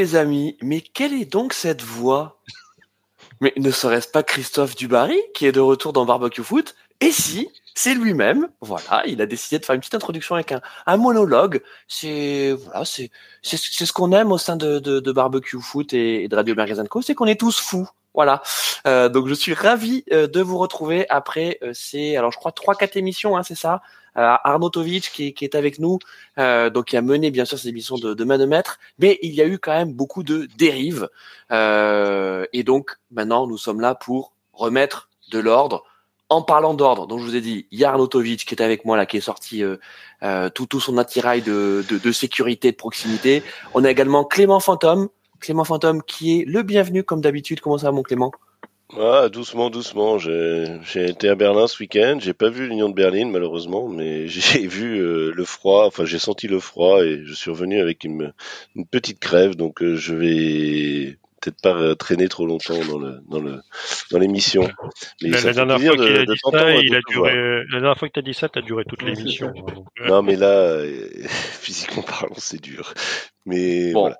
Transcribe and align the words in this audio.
Amis, 0.00 0.56
mais 0.62 0.80
quelle 0.80 1.12
est 1.12 1.30
donc 1.30 1.52
cette 1.52 1.82
voix? 1.82 2.40
Mais 3.40 3.52
ne 3.56 3.70
serait-ce 3.70 4.08
pas 4.08 4.22
Christophe 4.22 4.74
Dubarry 4.74 5.18
qui 5.34 5.46
est 5.46 5.52
de 5.52 5.60
retour 5.60 5.92
dans 5.92 6.04
Barbecue 6.04 6.42
Foot? 6.42 6.74
Et 7.00 7.12
si, 7.12 7.48
c'est 7.74 7.94
lui-même, 7.94 8.48
voilà, 8.60 9.02
il 9.06 9.22
a 9.22 9.26
décidé 9.26 9.58
de 9.58 9.64
faire 9.64 9.74
une 9.74 9.80
petite 9.80 9.94
introduction 9.94 10.34
avec 10.34 10.52
un, 10.52 10.96
monologue. 10.96 11.62
C'est 11.88 12.52
voilà, 12.52 12.84
c'est 12.84 13.10
ce 13.42 13.92
qu'on 13.92 14.12
aime 14.12 14.32
au 14.32 14.38
sein 14.38 14.56
de, 14.56 15.12
Barbecue 15.12 15.60
Foot 15.60 15.94
et, 15.94 16.28
de 16.28 16.36
Radio 16.36 16.54
Magazine 16.54 16.88
Co, 16.88 17.00
c'est 17.00 17.14
qu'on 17.14 17.26
est 17.26 17.40
tous 17.40 17.58
fous. 17.58 17.88
Voilà. 18.14 18.42
Euh, 18.86 19.08
donc 19.08 19.28
je 19.28 19.34
suis 19.34 19.54
ravi 19.54 20.04
euh, 20.12 20.26
de 20.26 20.40
vous 20.40 20.58
retrouver 20.58 21.08
après 21.10 21.58
euh, 21.62 21.72
ces 21.74 22.16
alors 22.16 22.32
je 22.32 22.38
crois 22.38 22.50
trois 22.50 22.74
quatre 22.74 22.96
émissions 22.96 23.36
hein, 23.36 23.42
c'est 23.42 23.54
ça 23.54 23.82
euh, 24.16 24.36
Arnaud 24.42 24.70
qui, 24.70 25.34
qui, 25.34 25.44
est 25.44 25.54
avec 25.54 25.78
nous, 25.78 25.98
euh, 26.38 26.70
donc 26.70 26.86
qui 26.86 26.96
a 26.96 27.02
mené 27.02 27.30
bien 27.30 27.44
sûr 27.44 27.58
ces 27.58 27.68
émissions 27.68 27.96
de, 27.96 28.14
de 28.14 28.24
manomètre, 28.24 28.78
mais 28.98 29.18
il 29.22 29.32
y 29.34 29.40
a 29.40 29.46
eu 29.46 29.58
quand 29.58 29.72
même 29.72 29.92
beaucoup 29.92 30.22
de 30.22 30.48
dérives. 30.58 31.08
Euh, 31.52 32.44
et 32.52 32.64
donc 32.64 32.96
maintenant, 33.10 33.46
nous 33.46 33.58
sommes 33.58 33.80
là 33.80 33.94
pour 33.94 34.32
remettre 34.52 35.10
de 35.30 35.38
l'ordre. 35.38 35.84
En 36.28 36.42
parlant 36.42 36.74
d'ordre, 36.74 37.08
donc 37.08 37.18
je 37.18 37.24
vous 37.24 37.34
ai 37.34 37.40
dit, 37.40 37.66
il 37.72 37.80
y 37.80 37.84
a 37.84 37.90
Arnaud 37.90 38.06
qui 38.06 38.20
est 38.20 38.60
avec 38.60 38.84
moi 38.84 38.96
là, 38.96 39.04
qui 39.04 39.16
est 39.16 39.20
sorti 39.20 39.64
tout, 40.54 40.66
tout 40.66 40.78
son 40.78 40.96
attirail 40.96 41.42
de, 41.42 41.84
de, 41.88 41.98
de 41.98 42.12
sécurité, 42.12 42.70
de 42.70 42.76
proximité. 42.76 43.42
On 43.74 43.84
a 43.84 43.90
également 43.90 44.24
Clément 44.24 44.60
Fantôme, 44.60 45.08
Clément 45.40 45.64
Fantôme 45.64 46.02
qui 46.02 46.40
est 46.40 46.44
le 46.44 46.62
bienvenu 46.62 47.02
comme 47.02 47.20
d'habitude. 47.20 47.60
Comment 47.60 47.78
ça 47.78 47.86
va 47.86 47.92
mon 47.92 48.02
Clément? 48.02 48.32
Ah, 48.98 49.28
doucement, 49.28 49.70
doucement. 49.70 50.18
J'ai 50.18 50.80
été 50.94 51.28
à 51.28 51.34
Berlin 51.34 51.66
ce 51.66 51.78
week-end. 51.80 52.18
J'ai 52.20 52.34
pas 52.34 52.50
vu 52.50 52.66
l'Union 52.66 52.88
de 52.88 52.94
Berlin 52.94 53.28
malheureusement, 53.30 53.88
mais 53.88 54.26
j'ai 54.28 54.66
vu 54.66 55.00
euh, 55.00 55.32
le 55.34 55.44
froid. 55.44 55.86
Enfin, 55.86 56.04
j'ai 56.04 56.18
senti 56.18 56.48
le 56.48 56.60
froid 56.60 57.04
et 57.04 57.22
je 57.24 57.34
suis 57.34 57.50
revenu 57.50 57.80
avec 57.80 58.04
une, 58.04 58.32
une 58.74 58.86
petite 58.86 59.20
crève. 59.20 59.54
Donc, 59.54 59.82
euh, 59.82 59.96
je 59.96 60.14
vais 60.14 61.18
peut-être 61.40 61.60
pas 61.62 61.74
euh, 61.74 61.94
traîner 61.94 62.28
trop 62.28 62.46
longtemps 62.46 62.84
dans 62.84 62.98
le 62.98 63.20
dans 63.28 63.40
le 63.40 63.60
dans 64.10 64.18
l'émission. 64.18 64.68
La, 65.20 65.40
la, 65.40 65.52
dernière 65.52 65.80
fois 65.80 65.96
qu'il 65.96 66.16
a 66.16 66.26
dit 66.26 66.40
ça, 66.50 66.74
il 66.74 66.94
a 66.94 67.00
duré. 67.08 67.64
La 67.70 67.80
dernière 67.80 67.98
fois 67.98 68.08
que 68.08 68.14
t'as 68.14 68.22
dit 68.22 68.34
ça, 68.34 68.48
t'as 68.48 68.60
duré 68.60 68.84
toute 68.84 69.02
l'émission. 69.02 69.52
non, 70.06 70.22
mais 70.22 70.36
là, 70.36 70.82
physiquement 71.60 72.02
parlant, 72.02 72.34
c'est 72.38 72.60
dur. 72.60 72.92
Mais 73.46 73.92
bon. 73.92 74.00
voilà. 74.00 74.18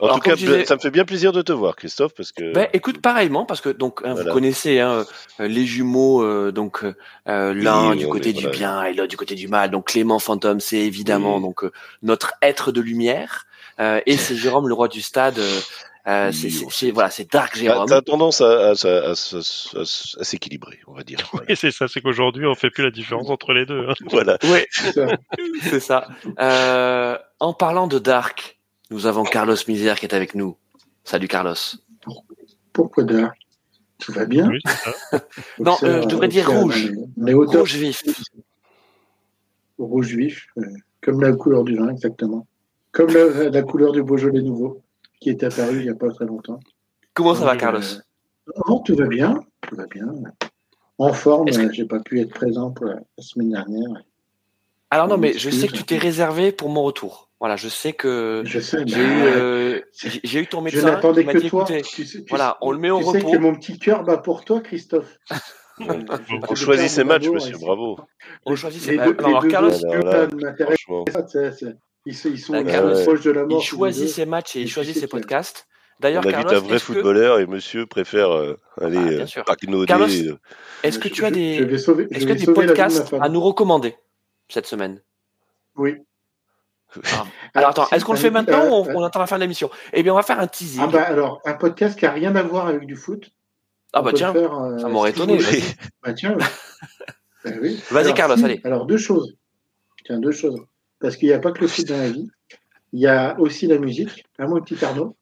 En 0.00 0.04
Alors, 0.06 0.16
tout 0.16 0.30
cas, 0.30 0.36
disais- 0.36 0.64
ça 0.64 0.76
me 0.76 0.80
fait 0.80 0.90
bien 0.90 1.04
plaisir 1.04 1.32
de 1.32 1.42
te 1.42 1.50
voir, 1.52 1.74
Christophe, 1.74 2.14
parce 2.14 2.30
que 2.30 2.52
Ben, 2.52 2.68
écoute, 2.72 3.00
pareillement, 3.02 3.44
parce 3.44 3.60
que 3.60 3.68
donc 3.68 4.00
hein, 4.04 4.12
Voilà. 4.14 4.28
vous 4.30 4.34
connaissez 4.34 4.78
hein, 4.78 5.04
euh, 5.40 5.48
les 5.48 5.66
jumeaux, 5.66 6.22
euh, 6.22 6.52
donc 6.52 6.84
euh, 6.84 7.52
l'un 7.54 7.90
Oui, 7.90 7.96
du 7.98 8.06
côté 8.08 8.28
est- 8.30 8.32
du 8.32 8.42
voilà. 8.42 8.56
bien 8.56 8.84
et 8.84 8.92
l'autre 8.94 9.08
du 9.10 9.16
côté 9.16 9.34
du 9.34 9.48
mal. 9.48 9.70
Donc 9.72 9.88
Clément 9.88 10.18
Fantôme, 10.20 10.60
c'est 10.60 10.76
évidemment 10.78 11.36
Oui. 11.36 11.42
donc 11.42 11.64
euh, 11.64 11.72
notre 12.02 12.34
être 12.42 12.70
de 12.70 12.80
lumière, 12.80 13.46
euh, 13.80 14.00
et 14.06 14.16
c'est 14.34 14.36
Jérôme, 14.36 14.68
le 14.68 14.74
roi 14.74 14.86
du 14.88 15.00
stade. 15.02 15.38
euh, 15.40 15.60
euh, 16.06 16.30
Oui, 16.32 16.66
c'est- 16.70 16.90
voilà, 16.92 17.10
c'est 17.10 17.30
Dark 17.32 17.56
Jérôme. 17.56 17.86
t'as 17.88 18.00
tendance 18.00 18.40
à, 18.40 18.46
à, 18.46 18.70
à, 18.70 18.70
à, 18.70 18.70
à- 18.70 19.10
à- 19.10 19.80
à 19.80 20.24
s'équilibrer, 20.24 20.78
on 20.86 20.94
va 20.94 21.02
dire. 21.02 21.18
Et 21.48 21.56
c'est 21.56 21.70
ça, 21.72 21.86
c'est 21.88 22.00
qu'aujourd'hui, 22.00 22.46
on 22.46 22.54
fait 22.54 22.70
plus 22.70 22.84
la 22.84 22.90
différence 22.92 23.28
entre 23.30 23.52
les 23.52 23.66
deux. 23.66 23.86
hein. 23.88 23.94
Voilà. 24.06 24.38
Oui, 24.44 24.60
C'est 24.70 24.92
ça. 24.92 25.06
c'est 25.62 25.80
ça. 25.80 26.06
Euh, 26.40 27.18
en 27.40 27.52
parlant 27.52 27.88
de 27.88 27.98
Dark, 27.98 28.57
nous 28.90 29.06
avons 29.06 29.24
Carlos 29.24 29.56
Misère 29.66 29.98
qui 29.98 30.06
est 30.06 30.14
avec 30.14 30.34
nous. 30.34 30.56
Salut 31.04 31.28
Carlos. 31.28 31.54
Pourquoi 32.72 33.04
d'art 33.04 33.32
Tout 33.98 34.12
va 34.12 34.24
bien 34.24 34.48
Oui, 34.48 34.60
c'est 34.64 34.76
ça. 34.76 35.24
Non, 35.58 35.76
euh, 35.82 36.02
je 36.02 36.08
devrais 36.08 36.28
dire 36.28 36.50
rouge. 36.50 36.92
Top. 37.46 37.60
Rouge 37.60 37.74
vif. 37.76 38.02
Rouge 39.78 40.14
vif, 40.14 40.46
euh, 40.58 40.62
comme 41.02 41.20
la 41.20 41.32
couleur 41.32 41.64
du 41.64 41.76
vin, 41.76 41.88
exactement. 41.90 42.46
Comme 42.92 43.10
la, 43.12 43.50
la 43.50 43.62
couleur 43.62 43.92
du 43.92 44.02
Beaujolais 44.02 44.42
nouveau, 44.42 44.82
qui 45.20 45.30
est 45.30 45.42
apparu 45.42 45.78
il 45.78 45.82
n'y 45.84 45.90
a 45.90 45.94
pas 45.94 46.10
très 46.10 46.24
longtemps. 46.24 46.58
Comment 47.14 47.34
ça 47.34 47.44
va, 47.44 47.52
Euh, 47.52 47.56
Carlos? 47.56 47.80
Non, 48.68 48.78
tout 48.80 48.96
va 48.96 49.06
bien, 49.06 49.44
tout 49.68 49.76
va 49.76 49.86
bien. 49.86 50.06
En 50.98 51.12
forme, 51.12 51.48
que- 51.50 51.58
euh, 51.58 51.68
j'ai 51.72 51.84
pas 51.84 52.00
pu 52.00 52.20
être 52.20 52.30
présent 52.30 52.70
pour 52.70 52.86
la, 52.86 52.94
la 52.94 53.22
semaine 53.22 53.50
dernière. 53.50 54.02
Alors 54.90 55.06
non, 55.06 55.18
mais 55.18 55.34
je 55.34 55.50
sais 55.50 55.68
que 55.68 55.74
tu 55.74 55.84
t'es 55.84 55.98
réservé 55.98 56.50
pour 56.50 56.70
mon 56.70 56.82
retour. 56.82 57.27
Voilà, 57.40 57.54
je 57.56 57.68
sais 57.68 57.92
que 57.92 58.42
Je 58.44 58.58
sais, 58.58 58.78
j'ai 58.86 58.96
bah, 58.96 59.00
eu, 59.02 59.22
euh, 59.22 59.80
eu 60.34 60.46
ton 60.48 60.58
je 60.58 60.64
médecin 60.64 60.90
n'attendais 60.90 61.20
qui 61.20 61.26
m'a 61.26 61.32
que 61.34 61.38
dit, 61.38 61.48
toi. 61.50 61.62
écoutez, 61.62 61.82
Tu 61.82 62.04
sais- 62.04 62.18
tu 62.22 62.26
voilà, 62.28 62.58
on 62.62 62.72
le 62.72 62.78
met 62.78 62.90
au 62.90 62.98
tu 62.98 63.04
sais 63.04 63.18
repos. 63.18 63.30
que 63.30 63.36
mon 63.38 63.54
petit 63.54 63.78
cœur 63.78 64.02
bat 64.02 64.18
pour 64.18 64.44
toi, 64.44 64.60
Christophe. 64.60 65.16
On 65.80 66.54
choisit 66.56 66.88
ses 66.90 67.04
matchs, 67.04 67.28
monsieur, 67.28 67.56
bravo. 67.58 67.98
on 68.44 68.56
choisit 68.56 68.82
ses 68.82 68.90
Les 68.92 68.96
matchs. 68.96 69.06
deux, 69.08 69.14
Non, 69.22 69.28
les 69.28 69.28
alors 69.28 69.42
deux 69.42 69.48
Carlos, 69.48 69.70
Ils 72.06 72.16
sont, 72.38 72.54
Euh, 72.54 72.64
Carlos, 72.64 73.02
proches 73.04 73.20
de 73.22 73.30
la 73.30 73.44
mort. 73.44 73.60
il 73.60 73.64
choisit 73.64 74.08
ses 74.08 74.26
matchs 74.26 74.56
et 74.56 74.62
il 74.62 74.68
choisit 74.68 74.96
ses 74.96 75.06
podcasts. 75.06 75.66
On 75.68 76.02
D'ailleurs, 76.02 76.22
invite 76.24 76.36
Carlos, 76.36 76.54
un 76.56 76.60
vrai 76.60 76.76
est-ce 76.76 76.86
que, 76.86 76.92
footballeur 76.94 77.38
et 77.40 77.46
monsieur 77.46 77.84
préfère 77.86 78.30
euh, 78.30 78.56
aller 78.80 78.96
Ah, 78.98 79.08
euh. 79.42 79.84
Carlos, 79.86 80.06
euh, 80.06 80.38
est-ce 80.84 80.98
que 80.98 81.08
Je- 81.08 81.14
tu 81.14 81.24
as 81.24 81.28
je- 81.28 81.34
des, 81.34 81.56
je 81.58 81.64
je 81.68 81.74
est-ce 81.74 82.46
que 82.46 82.50
podcasts 82.52 83.14
à 83.20 83.28
nous 83.28 83.40
recommander 83.40 83.96
cette 84.48 84.66
semaine? 84.66 85.02
Oui. 85.76 85.96
Alors 87.54 87.70
attends, 87.70 87.88
est-ce 87.92 88.04
qu'on 88.04 88.12
le 88.12 88.18
fait 88.18 88.30
maintenant 88.30 88.64
euh, 88.64 88.68
ou 88.70 88.72
on, 88.90 88.96
on 88.96 89.04
attend 89.04 89.18
la 89.20 89.26
fin 89.26 89.36
de 89.36 89.42
l'émission 89.42 89.70
Eh 89.92 90.02
bien, 90.02 90.12
on 90.12 90.16
va 90.16 90.22
faire 90.22 90.40
un 90.40 90.46
teasing. 90.46 90.80
Ah 90.82 90.86
bah 90.86 91.02
alors, 91.02 91.40
un 91.44 91.54
podcast 91.54 91.98
qui 91.98 92.06
a 92.06 92.12
rien 92.12 92.34
à 92.36 92.42
voir 92.42 92.66
avec 92.66 92.86
du 92.86 92.96
foot. 92.96 93.30
Ah 93.92 94.00
On 94.00 94.04
bah 94.04 94.12
tiens, 94.14 94.32
faire, 94.32 94.54
euh, 94.54 94.78
ça 94.78 94.88
m'aurait 94.88 95.10
étonné. 95.10 95.36
vas-y. 95.38 95.62
Bah 96.02 96.12
tiens. 96.12 96.36
Bah 97.44 97.50
oui. 97.62 97.80
Vas-y, 97.92 98.12
Carlos, 98.14 98.36
si, 98.36 98.44
allez. 98.44 98.60
Alors 98.64 98.84
deux 98.84 98.96
choses. 98.96 99.36
Tiens, 100.04 100.18
deux 100.18 100.32
choses. 100.32 100.60
Parce 100.98 101.16
qu'il 101.16 101.28
n'y 101.28 101.34
a 101.34 101.38
pas 101.38 101.52
que 101.52 101.60
le 101.60 101.68
foot 101.68 101.86
dans 101.86 101.96
la 101.96 102.10
vie. 102.10 102.28
Il 102.92 102.98
y 103.00 103.06
a 103.06 103.38
aussi 103.38 103.68
la 103.68 103.78
musique. 103.78 104.24
Hein, 104.40 104.48
mon 104.48 104.60
petit 104.60 104.84
Arnaud. 104.84 105.16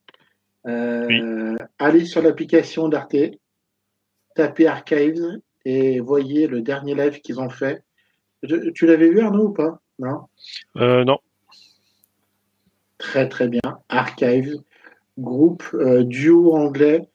Euh, 0.67 1.57
Allez 1.79 2.07
sur 2.07 2.23
l'application 2.23 2.89
d'Arte, 2.89 3.17
tapez 4.35 4.67
Archives 4.67 5.41
et 5.67 6.01
voyez 6.01 6.47
le 6.47 6.63
dernier 6.63 6.95
live 6.95 7.21
qu'ils 7.21 7.39
ont 7.39 7.51
fait. 7.51 7.83
Je- 8.43 8.71
tu 8.71 8.87
l'avais 8.87 9.11
vu 9.11 9.21
Arnaud 9.21 9.49
ou 9.49 9.53
pas? 9.53 9.81
Non? 9.99 10.23
Euh, 10.79 11.05
non. 11.05 11.19
Très 12.99 13.29
très 13.29 13.49
bien. 13.49 13.61
Archives, 13.89 14.57
groupe 15.19 15.65
euh, 15.75 16.05
duo 16.05 16.55
anglais, 16.55 17.09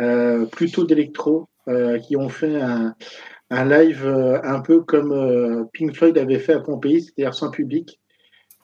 euh, 0.00 0.46
plutôt 0.46 0.84
d'électro, 0.84 1.48
euh, 1.68 1.98
qui 1.98 2.16
ont 2.16 2.28
fait 2.28 2.60
un, 2.60 2.94
live 3.50 4.06
un 4.06 4.60
peu 4.60 4.82
comme 4.82 5.68
Pink 5.72 5.94
Floyd 5.94 6.18
avait 6.18 6.40
fait 6.40 6.54
à 6.54 6.60
Pompéi, 6.60 7.02
c'est-à-dire 7.02 7.34
sans 7.34 7.50
public, 7.50 8.00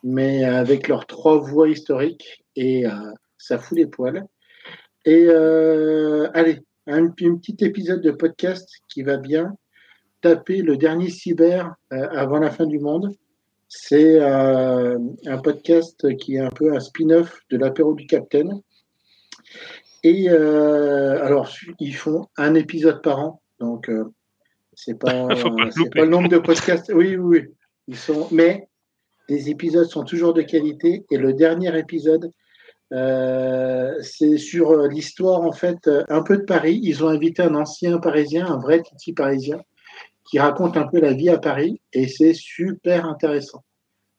mais 0.03 0.45
avec 0.45 0.89
leurs 0.89 1.07
trois 1.07 1.39
voix 1.39 1.69
historiques 1.69 2.45
et 2.57 2.85
ça 3.39 3.59
fout 3.59 3.79
les 3.79 3.87
poils. 3.87 4.27
Et 5.05 5.29
allez, 5.29 6.59
un, 6.89 7.09
petit 7.09 7.57
épisode 7.61 8.01
de 8.01 8.11
podcast 8.11 8.69
qui 8.89 9.05
va 9.05 9.17
bien. 9.17 9.55
Taper 10.23 10.63
le 10.63 10.77
dernier 10.77 11.09
cyber 11.09 11.73
avant 11.91 12.41
la 12.41 12.51
fin 12.51 12.67
du 12.67 12.81
monde. 12.81 13.15
C'est 13.73 14.21
euh, 14.21 14.99
un 15.27 15.39
podcast 15.39 16.17
qui 16.17 16.35
est 16.35 16.41
un 16.41 16.51
peu 16.51 16.75
un 16.75 16.81
spin-off 16.81 17.39
de 17.51 17.57
l'apéro 17.57 17.95
du 17.95 18.05
Capitaine. 18.05 18.61
Et 20.03 20.29
euh, 20.29 21.25
alors, 21.25 21.49
ils 21.79 21.95
font 21.95 22.27
un 22.37 22.57
épisode 22.57 23.01
par 23.01 23.21
an, 23.21 23.43
donc 23.61 23.89
euh, 23.89 24.07
c'est 24.75 24.99
pas, 24.99 25.13
le 25.29 25.89
pas 25.91 26.05
nombre 26.05 26.29
de 26.29 26.39
podcasts. 26.39 26.91
Oui, 26.93 27.15
oui, 27.15 27.39
oui. 27.39 27.45
Ils 27.87 27.97
sont, 27.97 28.27
mais 28.33 28.69
les 29.29 29.51
épisodes 29.51 29.87
sont 29.87 30.03
toujours 30.03 30.35
de 30.35 30.43
qualité. 30.43 31.05
Et 31.13 31.17
le 31.17 31.33
dernier 31.33 31.79
épisode, 31.79 32.33
c'est 32.91 34.37
sur 34.37 34.89
l'histoire 34.89 35.43
en 35.43 35.53
fait 35.53 35.89
un 36.09 36.25
peu 36.25 36.39
de 36.39 36.43
Paris. 36.43 36.81
Ils 36.83 37.05
ont 37.05 37.09
invité 37.09 37.43
un 37.43 37.55
ancien 37.55 37.99
Parisien, 37.99 38.47
un 38.47 38.59
vrai 38.59 38.83
Titi 38.83 39.13
parisien, 39.13 39.61
qui 40.31 40.39
raconte 40.39 40.77
un 40.77 40.87
peu 40.87 41.01
la 41.01 41.13
vie 41.13 41.29
à 41.29 41.39
Paris 41.39 41.81
et 41.93 42.07
c'est 42.07 42.35
super 42.35 43.05
intéressant. 43.07 43.65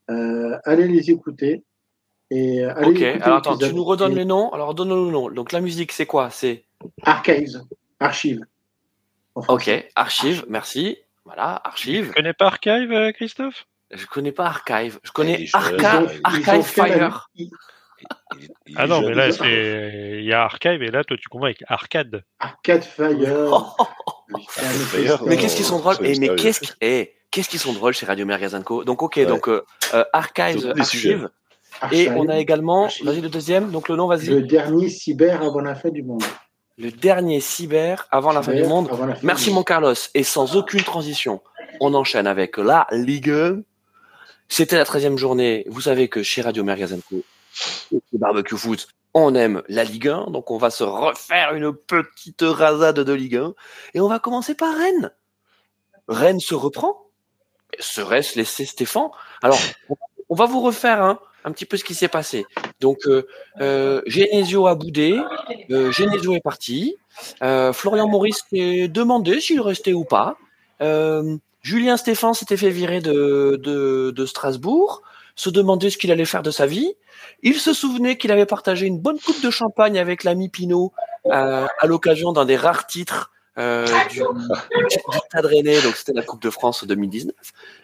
Euh, 0.10 0.58
allez 0.66 0.88
les 0.88 1.10
écouter. 1.10 1.64
Et 2.30 2.64
allez 2.64 2.88
Ok, 2.88 3.02
écouter 3.02 3.22
alors 3.24 3.38
attends, 3.38 3.58
tu 3.58 3.74
nous 3.74 3.84
redonnes 3.84 4.12
Et 4.14 4.16
les 4.16 4.26
noms. 4.26 4.50
Alors 4.54 4.74
donne-nous 4.74 5.06
le 5.06 5.12
nom. 5.12 5.30
Donc 5.30 5.52
la 5.52 5.62
musique, 5.62 5.92
c'est 5.92 6.06
quoi? 6.06 6.30
C'est 6.30 6.66
Archives, 7.04 7.62
français. 8.00 8.40
ok, 9.48 9.90
archive. 9.96 10.46
Merci. 10.50 10.98
Voilà, 11.24 11.62
Tu 11.64 11.70
archive. 11.70 12.12
connais 12.14 12.34
pas 12.34 12.48
Archive, 12.48 12.92
euh, 12.92 13.12
Christophe? 13.12 13.66
Je 13.92 14.06
connais 14.06 14.32
pas 14.32 14.46
archive. 14.48 15.00
Je 15.04 15.12
connais 15.12 15.46
Arca- 15.54 16.08
Archive 16.24 16.64
Fire. 16.64 17.30
ils- 17.36 17.52
il- 18.40 18.50
il 18.68 18.76
Ah 18.78 18.88
non, 18.88 19.02
mais 19.02 19.14
là, 19.14 19.28
il- 19.28 19.34
c'est 19.34 20.18
il 20.20 20.26
y 20.26 20.34
a 20.34 20.44
Archive 20.44 20.82
et 20.82 20.90
là, 20.92 21.04
toi, 21.04 21.18
tu 21.18 21.28
confonds 21.30 21.46
avec 21.46 21.64
Arcade. 21.68 22.24
Arcade 22.40 22.84
Fire. 22.84 23.52
Autre 23.52 23.76
Mais 25.26 25.38
qu'est-ce 25.38 25.56
qu'ils 25.56 25.66
sont 25.66 25.80
drôles 25.80 25.96
soyons 25.96 26.14
Eh, 26.16 26.20
mais 26.20 26.36
qu'est-ce 26.36 26.60
qui- 26.62 26.72
qu'est-ce 27.32 27.50
qu'ils 27.50 27.60
sont 27.60 27.74
drôles 27.74 27.94
chez 27.94 28.06
Radio 28.06 28.26
Magazine 28.26 28.64
Co. 28.64 28.84
Donc 28.84 29.02
ok, 29.04 29.16
Ouais. 29.18 29.26
donc 29.26 29.48
euh, 29.48 29.64
euh, 29.94 30.04
archives, 30.14 30.60
Surtout 30.60 30.74
des 30.80 30.84
sujets. 30.84 31.14
archive. 31.14 31.30
Archive. 31.82 32.00
Et 32.00 32.10
on 32.12 32.28
a 32.28 32.38
également, 32.38 32.90
vas-y 33.04 33.22
le 33.22 33.30
deuxième. 33.30 33.72
Donc 33.72 33.88
le 33.90 33.96
nom, 33.96 34.08
vas-y. 34.08 34.28
le 34.28 34.42
dernier 34.42 34.90
cyber 34.90 35.42
avant 35.42 35.62
la 35.62 35.76
fin 35.76 35.90
du 35.90 36.04
monde. 36.04 36.24
Le 36.78 36.92
dernier 36.92 37.40
cyber 37.40 38.08
avant 38.12 38.32
la 38.32 38.42
fin 38.42 38.54
du 38.54 38.64
monde. 38.64 38.90
Merci 39.24 39.52
mon. 39.54 39.64
Carlos. 39.64 39.94
Et 40.14 40.24
sans 40.24 40.56
aucune 40.56 40.82
transition, 40.84 41.42
on 41.80 41.94
enchaîne 41.94 42.28
avec 42.28 42.58
la 42.58 42.88
Ligue 42.92 43.30
1. 43.30 43.62
C'était 44.50 44.76
la 44.78 44.84
13e 44.84 45.18
journée. 45.18 45.64
Vous 45.70 45.82
savez 45.82 46.08
que 46.10 46.24
chez 46.24 46.42
Radio 46.42 46.64
Magazine 46.64 47.02
Co, 47.10 47.24
barbecue 48.14 48.58
foot, 48.58 48.88
on 49.14 49.36
aime 49.36 49.62
la 49.68 49.84
Ligue 49.84 50.08
1, 50.08 50.28
donc 50.32 50.52
on 50.52 50.58
va 50.58 50.70
se 50.70 50.84
refaire 50.84 51.54
une 51.54 51.74
petite 51.74 52.44
rasade 52.44 53.00
de 53.00 53.14
Ligue 53.14 53.38
1. 53.38 53.54
Et 53.94 54.00
on 54.00 54.08
va 54.08 54.20
commencer 54.20 54.56
par 54.56 54.76
Rennes. 54.76 55.12
Rennes 56.08 56.40
se 56.40 56.56
reprend. 56.56 57.06
Serait-ce 57.80 58.38
laisser 58.38 58.66
Stéphane? 58.66 59.10
Alors, 59.42 59.60
on 60.30 60.36
va 60.36 60.46
vous 60.46 60.62
refaire 60.62 61.18
un 61.44 61.52
petit 61.52 61.66
peu 61.66 61.78
ce 61.78 61.84
qui 61.84 61.96
s'est 61.96 62.08
passé. 62.08 62.46
Donc, 62.80 63.00
euh, 63.08 63.28
euh, 63.60 64.02
Genesio 64.06 64.68
a 64.68 64.76
boudé, 64.76 65.20
euh, 65.72 65.92
Genesio 65.92 66.34
est 66.34 66.42
parti, 66.42 66.98
euh, 67.42 67.74
Florian 67.74 68.08
Maurice 68.08 68.44
s'est 68.50 68.88
demandé 68.88 69.40
s'il 69.40 69.62
restait 69.62 69.94
ou 69.94 70.04
pas. 70.04 70.38
Euh, 70.82 71.38
Julien 71.62 71.98
Stéphane 71.98 72.34
s'était 72.34 72.58
fait 72.58 72.70
virer 72.70 73.02
de 73.02 74.26
Strasbourg, 74.26 75.02
se 75.36 75.50
demandait 75.50 75.90
ce 75.90 75.98
qu'il 75.98 76.12
allait 76.12 76.26
faire 76.26 76.44
de 76.44 76.52
sa 76.52 76.66
vie. 76.66 76.94
Il 77.44 77.56
se 77.56 77.74
souvenait 77.74 78.18
qu'il 78.18 78.32
avait 78.32 78.46
partagé 78.46 78.86
une 78.88 79.00
bonne 79.00 79.20
coupe 79.20 79.42
de 79.44 79.50
champagne 79.50 79.98
avec 80.00 80.24
l'ami 80.24 80.50
Pinot 80.50 80.94
euh, 81.28 81.68
à 81.80 81.88
l'occasion 81.88 82.32
d'un 82.34 82.46
des 82.46 82.58
rares 82.58 82.88
titres 82.88 83.32
euh, 83.58 83.86
du, 84.10 84.22
Stade 85.28 85.46
Rennais, 85.46 85.82
donc 85.82 85.98
c'était 85.98 86.14
la 86.14 86.24
Coupe 86.24 86.42
de 86.42 86.50
France 86.50 86.86
2019, 86.86 87.36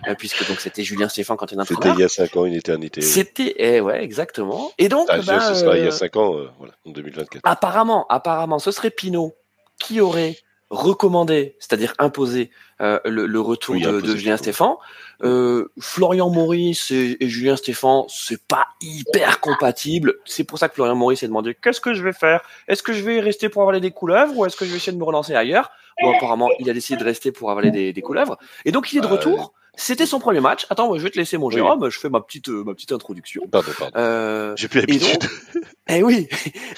euh, 0.08 0.16
puisque 0.18 0.48
donc 0.48 0.62
c'était 0.62 0.84
Julien 0.84 1.10
Stéphane 1.10 1.36
quand 1.36 1.52
il 1.52 1.62
C'était 1.68 1.90
il 1.90 2.00
y 2.00 2.04
a 2.04 2.10
5 2.10 2.38
ans, 2.38 2.46
une 2.46 2.54
éternité. 2.54 3.02
C'était, 3.02 3.54
eh 3.58 3.82
ouais, 3.82 4.02
exactement. 4.02 4.72
Et 4.78 4.88
donc, 4.88 5.08
ah, 5.10 5.18
bah, 5.18 5.42
ce 5.42 5.56
sera 5.56 5.78
il 5.78 5.84
y 5.84 5.88
a 5.88 5.92
5 5.92 6.16
ans, 6.16 6.36
voilà, 6.58 6.74
en 6.86 6.92
2024. 6.92 7.42
Apparemment, 7.44 8.08
apparemment, 8.08 8.60
ce 8.60 8.72
serait 8.72 8.92
Pinot 8.92 9.36
qui 9.78 10.00
aurait 10.00 10.38
recommandé, 10.70 11.58
c'est-à-dire 11.60 11.94
imposé 12.00 12.50
euh, 12.82 13.00
le, 13.06 13.26
le, 13.26 13.40
retour 13.40 13.76
oui, 13.76 13.82
de, 13.82 14.02
de, 14.02 14.16
Julien 14.16 14.38
Stéphan. 14.38 14.78
Euh, 15.24 15.72
Florian 15.80 16.30
Maurice 16.30 16.92
et, 16.92 17.18
et, 17.20 17.28
Julien 17.28 17.56
Stéphan, 17.56 18.06
c'est 18.08 18.42
pas 18.48 18.68
hyper 18.82 19.40
compatible. 19.40 20.16
C'est 20.26 20.44
pour 20.44 20.60
ça 20.60 20.70
que 20.70 20.76
Florian 20.76 20.96
Maurice 20.96 21.22
s'est 21.22 21.28
demandé 21.28 21.56
qu'est-ce 21.60 21.82
que 21.82 21.94
je 21.94 22.04
vais 22.04 22.14
faire? 22.14 22.42
Est-ce 22.68 22.84
que 22.84 22.94
je 22.94 23.04
vais 23.04 23.20
rester 23.20 23.50
pour 23.50 23.64
avaler 23.64 23.80
des 23.80 23.92
couleuvres 23.92 24.38
ou 24.38 24.46
est-ce 24.46 24.56
que 24.56 24.66
je 24.66 24.72
vais 24.72 24.78
essayer 24.78 24.94
de 24.94 24.98
me 24.98 25.04
relancer 25.04 25.34
ailleurs? 25.34 25.72
Bon, 26.02 26.16
apparemment, 26.16 26.50
il 26.60 26.70
a 26.70 26.74
décidé 26.74 27.00
de 27.00 27.04
rester 27.04 27.32
pour 27.32 27.50
avaler 27.50 27.72
des, 27.72 27.92
des 27.94 28.02
couleuvres. 28.02 28.38
Et 28.66 28.72
donc, 28.72 28.94
il 28.94 29.00
est 29.00 29.02
de 29.02 29.08
retour. 29.08 29.54
C'était 29.76 30.08
son 30.08 30.20
premier 30.20 30.40
match. 30.40 30.66
Attends, 30.72 30.96
je 30.98 31.04
vais 31.04 31.12
te 31.12 31.18
laisser 31.18 31.38
mon 31.38 31.52
Jérôme. 31.52 31.82
Oui. 31.82 31.92
Je 31.92 32.00
fais 32.00 32.10
ma 32.10 32.20
petite, 32.20 32.50
euh, 32.50 32.64
ma 32.64 32.74
petite 32.74 32.92
introduction. 32.92 33.48
Pardon, 33.48 33.72
pardon. 33.78 33.94
Euh, 33.96 34.54
J'ai 34.58 34.68
plus 34.68 34.82
l'habitude. 34.82 35.24
Eh 35.90 36.04
oui. 36.04 36.28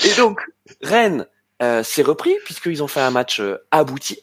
Et 0.05 0.17
donc, 0.17 0.39
Rennes 0.83 1.25
euh, 1.61 1.81
s'est 1.81 2.03
repris 2.03 2.35
puisqu'ils 2.45 2.83
ont 2.83 2.87
fait 2.87 2.99
un 2.99 3.09
match 3.09 3.39
euh, 3.39 3.57
abouti. 3.71 4.19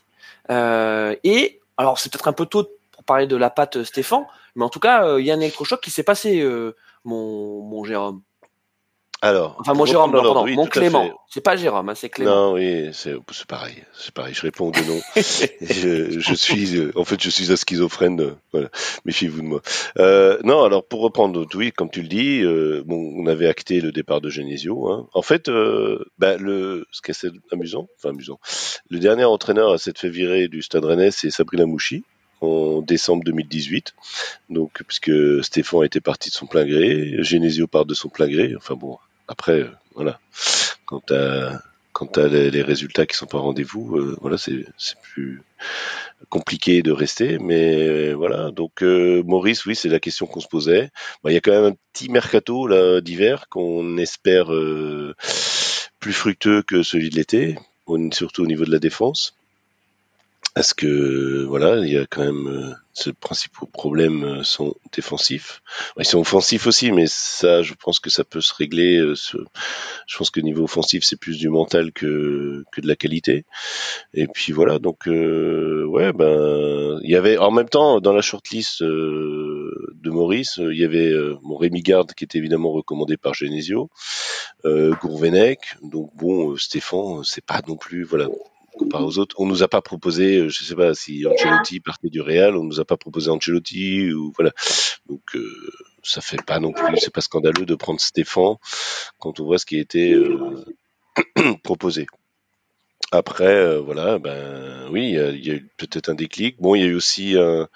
Euh, 0.50 1.16
et 1.24 1.60
alors 1.76 1.98
c'est 1.98 2.10
peut-être 2.12 2.28
un 2.28 2.32
peu 2.32 2.46
tôt 2.46 2.68
pour 2.92 3.04
parler 3.04 3.26
de 3.26 3.36
la 3.36 3.50
patte 3.50 3.82
Stéphane, 3.84 4.26
mais 4.54 4.64
en 4.64 4.68
tout 4.68 4.80
cas 4.80 5.18
il 5.18 5.24
y 5.26 5.30
a 5.30 5.34
un 5.34 5.40
électrochoc 5.40 5.80
qui 5.80 5.90
s'est 5.90 6.02
passé, 6.02 6.46
mon, 7.04 7.62
mon 7.62 7.84
Jérôme. 7.84 8.22
Alors, 9.26 9.56
enfin, 9.58 9.74
mon 9.74 9.86
Jérôme, 9.86 10.12
pardon, 10.12 10.44
oui, 10.44 10.54
mon 10.54 10.66
Clément. 10.66 11.10
C'est 11.28 11.40
pas 11.40 11.56
Jérôme, 11.56 11.88
hein, 11.88 11.94
c'est 11.96 12.08
Clément. 12.08 12.30
Non, 12.30 12.52
oui, 12.54 12.90
c'est 12.92 13.16
pareil. 13.48 13.82
C'est 13.92 14.14
pareil. 14.14 14.34
Je 14.34 14.42
réponds 14.42 14.70
de 14.70 14.78
non. 14.80 15.00
je, 15.16 16.20
je, 16.20 16.34
suis, 16.34 16.76
euh, 16.76 16.92
en 16.94 17.04
fait, 17.04 17.20
je 17.20 17.28
suis 17.28 17.50
un 17.50 17.56
schizophrène. 17.56 18.20
Euh, 18.20 18.36
voilà. 18.52 18.68
Méfiez-vous 19.04 19.42
de 19.42 19.46
moi. 19.46 19.62
Euh, 19.98 20.38
non, 20.44 20.62
alors 20.62 20.84
pour 20.84 21.00
reprendre, 21.00 21.44
oui, 21.56 21.72
comme 21.72 21.90
tu 21.90 22.02
le 22.02 22.08
dis, 22.08 22.42
bon, 22.84 23.14
on 23.16 23.26
avait 23.26 23.48
acté 23.48 23.80
le 23.80 23.90
départ 23.90 24.20
de 24.20 24.30
Genesio. 24.30 24.88
Hein. 24.90 25.08
En 25.12 25.22
fait, 25.22 25.50
bah, 26.18 26.36
le, 26.36 26.86
ce 26.92 27.02
qui 27.02 27.10
est 27.10 27.16
assez 27.16 27.30
amusant, 27.50 27.88
enfin 27.98 28.10
amusant, 28.10 28.38
le 28.90 29.00
dernier 29.00 29.24
entraîneur 29.24 29.72
à 29.72 29.78
s'être 29.78 29.98
fait 29.98 30.08
virer 30.08 30.46
du 30.46 30.62
Stade 30.62 30.84
Rennais, 30.84 31.10
c'est 31.10 31.30
Sabrina 31.30 31.66
Mouchi 31.66 32.04
en 32.40 32.82
décembre 32.82 33.24
2018. 33.24 33.94
Donc, 34.50 34.82
puisque 34.86 35.12
Stéphane 35.42 35.84
était 35.84 36.00
parti 36.00 36.30
de 36.30 36.34
son 36.34 36.46
plein 36.46 36.64
gré, 36.64 37.16
Genesio 37.22 37.66
part 37.66 37.86
de 37.86 37.94
son 37.94 38.08
plein 38.08 38.28
gré. 38.28 38.54
Enfin 38.56 38.74
bon, 38.74 38.98
après, 39.28 39.60
euh, 39.60 39.70
voilà. 39.94 40.18
Quant 40.86 41.02
à 41.10 41.60
quant 41.92 42.06
à 42.16 42.26
les, 42.28 42.60
résultats 42.62 43.06
qui 43.06 43.16
sont 43.16 43.26
pas 43.26 43.38
rendez-vous, 43.38 43.96
euh, 43.96 44.18
voilà, 44.20 44.36
c'est 44.36 44.66
plus 45.00 45.42
compliqué 46.28 46.82
de 46.82 46.92
rester. 46.92 47.38
Mais 47.38 48.12
voilà. 48.12 48.50
Donc 48.50 48.82
euh, 48.82 49.22
Maurice, 49.24 49.64
oui, 49.64 49.74
c'est 49.74 49.88
la 49.88 50.00
question 50.00 50.26
qu'on 50.26 50.40
se 50.40 50.48
posait. 50.48 50.90
Bah, 51.24 51.30
il 51.30 51.34
y 51.34 51.38
a 51.38 51.40
quand 51.40 51.52
même 51.52 51.72
un 51.72 51.76
petit 51.92 52.10
mercato 52.10 52.66
là 52.66 53.00
d'hiver 53.00 53.48
qu'on 53.48 53.96
espère 53.96 54.50
plus 56.00 56.12
fructueux 56.12 56.62
que 56.62 56.82
celui 56.82 57.08
de 57.08 57.16
l'été, 57.16 57.58
surtout 58.12 58.42
au 58.42 58.46
niveau 58.46 58.64
de 58.64 58.72
la 58.72 58.78
défense. 58.78 59.34
Parce 60.56 60.72
que 60.72 61.44
voilà, 61.44 61.84
il 61.84 61.92
y 61.92 61.98
a 61.98 62.06
quand 62.06 62.24
même 62.24 62.46
euh, 62.48 62.72
ce 62.94 63.10
principaux 63.10 63.66
problèmes 63.66 64.24
euh, 64.24 64.42
sont 64.42 64.74
défensifs. 64.90 65.62
Ils 65.98 66.06
sont 66.06 66.20
offensifs 66.20 66.66
aussi, 66.66 66.92
mais 66.92 67.04
ça, 67.08 67.60
je 67.60 67.74
pense 67.74 68.00
que 68.00 68.08
ça 68.08 68.24
peut 68.24 68.40
se 68.40 68.54
régler. 68.54 68.96
Euh. 68.96 69.14
Je 70.06 70.16
pense 70.16 70.30
que 70.30 70.40
niveau 70.40 70.64
offensif, 70.64 71.04
c'est 71.04 71.20
plus 71.20 71.36
du 71.36 71.50
mental 71.50 71.92
que 71.92 72.64
que 72.72 72.80
de 72.80 72.88
la 72.88 72.96
qualité. 72.96 73.44
Et 74.14 74.26
puis 74.28 74.52
voilà, 74.52 74.78
donc 74.78 75.08
euh, 75.08 75.84
ouais, 75.84 76.14
ben 76.14 76.98
il 77.02 77.10
y 77.10 77.16
avait 77.16 77.36
en 77.36 77.50
même 77.50 77.68
temps 77.68 78.00
dans 78.00 78.14
la 78.14 78.22
shortlist 78.22 78.80
euh, 78.80 79.92
de 79.94 80.08
Maurice, 80.08 80.56
il 80.56 80.78
y 80.78 80.84
avait 80.84 81.12
euh, 81.12 81.36
mon 81.42 81.58
Rémi 81.58 81.82
Garde 81.82 82.14
qui 82.14 82.24
était 82.24 82.38
évidemment 82.38 82.72
recommandé 82.72 83.18
par 83.18 83.34
Genesio, 83.34 83.90
euh, 84.64 84.94
Gourvenec. 85.02 85.76
Donc 85.82 86.16
bon, 86.16 86.56
Stéphane, 86.56 87.24
c'est 87.24 87.44
pas 87.44 87.60
non 87.68 87.76
plus 87.76 88.04
voilà 88.04 88.28
comparé 88.76 89.04
aux 89.04 89.18
autres. 89.18 89.36
On 89.38 89.46
nous 89.46 89.62
a 89.62 89.68
pas 89.68 89.82
proposé, 89.82 90.38
euh, 90.38 90.48
je 90.48 90.64
sais 90.64 90.74
pas 90.74 90.94
si 90.94 91.26
Ancelotti 91.26 91.80
partait 91.80 92.10
du 92.10 92.20
Real, 92.20 92.56
on 92.56 92.64
nous 92.64 92.80
a 92.80 92.84
pas 92.84 92.96
proposé 92.96 93.30
Ancelotti 93.30 94.12
ou 94.12 94.32
voilà. 94.36 94.52
Donc 95.08 95.22
euh, 95.34 95.72
ça 96.02 96.20
fait 96.20 96.42
pas 96.42 96.60
non 96.60 96.72
plus, 96.72 96.98
c'est 96.98 97.12
pas 97.12 97.20
scandaleux 97.20 97.66
de 97.66 97.74
prendre 97.74 98.00
Stéphane 98.00 98.56
quand 99.18 99.40
on 99.40 99.44
voit 99.44 99.58
ce 99.58 99.66
qui 99.66 99.76
a 99.76 99.80
été 99.80 100.12
euh, 100.12 100.64
proposé. 101.64 102.06
Après, 103.12 103.78
voilà, 103.78 104.18
ben 104.18 104.88
oui, 104.90 105.04
il 105.04 105.14
y 105.14 105.20
a, 105.20 105.30
y 105.30 105.50
a 105.50 105.54
eu 105.54 105.68
peut-être 105.76 106.08
un 106.08 106.14
déclic. 106.14 106.60
Bon, 106.60 106.74
il 106.74 106.80
y 106.80 106.84
a 106.84 106.88
eu 106.88 106.94
aussi 106.94 107.36
un, 107.38 107.68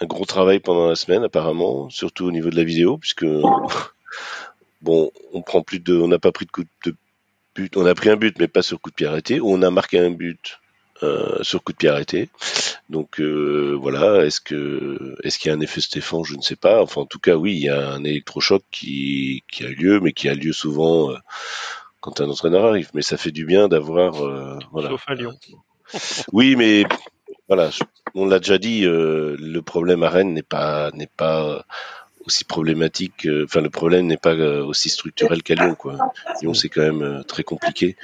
un, 0.00 0.06
gros 0.06 0.24
travail 0.24 0.58
pendant 0.58 0.88
la 0.88 0.96
semaine, 0.96 1.22
apparemment, 1.22 1.88
surtout 1.88 2.24
au 2.26 2.32
niveau 2.32 2.50
de 2.50 2.56
la 2.56 2.64
vidéo, 2.64 2.98
puisque 2.98 3.24
bon, 4.82 5.12
on 5.32 5.42
prend 5.42 5.62
plus 5.62 5.78
de, 5.78 5.96
on 5.96 6.08
n'a 6.08 6.18
pas 6.18 6.32
pris 6.32 6.46
de 6.46 6.50
coup 6.50 6.64
de 6.84 6.96
but. 7.54 7.76
On 7.76 7.86
a 7.86 7.94
pris 7.94 8.10
un 8.10 8.16
but, 8.16 8.38
mais 8.38 8.48
pas 8.48 8.62
sur 8.62 8.80
coup 8.80 8.90
de 8.90 8.94
pied 8.94 9.06
arrêté. 9.06 9.40
On 9.40 9.62
a 9.62 9.70
marqué 9.70 9.98
un 9.98 10.10
but 10.10 10.60
euh, 11.02 11.42
sur 11.42 11.62
coup 11.62 11.72
de 11.72 11.78
pied 11.78 11.88
arrêté. 11.88 12.30
Donc 12.88 13.20
euh, 13.20 13.76
voilà, 13.80 14.24
est-ce 14.24 14.40
que 14.40 15.16
est-ce 15.22 15.38
qu'il 15.38 15.50
y 15.50 15.52
a 15.52 15.56
un 15.56 15.60
effet 15.60 15.80
Stéphane 15.80 16.24
Je 16.24 16.36
ne 16.36 16.42
sais 16.42 16.56
pas. 16.56 16.82
Enfin, 16.82 17.02
en 17.02 17.06
tout 17.06 17.18
cas, 17.18 17.36
oui, 17.36 17.54
il 17.54 17.62
y 17.62 17.68
a 17.68 17.90
un 17.90 18.04
électrochoc 18.04 18.62
qui, 18.70 19.42
qui 19.50 19.64
a 19.64 19.68
lieu, 19.68 20.00
mais 20.00 20.12
qui 20.12 20.28
a 20.28 20.34
lieu 20.34 20.52
souvent 20.52 21.10
euh, 21.10 21.16
quand 22.00 22.20
un 22.20 22.28
entraîneur 22.28 22.64
arrive. 22.64 22.90
Mais 22.94 23.02
ça 23.02 23.16
fait 23.16 23.32
du 23.32 23.44
bien 23.44 23.68
d'avoir 23.68 24.22
euh, 24.22 24.58
voilà. 24.72 24.90
Sauf 24.90 25.04
à 25.06 25.14
Lyon. 25.14 25.38
oui, 26.32 26.56
mais 26.56 26.84
voilà, 27.48 27.70
on 28.14 28.26
l'a 28.26 28.38
déjà 28.38 28.58
dit. 28.58 28.84
Euh, 28.84 29.36
le 29.38 29.62
problème 29.62 30.02
à 30.02 30.10
Rennes 30.10 30.34
n'est 30.34 30.42
pas 30.42 30.90
n'est 30.92 31.10
pas 31.16 31.64
aussi 32.26 32.44
problématique. 32.44 33.28
Enfin, 33.44 33.60
le 33.60 33.70
problème 33.70 34.06
n'est 34.06 34.16
pas 34.16 34.34
aussi 34.34 34.88
structurel 34.88 35.42
qu'à 35.42 35.54
Lyon, 35.54 35.74
quoi. 35.74 35.96
Lyon, 36.42 36.54
c'est 36.54 36.68
quand 36.68 36.82
même 36.82 37.24
très 37.26 37.42
compliqué. 37.42 37.96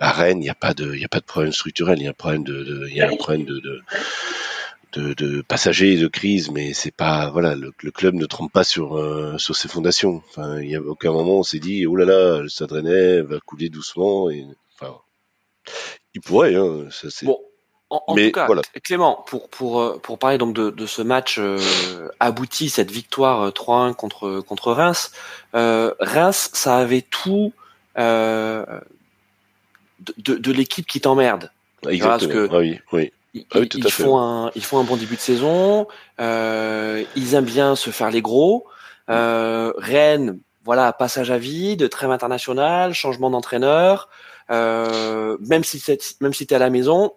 À 0.00 0.12
Rennes, 0.12 0.38
il 0.38 0.42
n'y 0.42 0.50
a 0.50 0.54
pas 0.54 0.74
de, 0.74 0.94
il 0.94 1.04
a 1.04 1.08
pas 1.08 1.20
de 1.20 1.24
problème 1.24 1.52
structurel. 1.52 1.98
Il 1.98 2.04
y 2.04 2.06
a 2.06 2.10
un 2.10 2.14
problème 2.14 2.44
de, 2.44 2.86
il 2.88 2.96
y 2.96 3.00
a 3.00 3.08
un 3.08 3.16
problème 3.16 3.44
de, 3.44 3.58
de 3.60 3.80
de, 4.92 5.14
de 5.14 5.42
passagers 5.42 5.96
de 5.96 6.08
crise, 6.08 6.50
mais 6.50 6.72
c'est 6.72 6.90
pas 6.90 7.30
voilà 7.30 7.54
le, 7.54 7.72
le, 7.82 7.90
club 7.90 8.14
ne 8.14 8.26
trempe 8.26 8.52
pas 8.52 8.64
sur 8.64 8.96
euh, 8.96 9.38
sur 9.38 9.56
ses 9.56 9.68
fondations. 9.68 10.22
Enfin, 10.28 10.60
il 10.60 10.70
y 10.70 10.76
a 10.76 10.80
aucun 10.80 11.12
moment 11.12 11.38
on 11.38 11.42
s'est 11.42 11.58
dit 11.58 11.86
oh 11.86 11.96
là 11.96 12.04
là 12.04 12.40
le 12.40 12.48
Stade 12.48 12.72
Rennais 12.72 13.22
va 13.22 13.38
couler 13.40 13.68
doucement 13.68 14.30
et 14.30 14.44
enfin 14.74 14.96
il 16.14 16.20
pourrait 16.20 16.56
hein, 16.56 16.88
ça 16.90 17.08
c'est 17.10 17.26
bon. 17.26 17.38
En, 17.90 18.02
en 18.06 18.14
Mais, 18.14 18.26
tout 18.26 18.32
cas, 18.32 18.46
voilà. 18.46 18.62
Clément, 18.84 19.24
pour, 19.26 19.48
pour, 19.48 20.00
pour 20.00 20.18
parler 20.18 20.38
donc 20.38 20.54
de, 20.54 20.70
de 20.70 20.86
ce 20.86 21.02
match 21.02 21.36
euh, 21.38 21.58
abouti, 22.20 22.70
cette 22.70 22.90
victoire 22.90 23.50
3-1 23.50 23.94
contre, 23.94 24.40
contre 24.40 24.72
Reims, 24.72 25.10
euh, 25.56 25.92
Reims, 25.98 26.50
ça 26.52 26.78
avait 26.78 27.02
tout 27.02 27.52
euh, 27.98 28.64
de, 30.18 30.36
de 30.36 30.52
l'équipe 30.52 30.86
qui 30.86 31.00
t'emmerde. 31.00 31.50
Exactement. 31.88 32.08
Parce 32.10 32.26
que 32.26 32.48
ah 32.54 32.58
oui, 32.58 32.80
oui. 32.92 33.12
Ils, 33.34 33.46
ah 33.52 33.58
oui, 33.60 33.68
tout 33.68 33.78
ils 33.78 33.86
à 33.86 33.90
fait. 33.90 34.02
font 34.02 34.18
un, 34.18 34.50
ils 34.54 34.64
font 34.64 34.78
un 34.78 34.84
bon 34.84 34.96
début 34.96 35.16
de 35.16 35.20
saison. 35.20 35.86
Euh, 36.20 37.04
ils 37.16 37.34
aiment 37.34 37.44
bien 37.44 37.76
se 37.76 37.90
faire 37.90 38.10
les 38.10 38.22
gros. 38.22 38.66
Euh, 39.08 39.72
Rennes, 39.76 40.38
voilà, 40.64 40.92
passage 40.92 41.30
à 41.30 41.38
vide, 41.38 41.88
trêve 41.88 42.10
international, 42.10 42.92
changement 42.92 43.30
d'entraîneur. 43.30 44.08
Euh, 44.50 45.36
même 45.40 45.62
si 45.62 45.82
même 46.20 46.34
si 46.34 46.46
t'es 46.46 46.56
à 46.56 46.58
la 46.58 46.70
maison, 46.70 47.12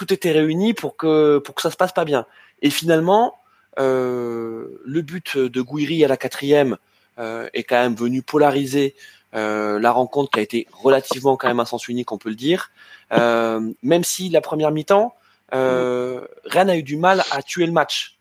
tout 0.00 0.14
était 0.14 0.32
réuni 0.32 0.72
pour 0.72 0.96
que 0.96 1.36
pour 1.44 1.54
que 1.54 1.60
ça 1.60 1.70
se 1.70 1.76
passe 1.76 1.92
pas 1.92 2.06
bien. 2.06 2.24
Et 2.62 2.70
finalement, 2.70 3.38
euh, 3.78 4.80
le 4.82 5.02
but 5.02 5.36
de 5.36 5.60
Gouiri 5.60 6.02
à 6.06 6.08
la 6.08 6.16
quatrième 6.16 6.78
euh, 7.18 7.50
est 7.52 7.64
quand 7.64 7.76
même 7.82 7.94
venu 7.94 8.22
polariser 8.22 8.94
euh, 9.34 9.78
la 9.78 9.92
rencontre 9.92 10.30
qui 10.30 10.38
a 10.38 10.42
été 10.42 10.66
relativement 10.72 11.36
quand 11.36 11.48
même 11.48 11.60
un 11.60 11.66
sens 11.66 11.86
unique, 11.86 12.12
on 12.12 12.16
peut 12.16 12.30
le 12.30 12.34
dire. 12.34 12.70
Même 13.10 14.04
si 14.04 14.30
la 14.30 14.40
première 14.40 14.70
mi-temps, 14.70 15.14
Rennes 15.52 16.70
a 16.70 16.76
eu 16.78 16.82
du 16.82 16.96
mal 16.96 17.22
à 17.30 17.42
tuer 17.42 17.66
le 17.66 17.72
match. 17.72 18.16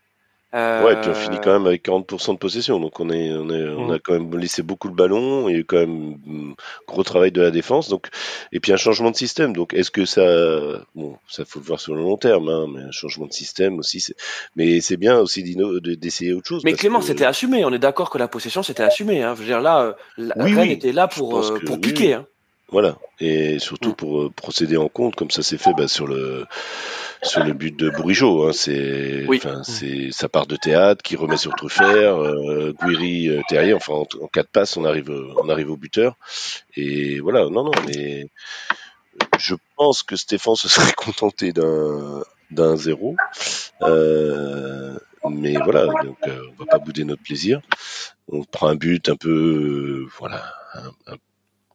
Euh... 0.55 0.83
Ouais, 0.83 0.93
et 0.93 0.95
puis 0.95 1.11
on 1.11 1.13
finit 1.13 1.37
quand 1.43 1.53
même 1.53 1.67
avec 1.67 1.85
40% 1.85 2.33
de 2.33 2.37
possession, 2.37 2.79
donc 2.79 2.99
on 2.99 3.11
est, 3.11 3.31
on 3.33 3.49
est, 3.51 3.69
on 3.69 3.87
mm. 3.87 3.91
a 3.91 3.99
quand 3.99 4.13
même 4.13 4.35
laissé 4.35 4.63
beaucoup 4.63 4.87
le 4.87 4.95
ballon 4.95 5.47
et 5.47 5.63
quand 5.63 5.77
même 5.77 6.17
mm, 6.25 6.53
gros 6.87 7.03
travail 7.03 7.31
de 7.31 7.41
la 7.41 7.51
défense. 7.51 7.87
Donc, 7.87 8.07
et 8.51 8.59
puis 8.59 8.73
un 8.73 8.77
changement 8.77 9.11
de 9.11 9.15
système. 9.15 9.53
Donc, 9.53 9.75
est-ce 9.75 9.91
que 9.91 10.05
ça, 10.05 10.23
bon, 10.95 11.17
ça 11.27 11.45
faut 11.45 11.59
le 11.59 11.65
voir 11.65 11.79
sur 11.79 11.93
le 11.93 12.01
long 12.01 12.17
terme, 12.17 12.49
hein, 12.49 12.65
mais 12.73 12.81
un 12.81 12.91
changement 12.91 13.27
de 13.27 13.33
système 13.33 13.77
aussi. 13.77 14.03
Mais 14.55 14.81
c'est 14.81 14.97
bien 14.97 15.19
aussi 15.19 15.43
d'essayer 15.43 16.33
autre 16.33 16.47
chose. 16.47 16.63
Mais 16.63 16.73
Clément, 16.73 17.01
c'était 17.01 17.25
assumé. 17.25 17.63
On 17.63 17.71
est 17.71 17.79
d'accord 17.79 18.09
que 18.09 18.17
la 18.17 18.27
possession 18.27 18.63
c'était 18.63 18.83
assumé. 18.83 19.21
Hein. 19.21 19.35
Je 19.35 19.41
veux 19.41 19.47
dire 19.47 19.61
là, 19.61 19.95
la 20.17 20.35
oui, 20.43 20.71
était 20.71 20.93
là 20.93 21.07
pour 21.07 21.37
euh, 21.37 21.59
pour 21.65 21.79
piquer. 21.79 22.13
Hein. 22.13 22.25
Voilà, 22.71 22.97
et 23.19 23.57
surtout 23.57 23.89
mm. 23.89 23.95
pour 23.95 24.21
euh, 24.21 24.29
procéder 24.29 24.77
en 24.77 24.89
compte, 24.89 25.15
comme 25.15 25.31
ça 25.31 25.41
s'est 25.41 25.57
fait 25.57 25.73
bah, 25.75 25.87
sur 25.87 26.07
le 26.07 26.45
sur 27.23 27.43
le 27.43 27.53
but 27.53 27.75
de 27.75 27.89
Bourigeau. 27.89 28.47
Hein, 28.47 28.51
c'est, 28.53 29.25
enfin, 29.27 29.63
c'est 29.63 30.11
sa 30.11 30.29
part 30.29 30.45
de 30.45 30.55
théâtre 30.55 31.01
qui 31.01 31.15
remet 31.15 31.37
sur 31.37 31.53
Truffert, 31.55 32.21
euh, 32.21 32.73
Guiri, 32.83 33.29
euh, 33.29 33.41
Terrier. 33.49 33.73
Enfin, 33.73 33.93
en, 33.93 34.07
en, 34.21 34.27
quatre 34.27 34.49
passes, 34.49 34.77
on 34.77 34.85
arrive, 34.85 35.09
on 35.37 35.49
arrive 35.49 35.71
au 35.71 35.77
buteur. 35.77 36.15
Et 36.75 37.19
voilà, 37.19 37.49
non, 37.49 37.63
non, 37.63 37.71
mais 37.87 38.29
je 39.37 39.55
pense 39.75 40.03
que 40.03 40.15
Stéphane 40.15 40.55
se 40.55 40.69
serait 40.69 40.93
contenté 40.93 41.51
d'un 41.51 42.23
d'un 42.51 42.75
zéro. 42.75 43.15
Euh, 43.81 44.97
mais 45.29 45.55
voilà, 45.57 45.85
donc 46.03 46.17
euh, 46.27 46.41
on 46.51 46.63
va 46.63 46.65
pas 46.65 46.79
bouder 46.79 47.03
notre 47.03 47.21
plaisir. 47.21 47.61
On 48.31 48.43
prend 48.43 48.67
un 48.67 48.75
but 48.75 49.09
un 49.09 49.15
peu, 49.15 50.07
voilà, 50.19 50.43
un, 50.73 51.13
un 51.13 51.17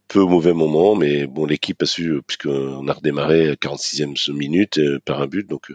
peu 0.09 0.21
au 0.21 0.29
mauvais 0.29 0.53
moment, 0.53 0.95
mais 0.95 1.27
bon, 1.27 1.47
l'équipe 1.47 1.83
a 1.83 1.87
su, 1.87 2.21
puisqu'on 2.27 2.87
a 2.89 2.93
redémarré 2.93 3.51
à 3.51 3.55
46e 3.55 4.33
minute 4.33 4.79
euh, 4.79 5.01
par 5.05 5.21
un 5.21 5.27
but, 5.27 5.49
donc 5.49 5.71
euh, 5.71 5.75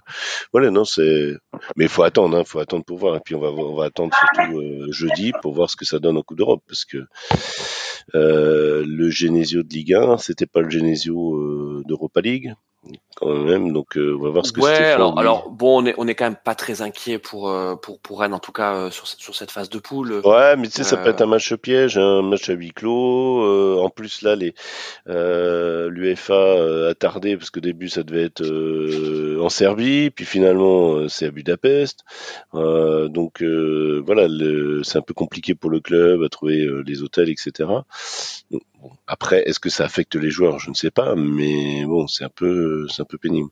voilà, 0.51 0.71
non, 0.71 0.85
c'est, 0.85 1.33
mais 1.75 1.85
il 1.85 1.89
faut 1.89 2.03
attendre, 2.03 2.37
hein, 2.37 2.43
faut 2.45 2.59
attendre 2.59 2.85
pour 2.85 2.97
voir, 2.97 3.15
et 3.15 3.19
puis 3.23 3.35
on 3.35 3.39
va, 3.39 3.49
on 3.49 3.75
va 3.75 3.85
attendre 3.85 4.13
surtout 4.15 4.59
euh, 4.59 4.91
jeudi 4.91 5.31
pour 5.41 5.53
voir 5.53 5.69
ce 5.69 5.75
que 5.75 5.85
ça 5.85 5.99
donne 5.99 6.17
au 6.17 6.23
Coupe 6.23 6.37
d'Europe, 6.37 6.63
parce 6.67 6.85
que 6.85 7.05
le 8.13 9.09
Genesio 9.09 9.63
de 9.63 9.73
Ligue 9.73 9.93
1, 9.93 10.17
c'était 10.17 10.47
pas 10.47 10.61
le 10.61 10.69
Genesio 10.69 11.83
d'Europa 11.85 12.21
League, 12.21 12.53
quand 13.15 13.33
même. 13.35 13.73
Donc 13.73 13.97
euh, 13.97 14.15
on 14.17 14.23
va 14.23 14.29
voir 14.29 14.45
ce 14.45 14.51
que 14.51 14.61
ouais, 14.61 14.91
alors, 14.91 15.17
alors 15.19 15.49
bon, 15.49 15.83
on 15.83 15.85
est 15.85 15.93
on 15.97 16.07
est 16.07 16.15
quand 16.15 16.25
même 16.25 16.37
pas 16.41 16.55
très 16.55 16.81
inquiet 16.81 17.19
pour 17.19 17.49
euh, 17.49 17.75
pour 17.75 17.99
pour 17.99 18.21
Rennes 18.21 18.33
en 18.33 18.39
tout 18.39 18.51
cas 18.51 18.75
euh, 18.75 18.91
sur 18.91 19.07
sur 19.07 19.35
cette 19.35 19.51
phase 19.51 19.69
de 19.69 19.79
poule. 19.79 20.21
Ouais, 20.23 20.55
mais 20.55 20.67
tu 20.67 20.73
sais, 20.73 20.83
ça 20.83 20.97
peut 20.97 21.09
être 21.09 21.21
un 21.21 21.27
match 21.27 21.53
piège, 21.55 21.97
un 21.97 22.21
match 22.21 22.49
à 22.49 22.53
huis 22.53 22.71
clos. 22.71 23.79
en 23.81 23.89
plus 23.89 24.21
là, 24.21 24.35
les 24.35 24.53
l'UEFA 25.05 26.89
a 26.89 26.93
tardé 26.93 27.37
parce 27.37 27.49
qu'au 27.49 27.59
début 27.59 27.89
ça 27.89 28.03
devait 28.03 28.23
être 28.23 28.45
en 29.39 29.49
Serbie, 29.49 30.09
puis 30.09 30.25
finalement 30.25 31.07
c'est 31.09 31.27
à 31.27 31.31
Budapest. 31.31 32.03
donc 32.53 33.43
voilà, 33.43 34.27
c'est 34.83 34.97
un 34.97 35.01
peu 35.01 35.13
compliqué 35.13 35.55
pour 35.55 35.69
le 35.69 35.79
club 35.79 36.23
à 36.23 36.29
trouver 36.29 36.67
les 36.85 37.03
hôtels, 37.03 37.29
etc. 37.29 37.69
après, 39.07 39.43
est-ce 39.47 39.59
que 39.59 39.69
ça 39.69 39.85
affecte 39.85 40.15
les 40.15 40.29
joueurs? 40.29 40.59
Je 40.59 40.69
ne 40.69 40.75
sais 40.75 40.91
pas, 40.91 41.15
mais 41.15 41.83
bon, 41.85 42.07
c'est 42.07 42.23
un 42.23 42.29
peu, 42.29 42.87
c'est 42.89 43.01
un 43.01 43.05
peu 43.05 43.17
pénible. 43.17 43.49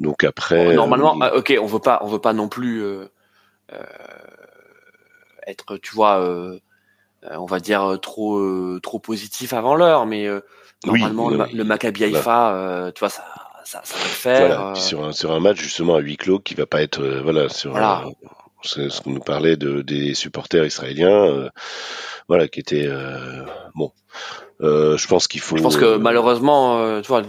Donc 0.00 0.24
après, 0.24 0.74
normalement, 0.74 1.20
euh, 1.22 1.38
ok, 1.38 1.56
on 1.60 1.66
veut 1.66 1.78
pas, 1.78 2.00
on 2.02 2.06
veut 2.08 2.18
pas 2.18 2.32
non 2.32 2.48
plus 2.48 2.82
euh, 2.82 3.04
euh, 3.72 3.82
être, 5.46 5.76
tu 5.76 5.94
vois, 5.94 6.26
on 7.30 7.46
va 7.46 7.60
dire 7.60 7.98
trop, 8.00 8.78
trop 8.80 8.98
positif 8.98 9.52
avant 9.52 9.74
l'heure, 9.74 10.06
mais 10.06 10.26
normalement 10.84 11.30
le, 11.30 11.64
Maccabi 11.64 12.04
Haïfa, 12.04 12.90
tu 12.94 13.00
vois, 13.00 13.10
ça, 13.10 13.24
ça, 13.64 13.82
ça 13.84 13.96
va 13.96 14.04
le 14.04 14.08
faire. 14.08 14.76
sur 14.76 15.04
un 15.04 15.12
sur 15.12 15.32
un 15.32 15.40
match 15.40 15.58
justement 15.58 15.96
à 15.96 16.00
huis 16.00 16.16
clos 16.16 16.40
qui 16.40 16.54
va 16.54 16.66
pas 16.66 16.82
être, 16.82 17.04
voilà, 17.22 17.48
sur. 17.48 17.72
Voilà. 17.72 18.04
Ce 18.62 19.00
qu'on 19.00 19.10
nous 19.10 19.20
parlait 19.20 19.56
de, 19.56 19.82
des 19.82 20.14
supporters 20.14 20.64
israéliens, 20.64 21.48
voilà, 22.28 22.48
qui 22.48 22.60
étaient 22.60 22.88
bon. 23.74 23.92
je 24.60 25.06
pense 25.06 25.28
qu'il 25.28 25.40
faut. 25.40 25.56
Je 25.56 25.62
pense 25.62 25.76
que 25.76 25.96
malheureusement, 25.96 27.00
tu 27.02 27.08
vois, 27.08 27.22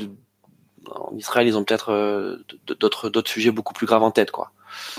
en 0.96 1.16
Israël, 1.16 1.48
ils 1.48 1.58
ont 1.58 1.64
peut-être 1.64 1.92
euh, 1.92 2.38
d'autres 2.80 3.10
d'autres 3.10 3.30
sujets 3.30 3.52
beaucoup 3.52 3.74
plus 3.74 3.88
graves 3.88 4.04
en 4.04 4.12
tête, 4.12 4.32
quoi. 4.32 4.52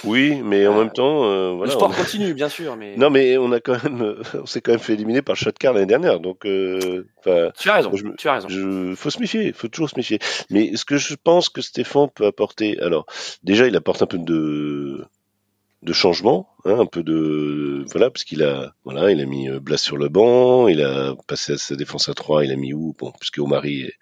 Oui, 0.04 0.42
mais 0.44 0.66
en 0.66 0.74
euh, 0.74 0.78
même 0.80 0.92
temps, 0.92 1.24
euh, 1.24 1.52
voilà, 1.52 1.72
le 1.72 1.78
sport 1.78 1.94
continue, 1.94 2.34
bien 2.34 2.48
sûr, 2.48 2.76
mais 2.76 2.96
non, 2.96 3.10
mais 3.10 3.38
on 3.38 3.52
a 3.52 3.60
quand 3.60 3.82
même, 3.82 4.16
on 4.34 4.46
s'est 4.46 4.60
quand 4.60 4.72
même 4.72 4.80
fait 4.80 4.94
éliminer 4.94 5.22
par 5.22 5.36
Shatkar 5.36 5.72
l'année 5.72 5.86
dernière, 5.86 6.20
donc. 6.20 6.40
tu 6.42 7.30
as 7.30 7.52
raison. 7.74 7.90
tu 8.18 8.28
as 8.28 8.34
raison. 8.34 8.48
Je, 8.48 8.94
faut 8.94 9.10
se 9.10 9.20
méfier, 9.20 9.52
faut 9.52 9.68
toujours 9.68 9.90
se 9.90 9.96
méfier. 9.96 10.18
Mais 10.50 10.76
ce 10.76 10.84
que 10.84 10.96
je 10.96 11.14
pense 11.22 11.48
que 11.48 11.62
Stéphane 11.62 12.08
peut 12.14 12.26
apporter, 12.26 12.78
alors 12.80 13.06
déjà, 13.42 13.66
il 13.66 13.76
apporte 13.76 14.02
un 14.02 14.06
peu 14.06 14.18
de 14.18 15.04
de 15.82 15.92
changement, 15.92 16.48
hein, 16.64 16.78
un 16.78 16.86
peu 16.86 17.02
de 17.02 17.84
voilà, 17.90 18.08
parce 18.08 18.22
qu'il 18.22 18.44
a 18.44 18.72
voilà, 18.84 19.10
il 19.10 19.20
a 19.20 19.26
mis 19.26 19.48
euh, 19.48 19.58
Blas 19.58 19.78
sur 19.78 19.96
le 19.96 20.08
banc, 20.08 20.68
il 20.68 20.80
a 20.80 21.14
passé 21.26 21.54
à 21.54 21.58
sa 21.58 21.74
défense 21.74 22.08
à 22.08 22.14
3, 22.14 22.44
il 22.44 22.52
a 22.52 22.56
mis 22.56 22.72
où? 22.72 22.94
Bon, 22.98 23.12
puisque 23.18 23.38
Omari 23.38 23.82
est, 23.82 23.94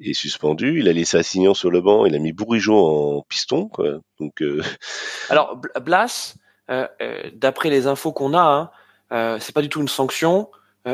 est, 0.00 0.14
suspendu, 0.14 0.80
il 0.80 0.88
a 0.88 0.92
laissé 0.92 1.18
Assignon 1.18 1.52
sur 1.52 1.70
le 1.70 1.82
banc, 1.82 2.06
il 2.06 2.14
a 2.14 2.18
mis 2.18 2.32
Bourigeau 2.32 2.74
en 3.18 3.22
piston, 3.28 3.68
quoi. 3.68 4.00
Donc 4.18 4.40
euh... 4.40 4.62
alors 5.28 5.60
Blas, 5.82 6.36
euh, 6.70 6.88
euh, 7.02 7.30
d'après 7.34 7.68
les 7.68 7.86
infos 7.86 8.12
qu'on 8.12 8.32
a, 8.32 8.72
hein, 9.10 9.38
c'est 9.40 9.54
pas 9.54 9.62
du 9.62 9.68
tout 9.68 9.82
une 9.82 9.88
sanction, 9.88 10.48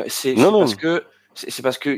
c'est 0.07 0.35
parce 0.35 0.75
que 0.75 1.05
c'est 1.35 1.61
parce 1.61 1.77
que 1.77 1.97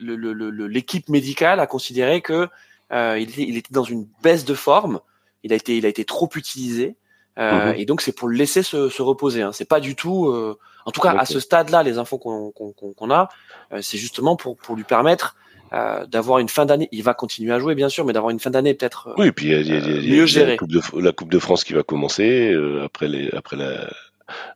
l'équipe 0.00 1.08
médicale 1.08 1.60
a 1.60 1.68
considéré 1.68 2.20
que 2.20 2.48
il 2.90 3.30
était, 3.30 3.42
il 3.42 3.56
était 3.56 3.72
dans 3.72 3.84
une 3.84 4.08
baisse 4.24 4.44
de 4.44 4.54
forme, 4.54 4.98
il 5.44 5.52
a 5.52 5.56
été 5.56 5.76
il 5.76 5.86
a 5.86 5.88
été 5.88 6.04
trop 6.04 6.28
utilisé. 6.34 6.96
Euh, 7.40 7.72
mhm. 7.72 7.74
Et 7.78 7.84
donc 7.86 8.02
c'est 8.02 8.12
pour 8.12 8.28
le 8.28 8.36
laisser 8.36 8.62
se, 8.62 8.88
se 8.88 9.02
reposer. 9.02 9.42
Hein. 9.42 9.52
C'est 9.52 9.68
pas 9.68 9.80
du 9.80 9.96
tout, 9.96 10.28
euh, 10.28 10.58
en 10.84 10.90
tout 10.90 11.00
cas 11.00 11.14
à 11.18 11.24
ce 11.24 11.40
stade-là, 11.40 11.82
les 11.82 11.98
infos 11.98 12.18
qu'on 12.18 13.10
a, 13.10 13.28
euh, 13.72 13.80
c'est 13.80 13.98
justement 13.98 14.36
pour 14.36 14.56
pour 14.58 14.76
lui 14.76 14.84
permettre 14.84 15.36
euh, 15.72 16.04
d'avoir 16.06 16.38
une 16.38 16.50
fin 16.50 16.66
d'année. 16.66 16.88
Il 16.92 17.02
va 17.02 17.14
continuer 17.14 17.52
à 17.52 17.58
jouer 17.58 17.74
bien 17.74 17.88
sûr, 17.88 18.04
mais 18.04 18.12
d'avoir 18.12 18.30
une 18.30 18.40
fin 18.40 18.50
d'année 18.50 18.74
peut-être 18.74 19.14
oui, 19.16 19.28
et 19.28 19.32
puis 19.32 19.46
il 19.46 19.52
y 19.52 19.54
a, 19.54 19.60
y 19.60 19.76
a, 19.76 20.16
mieux 20.16 20.26
gérée. 20.26 20.52
La 20.52 20.56
coupe, 20.58 20.70
de, 20.70 21.00
la 21.00 21.12
coupe 21.12 21.30
de 21.30 21.38
France 21.38 21.64
qui 21.64 21.72
va 21.72 21.82
commencer 21.82 22.54
après 22.84 23.08
les 23.08 23.30
après 23.30 23.56
la 23.56 23.88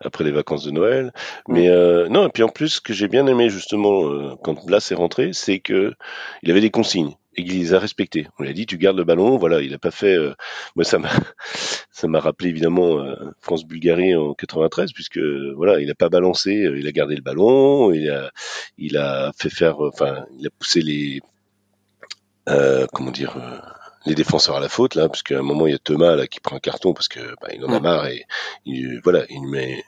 après 0.01 0.23
les 0.23 0.31
vacances 0.31 0.65
de 0.65 0.71
Noël. 0.71 1.13
Mais 1.49 1.69
euh, 1.69 2.09
non, 2.09 2.27
et 2.27 2.29
puis 2.29 2.43
en 2.43 2.49
plus, 2.49 2.69
ce 2.69 2.81
que 2.81 2.93
j'ai 2.93 3.09
bien 3.09 3.27
aimé 3.27 3.49
justement 3.49 4.37
quand 4.43 4.65
Blas 4.67 4.87
est 4.91 4.95
rentré, 4.95 5.31
c'est 5.33 5.59
que 5.59 5.95
il 6.43 6.51
avait 6.51 6.61
des 6.61 6.71
consignes 6.71 7.15
et 7.37 7.43
il 7.43 7.59
les 7.59 7.75
a 7.75 7.79
respectés. 7.79 8.27
On 8.39 8.43
lui 8.43 8.51
a 8.51 8.53
dit 8.53 8.67
tu 8.67 8.79
gardes 8.79 8.97
le 8.97 9.05
ballon, 9.05 9.37
voilà, 9.37 9.61
il 9.61 9.75
a 9.75 9.79
pas 9.79 9.91
fait. 9.91 10.15
Euh, 10.17 10.35
moi 10.77 10.85
ça 10.85 10.99
m'a 10.99 11.11
ça 11.91 12.09
m'a 12.09 12.21
rappelé 12.21 12.51
évidemment 12.51 12.99
euh, 13.01 13.15
France 13.41 13.65
Bulgarie 13.65 14.15
en 14.15 14.35
93 14.35 14.93
puisque 14.93 15.19
voilà, 15.57 15.81
il 15.81 15.91
a 15.91 15.95
pas 15.95 16.09
balancé, 16.09 16.65
euh, 16.65 16.79
il 16.79 16.87
a 16.87 16.93
gardé 16.93 17.17
le 17.17 17.23
ballon, 17.23 17.93
il 17.93 18.11
a 18.11 18.31
il 18.79 18.97
a 18.97 19.33
fait 19.39 19.51
faire, 19.51 19.81
enfin 19.81 20.25
il 20.39 20.47
a 20.47 20.51
poussé 20.59 20.81
les 20.83 21.21
comment 22.93 23.11
dire 23.11 23.37
les 24.07 24.15
défenseurs 24.15 24.57
à 24.57 24.61
la 24.61 24.69
faute 24.69 24.95
là, 24.97 25.09
parce 25.09 25.23
qu'à 25.23 25.39
un 25.39 25.43
moment 25.43 25.67
il 25.67 25.73
y 25.73 25.75
a 25.75 25.79
Thomas 25.79 26.15
là 26.15 26.27
qui 26.27 26.41
prend 26.41 26.57
un 26.57 26.61
carton 26.61 26.93
parce 26.93 27.09
que 27.09 27.21
bah, 27.41 27.49
il 27.55 27.65
en 27.65 27.73
a 27.73 27.81
marre 27.81 28.07
et 28.07 28.27
il, 28.67 29.01
voilà, 29.03 29.25
il 29.31 29.41
lui 29.41 29.51
met 29.51 29.85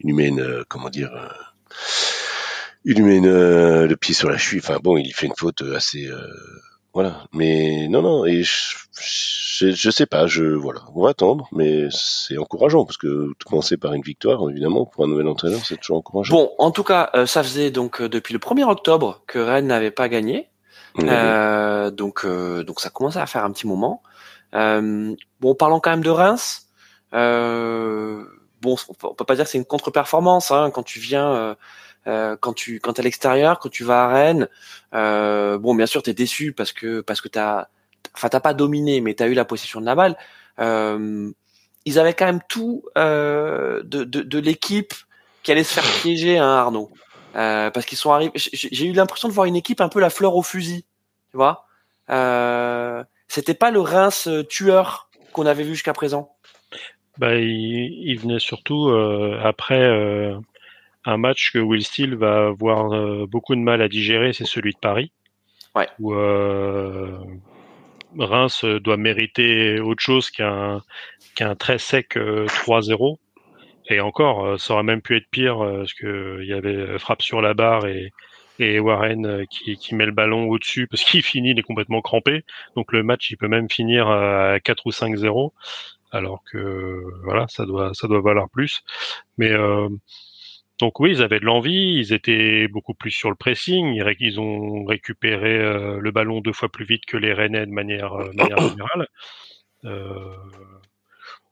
il 0.00 0.06
lui 0.06 0.12
met 0.14 0.26
une 0.28 0.64
comment 0.68 0.90
dire 0.90 1.10
il 2.84 2.96
lui 2.96 3.02
met 3.02 3.20
le 3.20 3.94
pied 3.96 4.14
sur 4.14 4.28
la 4.30 4.38
cheville. 4.38 4.60
Enfin 4.60 4.78
bon, 4.82 4.96
il 4.96 5.12
fait 5.12 5.26
une 5.26 5.36
faute 5.36 5.62
assez 5.62 6.08
voilà. 6.92 7.24
Mais 7.32 7.86
non, 7.88 8.02
non. 8.02 8.26
Et 8.26 8.42
je, 8.42 8.76
je, 9.70 9.90
sais 9.90 10.06
pas. 10.06 10.26
Je 10.26 10.44
voilà. 10.44 10.80
On 10.94 11.02
va 11.02 11.10
attendre, 11.10 11.48
mais 11.52 11.88
c'est 11.90 12.38
encourageant 12.38 12.84
parce 12.84 12.96
que 12.96 13.32
commencer 13.46 13.76
par 13.76 13.92
une 13.94 14.02
victoire, 14.02 14.48
évidemment, 14.50 14.86
pour 14.86 15.04
un 15.04 15.08
nouvel 15.08 15.28
entraîneur, 15.28 15.60
c'est 15.64 15.76
toujours 15.76 15.98
encourageant. 15.98 16.34
Bon, 16.34 16.50
en 16.58 16.70
tout 16.70 16.84
cas, 16.84 17.10
euh, 17.14 17.26
ça 17.26 17.42
faisait 17.42 17.70
donc 17.70 18.00
euh, 18.00 18.08
depuis 18.08 18.32
le 18.32 18.40
1er 18.40 18.64
octobre 18.64 19.22
que 19.26 19.38
Rennes 19.38 19.66
n'avait 19.66 19.90
pas 19.90 20.08
gagné. 20.08 20.48
Euh, 20.98 21.92
donc, 21.92 22.26
donc 22.26 22.80
ça 22.80 22.90
commençait 22.90 23.20
à 23.20 23.26
faire 23.26 23.44
un 23.44 23.52
petit 23.52 23.68
moment. 23.68 24.02
bon, 24.52 25.54
parlons 25.56 25.78
quand 25.78 25.90
même 25.90 26.02
de 26.02 26.10
Reims. 26.10 26.66
bon, 27.12 28.26
on 28.62 29.14
peut 29.14 29.24
pas 29.24 29.36
dire 29.36 29.44
que 29.44 29.50
c'est 29.50 29.58
une 29.58 29.64
contre-performance 29.64 30.50
hein, 30.50 30.72
quand 30.74 30.82
tu 30.82 30.98
viens 30.98 31.56
euh, 32.06 32.36
quand 32.40 32.52
tu 32.52 32.80
quand 32.80 32.98
à 32.98 33.02
l'extérieur, 33.02 33.58
quand 33.58 33.68
tu 33.68 33.84
vas 33.84 34.04
à 34.04 34.08
Rennes, 34.08 34.48
euh, 34.94 35.58
bon 35.58 35.74
bien 35.74 35.86
sûr 35.86 36.02
tu 36.02 36.10
es 36.10 36.14
déçu 36.14 36.52
parce 36.52 36.72
que 36.72 37.00
parce 37.00 37.20
que 37.20 37.28
t'as 37.28 37.68
enfin 38.14 38.28
t'as 38.28 38.40
pas 38.40 38.54
dominé 38.54 39.00
mais 39.00 39.14
tu 39.14 39.22
as 39.22 39.26
eu 39.26 39.34
la 39.34 39.44
possession 39.44 39.80
de 39.80 39.86
la 39.86 39.94
balle. 39.94 40.16
Euh, 40.58 41.30
ils 41.84 41.98
avaient 41.98 42.14
quand 42.14 42.26
même 42.26 42.42
tout 42.48 42.84
euh, 42.98 43.82
de, 43.84 44.04
de, 44.04 44.22
de 44.22 44.38
l'équipe 44.38 44.92
qui 45.42 45.52
allait 45.52 45.64
se 45.64 45.74
faire 45.74 46.00
piéger 46.02 46.38
hein, 46.38 46.48
Arnaud. 46.48 46.90
Euh, 47.36 47.70
parce 47.70 47.86
qu'ils 47.86 47.96
sont 47.96 48.10
arrivés. 48.10 48.32
J'ai 48.34 48.86
eu 48.86 48.92
l'impression 48.92 49.28
de 49.28 49.32
voir 49.32 49.46
une 49.46 49.54
équipe 49.54 49.80
un 49.80 49.88
peu 49.88 50.00
la 50.00 50.10
fleur 50.10 50.34
au 50.34 50.42
fusil, 50.42 50.84
tu 51.30 51.36
vois. 51.36 51.66
Euh, 52.10 53.04
C'était 53.28 53.54
pas 53.54 53.70
le 53.70 53.80
Reims 53.80 54.28
tueur 54.48 55.08
qu'on 55.32 55.46
avait 55.46 55.62
vu 55.62 55.74
jusqu'à 55.74 55.92
présent. 55.92 56.34
Bah, 57.18 57.36
il, 57.36 57.48
il 57.48 58.18
venait 58.18 58.40
surtout 58.40 58.88
euh, 58.88 59.38
après 59.44 59.80
euh, 59.80 60.36
un 61.04 61.16
match 61.16 61.52
que 61.52 61.58
Will 61.58 61.84
Steele 61.84 62.16
va 62.16 62.48
avoir 62.48 62.92
euh, 62.92 63.26
beaucoup 63.26 63.54
de 63.54 63.60
mal 63.60 63.82
à 63.82 63.88
digérer, 63.88 64.32
c'est 64.32 64.44
celui 64.44 64.72
de 64.72 64.78
Paris. 64.78 65.12
Ouais. 65.74 65.88
Où 65.98 66.14
euh, 66.14 67.16
Reims 68.18 68.64
doit 68.64 68.96
mériter 68.96 69.80
autre 69.80 70.02
chose 70.02 70.30
qu'un 70.30 70.82
qu'un 71.36 71.54
très 71.54 71.78
sec 71.78 72.16
3-0. 72.16 73.18
Et 73.88 74.00
encore, 74.00 74.60
ça 74.60 74.74
aurait 74.74 74.82
même 74.82 75.00
pu 75.00 75.16
être 75.16 75.28
pire 75.30 75.58
parce 75.58 75.94
que 75.94 76.40
il 76.42 76.48
y 76.48 76.52
avait 76.52 76.98
frappe 76.98 77.22
sur 77.22 77.40
la 77.40 77.54
barre 77.54 77.86
et, 77.86 78.12
et 78.58 78.80
Warren 78.80 79.46
qui, 79.46 79.76
qui 79.76 79.94
met 79.94 80.06
le 80.06 80.12
ballon 80.12 80.48
au-dessus 80.48 80.88
parce 80.88 81.04
qu'il 81.04 81.22
finit, 81.24 81.52
il 81.52 81.58
est 81.58 81.62
complètement 81.62 82.00
crampé. 82.00 82.44
Donc 82.74 82.92
le 82.92 83.04
match, 83.04 83.30
il 83.30 83.36
peut 83.36 83.48
même 83.48 83.70
finir 83.70 84.08
à 84.08 84.58
4 84.60 84.86
ou 84.86 84.90
5-0 84.90 85.52
alors 86.12 86.42
que 86.50 87.02
voilà, 87.22 87.46
ça 87.48 87.64
doit 87.66 87.92
ça 87.94 88.08
doit 88.08 88.20
valoir 88.20 88.48
plus. 88.50 88.82
Mais 89.38 89.50
euh, 89.50 89.88
donc 90.80 91.00
oui, 91.00 91.12
ils 91.12 91.22
avaient 91.22 91.40
de 91.40 91.44
l'envie, 91.44 91.96
ils 91.98 92.12
étaient 92.12 92.68
beaucoup 92.68 92.94
plus 92.94 93.10
sur 93.10 93.30
le 93.30 93.36
pressing, 93.36 94.02
ils, 94.20 94.40
ont 94.40 94.84
récupéré 94.84 95.58
euh, 95.58 95.98
le 96.00 96.10
ballon 96.10 96.40
deux 96.40 96.52
fois 96.52 96.68
plus 96.68 96.84
vite 96.84 97.04
que 97.06 97.16
les 97.16 97.32
Rennais 97.32 97.66
de 97.66 97.72
manière, 97.72 98.14
euh, 98.14 98.32
manière 98.34 98.58
générale. 98.68 99.06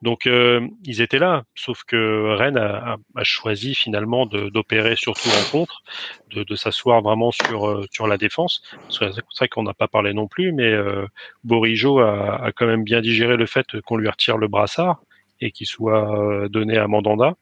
Donc 0.01 0.27
euh, 0.27 0.67
ils 0.85 1.01
étaient 1.01 1.19
là, 1.19 1.43
sauf 1.57 1.83
que 1.85 2.37
Rennes 2.37 2.57
a, 2.57 2.99
a, 3.17 3.25
choisi 3.25 3.75
finalement 3.75 4.27
d'opérer 4.27 4.95
surtout 4.95 5.29
en 5.29 5.51
contre, 5.51 5.83
de, 6.31 6.45
de 6.45 6.55
s'asseoir 6.55 7.03
vraiment 7.03 7.33
sur 7.33 7.69
euh, 7.69 7.85
sur 7.91 8.07
la 8.07 8.17
défense. 8.17 8.63
C'est 8.91 9.07
vrai 9.07 9.49
qu'on 9.49 9.65
n'a 9.65 9.75
pas 9.75 9.89
parlé 9.89 10.15
non 10.15 10.29
plus, 10.29 10.53
mais 10.53 10.71
euh, 10.71 11.07
Borijo 11.43 11.99
a, 11.99 12.45
a, 12.45 12.53
quand 12.53 12.67
même 12.67 12.85
bien 12.85 13.01
digéré 13.01 13.37
le 13.37 13.47
fait 13.47 13.81
qu'on 13.81 13.97
lui 13.97 14.09
retire 14.09 14.39
le 14.39 14.47
brassard 14.47 15.01
et 15.41 15.51
qu'il 15.51 15.67
soit 15.67 16.17
euh, 16.17 16.49
donné 16.49 16.79
à 16.79 16.87
Mandanda. 16.87 17.35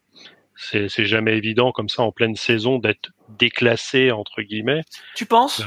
C'est 0.56 1.04
jamais 1.04 1.36
évident 1.36 1.70
comme 1.70 1.88
ça 1.88 2.02
en 2.02 2.12
pleine 2.12 2.34
saison 2.34 2.78
d'être 2.78 3.10
déclassé 3.38 4.10
entre 4.10 4.42
guillemets. 4.42 4.82
Tu 5.14 5.26
penses? 5.26 5.62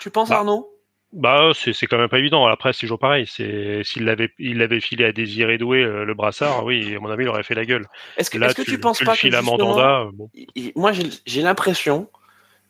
Tu 0.00 0.10
penses 0.10 0.28
bah, 0.28 0.38
Arnaud? 0.38 0.72
bah, 1.12 1.50
c'est 1.54 1.86
quand 1.86 1.98
même 1.98 2.08
pas 2.08 2.18
évident. 2.18 2.46
Après, 2.46 2.72
c'est 2.72 2.80
toujours 2.80 2.98
pareil. 2.98 3.26
C'est 3.28 3.82
s'il 3.84 4.04
l'avait 4.04 4.30
il 4.38 4.58
l'avait 4.58 4.80
filé 4.80 5.04
à 5.04 5.12
Désiré 5.12 5.58
Doué 5.58 5.82
euh, 5.82 6.04
le 6.04 6.14
brassard, 6.14 6.64
oui, 6.64 6.94
à 6.96 7.00
mon 7.00 7.10
avis, 7.10 7.24
il 7.24 7.28
aurait 7.28 7.42
fait 7.42 7.54
la 7.54 7.66
gueule. 7.66 7.86
Est-ce 8.16 8.30
que, 8.30 8.38
est 8.38 8.54
que 8.54 8.62
tu, 8.62 8.78
penses 8.80 9.00
pas 9.00 9.14
que 9.14 10.10
bon. 10.12 10.30
moi 10.74 10.92
j'ai 11.26 11.42
l'impression 11.42 12.08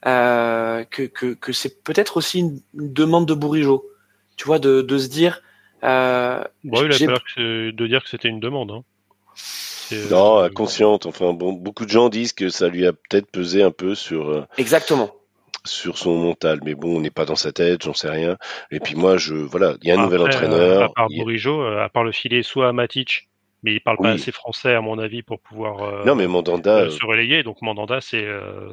euh, 0.06 0.84
que, 0.84 1.04
que, 1.04 1.34
que 1.34 1.52
c'est 1.52 1.84
peut-être 1.84 2.16
aussi 2.16 2.40
une, 2.40 2.60
demande 2.74 3.26
de 3.26 3.34
Bourigeau. 3.34 3.84
Tu 4.36 4.44
vois, 4.44 4.58
de, 4.58 4.82
de 4.82 4.98
se 4.98 5.08
dire. 5.08 5.42
Euh, 5.84 6.42
bon, 6.64 6.84
il 6.84 6.92
a 6.92 7.06
peur 7.06 7.22
de 7.36 7.86
dire 7.86 8.02
que 8.02 8.08
c'était 8.08 8.28
une 8.28 8.40
demande. 8.40 8.72
Hein. 8.72 8.82
Euh, 9.92 10.08
non, 10.10 10.38
inconsciente. 10.38 11.06
Enfin, 11.06 11.32
bon, 11.32 11.52
beaucoup 11.52 11.84
de 11.84 11.90
gens 11.90 12.08
disent 12.08 12.32
que 12.32 12.48
ça 12.48 12.68
lui 12.68 12.86
a 12.86 12.92
peut-être 12.92 13.30
pesé 13.30 13.62
un 13.62 13.70
peu 13.70 13.94
sur. 13.94 14.28
Euh, 14.28 14.46
Exactement 14.58 15.12
sur 15.64 15.98
son 15.98 16.16
mental. 16.16 16.60
Mais 16.64 16.74
bon, 16.74 16.96
on 16.96 17.00
n'est 17.00 17.10
pas 17.10 17.24
dans 17.24 17.36
sa 17.36 17.52
tête, 17.52 17.82
j'en 17.84 17.94
sais 17.94 18.10
rien. 18.10 18.36
Et 18.70 18.80
puis 18.80 18.94
moi, 18.94 19.16
je 19.16 19.34
voilà, 19.34 19.74
il 19.82 19.88
y 19.88 19.92
a 19.92 19.98
un 19.98 20.02
nouvel 20.02 20.22
entraîneur. 20.22 20.82
à 20.82 20.88
part 20.88 21.08
Bourigeau, 21.08 21.62
euh, 21.62 21.84
à 21.84 21.88
part 21.88 22.04
le 22.04 22.12
filet 22.12 22.42
soit 22.42 22.68
à 22.68 22.72
Matic, 22.72 23.28
mais 23.62 23.74
il 23.74 23.80
parle 23.80 23.98
pas 23.98 24.10
assez 24.10 24.32
français 24.32 24.74
à 24.74 24.80
mon 24.80 24.98
avis 24.98 25.22
pour 25.22 25.38
pouvoir 25.40 25.82
euh, 25.82 26.04
non 26.04 26.16
mais 26.16 26.26
Mandanda 26.26 26.78
euh, 26.78 26.90
se 26.90 27.04
relayer 27.06 27.44
donc 27.44 27.62
Mandanda 27.62 28.00
c'est 28.00 28.26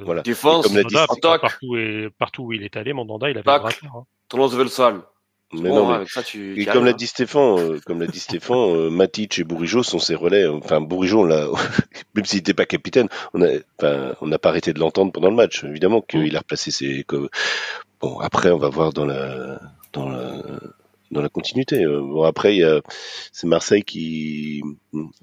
voilà 0.04 0.24
défense 0.24 0.66
comme 0.66 0.76
Mandanda, 0.76 1.06
partout, 1.40 1.78
et, 1.78 2.08
partout 2.18 2.46
où 2.46 2.54
il 2.54 2.64
est 2.64 2.76
allé 2.76 2.92
Mandanda 2.92 3.30
il 3.30 3.38
avait 3.38 3.44
Tac. 3.44 3.82
le 3.84 3.88
hein. 3.88 5.04
Mais 5.54 5.70
non, 5.70 6.00
mais... 6.00 6.06
Ça, 6.06 6.22
tu... 6.22 6.62
et 6.62 6.66
comme 6.66 6.86
l'a 6.86 6.94
dit 6.94 7.08
Stéphane, 7.08 7.58
euh, 7.58 7.80
comme 7.86 8.00
l'a 8.00 8.08
dit 8.08 8.20
Stéphane, 8.20 8.58
euh, 8.58 8.90
Matic 8.90 9.40
et 9.40 9.44
Bourigeau 9.44 9.82
sont 9.82 9.98
ses 9.98 10.14
relais. 10.14 10.46
Enfin, 10.46 10.80
Bourigeau, 10.80 11.26
là, 11.26 11.48
même 12.16 12.26
s'il 12.26 12.38
n'était 12.38 12.54
pas 12.54 12.66
capitaine, 12.66 13.08
on 13.34 13.42
a, 13.42 13.50
enfin, 13.80 14.16
on 14.22 14.28
n'a 14.28 14.38
pas 14.38 14.50
arrêté 14.50 14.74
de 14.74 14.80
l'entendre 14.80 15.12
pendant 15.12 15.30
le 15.30 15.36
match. 15.36 15.64
Évidemment 15.64 16.02
qu'il 16.02 16.36
a 16.36 16.40
replacé 16.40 16.70
ses. 16.72 17.06
Bon, 18.00 18.20
après, 18.20 18.52
on 18.52 18.58
va 18.58 18.70
voir 18.70 18.94
dans 18.94 19.06
la, 19.06 19.60
dans 19.92 20.08
la, 20.08 20.42
dans 21.12 21.22
la 21.22 21.30
continuité. 21.30 21.84
Euh, 21.84 22.00
bon, 22.00 22.24
après, 22.24 22.56
il 22.56 22.60
y 22.60 22.64
a, 22.64 22.82
c'est 23.32 23.48
Marseille 23.48 23.84
qui, 23.84 24.62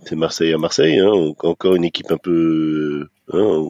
c'est 0.04 0.16
Marseille 0.16 0.52
à 0.52 0.58
Marseille, 0.58 0.98
hein, 0.98 1.12
encore 1.38 1.76
une 1.76 1.84
équipe 1.84 2.10
un 2.10 2.18
peu, 2.18 3.08
hein, 3.32 3.68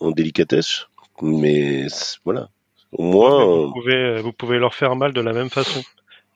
en 0.00 0.10
délicatesse, 0.12 0.86
mais 1.22 1.86
voilà. 2.24 2.48
Au 2.92 3.02
moins, 3.02 3.44
vous 3.44 3.52
euh, 3.52 3.70
pouvez, 3.72 3.94
euh, 3.94 4.20
vous 4.20 4.32
pouvez 4.32 4.58
leur 4.58 4.74
faire 4.74 4.96
mal 4.96 5.12
de 5.12 5.20
la 5.20 5.32
même 5.32 5.50
façon. 5.50 5.82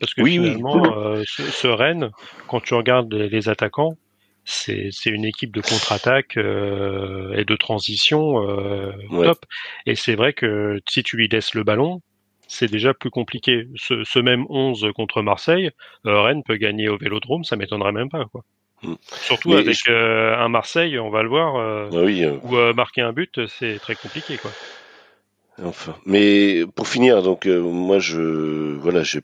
Parce 0.02 0.14
que 0.14 0.24
finalement, 0.24 0.82
Euh, 0.98 1.22
ce, 1.26 1.68
Rennes, 1.68 2.10
quand 2.48 2.60
tu 2.60 2.74
regardes 2.74 3.14
les, 3.14 3.48
attaquants, 3.48 3.96
c'est 4.44 4.90
une 5.06 5.24
équipe 5.24 5.52
de 5.54 5.60
contre-attaque 5.60 6.36
euh, 6.36 7.32
et 7.34 7.44
de 7.44 7.54
transition 7.54 8.42
euh, 8.42 8.90
top. 9.12 9.46
Et 9.86 9.94
c'est 9.94 10.16
vrai 10.16 10.32
que 10.32 10.80
si 10.88 11.04
tu 11.04 11.16
lui 11.16 11.28
laisses 11.28 11.54
le 11.54 11.62
ballon, 11.62 12.00
c'est 12.48 12.68
déjà 12.68 12.94
plus 12.94 13.10
compliqué. 13.10 13.68
Ce, 13.76 14.02
ce, 14.02 14.18
même 14.18 14.44
11 14.48 14.88
contre 14.96 15.22
Marseille, 15.22 15.70
euh, 16.06 16.20
Rennes 16.20 16.42
peut 16.42 16.56
gagner 16.56 16.88
au 16.88 16.98
Vélodrome, 16.98 17.44
ça 17.44 17.54
m'étonnerait 17.54 17.92
même 17.92 18.10
pas. 18.10 18.24
Quoi. 18.24 18.42
Mm. 18.82 18.94
Surtout 19.04 19.52
avec 19.52 19.88
un 19.88 20.48
Marseille, 20.48 20.98
on 20.98 21.10
va 21.10 21.22
le 21.22 21.28
voir, 21.28 21.54
ah 21.92 22.02
oui, 22.02 22.26
où 22.26 22.56
marquer 22.74 23.02
un 23.02 23.12
but, 23.12 23.46
c'est 23.46 23.78
très 23.78 23.94
compliqué. 23.94 24.36
quoi. 24.36 24.50
Enfin, 25.60 25.96
mais 26.06 26.64
pour 26.74 26.88
finir, 26.88 27.22
donc 27.22 27.46
euh, 27.46 27.60
moi 27.60 27.98
je 27.98 28.74
voilà, 28.78 29.02
j'ai 29.02 29.20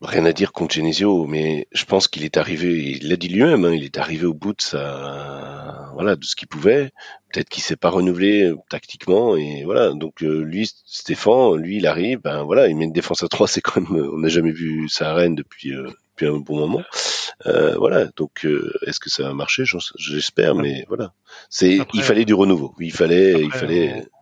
rien 0.00 0.24
à 0.24 0.32
dire 0.32 0.52
contre 0.52 0.74
Genesio, 0.74 1.26
mais 1.26 1.68
je 1.70 1.84
pense 1.84 2.08
qu'il 2.08 2.24
est 2.24 2.36
arrivé, 2.36 2.96
il 3.00 3.08
l'a 3.08 3.16
dit 3.16 3.28
lui-même, 3.28 3.64
hein, 3.64 3.72
il 3.72 3.84
est 3.84 3.98
arrivé 3.98 4.26
au 4.26 4.34
bout 4.34 4.54
de 4.54 4.60
sa 4.60 5.90
voilà 5.94 6.16
de 6.16 6.24
ce 6.24 6.34
qu'il 6.34 6.48
pouvait. 6.48 6.90
Peut-être 7.32 7.48
qu'il 7.48 7.62
s'est 7.62 7.76
pas 7.76 7.90
renouvelé 7.90 8.42
euh, 8.44 8.56
tactiquement 8.70 9.36
et 9.36 9.62
voilà. 9.64 9.92
Donc 9.92 10.22
euh, 10.24 10.42
lui, 10.42 10.68
Stéphane, 10.84 11.56
lui, 11.56 11.76
il 11.76 11.86
arrive, 11.86 12.20
ben 12.20 12.42
voilà, 12.42 12.66
il 12.66 12.76
met 12.76 12.84
une 12.84 12.92
défense 12.92 13.22
à 13.22 13.28
3 13.28 13.46
c'est 13.46 13.60
quand 13.60 13.80
même, 13.80 14.10
on 14.12 14.18
n'a 14.18 14.28
jamais 14.28 14.52
vu 14.52 14.88
ça 14.88 15.10
à 15.10 15.14
Rennes 15.14 15.36
depuis 15.36 15.70
depuis 15.70 16.26
un 16.26 16.38
bon 16.38 16.58
moment. 16.58 16.82
voilà, 17.44 18.06
donc 18.16 18.46
est-ce 18.86 18.98
que 18.98 19.10
ça 19.10 19.22
va 19.22 19.32
marcher? 19.32 19.62
J'espère, 19.96 20.56
mais 20.56 20.84
voilà. 20.88 21.12
C'est, 21.50 21.78
il 21.94 22.02
fallait 22.02 22.24
du 22.24 22.34
renouveau. 22.34 22.74
Il 22.80 22.92
fallait, 22.92 23.42
il 23.42 23.52
fallait. 23.52 24.08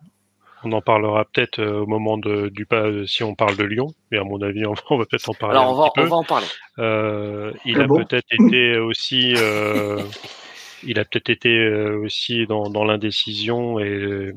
en 0.71 0.81
parlera 0.81 1.25
peut-être 1.25 1.59
euh, 1.59 1.81
au 1.81 1.87
moment 1.87 2.17
de, 2.17 2.49
du 2.49 2.65
pas 2.65 2.85
si 3.07 3.23
on 3.23 3.35
parle 3.35 3.57
de 3.57 3.63
Lyon, 3.63 3.87
mais 4.11 4.17
à 4.17 4.23
mon 4.23 4.41
avis, 4.41 4.65
on 4.89 4.97
va, 4.97 5.05
peut-être 5.05 5.29
en 5.29 5.33
parler. 5.33 5.57
Alors, 5.57 5.71
on, 5.71 5.75
va, 5.75 5.91
on 5.97 6.05
va 6.05 6.15
en 6.15 6.23
parler. 6.23 6.47
Euh, 6.79 7.51
il 7.65 7.81
a 7.81 7.87
peut-être 7.87 8.27
été 8.31 8.77
aussi, 8.77 9.33
euh, 9.37 10.01
il 10.83 10.99
a 10.99 11.05
peut-être 11.05 11.29
été 11.29 11.49
euh, 11.49 11.99
aussi 12.03 12.45
dans, 12.45 12.69
dans 12.69 12.83
l'indécision 12.83 13.79
et, 13.79 14.33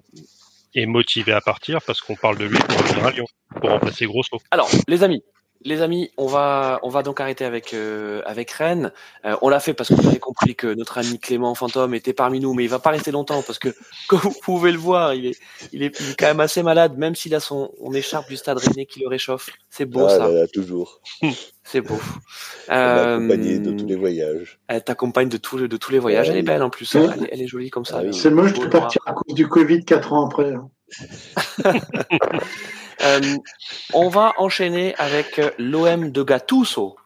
et 0.75 0.87
motivé 0.87 1.33
à 1.33 1.41
partir 1.41 1.81
parce 1.87 2.01
qu'on 2.01 2.17
parle 2.17 2.39
de 2.39 2.47
lui 2.47 2.59
pour 2.59 3.11
Lyon, 3.11 3.27
pour 3.61 3.71
remplacer 3.71 4.07
Grosso. 4.07 4.39
Alors, 4.51 4.69
les 4.89 5.03
amis, 5.03 5.23
les 5.64 5.81
amis, 5.81 6.11
on 6.16 6.27
va, 6.27 6.79
on 6.83 6.88
va 6.88 7.03
donc 7.03 7.20
arrêter 7.20 7.44
avec, 7.44 7.72
euh, 7.72 8.22
avec 8.27 8.50
Rennes. 8.50 8.92
Euh, 9.24 9.37
on 9.40 9.48
l'a 9.48 9.61
fait 9.61 9.72
parce 9.72 9.88
qu'on 9.88 10.07
avait 10.07 10.18
compris 10.18 10.55
que 10.55 10.66
notre 10.74 10.98
ami 10.98 11.18
Clément 11.18 11.55
Fantôme 11.55 11.94
était 11.94 12.12
parmi 12.12 12.38
nous, 12.38 12.53
mais 12.55 12.64
il 12.64 12.70
va 12.70 12.79
pas 12.79 12.90
rester 12.90 13.11
longtemps 13.11 13.42
parce 13.42 13.59
que, 13.59 13.74
comme 14.09 14.20
vous 14.20 14.35
pouvez 14.42 14.72
le 14.72 14.79
voir, 14.79 15.14
il 15.14 15.27
est, 15.27 15.38
il 15.72 15.83
est, 15.83 15.98
il 16.00 16.11
est 16.11 16.16
quand 16.18 16.27
même 16.27 16.40
assez 16.40 16.62
malade, 16.62 16.98
même 16.98 17.14
s'il 17.14 17.35
a 17.35 17.40
son 17.40 17.72
on 17.81 17.92
écharpe 17.94 18.29
du 18.29 18.37
stade 18.37 18.59
Rennais 18.59 18.87
qui 18.87 19.00
le 19.00 19.09
réchauffe. 19.09 19.50
C'est 19.70 19.87
beau 19.87 20.07
ah, 20.07 20.11
ça. 20.11 20.29
Là, 20.29 20.46
toujours. 20.46 21.00
C'est 21.64 21.81
beau. 21.81 21.98
Euh, 22.70 23.18
de 23.18 23.72
tous 23.72 23.87
les 23.87 23.94
voyages. 23.94 24.59
Elle 24.68 24.83
t'accompagne 24.83 25.29
de, 25.29 25.37
tous 25.37 25.59
de 25.59 25.77
tous 25.77 25.92
les 25.92 25.98
voyages. 25.98 26.31
elle 26.31 26.38
est 26.38 26.42
belle 26.42 26.62
en 26.62 26.70
plus. 26.70 26.96
Hein. 26.96 27.14
Elle, 27.31 27.42
est 27.42 27.46
jolie 27.46 27.68
comme 27.68 27.85
ça. 27.85 28.00
Ah 28.00 28.11
C'est 28.11 28.31
moche 28.31 28.55
de 28.55 28.66
partir 28.66 29.03
à 29.05 29.12
cause 29.12 29.35
du 29.35 29.46
Covid 29.46 29.85
quatre 29.85 30.14
ans 30.14 30.24
après. 30.24 30.55
Hein. 30.55 30.70
Euh, 33.03 33.21
on 33.93 34.09
va 34.09 34.33
enchaîner 34.39 34.95
avec 34.97 35.39
euh, 35.39 35.51
l'OM 35.59 36.11
de 36.11 36.23
Gattuso. 36.23 36.97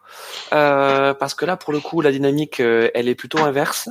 Euh, 0.53 1.13
parce 1.13 1.33
que 1.33 1.45
là, 1.45 1.57
pour 1.57 1.73
le 1.73 1.79
coup, 1.79 2.01
la 2.01 2.11
dynamique, 2.11 2.59
elle 2.59 3.07
est 3.07 3.15
plutôt 3.15 3.39
inverse. 3.39 3.89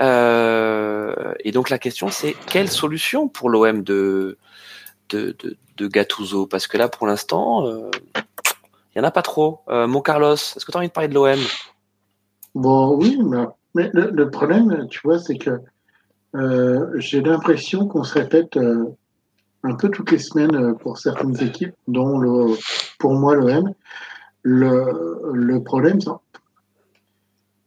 et 0.00 1.52
donc 1.52 1.70
la 1.70 1.78
question, 1.78 2.08
c'est 2.10 2.34
quelle 2.46 2.68
solution 2.68 3.28
pour 3.28 3.48
l'OM 3.50 3.82
de, 3.82 4.38
de, 5.10 5.36
de, 5.76 5.86
Gattuso? 5.86 6.46
Parce 6.46 6.66
que 6.66 6.76
là, 6.76 6.88
pour 6.88 7.06
l'instant, 7.06 7.66
il 8.94 8.98
y 8.98 9.00
en 9.00 9.04
a 9.04 9.10
pas 9.10 9.22
trop. 9.22 9.60
mon 9.68 10.00
Carlos, 10.00 10.34
est-ce 10.34 10.64
que 10.64 10.72
tu 10.72 10.76
as 10.76 10.80
envie 10.80 10.88
de 10.88 10.92
parler 10.92 11.08
de 11.08 11.14
l'OM 11.14 11.38
Bon, 12.54 12.96
oui, 12.96 13.18
mais, 13.74 13.90
le, 13.92 14.30
problème, 14.30 14.88
tu 14.90 15.00
vois, 15.04 15.18
c'est 15.18 15.38
que 15.38 15.60
j'ai 16.96 17.22
l'impression 17.22 17.86
qu'on 17.86 18.02
se 18.02 18.14
répète 18.14 18.58
un 19.68 19.74
peu 19.74 19.88
toutes 19.88 20.10
les 20.10 20.18
semaines 20.18 20.54
euh, 20.54 20.74
pour 20.74 20.98
certaines 20.98 21.40
équipes, 21.42 21.74
dont 21.86 22.56
pour 22.98 23.14
moi 23.14 23.34
l'OM. 23.34 23.72
Le, 24.42 25.32
le 25.34 25.62
problème, 25.62 25.98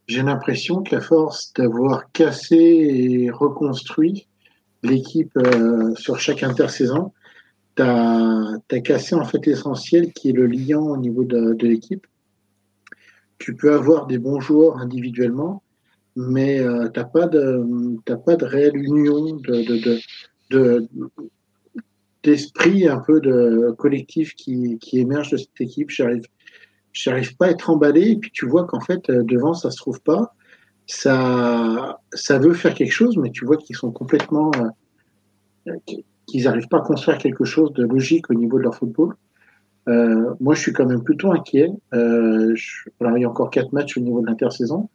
j'ai 0.08 0.24
l'impression 0.24 0.82
qu'à 0.82 1.02
force 1.02 1.54
d'avoir 1.54 2.12
cassé 2.12 2.56
et 2.56 3.30
reconstruit 3.30 4.28
l'équipe 4.84 5.32
euh, 5.38 5.94
sur 5.96 6.20
chaque 6.20 6.44
intersaison, 6.44 7.14
tu 7.76 7.84
as, 7.84 8.80
cassé 8.84 9.16
en 9.16 9.24
fait 9.24 9.46
l'essentiel 9.46 10.12
qui 10.12 10.30
est 10.30 10.34
le 10.34 10.48
lien 10.48 10.80
au 10.80 10.98
niveau 10.98 11.24
de, 11.24 11.54
de 11.54 11.68
l'équipe. 11.68 12.06
Tu 13.38 13.56
peux 13.56 13.74
avoir 13.74 14.08
des 14.08 14.18
bons 14.18 14.40
joueurs 14.40 14.78
individuellement, 14.78 15.64
mais 16.16 16.60
euh, 16.60 16.90
tu 16.90 17.00
n'as 17.00 17.06
pas, 17.06 17.28
de, 17.28 17.66
pas 18.26 18.36
de 18.36 18.46
réelle 18.46 18.76
union 18.76 19.36
de, 19.36 20.00
de, 20.50 20.88
d'esprit 22.24 22.88
un 22.88 23.00
peu 23.00 23.20
de 23.20 23.74
collectif 23.78 24.36
qui, 24.36 24.78
qui 24.80 25.00
émerge 25.00 25.32
de 25.32 25.38
cette 25.38 25.60
équipe. 25.60 25.90
J'arrive, 25.90 26.24
j'arrive 26.94 27.36
pas 27.36 27.48
à 27.48 27.50
être 27.50 27.70
emballé. 27.70 28.12
Et 28.12 28.16
puis 28.18 28.32
tu 28.32 28.46
vois 28.48 28.66
qu'en 28.66 28.80
fait, 28.80 29.10
euh, 29.10 29.24
devant, 29.24 29.54
ça 29.54 29.72
se 29.72 29.78
trouve 29.78 30.02
pas. 30.02 30.34
Ça, 30.88 32.00
ça 32.14 32.38
veut 32.38 32.54
faire 32.54 32.74
quelque 32.74 32.92
chose, 32.92 33.18
mais 33.18 33.32
tu 33.32 33.46
vois 33.46 33.58
qu'ils 33.58 33.76
sont 33.76 33.92
complètement, 33.92 34.52
euh, 35.68 35.72
qu'ils 36.28 36.44
n'arrivent 36.44 36.68
pas 36.68 36.80
à 36.80 36.82
construire 36.82 37.18
quelque 37.18 37.46
chose 37.46 37.72
de 37.74 37.84
logique 37.84 38.30
au 38.30 38.34
niveau 38.34 38.58
de 38.58 38.64
leur 38.64 38.76
football. 38.76 39.16
Euh, 39.88 40.34
moi, 40.40 40.54
je 40.54 40.62
suis 40.62 40.74
quand 40.74 40.86
même 40.86 41.04
plutôt 41.04 41.32
inquiet. 41.32 41.70
Euh, 41.94 42.54
je, 42.56 42.90
alors, 43.00 43.18
il 43.18 43.22
y 43.22 43.26
a 43.26 43.30
encore 43.30 43.50
quatre 43.50 43.74
matchs 43.74 43.98
au 43.98 44.02
niveau 44.02 44.22
de 44.22 44.28
l'intersaison. 44.28 44.90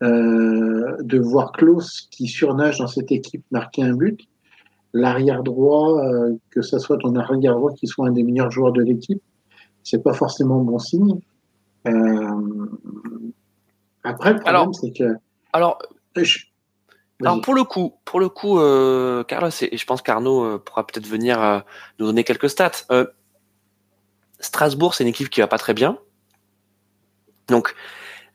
Euh, 0.00 0.96
de 1.00 1.18
voir 1.18 1.50
Klaus 1.50 2.06
qui 2.12 2.28
surnage 2.28 2.78
dans 2.78 2.86
cette 2.86 3.10
équipe 3.10 3.42
marquer 3.50 3.82
un 3.82 3.94
but. 3.94 4.20
L'arrière 4.94 5.42
droit, 5.42 6.02
euh, 6.04 6.34
que 6.50 6.62
ce 6.62 6.78
soit 6.78 6.96
ton 6.98 7.14
arrière 7.16 7.54
droit 7.54 7.72
qui 7.74 7.86
soit 7.86 8.08
un 8.08 8.12
des 8.12 8.22
meilleurs 8.22 8.50
joueurs 8.50 8.72
de 8.72 8.82
l'équipe, 8.82 9.22
c'est 9.82 10.02
pas 10.02 10.12
forcément 10.14 10.60
bon 10.60 10.78
signe. 10.78 11.20
Euh, 11.86 12.26
après, 14.04 14.32
le 14.34 14.40
problème, 14.40 14.72
c'est 14.72 14.90
que. 14.92 15.16
Alors, 15.52 15.78
je- 16.16 16.38
Alors 17.20 17.40
pour 17.40 17.54
le 17.54 17.64
coup, 17.64 17.94
pour 18.04 18.20
le 18.20 18.28
coup, 18.28 18.58
euh, 18.58 19.24
Carlos, 19.24 19.50
et 19.60 19.76
je 19.76 19.86
pense 19.86 20.02
qu'Arnaud 20.02 20.44
euh, 20.44 20.58
pourra 20.58 20.86
peut-être 20.86 21.06
venir 21.06 21.64
nous 21.98 22.06
donner 22.06 22.24
quelques 22.24 22.48
stats. 22.50 22.84
Strasbourg, 24.40 24.94
c'est 24.94 25.04
une 25.04 25.08
équipe 25.10 25.30
qui 25.30 25.40
va 25.40 25.48
pas 25.48 25.58
très 25.58 25.74
bien. 25.74 25.98
Donc, 27.48 27.74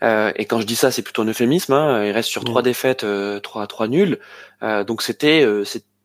euh, 0.01 0.31
et 0.35 0.45
quand 0.45 0.59
je 0.59 0.65
dis 0.65 0.75
ça, 0.75 0.91
c'est 0.91 1.01
plutôt 1.01 1.21
un 1.21 1.27
euphémisme. 1.27 1.71
Hein, 1.73 2.03
il 2.05 2.11
reste 2.11 2.27
sur 2.29 2.43
trois 2.43 2.61
défaites, 2.61 3.03
euh, 3.05 3.39
trois 3.39 3.67
trois 3.67 3.87
nuls. 3.87 4.19
Euh, 4.63 4.83
donc 4.83 5.01
c'était 5.01 5.45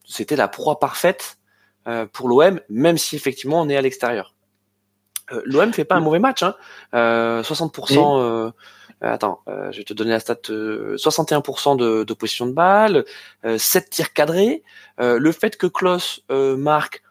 c'était 0.08 0.36
la 0.36 0.48
proie 0.48 0.78
parfaite 0.80 1.38
euh, 1.86 2.06
pour 2.06 2.28
l'OM, 2.28 2.60
même 2.68 2.98
si 2.98 3.14
effectivement 3.16 3.60
on 3.60 3.68
est 3.68 3.76
à 3.76 3.82
l'extérieur. 3.82 4.34
Euh, 5.32 5.42
L'OM 5.44 5.72
fait 5.74 5.84
pas 5.84 5.96
un 5.96 6.00
mauvais 6.00 6.18
match. 6.18 6.42
Hein. 6.42 6.54
Euh, 6.94 7.42
60%. 7.42 8.18
Euh, 8.18 8.50
euh, 8.50 8.50
attends, 9.02 9.40
euh, 9.48 9.70
je 9.70 9.78
vais 9.78 9.84
te 9.84 9.92
donner 9.92 10.10
la 10.12 10.20
stat. 10.20 10.36
euh, 10.50 10.96
61% 10.96 11.76
de, 11.76 12.02
de 12.04 12.14
position 12.14 12.46
de 12.46 12.52
balle, 12.52 13.04
euh, 13.44 13.58
7 13.58 13.90
tirs 13.90 14.12
cadrés. 14.14 14.62
Euh, 15.00 15.18
le 15.18 15.30
fait 15.32 15.56
que 15.58 15.66
Klaus 15.66 16.22
euh, 16.30 16.56
marque, 16.56 17.02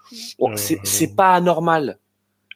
Euh, 0.42 0.56
c'est 0.56 0.80
c'est 0.84 1.16
pas 1.16 1.34
anormal. 1.36 2.00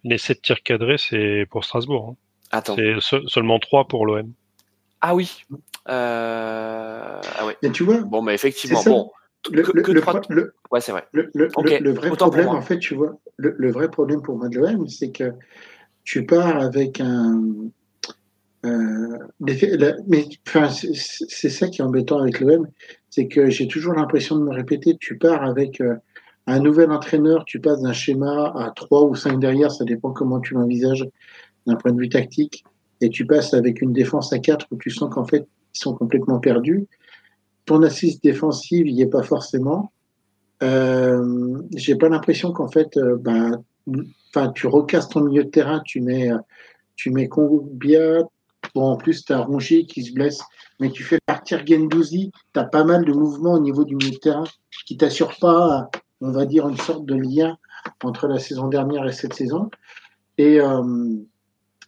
Les 0.03 0.17
7 0.17 0.41
tirs 0.41 0.63
cadrés, 0.63 0.97
c'est 0.97 1.45
pour 1.51 1.63
Strasbourg. 1.63 2.09
hein. 2.11 2.15
Attends. 2.49 2.75
C'est 2.75 2.95
se- 2.99 3.27
seulement 3.27 3.59
3 3.59 3.87
pour 3.87 4.05
l'OM. 4.07 4.31
Ah 5.01 5.13
oui. 5.15 5.43
Euh... 5.89 7.21
Ah 7.37 7.45
ouais. 7.45 7.57
Mais 7.61 7.71
tu 7.71 7.83
vois, 7.83 7.99
Bon, 8.01 8.21
mais 8.21 8.33
effectivement, 8.33 8.83
bon. 8.83 9.11
Le, 9.51 9.63
que- 9.63 9.71
le- 9.73 9.81
que 9.81 9.91
le 9.91 10.01
trois- 10.01 10.21
pro- 10.21 10.33
le- 10.33 10.53
Ouais, 10.71 10.81
c'est 10.81 10.91
vrai. 10.91 11.05
Le, 11.13 11.29
vrai 11.91 12.09
autant 12.11 12.29
problème, 12.29 12.47
en 12.49 12.61
fait, 12.61 12.79
tu 12.79 12.93
vois, 12.95 13.17
le, 13.37 13.71
vrai 13.71 13.89
problème 13.89 14.21
pour 14.21 14.37
moi 14.37 14.49
de 14.49 14.59
l'OM, 14.59 14.87
c'est 14.87 15.11
que 15.11 15.33
tu 16.03 16.25
pars 16.25 16.57
avec 16.61 16.99
un. 17.01 17.41
euh, 18.65 19.17
la- 19.39 19.95
mais 20.07 20.25
enfin, 20.47 20.69
c'est 20.69 20.91
c'est 20.93 21.49
ça 21.49 21.67
qui 21.67 21.81
est 21.81 21.83
embêtant 21.83 22.19
avec 22.19 22.39
l'OM, 22.39 22.67
c'est 23.09 23.27
que 23.27 23.49
j'ai 23.49 23.67
toujours 23.67 23.93
l'impression 23.93 24.37
de 24.37 24.43
me 24.43 24.51
répéter. 24.53 24.95
Tu 24.99 25.17
pars 25.17 25.43
avec 25.43 25.81
euh, 25.81 25.95
un 26.47 26.59
nouvel 26.59 26.91
entraîneur, 26.91 27.43
tu 27.45 27.59
passes 27.59 27.81
d'un 27.81 27.93
schéma 27.93 28.53
à 28.55 28.71
3 28.75 29.03
ou 29.05 29.15
5 29.15 29.39
derrière, 29.39 29.71
ça 29.71 29.85
dépend 29.85 30.11
comment 30.11 30.39
tu 30.39 30.53
l'envisages 30.53 31.07
d'un 31.65 31.75
point 31.75 31.91
de 31.91 31.99
vue 31.99 32.09
tactique, 32.09 32.63
et 33.01 33.09
tu 33.09 33.25
passes 33.25 33.53
avec 33.53 33.81
une 33.81 33.93
défense 33.93 34.33
à 34.33 34.39
4 34.39 34.67
où 34.71 34.77
tu 34.77 34.89
sens 34.91 35.13
qu'en 35.13 35.25
fait, 35.25 35.47
ils 35.73 35.79
sont 35.79 35.95
complètement 35.95 36.39
perdus. 36.39 36.87
Ton 37.71 37.83
assise 37.83 38.19
défensive, 38.19 38.85
n'y 38.85 39.01
est 39.01 39.05
pas 39.05 39.23
forcément. 39.23 39.93
Euh, 40.61 41.57
j'ai 41.73 41.95
pas 41.95 42.09
l'impression 42.09 42.51
qu'en 42.51 42.67
fait, 42.67 42.97
euh, 42.97 43.15
ben, 43.15 43.63
tu 44.53 44.67
recasses 44.67 45.07
ton 45.07 45.21
milieu 45.21 45.45
de 45.45 45.49
terrain, 45.51 45.79
tu 45.85 46.01
mets, 46.01 46.31
tu 46.97 47.11
mets 47.11 47.29
Kongbia. 47.29 48.23
Bon, 48.75 48.89
en 48.89 48.97
plus, 48.97 49.23
tu 49.23 49.31
as 49.31 49.39
Rongier 49.39 49.85
qui 49.85 50.03
se 50.03 50.11
blesse, 50.11 50.41
mais 50.81 50.91
tu 50.91 51.05
fais 51.05 51.19
partir 51.25 51.65
Gendouzi. 51.65 52.33
Tu 52.53 52.59
as 52.59 52.65
pas 52.65 52.83
mal 52.83 53.05
de 53.05 53.13
mouvements 53.13 53.53
au 53.53 53.61
niveau 53.61 53.85
du 53.85 53.95
milieu 53.95 54.11
de 54.11 54.17
terrain 54.17 54.43
qui 54.85 54.97
t'assurent 54.97 55.37
pas, 55.39 55.89
on 56.19 56.33
va 56.33 56.45
dire, 56.45 56.67
une 56.67 56.75
sorte 56.75 57.05
de 57.05 57.15
lien 57.15 57.57
entre 58.03 58.27
la 58.27 58.39
saison 58.39 58.67
dernière 58.67 59.07
et 59.07 59.13
cette 59.13 59.33
saison. 59.33 59.71
Et, 60.37 60.59
euh, 60.59 61.15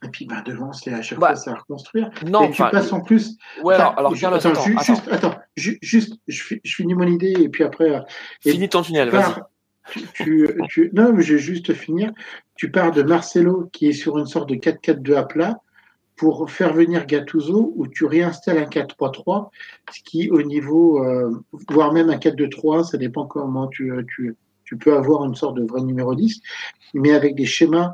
et 0.03 0.09
puis, 0.09 0.25
ben, 0.25 0.41
devant, 0.45 0.73
c'est 0.73 0.93
à 0.93 1.01
chaque 1.01 1.19
Bah, 1.19 1.35
fois, 1.35 1.53
à 1.53 1.55
reconstruire. 1.55 2.09
Non, 2.27 2.43
et 2.47 2.51
tu 2.51 2.61
passes 2.61 2.91
en 2.91 3.01
plus 3.01 3.37
ouais, 3.63 3.75
alors, 3.75 3.97
alors 3.97 4.15
je- 4.15 4.25
attends, 4.25 4.35
attends, 4.49 4.63
ju- 4.63 4.73
attends. 4.77 4.83
juste, 4.83 5.07
attends, 5.11 5.35
ju- 5.55 5.79
juste, 5.81 6.13
je, 6.27 6.43
fi- 6.43 6.61
je 6.63 6.75
finis 6.75 6.93
mon 6.95 7.07
idée 7.07 7.33
et 7.39 7.49
puis 7.49 7.63
après. 7.63 7.89
euh, 7.95 7.99
et 8.45 8.51
Finis 8.51 8.69
ton 8.69 8.81
tunnel, 8.81 9.09
tu 9.09 9.15
vas-y. 9.15 9.33
tu, 9.91 10.01
tu- 10.13 10.61
tu- 10.69 10.89
non, 10.93 11.13
mais 11.13 11.23
je 11.23 11.33
vais 11.33 11.39
juste 11.39 11.73
finir. 11.73 12.11
Tu 12.55 12.71
pars 12.71 12.91
de 12.91 13.03
Marcelo 13.03 13.69
qui 13.73 13.87
est 13.87 13.93
sur 13.93 14.17
une 14.17 14.25
sorte 14.27 14.49
de 14.49 14.55
4-4-2 14.55 15.15
à 15.15 15.23
plat 15.23 15.57
pour 16.15 16.49
faire 16.51 16.73
venir 16.73 17.05
Gattuso 17.07 17.73
où 17.75 17.87
tu 17.87 18.05
réinstalles 18.05 18.59
un 18.59 18.65
4-3-3, 18.65 19.49
ce 19.91 20.01
qui 20.03 20.29
au 20.29 20.41
niveau, 20.43 21.03
euh, 21.03 21.31
voire 21.69 21.91
même 21.91 22.09
un 22.11 22.17
4-2-3, 22.17 22.83
ça 22.83 22.97
dépend 22.97 23.25
comment 23.25 23.67
tu, 23.67 23.91
tu, 24.15 24.35
tu 24.63 24.77
peux 24.77 24.95
avoir 24.95 25.25
une 25.25 25.35
sorte 25.35 25.55
de 25.57 25.63
vrai 25.63 25.81
numéro 25.81 26.13
10, 26.13 26.39
mais 26.93 27.11
avec 27.13 27.35
des 27.35 27.45
schémas 27.47 27.93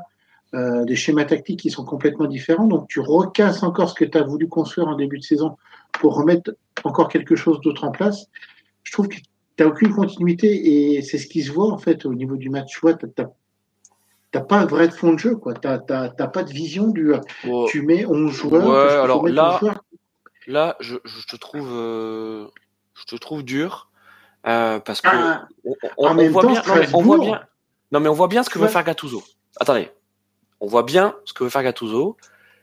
euh, 0.54 0.84
des 0.84 0.96
schémas 0.96 1.24
tactiques 1.24 1.60
qui 1.60 1.70
sont 1.70 1.84
complètement 1.84 2.26
différents. 2.26 2.66
Donc 2.66 2.88
tu 2.88 3.00
recasses 3.00 3.62
encore 3.62 3.88
ce 3.90 3.94
que 3.94 4.04
tu 4.04 4.18
as 4.18 4.22
voulu 4.22 4.48
construire 4.48 4.88
en 4.88 4.96
début 4.96 5.18
de 5.18 5.22
saison 5.24 5.56
pour 5.92 6.16
remettre 6.16 6.52
encore 6.84 7.08
quelque 7.08 7.36
chose 7.36 7.60
d'autre 7.60 7.84
en 7.84 7.92
place. 7.92 8.26
Je 8.82 8.92
trouve 8.92 9.08
que 9.08 9.16
tu 9.16 9.22
n'as 9.60 9.66
aucune 9.66 9.94
continuité 9.94 10.94
et 10.96 11.02
c'est 11.02 11.18
ce 11.18 11.26
qui 11.28 11.42
se 11.42 11.52
voit 11.52 11.70
en 11.72 11.78
fait 11.78 12.04
au 12.04 12.14
niveau 12.14 12.36
du 12.36 12.50
match. 12.50 12.72
Tu 12.72 12.80
vois, 12.80 12.94
tu 12.94 13.06
n'as 14.34 14.40
pas 14.40 14.58
un 14.58 14.66
vrai 14.66 14.90
fond 14.90 15.12
de 15.12 15.18
jeu. 15.18 15.38
Tu 15.62 15.68
n'as 15.68 15.78
pas 16.08 16.42
de 16.42 16.50
vision 16.50 16.88
du. 16.88 17.12
Bon, 17.44 17.66
Tu 17.66 17.82
mets 17.82 18.04
11 18.04 18.32
joueurs. 18.32 18.66
Ouais, 18.66 18.92
alors 18.92 19.26
là- 19.28 19.52
11 19.54 19.60
joueurs. 19.60 19.84
là, 20.46 20.76
je, 20.80 20.96
je 21.04 21.26
te 21.26 21.36
trouve, 21.36 21.68
euh, 21.70 22.46
je 22.94 23.04
te 23.04 23.16
trouve 23.16 23.44
dur 23.44 23.88
euh, 24.46 24.80
parce 24.80 25.00
que 25.00 25.08
Ah, 25.12 25.46
on, 25.96 26.14
voit 26.30 26.42
temps, 26.42 26.48
bien, 26.48 26.62
non, 26.66 26.82
on 26.94 27.02
voit 27.02 27.18
bien, 27.18 27.40
non 27.92 28.00
mais 28.00 28.08
on 28.08 28.14
voit 28.14 28.28
bien 28.28 28.42
ce 28.42 28.50
que 28.50 28.58
veut 28.58 28.68
faire 28.68 28.84
Gattuso. 28.84 29.22
Attendez, 29.60 29.90
on 30.60 30.66
voit 30.66 30.82
bien 30.82 31.16
ce 31.24 31.32
que 31.32 31.44
veut 31.44 31.50
faire 31.50 31.62
Gattuso, 31.62 32.16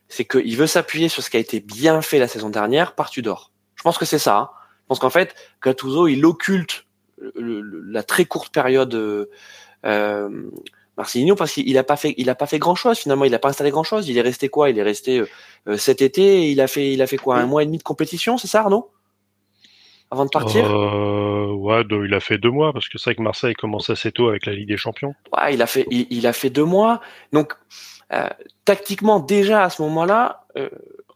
c'est 0.07 0.25
qu'il 0.25 0.55
veut 0.57 0.67
s'appuyer 0.67 1.09
sur 1.09 1.21
ce 1.23 1.29
qui 1.29 1.37
a 1.37 1.39
été 1.39 1.59
bien 1.59 2.01
fait 2.01 2.19
la 2.19 2.27
saison 2.27 2.49
dernière 2.49 2.95
par 2.95 3.09
Tudor. 3.09 3.51
Je 3.75 3.83
pense 3.83 3.97
que 3.97 4.05
c'est 4.05 4.19
ça. 4.19 4.37
hein. 4.37 4.49
Je 4.83 4.87
pense 4.87 4.99
qu'en 4.99 5.09
fait, 5.09 5.35
Gattuso, 5.63 6.07
il 6.07 6.25
occulte 6.25 6.85
le- 7.17 7.59
le- 7.61 7.81
la 7.81 8.03
très 8.03 8.25
courte 8.25 8.53
période 8.53 8.93
euh, 9.85 10.29
Marcelinho 10.97 11.35
parce 11.35 11.51
qu'il 11.51 11.77
a 11.77 11.83
pas 11.83 11.95
fait, 11.97 12.13
il 12.17 12.29
a 12.29 12.35
pas 12.35 12.47
fait 12.47 12.57
grand 12.59 12.75
chose 12.75 12.97
finalement. 12.97 13.25
Il 13.25 13.33
a 13.35 13.39
pas 13.39 13.49
installé 13.49 13.69
grand 13.69 13.83
chose. 13.83 14.07
Il 14.07 14.17
est 14.17 14.21
resté 14.21 14.49
quoi? 14.49 14.69
Il 14.69 14.79
est 14.79 14.83
resté 14.83 15.19
euh, 15.19 15.25
euh, 15.67 15.77
cet 15.77 16.01
été. 16.01 16.43
et 16.45 16.51
Il 16.51 16.61
a 16.61 16.67
fait, 16.67 16.93
il 16.93 17.01
a 17.01 17.07
fait 17.07 17.17
quoi? 17.17 17.35
Un 17.37 17.45
mois 17.47 17.63
et 17.63 17.65
demi 17.65 17.77
de 17.77 17.83
compétition, 17.83 18.37
c'est 18.37 18.47
ça, 18.47 18.61
Arnaud? 18.61 18.89
Avant 20.09 20.25
de 20.25 20.29
partir 20.29 20.65
Euh, 20.73 21.51
ouais, 21.53 21.83
deux- 21.83 22.05
il 22.05 22.13
a 22.13 22.19
fait 22.19 22.37
deux 22.37 22.49
mois 22.51 22.71
parce 22.73 22.87
que 22.87 22.97
c'est 22.97 23.09
vrai 23.09 23.15
que 23.15 23.21
Marseille 23.21 23.53
commence 23.55 23.89
assez 23.89 24.11
tôt 24.11 24.29
avec 24.29 24.45
la 24.45 24.53
Ligue 24.53 24.69
des 24.69 24.77
Champions. 24.77 25.13
Ouais, 25.35 25.53
il 25.53 25.61
a 25.61 25.67
fait, 25.67 25.85
il, 25.91 26.07
il 26.09 26.25
a 26.27 26.33
fait 26.33 26.49
deux 26.49 26.63
mois. 26.63 27.01
Donc, 27.33 27.53
euh, 28.13 28.27
tactiquement, 28.65 29.19
déjà 29.19 29.63
à 29.63 29.69
ce 29.69 29.81
moment-là, 29.81 30.45
euh, 30.57 30.69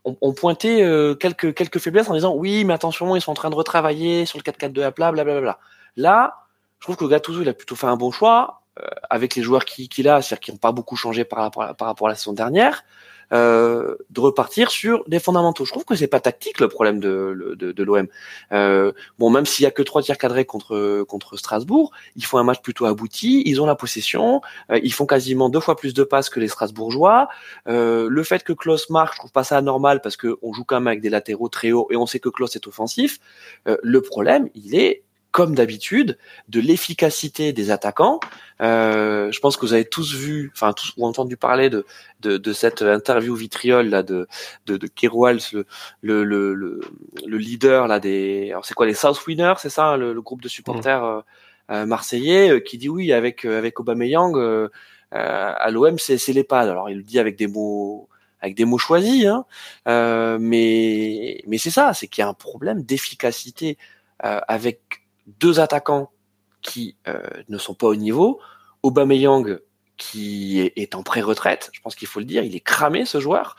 on, 0.04 0.18
on 0.22 0.34
pointait 0.34 0.84
euh, 0.84 1.16
quelques 1.16 1.54
quelques 1.54 1.80
faiblesses 1.80 2.10
en 2.10 2.14
disant 2.16 2.34
oui, 2.36 2.66
mais 2.66 2.74
attention, 2.74 3.16
ils 3.16 3.22
sont 3.22 3.32
en 3.32 3.36
train 3.36 3.50
de 3.50 3.56
retravailler 3.56 4.26
sur 4.26 4.38
le 4.40 4.44
4-4-2 4.44 4.84
à 4.84 4.92
plat, 4.92 5.12
blablabla. 5.12 5.58
Là, 5.96 6.36
je 6.80 6.86
trouve 6.86 6.98
que 6.98 7.06
Gattuso, 7.06 7.42
il 7.42 7.50
a 7.50 7.54
plutôt 7.54 7.76
fait 7.76 7.88
un 7.88 7.96
bon 7.98 8.12
choix 8.12 8.62
euh, 8.80 8.88
avec 9.10 9.36
les 9.36 9.42
joueurs 9.44 9.64
qui- 9.66 9.88
qu'il 9.90 10.08
a, 10.10 10.22
c'est-à-dire 10.22 10.40
qui 10.42 10.52
n'ont 10.52 10.58
pas 10.58 10.72
beaucoup 10.72 10.96
changé 10.96 11.24
par 11.24 11.40
rapport 11.40 11.64
à, 11.64 11.74
par 11.74 11.88
rapport 11.88 12.08
à 12.08 12.12
la 12.12 12.16
saison 12.16 12.34
dernière. 12.34 12.84
Euh, 13.32 13.96
de 14.10 14.20
repartir 14.20 14.72
sur 14.72 15.04
des 15.08 15.20
fondamentaux. 15.20 15.66
Je 15.66 15.72
trouve 15.72 15.86
que 15.86 15.96
c'est 15.96 16.08
pas 16.08 16.20
tactique 16.20 16.60
le 16.60 16.68
problème 16.68 17.00
de, 17.00 17.56
de, 17.58 17.72
de 17.72 17.84
l'OM. 17.84 18.08
Euh, 18.52 18.92
bon, 19.20 19.30
même 19.30 19.46
s'il 19.46 19.64
y 19.64 19.66
a 19.66 19.72
que 19.72 19.82
trois 19.82 20.02
tirs 20.02 20.18
cadrés 20.18 20.46
contre 20.46 21.04
contre 21.08 21.38
Strasbourg, 21.38 21.92
ils 22.16 22.26
font 22.26 22.38
un 22.38 22.44
match 22.44 22.62
plutôt 22.62 22.86
abouti. 22.86 23.44
Ils 23.46 23.62
ont 23.62 23.66
la 23.66 23.76
possession. 23.76 24.42
Euh, 24.70 24.80
ils 24.84 24.94
font 24.94 25.06
quasiment 25.06 25.50
deux 25.50 25.60
fois 25.60 25.76
plus 25.76 25.94
de 25.94 26.04
passes 26.04 26.30
que 26.30 26.40
les 26.40 26.48
Strasbourgeois. 26.48 27.30
Euh, 27.68 28.08
le 28.10 28.24
fait 28.24 28.44
que 28.44 28.54
Klaus 28.54 28.90
marque, 28.90 29.14
je 29.14 29.20
trouve 29.20 29.32
pas 29.32 29.44
ça 29.44 29.58
anormal 29.58 30.02
parce 30.02 30.18
que 30.18 30.38
on 30.42 30.54
joue 30.54 30.64
quand 30.64 30.76
même 30.76 30.88
avec 30.88 31.02
des 31.02 31.10
latéraux 31.10 31.50
très 31.50 31.72
hauts 31.72 31.88
et 31.92 31.96
on 31.96 32.06
sait 32.06 32.20
que 32.20 32.30
Klaus 32.30 32.56
est 32.56 32.68
offensif. 32.68 33.20
Euh, 33.68 33.78
le 33.84 34.02
problème, 34.02 34.50
il 34.56 34.76
est 34.76 35.04
comme 35.32 35.56
d'habitude, 35.56 36.18
de 36.50 36.60
l'efficacité 36.60 37.54
des 37.54 37.72
attaquants. 37.72 38.20
Euh, 38.62 39.32
je 39.32 39.40
pense 39.40 39.58
que 39.58 39.66
vous 39.66 39.74
avez 39.74 39.86
tous 39.86 40.14
vu, 40.14 40.52
enfin 40.54 40.74
tous 40.74 40.94
ou 40.98 41.06
entendu 41.06 41.38
parler 41.38 41.70
de, 41.70 41.86
de, 42.20 42.38
de 42.38 42.54
cette 42.54 42.82
interview 42.82 43.34
vitriol 43.34 43.88
là 43.88 44.04
de 44.04 44.28
de, 44.66 44.78
de 44.78 44.88
Kerouals, 44.88 45.40
le, 45.54 45.66
le, 46.02 46.24
le, 46.24 46.54
le, 46.54 46.82
le 47.26 47.38
leader 47.38 47.88
là 47.88 48.00
des, 48.00 48.50
alors 48.52 48.66
c'est 48.66 48.74
quoi 48.74 48.86
les 48.86 48.94
South 48.94 49.26
Winners, 49.26 49.56
c'est 49.58 49.70
ça, 49.70 49.98
le, 49.98 50.14
le 50.14 50.22
groupe 50.22 50.42
de 50.42 50.50
supporters 50.50 51.04
euh, 51.04 51.22
euh, 51.72 51.86
marseillais, 51.86 52.52
euh, 52.52 52.60
qui 52.60 52.78
dit 52.78 52.90
oui 52.90 53.14
avec 53.14 53.46
euh, 53.46 53.58
avec 53.58 53.80
Aubameyang 53.80 54.36
euh, 54.38 54.68
euh, 55.14 55.54
à 55.58 55.72
l'OM 55.72 55.98
c'est 55.98 56.18
c'est 56.18 56.34
l'EHPAD. 56.34 56.70
Alors 56.70 56.90
il 56.90 56.98
le 56.98 57.04
dit 57.04 57.20
avec 57.20 57.38
des 57.38 57.48
mots 57.48 58.10
avec 58.42 58.56
des 58.56 58.66
mots 58.66 58.80
choisis, 58.80 59.26
hein, 59.26 59.46
euh, 59.88 60.38
mais 60.40 61.44
mais 61.48 61.58
c'est 61.58 61.70
ça, 61.70 61.94
c'est 61.94 62.08
qu'il 62.08 62.22
y 62.22 62.26
a 62.26 62.28
un 62.28 62.34
problème 62.34 62.84
d'efficacité 62.84 63.78
euh, 64.26 64.40
avec 64.48 65.01
deux 65.28 65.60
attaquants 65.60 66.12
qui 66.62 66.96
euh, 67.08 67.22
ne 67.50 67.58
sont 67.58 67.74
pas 67.74 67.88
au 67.88 67.96
niveau, 67.96 68.40
Aubameyang 68.84 69.60
qui 69.98 70.60
est, 70.60 70.74
est 70.78 70.96
en 70.96 71.04
pré-retraite, 71.04 71.70
je 71.74 71.82
pense 71.82 71.96
qu'il 71.96 72.08
faut 72.08 72.20
le 72.20 72.26
dire, 72.26 72.44
il 72.44 72.56
est 72.56 72.62
cramé 72.62 73.06
ce 73.06 73.20
joueur, 73.20 73.56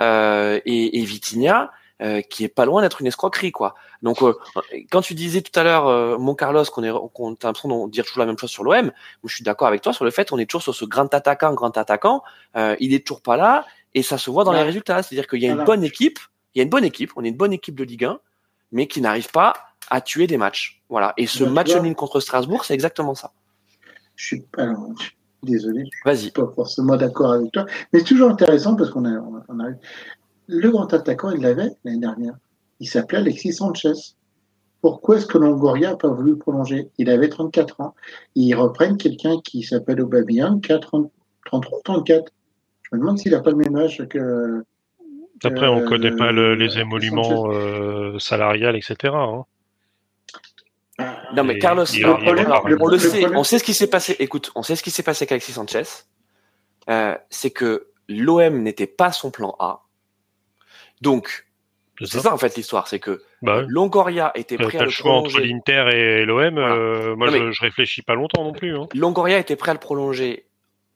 euh, 0.00 0.58
et, 0.64 1.00
et 1.00 1.04
Vitinha 1.04 1.70
euh, 2.02 2.20
qui 2.20 2.42
est 2.42 2.48
pas 2.48 2.64
loin 2.64 2.82
d'être 2.82 3.00
une 3.00 3.06
escroquerie, 3.06 3.52
quoi. 3.52 3.76
Donc, 4.02 4.22
euh, 4.22 4.36
quand 4.90 5.02
tu 5.02 5.14
disais 5.14 5.40
tout 5.40 5.56
à 5.56 5.62
l'heure, 5.62 5.86
euh, 5.86 6.18
mon 6.18 6.34
Carlos, 6.34 6.64
qu'on 6.64 6.82
est, 6.82 6.90
qu'on 7.12 7.34
a 7.34 7.36
l'impression 7.44 7.86
de 7.86 7.92
dire 7.92 8.04
toujours 8.04 8.18
la 8.18 8.26
même 8.26 8.36
chose 8.36 8.50
sur 8.50 8.64
l'OM, 8.64 8.90
je 9.24 9.32
suis 9.32 9.44
d'accord 9.44 9.68
avec 9.68 9.82
toi 9.82 9.92
sur 9.92 10.04
le 10.04 10.10
fait 10.10 10.28
qu'on 10.28 10.38
est 10.38 10.46
toujours 10.46 10.62
sur 10.62 10.74
ce 10.74 10.84
grand 10.84 11.14
attaquant, 11.14 11.54
grand 11.54 11.76
attaquant. 11.78 12.24
il 12.56 12.92
est 12.92 13.06
toujours 13.06 13.22
pas 13.22 13.36
là, 13.36 13.66
et 13.94 14.02
ça 14.02 14.18
se 14.18 14.30
voit 14.30 14.42
dans 14.42 14.52
les 14.52 14.62
résultats. 14.62 15.04
C'est-à-dire 15.04 15.28
qu'il 15.28 15.42
y 15.42 15.46
a 15.46 15.52
une 15.52 15.62
bonne 15.62 15.84
équipe, 15.84 16.18
il 16.54 16.58
y 16.58 16.60
a 16.60 16.64
une 16.64 16.70
bonne 16.70 16.84
équipe, 16.84 17.12
on 17.14 17.22
est 17.22 17.28
une 17.28 17.36
bonne 17.36 17.52
équipe 17.52 17.76
de 17.76 17.84
Ligue 17.84 18.06
1, 18.06 18.18
mais 18.72 18.88
qui 18.88 19.00
n'arrive 19.00 19.30
pas 19.30 19.54
à 19.92 20.00
tuer 20.00 20.26
des 20.26 20.38
matchs. 20.38 20.82
Voilà. 20.88 21.12
Et 21.18 21.26
ce 21.26 21.44
match 21.44 21.76
nul 21.76 21.94
contre 21.94 22.18
Strasbourg, 22.18 22.64
c'est 22.64 22.72
exactement 22.72 23.14
ça. 23.14 23.32
Je 24.16 24.24
suis, 24.24 24.44
alors, 24.56 24.88
désolé, 25.42 25.84
je 26.06 26.14
suis 26.14 26.30
pas 26.30 26.50
forcément 26.54 26.96
d'accord 26.96 27.32
avec 27.32 27.52
toi, 27.52 27.66
mais 27.92 27.98
c'est 27.98 28.06
toujours 28.06 28.30
intéressant 28.30 28.74
parce 28.74 28.88
qu'on 28.90 29.04
a, 29.04 29.20
on 29.48 29.60
a, 29.60 29.68
le 30.46 30.70
grand 30.70 30.92
attaquant, 30.94 31.30
il 31.30 31.42
l'avait 31.42 31.70
l'année 31.84 31.98
dernière. 31.98 32.34
Il 32.80 32.88
s'appelait 32.88 33.18
Alexis 33.18 33.52
Sanchez. 33.52 33.92
Pourquoi 34.80 35.18
est-ce 35.18 35.26
que 35.26 35.36
Longoria 35.36 35.90
n'a 35.90 35.96
pas 35.96 36.08
voulu 36.08 36.36
prolonger? 36.36 36.88
Il 36.96 37.10
avait 37.10 37.28
34 37.28 37.82
ans. 37.82 37.94
ils 38.34 38.54
reprennent 38.54 38.96
quelqu'un 38.96 39.40
qui 39.44 39.62
s'appelle 39.62 40.00
Aubameyang, 40.00 40.60
qui 40.60 40.72
a 40.72 40.78
33, 40.78 41.80
34. 41.84 42.32
Je 42.82 42.96
me 42.96 43.00
demande 43.00 43.18
s'il 43.18 43.32
n'a 43.32 43.40
pas 43.40 43.50
le 43.50 43.56
même 43.56 43.76
âge 43.76 44.02
que. 44.08 44.64
Après, 45.44 45.68
on 45.68 45.80
ne 45.80 45.86
connaît 45.86 46.16
pas 46.16 46.32
les 46.32 46.78
émoluments 46.78 47.50
euh, 47.50 48.18
salariales, 48.18 48.76
etc. 48.76 49.12
Hein. 49.14 49.44
Non 51.34 51.44
mais 51.44 51.58
Carlos, 51.58 51.84
on, 51.84 52.86
le 52.86 52.98
sait, 52.98 53.26
on 53.34 53.44
sait 53.44 53.58
ce 53.58 53.64
qui 53.64 53.74
s'est 53.74 53.88
passé. 53.88 54.16
Écoute, 54.18 54.52
on 54.54 54.62
sait 54.62 54.76
ce 54.76 54.82
qui 54.82 54.90
s'est 54.90 55.02
passé 55.02 55.22
avec 55.24 55.32
Alexis 55.32 55.52
Sanchez. 55.52 55.84
Euh, 56.88 57.16
c'est 57.30 57.50
que 57.50 57.88
l'OM 58.08 58.62
n'était 58.62 58.86
pas 58.86 59.12
son 59.12 59.30
plan 59.30 59.54
A. 59.58 59.82
Donc, 61.00 61.46
c'est 62.00 62.20
ça. 62.20 62.32
en 62.32 62.38
fait 62.38 62.56
l'histoire, 62.56 62.88
c'est 62.88 62.98
que 62.98 63.22
bah 63.42 63.62
Longoria 63.68 64.32
était 64.34 64.56
prêt 64.56 64.78
à 64.78 64.84
le 64.84 64.90
choix 64.90 65.12
entre 65.12 65.40
l'Inter 65.40 65.88
et 65.92 66.24
l'OM. 66.24 66.58
Euh, 66.58 67.14
moi, 67.16 67.28
je, 67.28 67.60
réfléchis 67.60 68.02
pas 68.02 68.14
longtemps 68.14 68.44
non 68.44 68.52
plus. 68.52 68.76
Hein. 68.76 68.88
Longoria 68.94 69.38
était 69.38 69.56
prêt 69.56 69.70
à 69.70 69.74
le 69.74 69.80
prolonger 69.80 70.46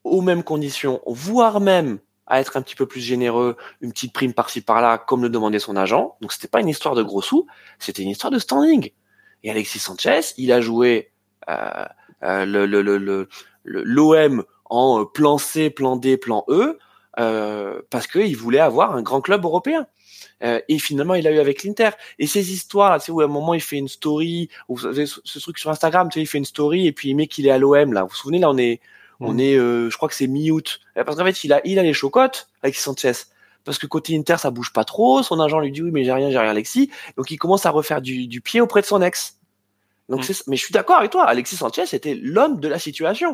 aux 0.04 0.22
mêmes 0.22 0.42
conditions, 0.42 1.00
voire 1.06 1.60
même 1.60 1.98
à 2.26 2.40
être 2.40 2.56
un 2.56 2.62
petit 2.62 2.74
peu 2.74 2.86
plus 2.86 3.00
généreux, 3.00 3.56
une 3.80 3.92
petite 3.92 4.12
prime 4.12 4.32
par-ci 4.32 4.60
par-là, 4.60 4.98
comme 4.98 5.22
le 5.22 5.28
demandait 5.28 5.58
son 5.58 5.76
agent. 5.76 6.16
Donc 6.20 6.32
c'était 6.32 6.48
pas 6.48 6.60
une 6.60 6.68
histoire 6.68 6.94
de 6.94 7.02
gros 7.02 7.22
sous, 7.22 7.46
c'était 7.78 8.02
une 8.02 8.10
histoire 8.10 8.32
de 8.32 8.38
standing. 8.38 8.90
Et 9.42 9.50
Alexis 9.50 9.78
Sanchez, 9.78 10.20
il 10.36 10.52
a 10.52 10.60
joué 10.60 11.10
euh, 11.48 11.84
euh, 12.22 12.44
le, 12.44 12.66
le, 12.66 12.80
le, 12.82 13.28
l'OM 13.64 14.44
en 14.64 15.04
plan 15.04 15.38
C, 15.38 15.70
plan 15.70 15.96
D, 15.96 16.16
plan 16.16 16.44
E, 16.48 16.78
euh, 17.18 17.80
parce 17.90 18.06
qu'il 18.06 18.36
voulait 18.36 18.60
avoir 18.60 18.94
un 18.94 19.02
grand 19.02 19.20
club 19.20 19.44
européen. 19.44 19.86
Euh, 20.42 20.60
et 20.68 20.78
finalement, 20.78 21.14
il 21.14 21.26
a 21.26 21.30
eu 21.30 21.38
avec 21.38 21.64
l'Inter. 21.64 21.90
Et 22.18 22.26
ces 22.26 22.52
histoires, 22.52 22.98
tu 22.98 23.06
sais, 23.06 23.12
où 23.12 23.20
à 23.20 23.24
un 23.24 23.28
moment 23.28 23.54
il 23.54 23.60
fait 23.60 23.76
une 23.76 23.88
story, 23.88 24.48
ou 24.68 24.78
ce, 24.78 25.04
ce 25.24 25.38
truc 25.38 25.58
sur 25.58 25.70
Instagram, 25.70 26.08
tu 26.10 26.14
sais, 26.14 26.22
il 26.22 26.26
fait 26.26 26.38
une 26.38 26.44
story 26.44 26.86
et 26.86 26.92
puis 26.92 27.10
il 27.10 27.14
met 27.14 27.26
qu'il 27.26 27.46
est 27.46 27.50
à 27.50 27.58
l'OM 27.58 27.92
là. 27.92 28.02
Vous 28.02 28.08
vous 28.08 28.14
souvenez 28.14 28.38
là, 28.38 28.50
on 28.50 28.58
est, 28.58 28.80
on 29.20 29.34
mm. 29.34 29.40
est, 29.40 29.54
euh, 29.56 29.90
je 29.90 29.96
crois 29.96 30.08
que 30.08 30.14
c'est 30.14 30.26
mi-août. 30.26 30.80
Euh, 30.96 31.04
parce 31.04 31.16
qu'en 31.16 31.24
fait, 31.24 31.44
il 31.44 31.52
a, 31.52 31.60
il 31.64 31.78
a 31.78 31.82
les 31.82 31.94
chocottes 31.94 32.48
avec 32.62 32.76
Sanchez. 32.76 33.12
Parce 33.66 33.78
que 33.78 33.86
côté 33.86 34.16
Inter, 34.16 34.36
ça 34.38 34.50
bouge 34.50 34.72
pas 34.72 34.84
trop. 34.84 35.22
Son 35.22 35.40
agent 35.40 35.58
lui 35.58 35.72
dit 35.72 35.82
oui, 35.82 35.90
mais 35.92 36.04
j'ai 36.04 36.12
rien, 36.12 36.30
j'ai 36.30 36.38
rien, 36.38 36.50
Alexis. 36.50 36.90
Donc 37.16 37.30
il 37.30 37.36
commence 37.36 37.66
à 37.66 37.70
refaire 37.70 38.00
du, 38.00 38.28
du 38.28 38.40
pied 38.40 38.60
auprès 38.60 38.80
de 38.80 38.86
son 38.86 39.02
ex. 39.02 39.38
Donc 40.08 40.26
mm. 40.26 40.32
mais 40.46 40.56
je 40.56 40.64
suis 40.64 40.72
d'accord 40.72 40.96
avec 40.96 41.10
toi. 41.10 41.24
Alexis 41.24 41.56
Sanchez 41.56 41.84
était 41.92 42.14
l'homme 42.14 42.60
de 42.60 42.68
la 42.68 42.78
situation. 42.78 43.32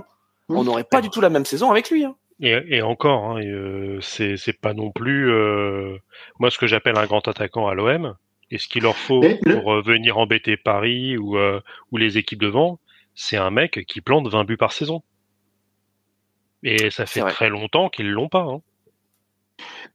Mm. 0.48 0.56
On 0.56 0.64
n'aurait 0.64 0.84
pas 0.84 1.02
du 1.02 1.10
tout 1.10 1.20
la 1.20 1.28
même 1.28 1.44
saison 1.44 1.70
avec 1.70 1.90
lui. 1.90 2.04
Hein. 2.04 2.16
Et, 2.40 2.82
encore, 2.82 3.30
hein, 3.30 3.42
euh, 3.44 4.00
c'est 4.00 4.60
pas 4.60 4.74
non 4.74 4.90
plus 4.90 5.30
euh, 5.30 5.96
moi 6.40 6.50
ce 6.50 6.58
que 6.58 6.66
j'appelle 6.66 6.98
un 6.98 7.06
grand 7.06 7.28
attaquant 7.28 7.68
à 7.68 7.74
l'OM. 7.74 8.16
Et 8.50 8.58
ce 8.58 8.68
qu'il 8.68 8.82
leur 8.82 8.96
faut 8.96 9.22
pour 9.44 9.72
euh, 9.72 9.82
venir 9.82 10.18
embêter 10.18 10.56
Paris 10.56 11.16
ou, 11.16 11.38
ou 11.38 11.96
les 11.96 12.18
équipes 12.18 12.40
devant, 12.40 12.80
c'est 13.14 13.36
un 13.36 13.50
mec 13.50 13.84
qui 13.86 14.00
plante 14.00 14.28
20 14.28 14.44
buts 14.44 14.56
par 14.56 14.72
saison. 14.72 15.02
Et 16.62 16.90
ça 16.90 17.06
fait 17.06 17.22
très 17.22 17.48
longtemps 17.48 17.88
qu'ils 17.88 18.10
l'ont 18.10 18.28
pas. 18.28 18.42
Hein. 18.42 18.60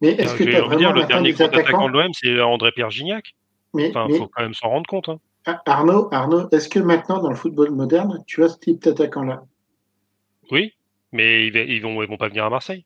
Mais 0.02 0.10
est-ce 0.10 0.36
que 0.36 0.44
dire, 0.44 0.94
le 0.94 1.06
dernier 1.06 1.34
grand 1.34 1.46
attaquant 1.46 1.88
de 1.88 1.94
l'OM, 1.94 2.14
c'est 2.14 2.40
André-Pierre 2.40 2.92
Gignac. 2.92 3.36
Mais, 3.74 3.90
enfin, 3.90 4.08
faut 4.16 4.28
quand 4.28 4.44
même 4.44 4.54
s'en 4.54 4.70
rendre 4.70 4.88
compte. 4.88 5.10
Hein. 5.10 5.20
Ah, 5.46 5.62
Arnaud, 5.66 6.10
Arnaud, 6.12 6.50
est-ce 6.52 6.70
que 6.70 6.80
maintenant 6.80 7.22
dans 7.22 7.30
le 7.30 7.36
football 7.36 7.72
moderne, 7.72 8.24
tu 8.28 8.44
as 8.44 8.50
ce 8.50 8.60
type 8.60 8.82
d'attaquant-là? 8.84 9.44
Oui, 10.52 10.74
mais 11.12 11.48
ils, 11.48 11.82
vont, 11.82 11.96
vont 12.06 12.18
pas 12.18 12.28
venir 12.28 12.46
à 12.46 12.50
Marseille. 12.50 12.86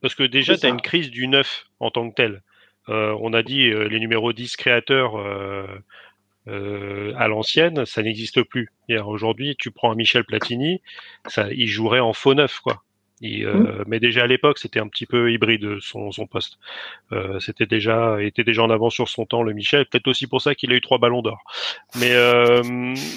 Parce 0.00 0.14
que 0.14 0.22
déjà, 0.22 0.56
tu 0.56 0.66
as 0.66 0.68
une 0.68 0.80
crise 0.80 1.10
du 1.10 1.28
neuf 1.28 1.66
en 1.80 1.90
tant 1.90 2.08
que 2.08 2.14
tel. 2.14 2.42
Euh, 2.88 3.16
on 3.20 3.32
a 3.32 3.42
dit 3.42 3.68
euh, 3.70 3.88
les 3.88 3.98
numéros 3.98 4.32
10 4.32 4.56
créateurs 4.56 5.16
euh, 5.16 7.14
à 7.16 7.28
l'ancienne, 7.28 7.86
ça 7.86 8.02
n'existe 8.02 8.42
plus. 8.42 8.70
Aujourd'hui, 9.04 9.56
tu 9.58 9.70
prends 9.70 9.92
un 9.92 9.94
Michel 9.94 10.24
Platini, 10.24 10.82
ça, 11.26 11.50
il 11.50 11.66
jouerait 11.66 12.00
en 12.00 12.12
faux 12.12 12.34
neuf, 12.34 12.60
quoi. 12.60 12.82
Mmh. 13.22 13.84
Mais 13.86 14.00
déjà 14.00 14.24
à 14.24 14.26
l'époque, 14.26 14.58
c'était 14.58 14.80
un 14.80 14.88
petit 14.88 15.06
peu 15.06 15.32
hybride 15.32 15.78
son, 15.80 16.10
son 16.10 16.26
poste. 16.26 16.58
c'était 17.40 17.66
déjà, 17.66 18.20
était 18.20 18.44
déjà 18.44 18.62
en 18.62 18.70
avance 18.70 18.94
sur 18.94 19.08
son 19.08 19.24
temps, 19.24 19.42
le 19.42 19.52
Michel. 19.52 19.86
Peut-être 19.86 20.08
aussi 20.08 20.26
pour 20.26 20.42
ça 20.42 20.54
qu'il 20.54 20.72
a 20.72 20.74
eu 20.74 20.80
trois 20.80 20.98
ballons 20.98 21.22
d'or. 21.22 21.42
Mais, 21.98 22.12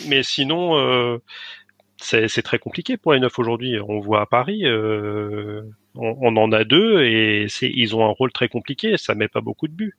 mais 0.08 0.24
sinon, 0.24 1.20
c'est 2.00 2.42
très 2.44 2.60
compliqué 2.60 2.98
pour 2.98 3.14
les 3.14 3.20
neufs 3.20 3.38
aujourd'hui. 3.40 3.80
On 3.88 4.00
voit 4.00 4.22
à 4.22 4.26
Paris, 4.26 4.66
euh, 4.66 5.62
on, 5.96 6.36
en 6.36 6.52
a 6.52 6.64
deux 6.64 7.04
et 7.04 7.48
ils 7.62 7.96
ont 7.96 8.06
un 8.06 8.12
rôle 8.12 8.32
très 8.32 8.50
compliqué. 8.50 8.98
Ça 8.98 9.16
met 9.16 9.28
pas 9.28 9.42
beaucoup 9.42 9.68
de 9.68 9.74
buts. 9.74 9.96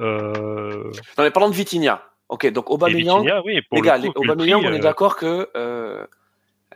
Euh... 0.00 0.90
Non 1.18 1.24
mais 1.24 1.30
parlons 1.30 1.50
de 1.50 1.54
Vitinha. 1.54 2.02
Ok, 2.28 2.50
donc 2.50 2.70
Aubameyang. 2.70 3.30
Oui, 3.44 3.60
les 3.70 3.80
gars, 3.80 3.98
Aubameyang, 4.16 4.64
on 4.64 4.72
est 4.72 4.78
euh, 4.78 4.78
d'accord 4.78 5.16
que 5.16 5.50
euh, 5.56 6.06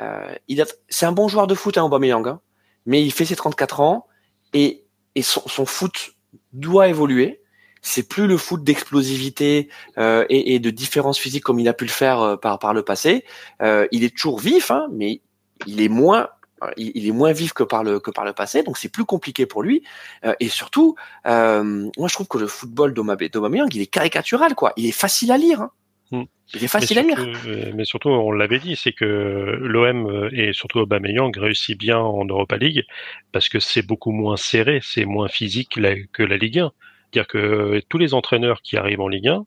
euh, 0.01 0.35
il 0.47 0.61
a... 0.61 0.67
c'est 0.89 1.07
un 1.07 1.13
bon 1.13 1.27
joueur 1.27 1.47
de 1.47 1.55
foot, 1.55 1.79
hein, 1.79 1.85
Aubameyang, 1.85 2.29
hein, 2.29 2.41
mais 2.89 3.05
il 3.05 3.13
fait 3.13 3.25
ses 3.25 3.37
34 3.37 3.81
ans 3.81 4.07
et, 4.53 4.85
et 5.15 5.23
son, 5.23 5.47
son 5.47 5.65
foot 5.65 6.15
doit 6.53 6.89
évoluer 6.89 7.41
c'est 7.81 8.09
plus 8.09 8.27
le 8.27 8.37
foot 8.37 8.65
d'explosivité 8.65 9.69
euh, 9.99 10.25
et, 10.29 10.55
et, 10.55 10.59
de 10.59 10.71
différence 10.71 11.17
physique 11.17 11.45
comme 11.45 11.61
il 11.61 11.69
a 11.69 11.73
pu 11.73 11.85
le 11.85 11.91
faire 11.91 12.21
euh, 12.21 12.37
par 12.37 12.59
par 12.59 12.75
le 12.75 12.83
passé. 12.83 13.25
Euh, 13.63 13.87
il 13.93 14.03
est 14.03 14.15
toujours 14.15 14.41
vif, 14.41 14.73
hein, 14.73 14.89
mais 14.91 15.21
il 15.65 15.81
est 15.81 15.89
moins 15.89 16.29
il, 16.77 17.07
est 17.07 17.13
moins 17.13 17.33
vif 17.33 17.53
que 17.53 17.63
par 17.63 17.85
le 17.85 18.01
que 18.01 18.11
par 18.11 18.25
le 18.25 18.33
passé, 18.33 18.63
donc 18.63 18.79
c'est 18.79 18.89
plus 18.89 19.05
compliqué 19.05 19.47
pour 19.47 19.63
lui. 19.63 19.83
Euh, 20.25 20.35
et 20.41 20.49
surtout, 20.49 20.97
euh, 21.27 21.89
moi 21.97 22.09
je 22.09 22.15
trouve 22.15 22.29
que 22.29 22.39
le 22.39 22.47
football 22.47 22.95
d'Aubameyang, 22.95 23.69
il 23.75 23.81
est 23.81 23.87
caricatural, 23.87 24.55
quoi. 24.55 24.73
Il 24.77 24.87
est 24.87 24.93
facile 24.93 25.33
à 25.33 25.39
lire. 25.39 25.63
Hein. 25.63 25.71
Hmm. 26.11 26.25
Il 26.55 26.65
est 26.65 26.69
facile 26.69 26.99
à 26.99 27.03
lire. 27.03 27.27
Mais 27.75 27.85
surtout, 27.85 28.09
on 28.09 28.33
l'avait 28.33 28.59
dit, 28.59 28.77
c'est 28.77 28.93
que 28.93 29.59
l'OM 29.61 30.31
et 30.33 30.53
surtout 30.55 30.79
Aubameyang 30.79 31.37
réussit 31.37 31.79
bien 31.79 31.99
en 31.99 32.25
Europa 32.25 32.57
League 32.57 32.85
parce 33.33 33.49
que 33.51 33.59
c'est 33.61 33.87
beaucoup 33.87 34.13
moins 34.13 34.39
serré, 34.39 34.81
c'est 34.83 35.05
moins 35.05 35.29
physique 35.29 35.79
que 36.13 36.23
la 36.23 36.37
Ligue 36.39 36.61
1. 36.61 36.73
C'est-à-dire 37.13 37.29
que 37.29 37.83
tous 37.89 37.99
les 37.99 38.15
entraîneurs 38.15 38.63
qui 38.63 38.77
arrivent 38.77 39.01
en 39.01 39.09
Ligue 39.09 39.29
1, 39.29 39.45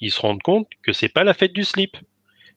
ils 0.00 0.10
se 0.10 0.20
rendent 0.20 0.42
compte 0.42 0.68
que 0.82 0.92
c'est 0.92 1.08
pas 1.08 1.24
la 1.24 1.34
fête 1.34 1.52
du 1.52 1.64
slip 1.64 1.96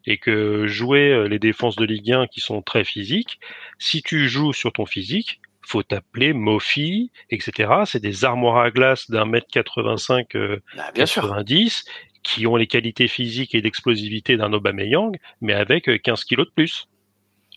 et 0.06 0.18
que 0.18 0.68
jouer 0.68 1.12
euh, 1.12 1.28
les 1.28 1.38
défenses 1.38 1.76
de 1.76 1.86
Ligue 1.86 2.12
1 2.12 2.28
qui 2.28 2.40
sont 2.40 2.62
très 2.62 2.84
physiques, 2.84 3.40
si 3.78 4.02
tu 4.02 4.30
joues 4.30 4.54
sur 4.54 4.72
ton 4.72 4.86
physique, 4.86 5.42
faut 5.62 5.84
t'appeler 5.84 6.32
Mofi, 6.32 7.12
etc. 7.30 7.72
C'est 7.86 8.00
des 8.00 8.24
armoires 8.24 8.58
à 8.58 8.72
glace 8.72 9.12
d'un 9.12 9.26
mètre 9.26 9.48
85, 9.52 10.34
euh, 10.36 10.62
bah, 10.76 10.92
90, 10.94 11.84
qui 12.28 12.46
ont 12.46 12.58
les 12.58 12.68
qualités 12.68 13.08
physiques 13.08 13.56
et 13.56 13.62
d'explosivité 13.62 14.36
d'un 14.36 14.52
Aubameyang, 14.52 15.18
mais 15.40 15.54
avec 15.54 15.86
15 16.04 16.20
euh, 16.20 16.24
kilos 16.28 16.48
de 16.48 16.52
plus. 16.52 16.90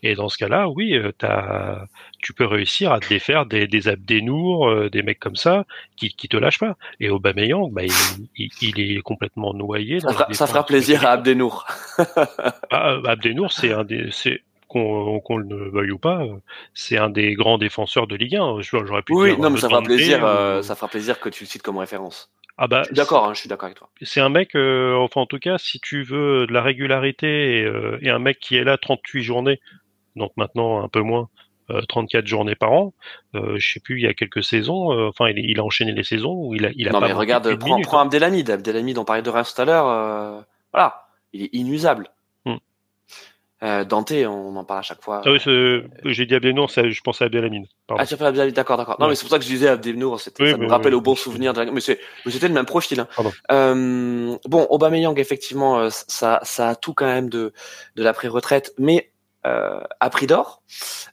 Et 0.03 0.15
dans 0.15 0.29
ce 0.29 0.39
cas-là, 0.39 0.69
oui, 0.69 0.95
euh, 0.95 1.11
as, 1.23 1.87
tu 2.23 2.33
peux 2.33 2.47
réussir 2.47 2.93
à 2.93 3.01
te 3.01 3.09
défaire 3.09 3.47
des, 3.47 3.67
des 3.67 3.89
Abdenour, 3.89 4.69
euh, 4.69 4.89
des 4.89 5.03
mecs 5.03 5.19
comme 5.19 5.35
ça, 5.35 5.65
qui, 5.97 6.11
qui 6.11 6.29
te 6.29 6.37
lâchent 6.37 6.61
pas. 6.61 6.77
Et 7.01 7.11
Aubameyang, 7.11 7.73
bah, 7.73 7.83
il, 7.83 8.49
il, 8.63 8.97
est 8.97 9.03
complètement 9.03 9.53
noyé. 9.55 9.99
Ça, 9.99 10.13
fera, 10.13 10.33
ça 10.33 10.47
fera 10.47 10.65
plaisir 10.65 11.05
à 11.05 11.11
Abdenour. 11.11 11.67
ah, 12.71 12.97
Abdenour, 13.07 13.53
c'est 13.53 13.73
un 13.73 13.83
des, 13.83 14.09
qu'on 14.71 15.21
qu 15.21 15.35
le 15.37 15.71
veuille 15.71 15.91
ou 15.91 15.99
pas, 15.99 16.23
c'est 16.75 16.97
un 16.97 17.11
des 17.11 17.35
grands 17.35 17.59
défenseurs 17.59 18.07
de 18.07 18.15
Ligue 18.15 18.37
1. 18.37 18.61
J'aurais 18.61 19.03
pu 19.03 19.13
oui, 19.15 19.37
non, 19.37 19.51
mais 19.51 19.59
ça 19.59 19.69
fera 19.69 19.83
plaisir. 19.83 20.25
Euh, 20.25 20.63
ça 20.63 20.77
fera 20.77 20.87
plaisir 20.89 21.19
que 21.19 21.29
tu 21.29 21.45
le 21.45 21.49
cites 21.49 21.63
comme 21.63 21.79
référence. 21.79 22.31
Ah 22.63 22.69
bah, 22.69 22.83
d'accord, 22.93 23.25
hein, 23.25 23.33
je 23.33 23.41
suis 23.41 23.49
d'accord 23.49 23.67
avec 23.67 23.79
toi. 23.79 23.89
C'est 24.03 24.21
un 24.21 24.29
mec, 24.29 24.55
enfin 24.55 25.23
en 25.23 25.27
tout 25.27 25.39
cas, 25.39 25.57
si 25.57 25.81
tu 25.81 26.03
veux 26.03 26.47
de 26.47 26.53
la 26.53 26.61
régularité 26.61 27.61
et, 27.61 27.73
et, 28.03 28.11
un 28.11 28.19
mec 28.19 28.39
qui 28.39 28.57
est 28.57 28.65
là 28.65 28.77
38 28.77 29.23
journées 29.23 29.61
donc 30.17 30.33
maintenant 30.37 30.83
un 30.83 30.89
peu 30.89 31.01
moins. 31.01 31.29
34 31.89 32.25
euh, 32.25 32.27
journées 32.27 32.57
par 32.57 32.73
an. 32.73 32.93
Euh, 33.37 33.57
je 33.59 33.75
sais 33.75 33.81
plus, 33.81 34.01
il 34.01 34.03
y 34.03 34.09
a 34.09 34.15
quelques 34.15 34.43
saisons, 34.43 34.93
euh, 34.93 35.09
enfin, 35.09 35.29
il, 35.29 35.39
il, 35.39 35.61
a 35.61 35.65
enchaîné 35.65 35.93
les 35.93 36.03
saisons 36.03 36.35
où 36.35 36.55
il 36.55 36.67
a, 36.67 36.71
il 36.75 36.89
a 36.89 36.91
non, 36.93 37.01
mais 37.01 37.13
regarde, 37.13 37.57
prends, 37.59 37.81
prends 37.81 37.99
hein. 38.01 38.07
Abdelhamid. 38.07 38.51
Abdelhamid, 38.51 38.99
on 38.99 39.05
parlait 39.05 39.23
de 39.23 39.31
Reims 39.31 39.55
tout 39.55 39.63
à 39.63 39.65
l'heure. 39.65 40.45
voilà, 40.73 41.07
il 41.33 41.43
est 41.43 41.51
inusable. 41.53 42.09
Euh, 43.63 43.85
Dante, 43.85 44.13
on 44.13 44.57
en 44.57 44.65
parle 44.65 44.79
à 44.81 44.83
chaque 44.83 45.03
fois. 45.03 45.21
Ah 45.25 45.31
oui, 45.31 45.39
c'est- 45.43 45.83
j'ai 46.07 46.25
dit 46.25 46.35
Abdelnour, 46.35 46.69
je 46.71 47.01
pensais 47.03 47.25
à 47.25 47.27
Abdelhamid. 47.27 47.67
Ah, 47.91 48.07
tu 48.07 48.15
as 48.15 48.17
fait 48.17 48.25
Abdelhamid, 48.25 48.55
d'accord, 48.55 48.79
d'accord. 48.79 48.97
Non, 48.99 49.05
Ouais. 49.07 49.11
mais 49.11 49.15
c'est 49.17 49.23
pour 49.25 49.31
ça 49.31 49.39
que 49.39 49.45
je 49.45 49.51
disais 49.51 49.69
Abdelnour, 49.69 50.19
c'était- 50.19 50.45
Oui, 50.45 50.51
ça 50.53 50.57
me 50.57 50.67
rappelle 50.67 50.95
oui. 50.95 50.99
au 50.99 51.03
bon 51.03 51.15
souvenir. 51.15 51.53
de- 51.53 51.65
Mais 51.65 51.81
c'est- 51.81 52.01
mais 52.25 52.33
c'était 52.33 52.49
le 52.49 52.55
même 52.55 52.65
profil. 52.65 53.01
Hein. 53.01 53.09
Pardon. 53.15 53.33
Euh, 53.53 54.37
bon, 54.47 54.67
Aubameyang, 54.71 55.19
effectivement, 55.19 55.79
euh, 55.79 55.89
ça, 55.91 56.41
ça 56.43 56.71
a 56.71 56.75
tout 56.75 56.95
quand 56.95 57.05
même 57.07 57.29
de, 57.29 57.53
de 57.97 58.03
l'après-retraite, 58.03 58.73
mais 58.79 59.13
euh, 59.47 59.81
à 60.01 60.11
prix 60.11 60.27
d'or. 60.27 60.63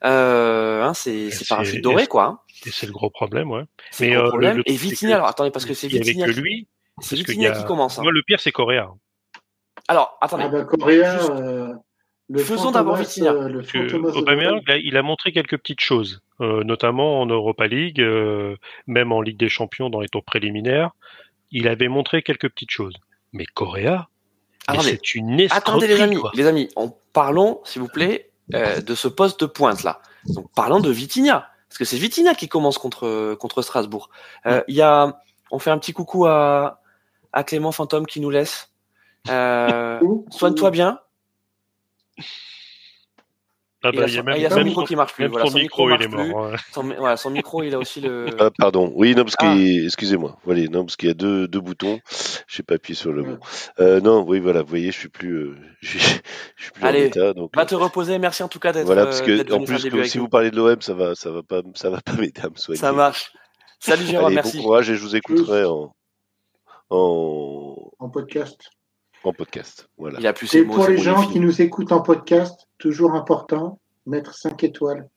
Euh, 0.06 0.84
hein, 0.84 0.94
c'est 0.94 1.30
parachute 1.50 1.84
doré, 1.84 2.08
quoi. 2.08 2.24
hein. 2.26 2.40
Et 2.66 2.72
c'est 2.72 2.86
le 2.86 2.92
gros 2.92 3.10
problème, 3.10 3.52
ouais. 3.52 3.64
C'est 3.92 4.08
Mais, 4.08 4.14
le 4.16 4.18
gros 4.18 4.22
euh, 4.22 4.26
le- 4.26 4.30
problème. 4.32 4.58
le 4.58 4.64
Et 4.70 4.76
Vitinha, 4.76 5.16
alors 5.16 5.28
attendez, 5.28 5.52
parce 5.52 5.66
que 5.66 5.74
c'est 5.74 5.88
Vitinha, 5.88 6.26
que 6.28 6.32
qui- 6.32 6.40
lui. 6.42 6.68
c'est 7.00 7.16
Vitinha 7.16 7.50
y 7.50 7.52
a- 7.52 7.56
qui 7.58 7.66
commence. 7.66 8.00
hein. 8.00 8.04
Moi, 8.04 8.12
le 8.12 8.22
pire, 8.24 8.40
c'est 8.40 8.52
Correa. 8.52 8.90
Alors, 9.88 10.18
attendez. 10.22 10.44
Ah 10.48 10.50
bah, 10.50 10.64
Correa, 10.66 11.20
euh, 11.32 11.74
le 12.30 12.40
Faisons 12.40 12.72
d'abord 12.72 12.96
Vitinha. 12.98 13.32
euh, 13.32 14.12
Aubameyang, 14.16 14.62
il 14.84 14.98
a 14.98 15.02
montré 15.02 15.32
quelques 15.32 15.58
petites 15.58 15.80
choses, 15.80 16.22
euh, 16.42 16.64
notamment 16.64 17.22
en 17.22 17.26
Europa 17.26 17.68
League, 17.68 18.02
euh, 18.02 18.56
même 18.86 19.12
en 19.12 19.22
Ligue 19.22 19.38
des 19.38 19.50
Champions 19.50 19.90
dans 19.90 20.02
les 20.02 20.10
tours 20.10 20.24
préliminaires. 20.26 20.92
Il 21.52 21.68
avait 21.68 21.88
montré 21.88 22.24
quelques 22.24 22.50
petites 22.50 22.72
choses. 22.72 22.96
Mais 23.32 23.46
Correa, 23.46 24.10
c'est 24.82 25.16
une 25.16 25.40
escroquerie, 25.40 25.70
Attendez 25.70 25.88
les 25.88 26.02
amis, 26.02 26.18
quoi. 26.18 26.32
les 26.34 26.46
amis, 26.46 26.70
en 26.76 26.98
parlons, 27.14 27.62
s'il 27.64 27.82
vous 27.82 27.88
plaît, 27.88 28.30
euh, 28.54 28.82
de 28.82 28.96
ce 28.96 29.08
poste 29.08 29.40
de 29.42 29.46
pointe 29.46 29.84
là. 29.84 30.02
Donc 30.26 30.48
parlons 30.56 30.80
de 30.82 30.90
Vitinha, 30.90 31.50
parce 31.70 31.78
que 31.78 31.86
c'est 31.86 31.98
Vitinha 31.98 32.36
qui 32.36 32.50
commence 32.50 32.78
contre 32.78 33.36
contre 33.36 33.62
Strasbourg. 33.62 34.10
Euh, 34.46 34.62
Il 34.68 34.76
y 34.76 34.82
a, 34.82 35.22
on 35.52 35.60
fait 35.60 35.72
un 35.72 35.78
petit 35.78 35.94
coucou 35.94 36.26
à 36.26 36.82
à 37.32 37.44
Clément 37.44 37.72
Fantôme 37.72 38.06
qui 38.06 38.20
nous 38.20 38.30
laisse. 38.30 38.72
Euh, 39.30 40.00
Soigne-toi 40.32 40.72
bien. 40.72 41.00
Ah 43.84 43.92
Il 43.94 44.00
bah, 44.00 44.06
a 44.06 44.08
il 44.08 44.14
y 44.14 44.18
a 44.18 44.20
son- 44.20 44.24
même, 44.26 44.38
y 44.42 44.46
a 44.46 44.50
son 44.50 44.56
même 44.56 44.66
micro 44.66 44.82
son, 44.82 44.88
qui 44.88 44.96
marche 44.96 45.14
plus. 45.14 45.28
Voilà, 45.28 45.46
son 45.46 45.52
son 45.52 45.58
micro 45.60 45.90
il 45.92 46.02
est 46.02 46.08
mort. 46.08 46.50
ouais. 46.50 46.58
Son, 46.74 46.84
mi- 46.84 46.96
voilà, 46.98 47.16
son 47.16 47.30
micro, 47.30 47.62
il 47.62 47.76
a 47.76 47.78
aussi 47.78 48.02
le. 48.02 48.26
Ah, 48.40 48.50
pardon. 48.58 48.92
Oui, 48.96 49.14
non, 49.14 49.24
parce 49.24 49.36
Ah. 49.38 49.54
qu'il, 49.54 49.86
excusez-moi. 49.86 50.40
Voilà, 50.46 50.64
non, 50.68 50.84
parce 50.84 50.96
qu'il 50.96 51.10
y 51.10 51.12
a 51.12 51.14
deux, 51.14 51.48
deux 51.48 51.62
boutons. 51.62 52.00
J'ai 52.48 52.64
pas 52.64 52.76
appuyé 52.76 52.96
sur 52.96 53.14
le 53.14 53.22
bon. 53.22 53.38
Euh, 53.80 54.02
non, 54.02 54.24
oui, 54.28 54.40
voilà, 54.40 54.64
vous 54.64 54.68
voyez, 54.70 54.92
je 54.92 54.98
suis 54.98 55.10
plus, 55.10 55.32
euh, 55.36 55.56
je 55.82 55.90
suis, 56.00 56.00
je 56.56 56.64
suis 56.64 56.72
plus 56.72 56.84
Allez, 56.84 57.04
en 57.04 57.06
état, 57.06 57.34
donc. 57.34 57.56
Va 57.56 57.62
euh, 57.62 57.66
te 57.66 57.76
reposer. 57.76 58.18
Merci 58.18 58.42
en 58.42 58.48
tout 58.50 58.60
cas 58.60 58.74
d'être. 58.74 58.88
voilà, 58.88 59.06
parce 59.06 59.22
euh, 59.22 59.26
que, 59.26 59.32
d'être 59.38 59.54
en 59.54 59.64
plus, 59.64 59.88
comme 59.90 60.04
si 60.06 60.18
vous 60.18 60.28
parlez 60.28 60.50
de 60.50 60.56
l'OM, 60.58 60.82
ça 60.82 60.96
va, 60.96 61.14
ça 61.14 61.30
va 61.30 61.44
pas, 61.44 61.62
ça 61.76 61.92
va 61.92 62.02
pas 62.02 62.14
m'aider 62.14 62.42
à 62.42 62.50
me 62.50 62.56
soigner. 62.56 62.80
Ça 62.80 62.92
marche. 62.92 63.32
Salut 63.80 64.06
Jérôme, 64.06 64.34
merci. 64.34 64.58
bon 64.58 64.64
courage 64.64 64.90
et 64.90 64.96
je 64.96 65.02
vous 65.02 65.16
écouterai 65.16 65.66
en, 65.66 65.94
en, 66.90 67.92
en 68.00 68.10
podcast. 68.10 68.60
En 69.24 69.34
podcast. 69.34 69.90
Voilà. 69.98 70.20
Il 70.20 70.28
a 70.28 70.34
plus 70.34 70.54
Et 70.56 70.64
mots. 70.64 70.76
pour 70.76 70.88
les 70.88 70.98
gens 70.98 71.28
qui 71.28 71.40
nous 71.40 71.62
écoutent 71.62 71.92
en 71.92 72.02
podcast, 72.02 72.68
toujours 72.78 73.14
important, 73.14 73.80
mettre 74.06 74.34
5 74.34 74.64
étoiles 74.64 75.08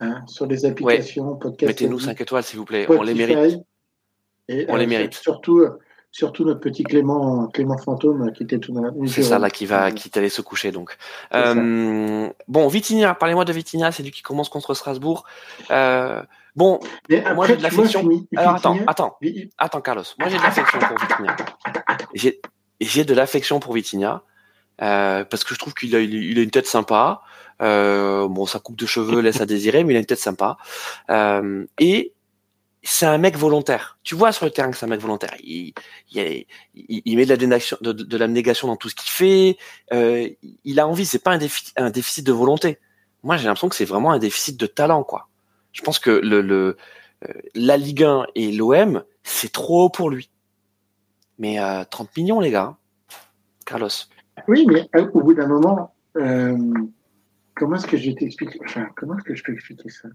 hein, 0.00 0.22
sur 0.26 0.46
les 0.46 0.64
applications 0.64 1.36
podcast. 1.36 1.68
Mettez-nous 1.68 1.96
Addict, 1.96 2.10
5 2.10 2.20
étoiles, 2.20 2.42
s'il 2.42 2.58
vous 2.58 2.64
plaît. 2.64 2.86
On 2.88 3.02
les 3.02 3.14
mérite. 3.14 3.60
Et, 4.48 4.66
On 4.68 4.76
les 4.76 4.84
euh, 4.84 4.88
mérite. 4.88 5.14
Surtout, 5.14 5.64
surtout 6.12 6.44
notre 6.44 6.60
petit 6.60 6.82
Clément, 6.82 7.46
Clément 7.48 7.78
Fantôme 7.78 8.32
qui 8.32 8.42
était 8.42 8.58
tout 8.58 8.74
la 8.74 8.90
C'est 9.06 9.22
ça 9.22 9.38
là 9.38 9.50
qui 9.50 9.66
va, 9.66 9.90
qui 9.92 10.10
se 10.10 10.42
coucher 10.42 10.72
donc. 10.72 10.96
Euh, 11.34 12.28
bon, 12.48 12.68
Vitinha, 12.68 13.14
parlez-moi 13.14 13.44
de 13.44 13.52
Vitinha, 13.52 13.92
c'est 13.92 14.02
lui 14.02 14.10
qui 14.10 14.22
commence 14.22 14.48
contre 14.48 14.74
Strasbourg. 14.74 15.24
Euh, 15.70 16.22
bon, 16.56 16.80
Mais 17.08 17.22
moi, 17.34 17.46
j'ai 17.46 17.56
de 17.56 17.62
l'affection. 17.62 18.08
Alors 18.36 18.56
attends, 18.56 18.76
attends, 18.86 19.18
attends 19.58 19.80
Carlos. 19.80 20.04
Moi 20.18 20.28
j'ai 20.28 20.38
de 20.38 20.42
l'affection 20.42 20.78
pour 20.78 20.98
Vitinha. 20.98 21.36
J'ai, 22.80 22.88
j'ai 22.88 23.04
de 23.04 23.14
l'affection 23.14 23.60
pour 23.60 23.74
Vitinha 23.74 24.22
euh, 24.82 25.24
parce 25.24 25.44
que 25.44 25.54
je 25.54 25.58
trouve 25.58 25.74
qu'il 25.74 25.94
a, 25.96 26.00
il 26.00 26.38
a 26.38 26.42
une 26.42 26.50
tête 26.50 26.66
sympa. 26.66 27.22
Euh, 27.62 28.28
bon, 28.28 28.46
sa 28.46 28.58
coupe 28.60 28.76
de 28.78 28.86
cheveux 28.86 29.20
laisse 29.22 29.40
à 29.40 29.46
désirer, 29.46 29.84
mais 29.84 29.94
il 29.94 29.96
a 29.96 30.00
une 30.00 30.06
tête 30.06 30.18
sympa. 30.20 30.56
Euh, 31.10 31.66
et 31.78 32.14
c'est 32.82 33.06
un 33.06 33.18
mec 33.18 33.36
volontaire. 33.36 33.98
Tu 34.02 34.14
vois 34.14 34.32
sur 34.32 34.46
le 34.46 34.50
terrain 34.52 34.70
que 34.70 34.76
c'est 34.76 34.86
un 34.86 34.88
mec 34.88 35.00
volontaire. 35.00 35.34
Il, 35.42 35.74
il, 36.12 36.46
il- 36.74 37.16
met 37.16 37.24
de 37.24 37.30
la 37.30 37.36
dénation, 37.36 37.76
de, 37.82 37.92
de 37.92 38.16
l'abnégation 38.16 38.68
dans 38.68 38.76
tout 38.76 38.88
ce 38.88 38.94
qu'il 38.94 39.10
fait. 39.10 39.58
Euh, 39.92 40.28
il 40.64 40.80
a 40.80 40.86
envie. 40.88 41.04
C'est 41.06 41.18
pas 41.22 41.32
un 41.32 41.38
déficit, 41.38 41.74
un 41.76 41.90
déficit 41.90 42.26
de 42.26 42.32
volonté. 42.32 42.78
Moi, 43.22 43.36
j'ai 43.36 43.44
l'impression 43.44 43.68
que 43.68 43.76
c'est 43.76 43.84
vraiment 43.84 44.12
un 44.12 44.18
déficit 44.18 44.58
de 44.58 44.66
talent, 44.66 45.04
quoi. 45.04 45.28
Je 45.72 45.82
pense 45.82 45.98
que 45.98 46.10
le, 46.10 46.40
le 46.40 46.76
euh, 47.28 47.32
la 47.54 47.76
Ligue 47.76 48.02
1 48.04 48.26
et 48.34 48.50
l'OM, 48.52 49.04
c'est 49.24 49.52
trop 49.52 49.84
haut 49.84 49.90
pour 49.90 50.08
lui. 50.10 50.30
Mais 51.40 51.58
euh, 51.58 51.82
30 51.90 52.16
millions, 52.18 52.38
les 52.38 52.50
gars. 52.50 52.76
Carlos. 53.64 53.88
Oui, 54.46 54.66
mais 54.68 54.88
euh, 54.94 55.10
au 55.14 55.22
bout 55.22 55.34
d'un 55.34 55.48
moment, 55.48 55.92
euh, 56.16 56.56
comment 57.54 57.76
est-ce 57.76 57.86
que 57.86 57.96
je 57.96 58.10
vais 58.10 58.14
t'expliquer 58.14 58.58
Enfin, 58.64 58.86
comment 58.94 59.16
est-ce 59.16 59.24
que 59.24 59.34
je 59.34 59.42
peux 59.42 59.54
expliquer 59.54 59.88
ça? 59.88 60.08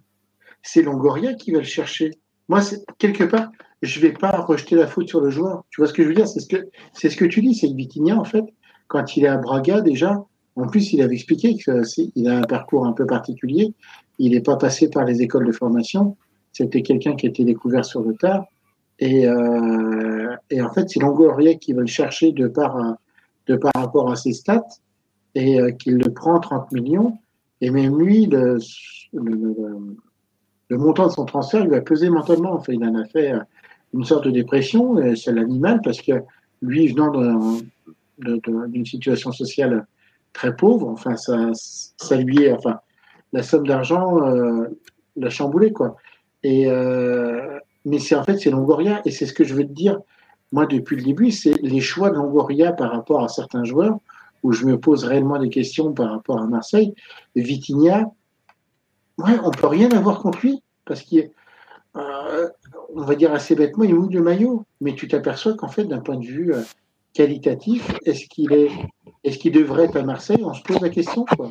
C'est 0.61 0.83
Longoria 0.83 1.33
qui 1.33 1.51
va 1.51 1.59
le 1.59 1.65
chercher. 1.65 2.11
Moi, 2.47 2.61
quelque 2.99 3.23
part, 3.23 3.51
je 3.81 3.99
vais 3.99 4.13
pas 4.13 4.37
rejeter 4.41 4.75
la 4.75 4.85
faute 4.85 5.09
sur 5.09 5.19
le 5.19 5.31
joueur. 5.31 5.63
Tu 5.71 5.81
vois 5.81 5.87
ce 5.87 5.93
que 5.93 6.03
je 6.03 6.07
veux 6.09 6.13
dire? 6.13 6.27
C'est 6.27 6.39
ce 6.39 6.47
que 6.47 6.67
c'est 6.93 7.09
ce 7.09 7.17
que 7.17 7.25
tu 7.25 7.41
dis. 7.41 7.55
C'est 7.55 7.69
que 7.69 7.75
Vitinha, 7.75 8.15
en 8.15 8.23
fait, 8.23 8.45
quand 8.87 9.17
il 9.17 9.25
est 9.25 9.27
à 9.27 9.37
Braga 9.37 9.81
déjà, 9.81 10.23
en 10.55 10.67
plus, 10.67 10.93
il 10.93 11.01
avait 11.01 11.15
expliqué 11.15 11.55
qu'il 11.55 12.27
a 12.29 12.37
un 12.37 12.43
parcours 12.43 12.85
un 12.85 12.93
peu 12.93 13.07
particulier. 13.07 13.73
Il 14.19 14.31
n'est 14.31 14.41
pas 14.41 14.57
passé 14.57 14.89
par 14.91 15.05
les 15.05 15.23
écoles 15.23 15.47
de 15.47 15.51
formation. 15.51 16.17
C'était 16.53 16.83
quelqu'un 16.83 17.15
qui 17.15 17.25
a 17.25 17.29
été 17.29 17.43
découvert 17.43 17.83
sur 17.83 18.01
le 18.01 18.13
tard. 18.13 18.45
Et, 18.99 19.27
euh, 19.27 20.35
et 20.49 20.61
en 20.61 20.71
fait, 20.71 20.89
c'est 20.89 20.99
Longoria 21.01 21.55
qui 21.55 21.73
va 21.73 21.81
le 21.81 21.87
chercher 21.87 22.31
de 22.31 22.47
par 22.47 22.77
un- 22.77 22.97
de 23.47 23.55
par 23.57 23.71
rapport 23.75 24.09
à 24.11 24.15
ses 24.15 24.33
stats 24.33 24.65
et 25.35 25.59
euh, 25.59 25.71
qu'il 25.71 25.97
le 25.97 26.13
prend 26.13 26.39
30 26.39 26.71
millions. 26.71 27.17
Et 27.61 27.69
même 27.71 27.97
lui, 27.99 28.25
le, 28.27 28.57
le, 29.13 29.55
le- 30.69 30.77
montant 30.77 31.07
de 31.07 31.11
son 31.11 31.25
transfert 31.25 31.65
lui 31.65 31.75
a 31.75 31.81
pesé 31.81 32.09
mentalement. 32.09 32.53
Enfin, 32.53 32.73
il 32.73 32.83
en 32.85 32.95
a 32.95 33.05
fait 33.05 33.33
euh, 33.33 33.39
une 33.93 34.03
sorte 34.05 34.25
de 34.25 34.31
dépression. 34.31 34.99
Et 34.99 35.15
ça 35.15 35.31
l'anime 35.31 35.79
parce 35.83 36.01
que 36.01 36.13
lui, 36.61 36.87
venant 36.87 37.11
d'une 38.17 38.85
situation 38.85 39.31
sociale 39.31 39.85
très 40.33 40.55
pauvre, 40.55 40.87
enfin, 40.89 41.15
ça, 41.15 41.51
ça 41.53 42.17
lui 42.17 42.43
est, 42.43 42.51
enfin, 42.53 42.79
la 43.33 43.43
somme 43.43 43.67
d'argent 43.67 44.25
euh, 44.25 44.67
l'a 45.15 45.29
chamboulé, 45.29 45.71
quoi. 45.71 45.95
Et, 46.43 46.69
euh, 46.69 47.59
mais 47.85 47.99
c'est 47.99 48.15
en 48.15 48.23
fait, 48.23 48.37
c'est 48.37 48.49
Longoria, 48.49 49.01
et 49.05 49.11
c'est 49.11 49.25
ce 49.25 49.33
que 49.33 49.43
je 49.43 49.53
veux 49.53 49.65
te 49.65 49.71
dire, 49.71 49.99
moi, 50.51 50.65
depuis 50.65 50.95
le 50.97 51.03
début, 51.03 51.31
c'est 51.31 51.55
les 51.61 51.81
choix 51.81 52.09
de 52.09 52.15
Longoria 52.15 52.71
par 52.71 52.91
rapport 52.91 53.23
à 53.23 53.27
certains 53.27 53.63
joueurs, 53.63 53.97
où 54.43 54.51
je 54.51 54.65
me 54.65 54.79
pose 54.79 55.03
réellement 55.03 55.39
des 55.39 55.49
questions 55.49 55.93
par 55.93 56.11
rapport 56.11 56.39
à 56.39 56.45
Marseille. 56.45 56.93
Vitinha, 57.35 58.11
ouais, 59.17 59.37
on 59.43 59.51
peut 59.51 59.67
rien 59.67 59.89
avoir 59.91 60.19
contre 60.19 60.39
lui, 60.41 60.61
parce 60.85 61.01
qu'il 61.01 61.31
euh, 61.97 62.49
on 62.93 63.01
va 63.01 63.15
dire 63.15 63.33
assez 63.33 63.55
bêtement, 63.55 63.85
il 63.85 63.95
mouille 63.95 64.13
le 64.13 64.21
maillot, 64.21 64.65
mais 64.81 64.95
tu 64.95 65.07
t'aperçois 65.07 65.53
qu'en 65.55 65.69
fait, 65.69 65.85
d'un 65.85 65.99
point 65.99 66.17
de 66.17 66.25
vue 66.25 66.53
euh, 66.53 66.61
qualitatif, 67.13 67.95
est-ce 68.05 68.25
qu'il 68.27 68.51
est, 68.53 68.69
est-ce 69.23 69.37
qu'il 69.37 69.53
devrait 69.53 69.85
être 69.85 69.95
à 69.95 70.03
Marseille? 70.03 70.43
On 70.43 70.53
se 70.53 70.61
pose 70.61 70.81
la 70.81 70.89
question, 70.89 71.25
quoi. 71.25 71.49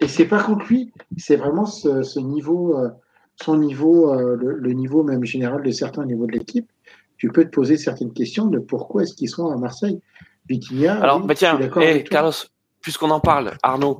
Et 0.00 0.08
c'est 0.08 0.26
pas 0.26 0.42
contre 0.42 0.66
lui, 0.66 0.92
c'est 1.16 1.36
vraiment 1.36 1.64
ce, 1.64 2.02
ce 2.02 2.18
niveau, 2.18 2.76
euh, 2.76 2.90
son 3.36 3.56
niveau, 3.56 4.12
euh, 4.12 4.36
le, 4.36 4.58
le 4.58 4.72
niveau 4.72 5.02
même 5.02 5.24
général 5.24 5.62
de 5.62 5.70
certains 5.70 6.04
niveaux 6.04 6.26
de 6.26 6.32
l'équipe. 6.32 6.70
Tu 7.18 7.30
peux 7.30 7.44
te 7.44 7.50
poser 7.50 7.76
certaines 7.76 8.12
questions 8.12 8.46
de 8.46 8.58
pourquoi 8.58 9.02
est-ce 9.02 9.14
qu'ils 9.14 9.30
sont 9.30 9.50
à 9.50 9.56
Marseille. 9.56 10.00
Vitinha. 10.48 11.00
Alors, 11.02 11.18
oui, 11.20 11.26
bah 11.26 11.34
tiens, 11.34 11.58
d'accord 11.58 11.82
eh. 11.82 12.04
Carlos, 12.04 12.32
puisqu'on 12.80 13.10
en 13.10 13.20
parle, 13.20 13.56
Arnaud, 13.62 13.98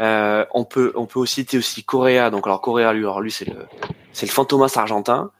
euh, 0.00 0.44
on 0.52 0.64
peut 0.64 0.92
on 0.96 1.06
peut 1.06 1.20
aussi 1.20 1.42
citer 1.42 1.56
aussi 1.58 1.84
Correa. 1.84 2.30
Donc 2.30 2.46
alors 2.46 2.60
Correa, 2.60 2.92
lui, 2.92 3.04
alors 3.04 3.20
lui 3.20 3.30
c'est 3.30 3.44
le 3.44 3.66
c'est 4.12 4.26
le 4.26 4.32
Fantomas 4.32 4.72
argentin. 4.76 5.30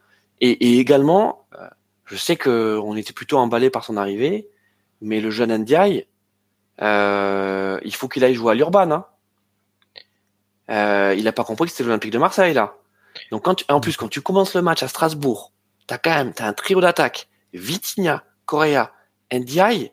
Et, 0.40 0.50
et 0.50 0.78
également, 0.78 1.46
euh, 1.58 1.66
je 2.04 2.16
sais 2.16 2.36
que 2.36 2.78
on 2.84 2.96
était 2.96 3.12
plutôt 3.12 3.38
emballé 3.38 3.68
par 3.68 3.84
son 3.84 3.96
arrivée, 3.96 4.48
mais 5.00 5.20
le 5.20 5.30
jeune 5.30 5.56
Ndiaye, 5.56 6.06
euh, 6.82 7.80
il 7.84 7.94
faut 7.94 8.06
qu'il 8.06 8.22
aille 8.22 8.34
jouer 8.34 8.52
à 8.52 8.54
l'Urban. 8.54 8.90
Hein. 8.92 9.04
Euh, 10.70 11.14
il 11.18 11.26
a 11.26 11.32
pas 11.32 11.44
compris 11.44 11.66
que 11.66 11.72
c'était 11.72 11.84
l'Olympique 11.84 12.12
de 12.12 12.18
Marseille 12.18 12.54
là. 12.54 12.76
Donc 13.30 13.44
quand 13.44 13.54
tu- 13.56 13.64
en 13.68 13.80
plus 13.80 13.96
quand 13.96 14.08
tu 14.08 14.20
commences 14.20 14.54
le 14.54 14.62
match 14.62 14.82
à 14.82 14.88
Strasbourg, 14.88 15.52
t'as 15.86 15.98
quand 15.98 16.14
même 16.14 16.32
un 16.38 16.52
trio 16.52 16.80
d'attaque, 16.80 17.28
Vitinha, 17.52 18.24
Correa, 18.46 18.92
Ndiaye. 19.32 19.90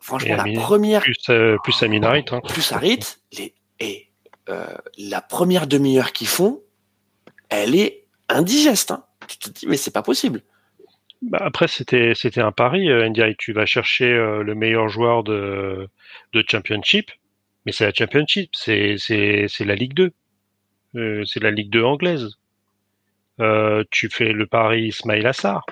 Franchement, 0.00 0.36
la 0.36 0.60
première 0.60 1.00
Plus, 1.00 1.16
euh, 1.30 1.56
plus 1.62 1.80
hein. 1.82 2.40
plus 2.48 2.72
Harit, 2.72 2.98
les, 3.38 3.54
et 3.78 4.08
euh, 4.48 4.66
la 4.98 5.20
première 5.20 5.68
demi-heure 5.68 6.12
qu'ils 6.12 6.26
font, 6.26 6.60
elle 7.48 7.76
est 7.76 8.04
indigeste. 8.28 8.90
Hein. 8.90 9.04
Tu 9.28 9.38
te 9.38 9.50
dis, 9.50 9.66
mais 9.68 9.76
c'est 9.76 9.92
pas 9.92 10.02
possible. 10.02 10.42
Bah, 11.22 11.38
après, 11.40 11.68
c'était 11.68 12.40
un 12.40 12.50
pari, 12.50 12.90
euh, 12.90 13.08
Ndiaye. 13.08 13.36
Tu 13.38 13.52
vas 13.52 13.64
chercher 13.64 14.08
le 14.08 14.54
meilleur 14.56 14.88
joueur 14.88 15.22
de, 15.22 15.88
de 16.32 16.44
Championship, 16.48 17.12
mais 17.64 17.70
c'est 17.70 17.84
la 17.86 17.92
Championship, 17.94 18.50
c'est 18.56 18.96
la 19.60 19.74
Ligue 19.76 19.94
2. 19.94 20.10
Euh, 20.96 21.24
c'est 21.24 21.42
la 21.42 21.50
Ligue 21.50 21.70
2 21.70 21.82
anglaise. 21.84 22.36
euh, 23.40 23.82
tu 23.90 24.08
fais 24.10 24.32
le 24.32 24.46
pari 24.46 24.88
Ismail 24.88 25.26
Assar. 25.26 25.64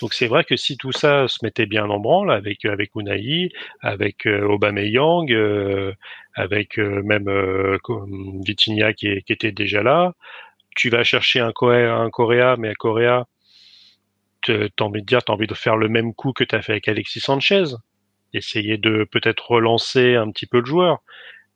Donc 0.00 0.14
c'est 0.14 0.28
vrai 0.28 0.44
que 0.44 0.56
si 0.56 0.76
tout 0.76 0.92
ça 0.92 1.28
se 1.28 1.38
mettait 1.42 1.66
bien 1.66 1.88
en 1.90 1.98
branle 1.98 2.32
avec 2.32 2.64
avec 2.64 2.92
Unai, 2.94 3.50
avec 3.80 4.26
euh, 4.26 4.46
Aubameyang, 4.46 5.30
euh, 5.32 5.92
avec 6.34 6.78
même 6.78 7.28
Vitinha 8.46 8.92
qui, 8.92 9.08
était 9.08 9.52
déjà 9.52 9.82
là, 9.82 10.14
tu 10.76 10.90
vas 10.90 11.04
chercher 11.04 11.40
un 11.40 11.52
Coréa, 11.52 11.94
un 11.94 12.56
mais 12.56 12.70
un 12.70 12.74
Coréa, 12.74 13.26
t'as 14.42 14.68
envie 14.80 15.02
de 15.02 15.06
dire, 15.06 15.22
t'as 15.24 15.32
envie 15.32 15.46
de 15.46 15.54
faire 15.54 15.76
le 15.76 15.88
même 15.88 16.14
coup 16.14 16.32
que 16.32 16.44
t'as 16.44 16.62
fait 16.62 16.72
avec 16.72 16.88
Alexis 16.88 17.20
Sanchez, 17.20 17.64
essayer 18.32 18.78
de 18.78 19.04
peut-être 19.10 19.50
relancer 19.50 20.14
un 20.14 20.30
petit 20.30 20.46
peu 20.46 20.60
le 20.60 20.66
joueur. 20.66 21.02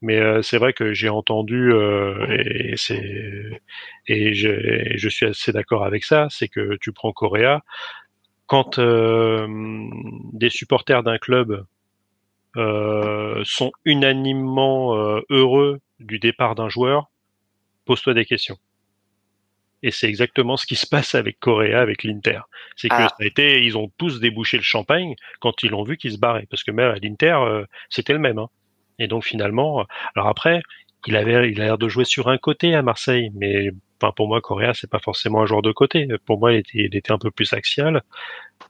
Mais 0.04 0.18
euh, 0.20 0.42
c'est 0.42 0.58
vrai 0.58 0.74
que 0.74 0.92
j'ai 0.92 1.08
entendu 1.08 1.72
euh, 1.72 2.26
et 2.28 2.76
c'est 2.76 3.62
et 4.06 4.34
je, 4.34 4.50
et 4.50 4.98
je, 4.98 5.08
suis 5.08 5.24
assez 5.24 5.50
d'accord 5.50 5.82
avec 5.82 6.04
ça, 6.04 6.26
c'est 6.28 6.48
que 6.48 6.76
tu 6.82 6.92
prends 6.92 7.10
Coréa 7.12 7.62
quand 8.46 8.78
euh, 8.78 9.46
des 10.34 10.50
supporters 10.50 11.02
d'un 11.02 11.16
club 11.16 11.64
sont 12.54 13.72
unanimement 13.86 14.94
heureux 15.30 15.80
du 15.98 16.18
départ 16.18 16.54
d'un 16.54 16.68
joueur, 16.68 17.10
pose-toi 17.86 18.12
des 18.12 18.26
questions. 18.26 18.58
Et 19.82 19.90
c'est 19.90 20.06
exactement 20.06 20.56
ce 20.56 20.66
qui 20.66 20.76
se 20.76 20.86
passe 20.86 21.14
avec 21.14 21.40
Coréa, 21.40 21.80
avec 21.80 22.04
l'Inter. 22.04 22.40
C'est 22.76 22.88
que 22.88 22.94
ah. 22.94 23.08
ça 23.08 23.16
a 23.20 23.24
été, 23.24 23.64
ils 23.64 23.76
ont 23.76 23.90
tous 23.98 24.20
débouché 24.20 24.58
le 24.58 24.62
champagne 24.62 25.16
quand 25.40 25.62
ils 25.62 25.70
l'ont 25.70 25.82
vu 25.82 25.96
qu'il 25.96 26.12
se 26.12 26.18
barrait. 26.18 26.46
Parce 26.48 26.62
que 26.62 26.70
même 26.70 26.90
à 26.90 26.98
l'Inter, 27.02 27.64
c'était 27.88 28.12
le 28.12 28.20
même. 28.20 28.38
Hein. 28.38 28.50
Et 28.98 29.08
donc 29.08 29.24
finalement, 29.24 29.84
alors 30.14 30.28
après, 30.28 30.62
il 31.06 31.16
avait, 31.16 31.50
il 31.50 31.60
a 31.60 31.64
l'air 31.64 31.78
de 31.78 31.88
jouer 31.88 32.04
sur 32.04 32.28
un 32.28 32.38
côté 32.38 32.74
à 32.74 32.82
Marseille, 32.82 33.30
mais 33.34 33.70
enfin 34.00 34.12
pour 34.16 34.28
moi, 34.28 34.40
Correa, 34.40 34.72
c'est 34.74 34.90
pas 34.90 34.98
forcément 34.98 35.42
un 35.42 35.46
joueur 35.46 35.62
de 35.62 35.72
côté. 35.72 36.08
Pour 36.24 36.38
moi, 36.38 36.52
il 36.52 36.58
était, 36.58 36.78
il 36.78 36.96
était 36.96 37.12
un 37.12 37.18
peu 37.18 37.30
plus 37.30 37.52
axial. 37.52 38.02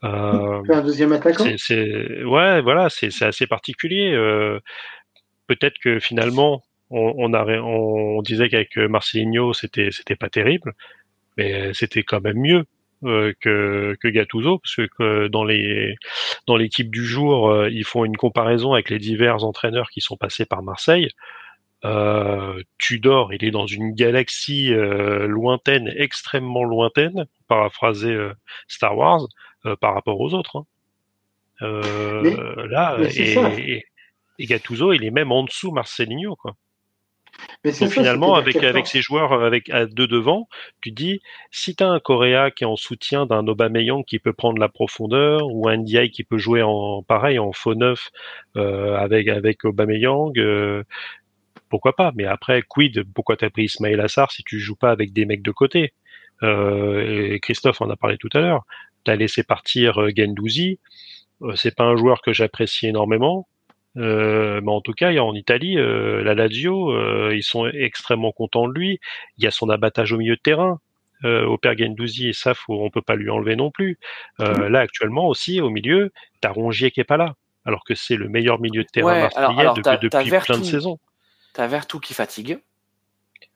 Euh, 0.03 0.63
un 0.69 0.83
deuxième 0.83 1.13
attaquant? 1.13 1.45
C'est, 1.57 2.25
ouais, 2.25 2.61
voilà, 2.63 2.89
c'est, 2.91 3.11
assez 3.23 3.47
particulier. 3.47 4.13
Euh, 4.13 4.59
peut-être 5.47 5.79
que 5.83 6.01
finalement, 6.01 6.63
on, 6.91 7.15
on, 7.17 7.33
a, 7.35 7.45
on 7.61 8.21
disait 8.23 8.49
qu'avec 8.49 8.77
Marcelinho, 8.77 9.53
c'était, 9.53 9.91
c'était 9.91 10.17
pas 10.17 10.29
terrible, 10.29 10.73
mais 11.37 11.73
c'était 11.75 12.03
quand 12.03 12.21
même 12.21 12.39
mieux. 12.39 12.65
Euh, 13.05 13.33
que, 13.41 13.97
que 14.01 14.09
Gattuso, 14.09 14.59
parce 14.59 14.89
que 14.97 15.29
dans 15.29 15.45
les 15.45 15.97
dans 16.47 16.57
l'équipe 16.57 16.91
du 16.91 17.05
jour, 17.05 17.51
euh, 17.51 17.69
ils 17.71 17.85
font 17.85 18.05
une 18.05 18.17
comparaison 18.17 18.73
avec 18.73 18.89
les 18.89 18.99
divers 18.99 19.45
entraîneurs 19.45 19.91
qui 19.91 20.01
sont 20.01 20.17
passés 20.17 20.47
par 20.47 20.63
Marseille. 20.63 21.11
Euh, 21.85 22.63
Tudor, 22.79 23.35
il 23.35 23.45
est 23.45 23.51
dans 23.51 23.67
une 23.67 23.93
galaxie 23.93 24.73
euh, 24.73 25.27
lointaine, 25.27 25.93
extrêmement 25.97 26.65
lointaine, 26.65 27.27
paraphraser 27.47 28.13
euh, 28.13 28.33
Star 28.69 28.97
Wars, 28.97 29.27
par 29.81 29.95
rapport 29.95 30.21
aux 30.21 30.35
autres. 30.35 30.57
Hein. 30.57 30.67
Mais, 32.23 32.37
là, 32.69 32.97
mais 32.99 33.15
et, 33.17 33.33
et, 33.59 33.85
et, 34.39 34.47
Gattuso, 34.47 34.93
il 34.93 35.05
est 35.05 35.11
même 35.11 35.33
en 35.33 35.45
dessous 35.45 35.73
Marcelinho, 35.73 36.37
quoi. 36.37 36.55
Mais 37.65 37.73
Donc 37.73 37.91
finalement, 37.91 38.35
avec, 38.35 38.57
avec 38.57 38.87
ces 38.87 39.01
joueurs 39.01 39.33
avec 39.33 39.71
à 39.71 39.87
deux 39.87 40.07
devant, 40.07 40.49
tu 40.81 40.91
dis, 40.91 41.21
si 41.51 41.75
tu 41.75 41.83
as 41.83 41.89
un 41.89 41.99
Coréa 41.99 42.51
qui 42.51 42.65
est 42.65 42.67
en 42.67 42.77
soutien 42.77 43.27
d'un 43.27 43.47
Aubameyang 43.47 44.05
qui 44.05 44.19
peut 44.19 44.33
prendre 44.33 44.59
la 44.59 44.69
profondeur, 44.69 45.47
ou 45.47 45.69
un 45.69 45.79
Ndiaye 45.79 46.11
qui 46.11 46.25
peut 46.25 46.39
jouer 46.39 46.63
en 46.63 47.03
pareil, 47.03 47.39
en 47.39 47.53
faux 47.53 47.75
neuf 47.75 48.11
euh, 48.57 48.97
avec, 48.97 49.29
avec 49.29 49.65
Aubameyang, 49.65 50.39
euh, 50.39 50.85
pourquoi 51.75 51.97
pas? 51.97 52.13
Mais 52.15 52.25
après, 52.25 52.63
quid 52.63 53.03
Pourquoi 53.15 53.37
t'as 53.37 53.51
pris 53.51 53.65
Ismail 53.65 54.01
Assar 54.01 54.31
si 54.31 54.45
tu 54.45 54.61
joues 54.61 54.77
pas 54.77 54.91
avec 54.91 55.13
des 55.13 55.25
mecs 55.25 55.43
de 55.43 55.51
côté? 55.51 55.93
Euh, 56.43 57.33
et 57.35 57.41
Christophe 57.41 57.81
en 57.81 57.91
a 57.91 57.97
parlé 57.97 58.17
tout 58.19 58.29
à 58.35 58.41
l'heure. 58.41 58.65
T'as 59.05 59.17
laissé 59.17 59.43
partir 59.43 60.01
euh, 60.01 60.11
Gendouzi. 60.15 60.79
Euh, 61.43 61.55
c'est 61.57 61.75
pas 61.75 61.85
un 61.85 61.97
joueur 61.97 62.23
que 62.23 62.33
j'apprécie 62.33 62.87
énormément. 62.87 63.49
Euh, 63.97 64.61
mais 64.63 64.73
en 64.73 64.81
tout 64.81 64.93
cas, 64.93 65.13
en 65.13 65.35
Italie, 65.35 65.79
euh, 65.79 66.23
la 66.23 66.35
Lazio, 66.35 66.91
euh, 66.91 67.33
ils 67.35 67.43
sont 67.43 67.67
extrêmement 67.67 68.33
contents 68.33 68.69
de 68.69 68.73
lui. 68.73 69.01
Il 69.39 69.45
y 69.45 69.47
a 69.47 69.51
son 69.51 69.69
abattage 69.69 70.13
au 70.13 70.19
milieu 70.19 70.37
de 70.37 70.41
terrain. 70.41 70.81
Au 71.23 71.57
Père 71.57 71.75
Gendouzi, 71.75 72.29
et 72.29 72.33
ça, 72.35 72.53
faut, 72.53 72.85
on 72.85 72.91
peut 72.91 73.01
pas 73.01 73.15
lui 73.15 73.31
enlever 73.31 73.57
non 73.57 73.71
plus. 73.71 73.99
Euh, 74.41 74.69
là, 74.69 74.81
actuellement 74.81 75.27
aussi, 75.27 75.59
au 75.59 75.71
milieu, 75.71 76.13
t'as 76.43 76.51
Rongier 76.51 76.91
qui 76.91 77.01
est 77.01 77.05
pas 77.05 77.17
là, 77.17 77.35
alors 77.65 77.83
que 77.83 77.95
c'est 77.95 78.17
le 78.17 78.29
meilleur 78.29 78.61
milieu 78.61 78.83
de 78.83 78.89
terrain 78.89 79.07
ouais, 79.07 79.21
marseillais 79.23 79.47
alors, 79.47 79.59
alors, 79.59 79.75
depuis, 79.75 80.31
plein 80.31 80.59
de 80.59 80.65
saisons. 80.65 80.99
T'as 81.55 81.67
Vertu 81.67 81.99
qui 81.99 82.13
fatigue. 82.13 82.59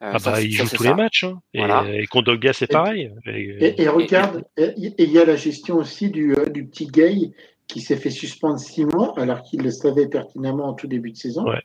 Euh, 0.02 0.12
ah 0.14 0.18
bah, 0.24 0.40
il 0.40 0.52
joue 0.52 0.68
tous 0.68 0.82
ça. 0.82 0.90
les 0.90 0.94
matchs. 0.94 1.24
Hein. 1.24 1.40
Voilà. 1.54 1.84
Et, 1.88 2.02
et 2.02 2.06
Kondogbia, 2.06 2.52
c'est 2.52 2.66
pareil. 2.66 3.12
Et, 3.26 3.66
et, 3.66 3.82
et 3.82 3.88
regarde, 3.88 4.44
il 4.56 5.10
y 5.10 5.18
a 5.18 5.24
la 5.24 5.36
gestion 5.36 5.76
aussi 5.76 6.10
du, 6.10 6.34
du 6.52 6.66
petit 6.66 6.86
Gay 6.86 7.32
qui 7.66 7.80
s'est 7.80 7.96
fait 7.96 8.10
suspendre 8.10 8.58
six 8.58 8.86
mois, 8.86 9.12
alors 9.18 9.42
qu'il 9.42 9.62
le 9.62 9.70
savait 9.70 10.08
pertinemment 10.08 10.68
en 10.68 10.72
tout 10.72 10.86
début 10.86 11.12
de 11.12 11.16
saison, 11.16 11.44
ouais. 11.46 11.60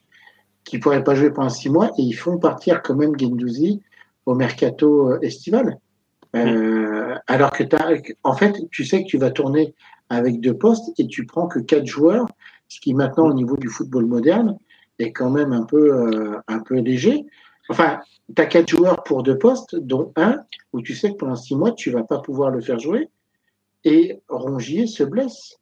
qu'il 0.66 0.80
ne 0.80 0.84
pourrait 0.84 1.04
pas 1.04 1.16
jouer 1.16 1.32
pendant 1.32 1.50
six 1.50 1.70
mois, 1.70 1.92
et 1.98 2.02
ils 2.02 2.14
font 2.14 2.38
partir 2.40 2.82
quand 2.82 2.96
même 2.96 3.18
Gendouzi 3.18 3.82
au 4.26 4.36
mercato 4.36 5.12
euh, 5.12 5.20
estival. 5.22 5.78
Euh, 6.36 7.14
mmh. 7.14 7.20
Alors 7.28 7.52
que 7.52 7.64
as, 7.76 8.02
en 8.24 8.36
fait, 8.36 8.54
tu 8.72 8.84
sais 8.86 9.04
que 9.04 9.08
tu 9.08 9.18
vas 9.18 9.32
tourner 9.32 9.76
avec 10.10 10.42
deux 10.42 10.58
postes 10.58 10.92
et 10.98 11.08
tu 11.08 11.26
prends 11.26 11.48
que 11.48 11.60
quatre 11.60 11.86
joueurs, 11.86 12.26
ce 12.68 12.82
qui 12.82 12.94
maintenant 12.94 13.28
au 13.28 13.34
niveau 13.34 13.56
du 13.56 13.70
football 13.70 14.06
moderne 14.06 14.58
est 15.00 15.12
quand 15.12 15.30
même 15.30 15.54
un 15.54 15.64
peu 15.64 15.94
euh, 15.94 16.38
un 16.48 16.60
peu 16.60 16.80
léger. 16.80 17.24
Enfin, 17.70 18.02
tu 18.36 18.42
as 18.42 18.46
quatre 18.46 18.70
joueurs 18.70 19.04
pour 19.04 19.24
deux 19.24 19.38
postes, 19.38 19.76
dont 19.76 20.12
un 20.16 20.44
où 20.74 20.82
tu 20.82 20.96
sais 20.96 21.12
que 21.12 21.18
pendant 21.18 21.36
six 21.36 21.56
mois 21.56 21.72
tu 21.72 21.92
vas 21.92 22.04
pas 22.04 22.20
pouvoir 22.20 22.50
le 22.50 22.62
faire 22.62 22.80
jouer. 22.80 23.10
Et 23.84 24.22
Rongier 24.30 24.88
se 24.88 25.04
blesse. 25.04 25.60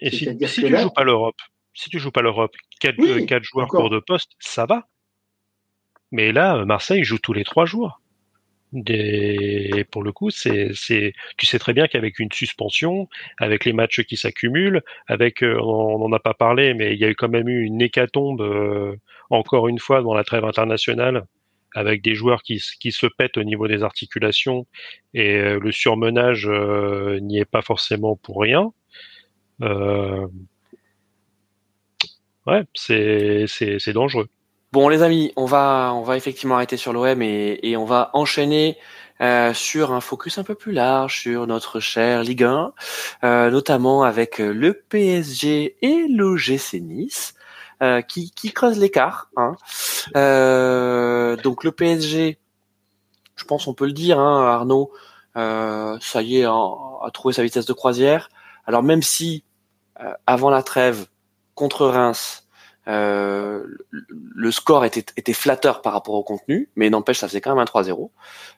Et 0.00 0.10
si, 0.10 0.28
si 0.46 0.62
tu 0.62 0.68
là... 0.68 0.82
joues 0.82 0.90
pas 0.90 1.04
l'Europe, 1.04 1.36
si 1.74 1.90
tu 1.90 1.98
joues 1.98 2.10
pas 2.10 2.22
l'Europe, 2.22 2.52
quatre, 2.80 2.96
oui, 2.98 3.26
quatre 3.26 3.44
joueurs 3.44 3.68
pour 3.68 3.90
deux 3.90 4.00
postes, 4.00 4.32
ça 4.38 4.66
va. 4.66 4.86
Mais 6.10 6.32
là, 6.32 6.64
Marseille 6.64 7.04
joue 7.04 7.18
tous 7.18 7.32
les 7.32 7.44
trois 7.44 7.66
jours. 7.66 8.00
Des... 8.74 9.86
Pour 9.92 10.02
le 10.02 10.10
coup, 10.12 10.30
c'est, 10.30 10.72
tu 11.36 11.46
sais 11.46 11.58
très 11.60 11.72
bien 11.72 11.86
qu'avec 11.86 12.18
une 12.18 12.32
suspension, 12.32 13.08
avec 13.38 13.64
les 13.64 13.72
matchs 13.72 14.02
qui 14.02 14.16
s'accumulent, 14.16 14.82
avec, 15.06 15.42
euh, 15.44 15.56
on 15.60 15.98
n'en 16.00 16.12
a 16.12 16.18
pas 16.18 16.34
parlé, 16.34 16.74
mais 16.74 16.94
il 16.94 17.00
y 17.00 17.04
a 17.04 17.08
eu 17.08 17.14
quand 17.14 17.28
même 17.28 17.48
eu 17.48 17.62
une 17.62 17.80
hécatombe 17.80 18.40
euh, 18.42 18.96
encore 19.30 19.68
une 19.68 19.78
fois 19.78 20.02
dans 20.02 20.12
la 20.12 20.24
trêve 20.24 20.44
internationale, 20.44 21.24
avec 21.74 22.02
des 22.02 22.14
joueurs 22.16 22.42
qui, 22.42 22.60
qui 22.80 22.90
se 22.92 23.06
pètent 23.06 23.36
au 23.36 23.44
niveau 23.44 23.68
des 23.68 23.84
articulations 23.84 24.66
et 25.14 25.36
euh, 25.36 25.60
le 25.60 25.72
surmenage 25.72 26.48
euh, 26.48 27.20
n'y 27.20 27.38
est 27.38 27.44
pas 27.44 27.62
forcément 27.62 28.16
pour 28.16 28.40
rien. 28.40 28.72
Euh... 29.62 30.26
Ouais, 32.46 32.64
c'est 32.74 33.92
dangereux. 33.92 34.28
Bon, 34.74 34.88
les 34.88 35.02
amis, 35.02 35.32
on 35.36 35.44
va, 35.44 35.92
on 35.94 36.02
va 36.02 36.16
effectivement 36.16 36.56
arrêter 36.56 36.76
sur 36.76 36.92
l'OM 36.92 37.22
et, 37.22 37.76
on 37.76 37.84
va 37.84 38.10
enchaîner 38.12 38.76
euh, 39.20 39.54
sur 39.54 39.92
un 39.92 40.00
focus 40.00 40.36
un 40.38 40.42
peu 40.42 40.56
plus 40.56 40.72
large 40.72 41.20
sur 41.20 41.46
notre 41.46 41.78
cher 41.78 42.24
Ligue 42.24 42.42
1, 42.42 42.72
euh, 43.22 43.50
notamment 43.52 44.02
avec 44.02 44.38
le 44.38 44.72
PSG 44.72 45.76
et 45.80 46.08
l'OGC 46.08 46.80
Nice. 46.80 47.34
Euh, 47.84 48.02
qui, 48.02 48.32
qui 48.32 48.52
creuse 48.52 48.76
l'écart. 48.80 49.30
Hein. 49.36 49.54
Euh, 50.16 51.36
donc 51.36 51.62
le 51.62 51.70
PSG, 51.70 52.40
je 53.36 53.44
pense 53.44 53.68
on 53.68 53.74
peut 53.74 53.86
le 53.86 53.92
dire, 53.92 54.18
hein, 54.18 54.44
Arnaud, 54.44 54.90
euh, 55.36 55.96
ça 56.00 56.20
y 56.20 56.38
est, 56.38 56.46
a 56.46 57.10
trouvé 57.12 57.32
sa 57.32 57.44
vitesse 57.44 57.66
de 57.66 57.72
croisière. 57.72 58.28
Alors 58.66 58.82
même 58.82 59.02
si 59.02 59.44
euh, 60.00 60.14
avant 60.26 60.50
la 60.50 60.64
trêve 60.64 61.06
contre 61.54 61.86
Reims, 61.86 62.43
euh, 62.88 63.64
le 63.90 64.50
score 64.50 64.84
était, 64.84 65.04
était 65.16 65.32
flatteur 65.32 65.82
par 65.82 65.92
rapport 65.92 66.14
au 66.14 66.22
contenu, 66.22 66.68
mais 66.76 66.90
n'empêche, 66.90 67.18
ça 67.18 67.28
faisait 67.28 67.40
quand 67.40 67.54
même 67.54 67.62
un 67.62 67.64
3-0. 67.64 68.10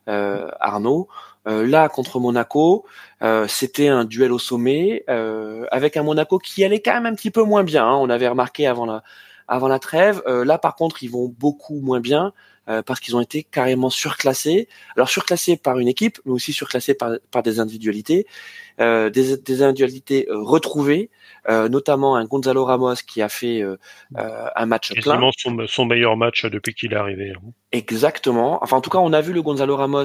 Euh, 0.08 0.48
Arnaud, 0.60 1.08
euh, 1.46 1.66
là 1.66 1.88
contre 1.88 2.18
Monaco, 2.18 2.84
euh, 3.22 3.46
c'était 3.48 3.88
un 3.88 4.04
duel 4.04 4.32
au 4.32 4.38
sommet 4.38 5.04
euh, 5.08 5.64
avec 5.70 5.96
un 5.96 6.02
Monaco 6.02 6.38
qui 6.38 6.64
allait 6.64 6.80
quand 6.80 6.94
même 6.94 7.06
un 7.06 7.14
petit 7.14 7.30
peu 7.30 7.42
moins 7.42 7.62
bien. 7.62 7.84
Hein, 7.86 7.94
on 7.94 8.10
avait 8.10 8.28
remarqué 8.28 8.66
avant 8.66 8.86
la 8.86 9.02
avant 9.48 9.68
la 9.68 9.78
trêve. 9.78 10.22
là, 10.26 10.58
par 10.58 10.74
contre, 10.74 11.04
ils 11.04 11.10
vont 11.10 11.28
beaucoup 11.28 11.80
moins 11.80 12.00
bien. 12.00 12.32
Parce 12.84 12.98
qu'ils 12.98 13.14
ont 13.14 13.20
été 13.20 13.44
carrément 13.44 13.90
surclassés. 13.90 14.66
Alors 14.96 15.08
surclassés 15.08 15.56
par 15.56 15.78
une 15.78 15.86
équipe, 15.86 16.18
mais 16.24 16.32
aussi 16.32 16.52
surclassés 16.52 16.94
par, 16.94 17.12
par 17.30 17.44
des 17.44 17.60
individualités, 17.60 18.26
des, 18.78 19.36
des, 19.38 19.62
individualités 19.62 20.28
euh, 20.28 20.42
retrouvées, 20.42 21.10
euh, 21.48 21.68
notamment 21.68 22.16
un 22.16 22.24
Gonzalo 22.24 22.64
Ramos 22.64 22.96
qui 23.06 23.22
a 23.22 23.28
fait 23.28 23.62
euh, 23.62 23.76
un 24.14 24.66
match 24.66 24.92
Quasiment 24.92 25.18
plein. 25.18 25.30
Son, 25.36 25.66
son 25.66 25.84
meilleur 25.86 26.16
match 26.16 26.44
depuis 26.44 26.74
qu'il 26.74 26.92
est 26.92 26.96
arrivé. 26.96 27.32
Hein. 27.34 27.52
Exactement. 27.72 28.58
Enfin, 28.62 28.76
en 28.76 28.80
tout 28.80 28.90
cas, 28.90 28.98
on 28.98 29.12
a 29.12 29.20
vu 29.20 29.32
le 29.32 29.42
Gonzalo 29.42 29.76
Ramos 29.76 30.04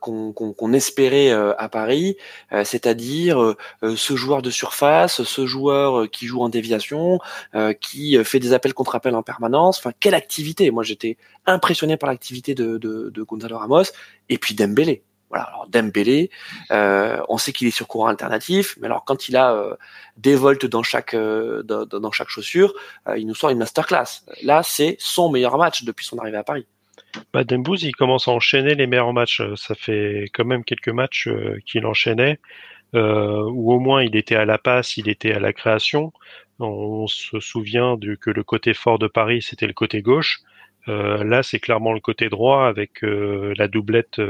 qu'on 0.00 0.32
qu 0.32 0.54
qu 0.56 0.74
espérait 0.74 1.30
à 1.30 1.68
Paris, 1.68 2.16
c'est-à-dire 2.50 3.54
ce 3.82 4.16
joueur 4.16 4.42
de 4.42 4.50
surface, 4.50 5.22
ce 5.22 5.46
joueur 5.46 6.10
qui 6.10 6.26
joue 6.26 6.42
en 6.42 6.48
déviation, 6.48 7.20
qui 7.80 8.22
fait 8.24 8.40
des 8.40 8.52
appels 8.52 8.74
contre 8.74 8.96
appels 8.96 9.14
en 9.14 9.22
permanence. 9.22 9.78
Enfin, 9.78 9.92
quelle 10.00 10.14
activité 10.14 10.70
Moi, 10.72 10.82
j'étais 10.82 11.18
impressionné 11.46 11.96
par 11.96 12.10
l'activité 12.10 12.54
de, 12.54 12.78
de, 12.78 13.10
de, 13.10 13.22
Gonzalo 13.22 13.58
Ramos 13.58 13.84
et 14.28 14.38
puis 14.38 14.54
Dembélé. 14.54 15.02
Voilà, 15.30 15.44
alors 15.44 15.68
Dembélé, 15.68 16.30
euh, 16.70 17.20
on 17.28 17.36
sait 17.36 17.52
qu'il 17.52 17.68
est 17.68 17.72
sur 17.72 17.86
courant 17.86 18.06
alternatif, 18.06 18.78
mais 18.80 18.86
alors 18.86 19.04
quand 19.04 19.28
il 19.28 19.36
a 19.36 19.52
euh, 19.52 19.74
des 20.16 20.34
volts 20.34 20.64
dans 20.64 20.82
chaque 20.82 21.12
euh, 21.12 21.62
dans, 21.62 22.12
chaque 22.12 22.30
chaussure, 22.30 22.72
il 23.16 23.26
nous 23.26 23.34
sort 23.34 23.50
une 23.50 23.58
masterclass. 23.58 24.22
Là, 24.42 24.62
c'est 24.62 24.96
son 24.98 25.30
meilleur 25.30 25.58
match 25.58 25.84
depuis 25.84 26.06
son 26.06 26.18
arrivée 26.18 26.38
à 26.38 26.44
Paris. 26.44 26.66
Bah, 27.32 27.44
Dembouz, 27.44 27.82
il 27.82 27.94
commence 27.94 28.26
à 28.28 28.30
enchaîner 28.30 28.74
les 28.74 28.86
meilleurs 28.86 29.12
matchs. 29.12 29.42
Ça 29.56 29.74
fait 29.74 30.30
quand 30.32 30.44
même 30.44 30.64
quelques 30.64 30.88
matchs 30.88 31.28
qu'il 31.66 31.84
enchaînait, 31.84 32.40
où 32.94 33.72
au 33.72 33.80
moins 33.80 34.02
il 34.02 34.16
était 34.16 34.36
à 34.36 34.46
la 34.46 34.56
passe, 34.56 34.96
il 34.96 35.08
était 35.08 35.32
à 35.32 35.40
la 35.40 35.52
création. 35.52 36.12
On 36.58 37.06
se 37.06 37.38
souvient 37.38 37.96
que 38.20 38.30
le 38.30 38.44
côté 38.44 38.72
fort 38.72 38.98
de 38.98 39.08
Paris, 39.08 39.42
c'était 39.42 39.66
le 39.66 39.74
côté 39.74 40.00
gauche. 40.00 40.40
Là, 40.86 41.42
c'est 41.42 41.60
clairement 41.60 41.92
le 41.92 42.00
côté 42.00 42.30
droit 42.30 42.66
avec 42.66 43.02
la 43.02 43.68
doublette 43.68 44.20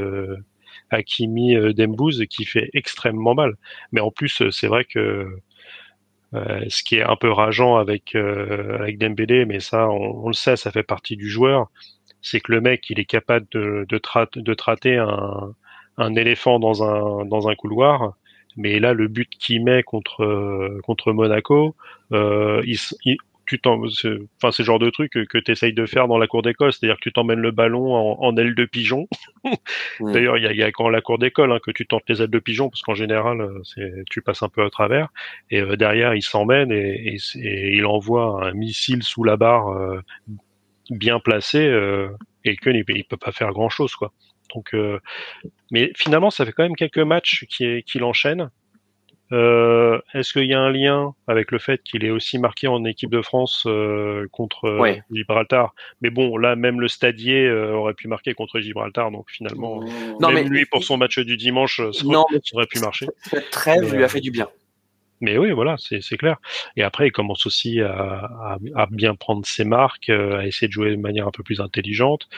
Hakimi 0.91 1.55
Dembouz 1.73 2.25
qui 2.29 2.45
fait 2.45 2.69
extrêmement 2.73 3.35
mal. 3.35 3.55
Mais 3.91 4.01
en 4.01 4.11
plus, 4.11 4.43
c'est 4.51 4.67
vrai 4.67 4.85
que 4.85 5.27
ce 6.33 6.83
qui 6.83 6.97
est 6.97 7.03
un 7.03 7.15
peu 7.15 7.31
rageant 7.31 7.77
avec 7.77 8.15
avec 8.15 8.97
Dembélé, 8.97 9.45
mais 9.45 9.59
ça, 9.59 9.89
on, 9.89 10.27
le 10.27 10.33
sait, 10.33 10.55
ça 10.57 10.71
fait 10.71 10.83
partie 10.83 11.15
du 11.17 11.29
joueur, 11.29 11.69
c'est 12.21 12.39
que 12.39 12.51
le 12.51 12.61
mec, 12.61 12.89
il 12.89 12.99
est 12.99 13.05
capable 13.05 13.47
de 13.51 13.85
de, 13.89 13.99
de 14.41 14.53
traiter 14.53 14.97
un, 14.97 15.53
un 15.97 16.15
éléphant 16.15 16.59
dans 16.59 16.83
un 16.83 17.25
dans 17.25 17.47
un 17.47 17.55
couloir. 17.55 18.13
Mais 18.57 18.79
là, 18.79 18.93
le 18.93 19.07
but 19.07 19.29
qu'il 19.29 19.63
met 19.63 19.83
contre 19.83 20.79
contre 20.83 21.13
Monaco, 21.13 21.75
euh, 22.13 22.63
tu 23.55 23.69
enfin, 23.69 24.51
c'est 24.51 24.59
le 24.59 24.65
genre 24.65 24.79
de 24.79 24.89
truc 24.89 25.11
que, 25.11 25.37
tu 25.37 25.51
essayes 25.51 25.73
de 25.73 25.85
faire 25.85 26.07
dans 26.07 26.17
la 26.17 26.27
cour 26.27 26.41
d'école, 26.41 26.73
c'est-à-dire 26.73 26.97
que 26.97 27.01
tu 27.01 27.11
t'emmènes 27.11 27.39
le 27.39 27.51
ballon 27.51 27.93
en, 27.95 28.37
aile 28.37 28.55
de 28.55 28.65
pigeon. 28.65 29.07
D'ailleurs, 29.99 30.37
il 30.37 30.55
y 30.55 30.63
a, 30.63 30.71
quand 30.71 30.89
la 30.89 31.01
cour 31.01 31.17
d'école 31.17 31.51
hein, 31.51 31.59
que 31.63 31.71
tu 31.71 31.85
tentes 31.85 32.03
les 32.07 32.21
ailes 32.21 32.29
de 32.29 32.39
pigeon, 32.39 32.69
parce 32.69 32.81
qu'en 32.81 32.93
général, 32.93 33.41
euh, 33.41 34.03
tu 34.09 34.21
passes 34.21 34.43
un 34.43 34.49
peu 34.49 34.63
à 34.63 34.69
travers. 34.69 35.09
Et 35.49 35.61
euh, 35.61 35.75
derrière, 35.75 36.13
il 36.15 36.21
s'emmène 36.21 36.71
et, 36.71 37.17
il 37.35 37.85
envoie 37.85 38.45
un 38.45 38.53
missile 38.53 39.03
sous 39.03 39.23
la 39.23 39.37
barre 39.37 39.69
euh, 39.69 40.01
bien 40.89 41.19
placé 41.19 41.59
et 42.45 42.55
que 42.55 42.69
il, 42.69 43.05
peut 43.05 43.17
pas 43.17 43.31
faire 43.31 43.51
grand-chose, 43.51 43.95
quoi. 43.95 44.11
Donc, 44.55 44.75
mais 45.71 45.91
finalement, 45.95 46.31
ça 46.31 46.45
fait 46.45 46.51
quand 46.51 46.63
même 46.63 46.75
quelques 46.75 46.97
matchs 46.97 47.45
qu'il 47.45 48.03
enchaîne. 48.03 48.49
Euh, 49.31 49.99
Est-ce 50.13 50.33
qu'il 50.33 50.45
y 50.45 50.53
a 50.53 50.59
un 50.59 50.71
lien 50.71 51.13
avec 51.27 51.51
le 51.51 51.59
fait 51.59 51.81
qu'il 51.83 52.03
est 52.03 52.09
aussi 52.09 52.39
marqué 52.39 52.67
en 52.67 52.83
équipe 52.83 53.11
de 53.11 53.21
France 53.21 53.63
euh, 53.67 54.27
contre 54.31 54.65
euh, 54.65 54.95
Gibraltar? 55.11 55.73
Mais 56.01 56.09
bon, 56.09 56.37
là, 56.37 56.55
même 56.55 56.81
le 56.81 56.87
stadier 56.87 57.45
euh, 57.45 57.73
aurait 57.73 57.93
pu 57.93 58.07
marquer 58.07 58.33
contre 58.33 58.59
Gibraltar, 58.59 59.11
donc 59.11 59.29
finalement, 59.29 59.83
non, 60.19 60.31
même 60.31 60.45
mais, 60.45 60.49
lui 60.49 60.65
pour 60.65 60.83
son 60.83 60.97
match 60.97 61.19
du 61.19 61.37
dimanche, 61.37 61.81
ça, 61.91 62.03
non, 62.05 62.25
aurait 62.53 62.67
pu 62.67 62.79
marcher. 62.79 63.07
Cette 63.23 63.49
trêve 63.51 63.93
lui 63.93 64.03
a 64.03 64.07
fait 64.07 64.21
du 64.21 64.31
bien. 64.31 64.47
Mais 65.21 65.37
oui, 65.37 65.51
voilà, 65.51 65.75
c'est 65.77 66.17
clair. 66.17 66.37
Et 66.77 66.83
après, 66.83 67.07
il 67.07 67.11
commence 67.11 67.45
aussi 67.45 67.81
à, 67.81 67.91
à, 67.91 68.57
à, 68.75 68.85
bien 68.89 69.15
prendre 69.15 69.45
ses 69.45 69.65
marques, 69.65 70.09
à 70.09 70.47
essayer 70.47 70.67
de 70.69 70.71
jouer 70.71 70.91
de 70.91 71.01
manière 71.01 71.27
un 71.27 71.31
peu 71.31 71.43
plus 71.43 71.59
intelligente 71.59 72.29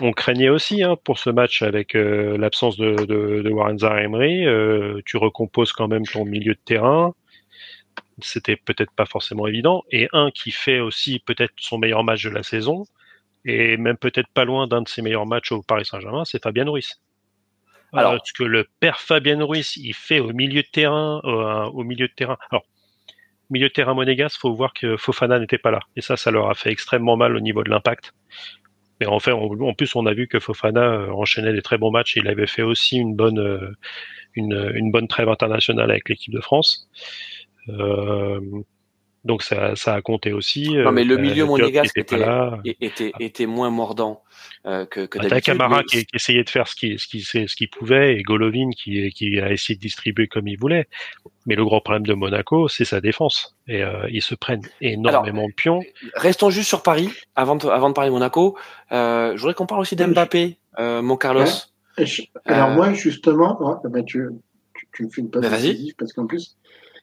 on 0.00 0.12
craignait 0.12 0.48
aussi 0.48 0.82
hein, 0.82 0.96
pour 1.04 1.18
ce 1.18 1.30
match 1.30 1.62
avec 1.62 1.94
euh, 1.94 2.38
l'absence 2.38 2.76
de, 2.76 2.94
de, 2.94 3.42
de, 3.42 3.50
Warren 3.50 3.76
Emery. 3.82 4.46
Euh, 4.46 5.00
tu 5.04 5.16
recomposes 5.16 5.72
quand 5.72 5.88
même 5.88 6.06
ton 6.06 6.24
milieu 6.24 6.54
de 6.54 6.60
terrain. 6.64 7.14
C'était 8.22 8.56
peut-être 8.56 8.92
pas 8.92 9.06
forcément 9.06 9.46
évident. 9.46 9.82
Et 9.90 10.08
un 10.12 10.30
qui 10.30 10.52
fait 10.52 10.80
aussi 10.80 11.18
peut-être 11.20 11.52
son 11.56 11.78
meilleur 11.78 12.04
match 12.04 12.22
de 12.24 12.30
la 12.30 12.42
saison, 12.42 12.84
et 13.44 13.76
même 13.76 13.96
peut-être 13.96 14.28
pas 14.28 14.44
loin 14.44 14.66
d'un 14.66 14.82
de 14.82 14.88
ses 14.88 15.02
meilleurs 15.02 15.26
matchs 15.26 15.52
au 15.52 15.62
Paris 15.62 15.86
Saint-Germain, 15.86 16.24
c'est 16.24 16.42
Fabien 16.42 16.68
Ruiz. 16.68 17.00
Euh, 17.94 17.98
Alors, 17.98 18.18
ce 18.24 18.32
que 18.32 18.44
le 18.44 18.68
père 18.78 19.00
Fabien 19.00 19.42
Ruiz, 19.42 19.76
il 19.76 19.94
fait 19.94 20.20
au 20.20 20.32
milieu 20.32 20.62
de 20.62 20.68
terrain, 20.70 21.20
au 21.20 21.82
milieu 21.82 22.08
de 22.08 22.12
terrain. 22.12 22.36
Alors, 22.50 22.64
milieu 23.50 23.68
de 23.68 23.72
terrain 23.72 23.94
monégasque, 23.94 24.40
faut 24.40 24.54
voir 24.54 24.72
que 24.72 24.96
Fofana 24.96 25.38
n'était 25.38 25.58
pas 25.58 25.70
là. 25.70 25.80
Et 25.96 26.00
ça, 26.00 26.16
ça 26.16 26.30
leur 26.30 26.48
a 26.48 26.54
fait 26.54 26.70
extrêmement 26.70 27.16
mal 27.16 27.36
au 27.36 27.40
niveau 27.40 27.64
de 27.64 27.70
l'impact. 27.70 28.14
Mais 29.00 29.06
en 29.06 29.18
fait, 29.18 29.32
en 29.32 29.74
plus, 29.74 29.96
on 29.96 30.06
a 30.06 30.12
vu 30.12 30.28
que 30.28 30.38
Fofana 30.38 30.92
euh, 30.92 31.10
enchaînait 31.10 31.52
des 31.52 31.62
très 31.62 31.78
bons 31.78 31.90
matchs. 31.90 32.16
Il 32.16 32.28
avait 32.28 32.46
fait 32.46 32.62
aussi 32.62 32.98
une 32.98 33.16
bonne, 33.16 33.38
euh, 33.38 33.72
une, 34.34 34.72
une 34.74 34.90
bonne 34.90 35.08
trêve 35.08 35.28
internationale 35.28 35.90
avec 35.90 36.08
l'équipe 36.08 36.32
de 36.32 36.40
France. 36.40 36.88
Euh, 37.70 38.40
donc 39.24 39.42
ça, 39.42 39.76
ça 39.76 39.94
a 39.94 40.00
compté 40.00 40.32
aussi. 40.32 40.70
Non, 40.70 40.92
mais 40.92 41.04
le 41.04 41.16
milieu 41.16 41.44
monégasque 41.44 41.98
était, 41.98 42.24
était, 42.80 43.12
était, 43.20 43.46
moins 43.46 43.70
mordant 43.70 44.22
euh, 44.66 44.86
que, 44.86 45.04
que 45.06 45.18
T'as 45.18 45.40
Camara 45.40 45.82
qui, 45.82 46.06
qui, 46.06 46.16
essayait 46.16 46.44
de 46.44 46.48
faire 46.48 46.66
ce 46.66 46.74
qu'il 46.74 46.98
ce 46.98 47.06
qui, 47.06 47.22
ce 47.22 47.64
pouvait 47.66 48.16
et 48.16 48.22
Golovin 48.22 48.70
qui, 48.70 49.10
qui 49.10 49.38
a 49.38 49.52
essayé 49.52 49.76
de 49.76 49.80
distribuer 49.80 50.26
comme 50.26 50.48
il 50.48 50.58
voulait. 50.58 50.88
Mais 51.46 51.54
le 51.54 51.64
gros 51.64 51.80
problème 51.80 52.06
de 52.06 52.14
Monaco, 52.14 52.68
c'est 52.68 52.84
sa 52.84 53.00
défense. 53.00 53.56
Et 53.66 53.82
euh, 53.82 54.08
ils 54.10 54.22
se 54.22 54.34
prennent 54.34 54.66
énormément 54.80 55.46
de 55.46 55.52
pions. 55.52 55.80
Restons 56.14 56.50
juste 56.50 56.68
sur 56.68 56.82
Paris, 56.82 57.10
avant 57.34 57.56
de, 57.56 57.66
avant 57.66 57.88
de 57.88 57.94
parler 57.94 58.10
de 58.10 58.14
Monaco. 58.14 58.56
Euh, 58.92 59.32
je 59.34 59.40
voudrais 59.40 59.54
qu'on 59.54 59.66
parle 59.66 59.80
aussi 59.80 59.96
d'Mbappé, 59.96 60.58
euh, 60.78 61.02
mon 61.02 61.16
Carlos. 61.16 61.44
alors 62.46 62.70
moi, 62.70 62.92
justement, 62.92 63.80
bah, 63.84 64.02
tu, 64.02 64.28
tu, 64.74 64.88
tu, 64.92 65.04
me 65.04 65.10
fais 65.10 65.20
une 65.20 65.30
passe 65.30 65.50
décisive 65.50 65.94
parce 65.98 66.12
qu'en 66.12 66.26
plus, 66.26 66.56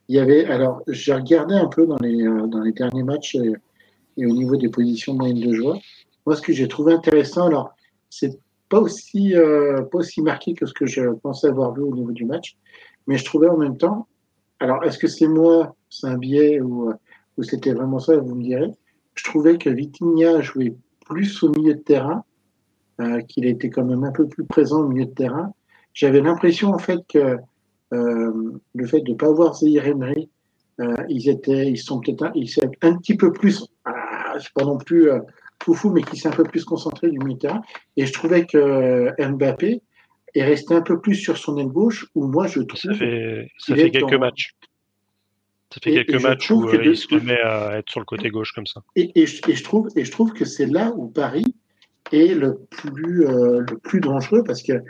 il 0.09 0.15
y 0.15 0.19
avait, 0.19 0.45
alors, 0.45 0.81
j'ai 0.87 1.13
regardé 1.13 1.55
un 1.55 1.67
peu 1.67 1.85
dans 1.85 1.97
les, 1.97 2.25
euh, 2.25 2.47
dans 2.47 2.61
les 2.61 2.71
derniers 2.71 3.03
matchs 3.03 3.35
et, 3.35 4.25
au 4.25 4.33
niveau 4.33 4.55
des 4.55 4.69
positions 4.69 5.13
moyennes 5.13 5.41
de 5.41 5.53
joueurs. 5.53 5.79
Moi, 6.25 6.35
ce 6.35 6.41
que 6.41 6.53
j'ai 6.53 6.67
trouvé 6.67 6.93
intéressant, 6.93 7.47
alors, 7.47 7.75
c'est 8.09 8.39
pas 8.69 8.79
aussi, 8.79 9.35
euh, 9.35 9.83
pas 9.83 9.99
aussi 9.99 10.21
marqué 10.21 10.53
que 10.53 10.65
ce 10.65 10.73
que 10.73 10.85
je 10.85 11.09
pensais 11.21 11.47
avoir 11.47 11.73
vu 11.73 11.83
au 11.83 11.93
niveau 11.93 12.11
du 12.11 12.25
match, 12.25 12.57
mais 13.05 13.17
je 13.17 13.25
trouvais 13.25 13.47
en 13.47 13.57
même 13.57 13.77
temps, 13.77 14.07
alors, 14.59 14.83
est-ce 14.83 14.97
que 14.97 15.07
c'est 15.07 15.27
moi, 15.27 15.75
c'est 15.89 16.07
un 16.07 16.17
biais 16.17 16.59
ou, 16.61 16.91
ou 17.37 17.43
c'était 17.43 17.73
vraiment 17.73 17.99
ça, 17.99 18.17
vous 18.17 18.35
me 18.35 18.43
direz, 18.43 18.71
je 19.13 19.23
trouvais 19.23 19.57
que 19.57 19.69
Vitinha 19.69 20.41
jouait 20.41 20.75
plus 21.05 21.43
au 21.43 21.49
milieu 21.49 21.75
de 21.75 21.79
terrain, 21.79 22.23
euh, 22.99 23.21
qu'il 23.21 23.45
était 23.45 23.69
quand 23.69 23.85
même 23.85 24.03
un 24.03 24.11
peu 24.11 24.27
plus 24.27 24.45
présent 24.45 24.81
au 24.81 24.87
milieu 24.87 25.05
de 25.05 25.13
terrain. 25.13 25.53
J'avais 25.93 26.21
l'impression, 26.21 26.69
en 26.69 26.79
fait, 26.79 26.99
que 27.07 27.17
euh, 27.19 27.37
le 27.91 28.85
fait 28.85 29.01
de 29.01 29.11
ne 29.11 29.15
pas 29.15 29.27
avoir 29.27 29.55
Zahir 29.55 29.87
Emery, 29.87 30.29
euh, 30.79 30.95
ils 31.09 31.29
étaient, 31.29 31.67
ils 31.67 31.77
sont 31.77 31.99
peut-être 31.99 32.23
un, 32.23 32.31
ils 32.35 32.49
sont 32.49 32.69
un 32.81 32.97
petit 32.97 33.17
peu 33.17 33.31
plus, 33.33 33.65
ah, 33.85 34.35
c'est 34.39 34.53
pas 34.53 34.63
non 34.63 34.77
plus 34.77 35.09
euh, 35.09 35.19
fou 35.59 35.89
mais 35.89 36.03
qui 36.03 36.17
s'est 36.17 36.27
un 36.27 36.31
peu 36.31 36.43
plus 36.43 36.63
concentré 36.63 37.09
du 37.09 37.17
milieu. 37.17 37.49
Et 37.95 38.05
je 38.05 38.13
trouvais 38.13 38.45
que 38.45 39.09
Mbappé 39.19 39.81
est 40.35 40.43
resté 40.43 40.75
un 40.75 40.81
peu 40.81 40.99
plus 40.99 41.15
sur 41.15 41.37
son 41.37 41.57
aile 41.57 41.67
gauche, 41.67 42.05
où 42.13 42.27
moi 42.27 42.45
je 42.45 42.61
trouve. 42.61 42.79
Ça 42.79 42.93
fait, 42.93 43.49
ça 43.57 43.75
fait 43.75 43.89
quelques 43.89 44.13
matchs. 44.13 44.53
Ça 45.73 45.79
fait 45.83 45.91
quelques 45.91 46.21
matchs 46.21 46.51
où 46.51 46.69
il 46.71 46.95
se 46.95 47.13
remet 47.13 47.41
à 47.41 47.79
être 47.79 47.89
sur 47.89 47.99
le 47.99 48.05
côté 48.05 48.29
gauche 48.29 48.53
comme 48.53 48.67
ça. 48.67 48.81
Et, 48.95 49.11
et, 49.19 49.25
je, 49.25 49.41
et 49.49 49.55
je, 49.55 49.63
trouve, 49.63 49.89
et 49.95 50.05
je 50.05 50.11
trouve 50.11 50.31
que 50.31 50.45
c'est 50.45 50.67
là 50.67 50.93
où 50.95 51.07
Paris 51.07 51.55
est 52.13 52.35
le 52.35 52.59
plus, 52.69 53.25
le 53.25 53.77
plus 53.79 53.99
dangereux 53.99 54.43
parce 54.45 54.61
que 54.61 54.81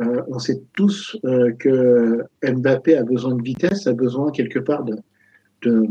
euh, 0.00 0.22
on 0.28 0.38
sait 0.38 0.60
tous 0.74 1.16
euh, 1.24 1.52
que 1.52 2.24
Mbappé 2.42 2.96
a 2.96 3.04
besoin 3.04 3.34
de 3.34 3.42
vitesse, 3.42 3.86
a 3.86 3.92
besoin 3.92 4.32
quelque 4.32 4.58
part 4.58 4.84
de, 4.84 4.96
de, 5.62 5.86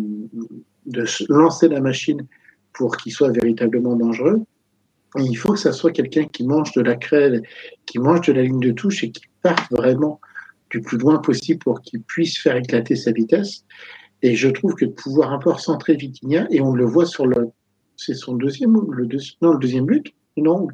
de 0.86 1.06
lancer 1.30 1.70
la 1.70 1.80
machine 1.80 2.26
pour 2.74 2.98
qu'il 2.98 3.14
soit 3.14 3.32
véritablement 3.32 3.96
dangereux. 3.96 4.42
Il 5.18 5.36
faut 5.36 5.54
que 5.54 5.60
ça 5.60 5.72
soit 5.72 5.92
quelqu'un 5.92 6.26
qui 6.26 6.46
mange 6.46 6.74
de 6.74 6.82
la 6.82 6.96
crème, 6.96 7.42
qui 7.86 8.00
mange 8.00 8.28
de 8.28 8.34
la 8.34 8.42
ligne 8.42 8.60
de 8.60 8.72
touche 8.72 9.04
et 9.04 9.12
qui 9.12 9.24
parte 9.42 9.72
vraiment 9.72 10.20
du 10.72 10.82
plus 10.82 10.98
loin 10.98 11.20
possible 11.20 11.60
pour 11.60 11.82
qu'il 11.82 12.02
puisse 12.02 12.38
faire 12.40 12.56
éclater 12.56 12.96
sa 12.96 13.12
vitesse. 13.12 13.64
Et 14.24 14.36
je 14.36 14.50
trouve 14.50 14.74
que 14.74 14.86
de 14.86 14.92
pouvoir 14.92 15.32
un 15.32 15.38
peu 15.38 15.52
recentrer 15.52 15.96
Vitinha, 15.96 16.48
et 16.50 16.62
on 16.62 16.74
le 16.74 16.86
voit 16.86 17.06
sur 17.06 17.28
le, 17.28 17.50
c'est 17.96 18.16
son 18.16 18.34
deuxième, 18.34 18.74
le 18.74 19.08
non, 19.42 19.54
le 19.54 19.60
deuxième 19.60 19.86
but, 19.86 20.14
non, 20.38 20.68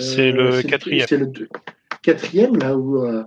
c'est 0.00 0.32
le 0.32 0.54
euh, 0.54 0.62
quatrième. 0.62 1.06
C'est 1.08 1.16
le 1.16 1.32
quatrième, 2.02 2.56
là 2.56 2.76
où, 2.76 3.04
euh, 3.04 3.22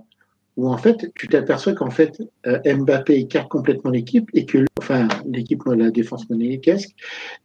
où 0.56 0.68
en 0.68 0.76
fait, 0.76 1.10
tu 1.14 1.28
t'aperçois 1.28 1.74
qu'en 1.74 1.90
fait, 1.90 2.22
euh, 2.46 2.58
Mbappé 2.64 3.14
écarte 3.14 3.48
complètement 3.48 3.90
l'équipe 3.90 4.28
et 4.34 4.46
que, 4.46 4.64
enfin, 4.78 5.08
l'équipe, 5.26 5.62
la 5.66 5.90
défense 5.90 6.28
monégasque, 6.28 6.94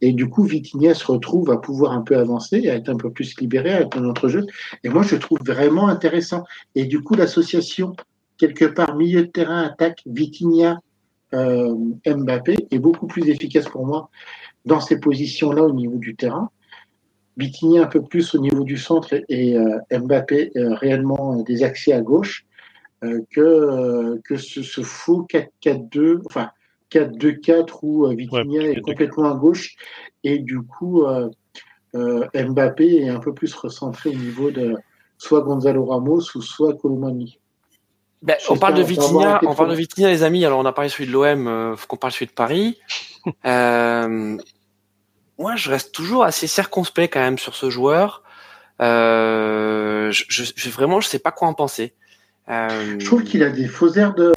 et 0.02 0.14
du 0.14 0.28
coup, 0.30 0.44
Vitinha 0.44 0.94
se 0.94 1.06
retrouve 1.06 1.52
à 1.52 1.58
pouvoir 1.58 1.94
un 1.94 2.02
peu 2.02 2.18
avancer, 2.18 2.70
à 2.70 2.76
être 2.76 2.90
un 2.90 2.98
peu 2.98 3.12
plus 3.12 3.40
libéré, 3.40 3.72
à 3.72 3.82
être 3.82 3.98
dans 3.98 4.04
notre 4.04 4.30
jeu. 4.30 4.46
Et 4.84 4.90
moi, 4.90 5.04
je 5.04 5.16
trouve 5.16 5.40
vraiment 5.46 5.88
intéressant. 5.88 6.44
Et 6.76 6.86
du 6.86 7.02
coup, 7.02 7.16
l'association, 7.16 7.96
quelque 8.38 8.66
part, 8.66 8.96
milieu 8.96 9.22
de 9.24 9.32
terrain, 9.32 9.64
attaque, 9.64 10.02
Vitinha, 10.06 10.80
Mbappé, 11.32 12.56
est 12.72 12.80
beaucoup 12.80 13.08
plus 13.08 13.30
efficace 13.30 13.66
pour 13.66 13.86
moi 13.86 14.10
dans 14.66 14.80
ces 14.80 15.00
positions-là 15.00 15.64
au 15.64 15.74
niveau 15.74 15.98
du 15.98 16.16
terrain. 16.16 16.50
Vitigny 17.40 17.80
un 17.80 17.88
peu 17.88 18.02
plus 18.02 18.36
au 18.36 18.40
niveau 18.40 18.64
du 18.64 18.78
centre 18.78 19.14
et, 19.30 19.58
euh, 19.58 19.80
Mbappé 19.92 20.52
euh, 20.56 20.76
réellement 20.76 21.38
des 21.38 21.64
accès 21.64 21.94
à 21.94 22.02
gauche 22.02 22.46
euh, 23.04 23.22
que, 23.32 24.20
que 24.26 24.36
ce, 24.36 24.62
ce 24.62 24.82
faux 24.82 25.26
4-4-2, 25.64 26.22
enfin 26.26 26.50
4-2-4 26.92 27.80
où 27.84 28.08
Vitinha 28.08 28.70
est 28.72 28.82
complètement 28.82 29.32
à 29.32 29.36
gauche 29.36 29.76
et 30.24 30.40
du 30.40 30.62
coup 30.62 31.06
Mbappé 31.94 32.98
est 32.98 33.10
un 33.10 33.20
peu 33.20 33.34
plus 33.34 33.54
recentré 33.56 34.10
au 34.10 34.16
niveau 34.16 34.52
de, 34.52 34.76
soit 35.20 35.42
Gonzalo 35.42 35.86
Ramos 35.86 36.36
ou 36.36 36.42
soit 36.42 36.74
Colomani. 36.76 37.40
Ben, 38.22 38.36
on 38.50 38.58
parle 38.58 38.74
de 38.74 38.82
Vitinha, 38.82 39.40
on 39.44 39.56
parle 39.56 39.70
de 39.70 39.76
Vitinha, 39.76 40.10
les 40.10 40.24
amis. 40.24 40.44
Alors, 40.46 40.60
on 40.60 40.66
a 40.66 40.74
parlé 40.74 40.90
celui 40.90 41.08
de 41.08 41.12
l'OM, 41.12 41.48
euh, 41.48 41.76
faut 41.78 41.88
qu'on 41.88 41.98
parle 41.98 42.12
celui 42.12 42.26
de 42.26 42.32
Paris. 42.32 42.78
euh, 43.46 44.38
moi, 45.40 45.56
je 45.56 45.70
reste 45.70 45.94
toujours 45.94 46.26
assez 46.26 46.48
circonspect 46.48 47.14
quand 47.14 47.22
même 47.22 47.38
sur 47.38 47.56
ce 47.56 47.70
joueur. 47.70 48.24
Euh, 48.82 50.12
je, 50.12 50.26
je, 50.28 50.70
vraiment, 50.70 51.00
je 51.00 51.08
sais 51.08 51.20
pas 51.20 51.32
quoi 51.32 51.48
en 51.48 51.54
penser. 51.54 51.94
Euh... 52.50 52.98
Je 53.00 53.06
trouve 53.06 53.24
qu'il 53.24 53.42
a 53.44 53.50
des 53.50 53.68
faux 53.68 53.94
airs 53.94 54.14
de, 54.16 54.34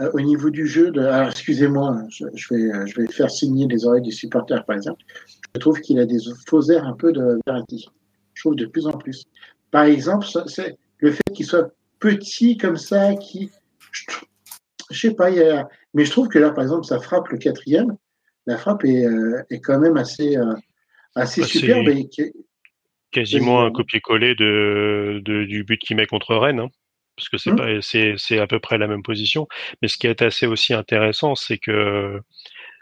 euh, 0.00 0.10
au 0.12 0.20
niveau 0.20 0.50
du 0.50 0.68
jeu. 0.68 0.92
De, 0.92 1.00
alors, 1.00 1.30
excusez-moi, 1.30 1.98
je, 2.08 2.24
vais, 2.24 2.86
je 2.86 3.00
vais 3.00 3.08
faire 3.08 3.30
signer 3.30 3.66
les 3.66 3.84
oreilles 3.84 4.02
des 4.02 4.12
supporters, 4.12 4.64
par 4.64 4.76
exemple. 4.76 5.02
Je 5.54 5.60
trouve 5.60 5.80
qu'il 5.80 5.98
a 5.98 6.06
des 6.06 6.18
faux 6.46 6.62
airs 6.70 6.86
un 6.86 6.94
peu 6.94 7.12
de 7.12 7.40
Verratti. 7.46 7.88
Je 8.34 8.42
trouve 8.42 8.54
de 8.54 8.66
plus 8.66 8.86
en 8.86 8.92
plus. 8.92 9.24
Par 9.72 9.84
exemple, 9.84 10.26
c'est 10.46 10.78
le 10.98 11.10
fait 11.10 11.32
qu'il 11.34 11.46
soit 11.46 11.72
petit 11.98 12.56
comme 12.56 12.76
ça, 12.76 13.14
qui, 13.14 13.50
je, 13.90 14.04
je 14.90 15.08
sais 15.08 15.14
pas, 15.14 15.30
il 15.30 15.38
y 15.38 15.42
a, 15.42 15.68
mais 15.94 16.04
je 16.04 16.10
trouve 16.12 16.28
que 16.28 16.38
là, 16.38 16.50
par 16.50 16.62
exemple, 16.62 16.84
ça 16.84 17.00
frappe 17.00 17.28
le 17.28 17.38
quatrième 17.38 17.96
la 18.46 18.58
frappe 18.58 18.84
est, 18.84 19.04
euh, 19.04 19.42
est 19.50 19.60
quand 19.60 19.78
même 19.78 19.96
assez, 19.96 20.36
euh, 20.36 20.54
assez 21.14 21.42
bah, 21.42 21.46
superbe. 21.46 21.88
Et 21.88 22.08
quasiment 23.10 23.62
un 23.62 23.70
copier-coller 23.70 24.34
de, 24.34 25.20
de, 25.24 25.44
du 25.44 25.64
but 25.64 25.78
qu'il 25.78 25.96
met 25.96 26.06
contre 26.06 26.34
Rennes. 26.34 26.60
Hein, 26.60 26.70
parce 27.16 27.28
que 27.28 27.36
c'est 27.82 28.14
c'est 28.16 28.38
à 28.38 28.46
peu 28.46 28.58
près 28.58 28.78
la 28.78 28.86
même 28.86 29.02
position 29.02 29.46
mais 29.80 29.88
ce 29.88 29.96
qui 29.98 30.06
est 30.06 30.22
assez 30.22 30.46
aussi 30.46 30.72
intéressant 30.72 31.34
c'est 31.34 31.58
que 31.58 32.20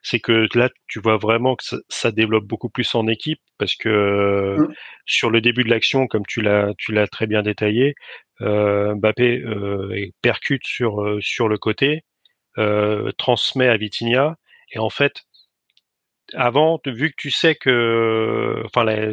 c'est 0.03 0.21
que 0.21 0.47
là 0.55 0.71
tu 0.87 1.01
vois 1.01 1.17
vraiment 1.17 1.57
que 1.57 1.65
ça, 1.65 1.77
ça, 1.89 2.13
développe 2.13 2.45
beaucoup 2.45 2.71
plus 2.71 2.95
en 2.95 3.07
équipe 3.07 3.41
parce 3.59 3.75
que 3.75 4.57
hum. 4.59 4.73
sur 5.05 5.31
le 5.31 5.41
début 5.41 5.65
de 5.65 5.71
l'action 5.71 6.07
comme 6.07 6.25
tu 6.27 6.41
l'as 6.41 6.73
tu 6.79 6.93
l'as 6.93 7.09
très 7.09 7.27
bien 7.27 7.43
détaillé 7.43 7.95
euh, 8.41 8.95
Mbappé 8.95 9.43
euh, 9.43 10.09
percute 10.23 10.65
sur 10.65 11.19
sur 11.21 11.49
le 11.49 11.59
côté 11.59 12.05
euh, 12.59 13.13
transmet 13.19 13.69
à 13.69 13.77
Vitinha 13.77 14.37
et 14.73 14.79
en 14.79 14.91
fait 14.91 15.25
avant, 16.35 16.81
vu 16.87 17.11
que 17.11 17.17
tu 17.17 17.31
sais 17.31 17.55
que, 17.55 18.63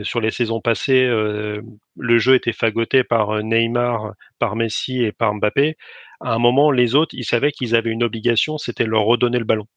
sur 0.04 0.22
les 0.22 0.32
saisons 0.32 0.62
passées, 0.62 1.04
euh, 1.06 1.62
le 1.98 2.18
jeu 2.18 2.36
était 2.36 2.54
fagoté 2.54 3.04
par 3.04 3.32
euh, 3.32 3.42
Neymar, 3.42 4.14
par 4.40 4.56
Messi 4.56 5.04
et 5.04 5.12
par 5.12 5.34
Mbappé. 5.34 5.78
À 6.20 6.34
un 6.34 6.40
moment, 6.40 6.72
les 6.72 6.96
autres, 6.96 7.16
ils 7.16 7.26
savaient 7.26 7.52
qu'ils 7.52 7.76
avaient 7.76 7.92
une 7.92 8.04
obligation, 8.04 8.58
c'était 8.58 8.86
leur 8.86 9.04
redonner 9.04 9.40
le 9.40 9.46
ballon. 9.46 9.68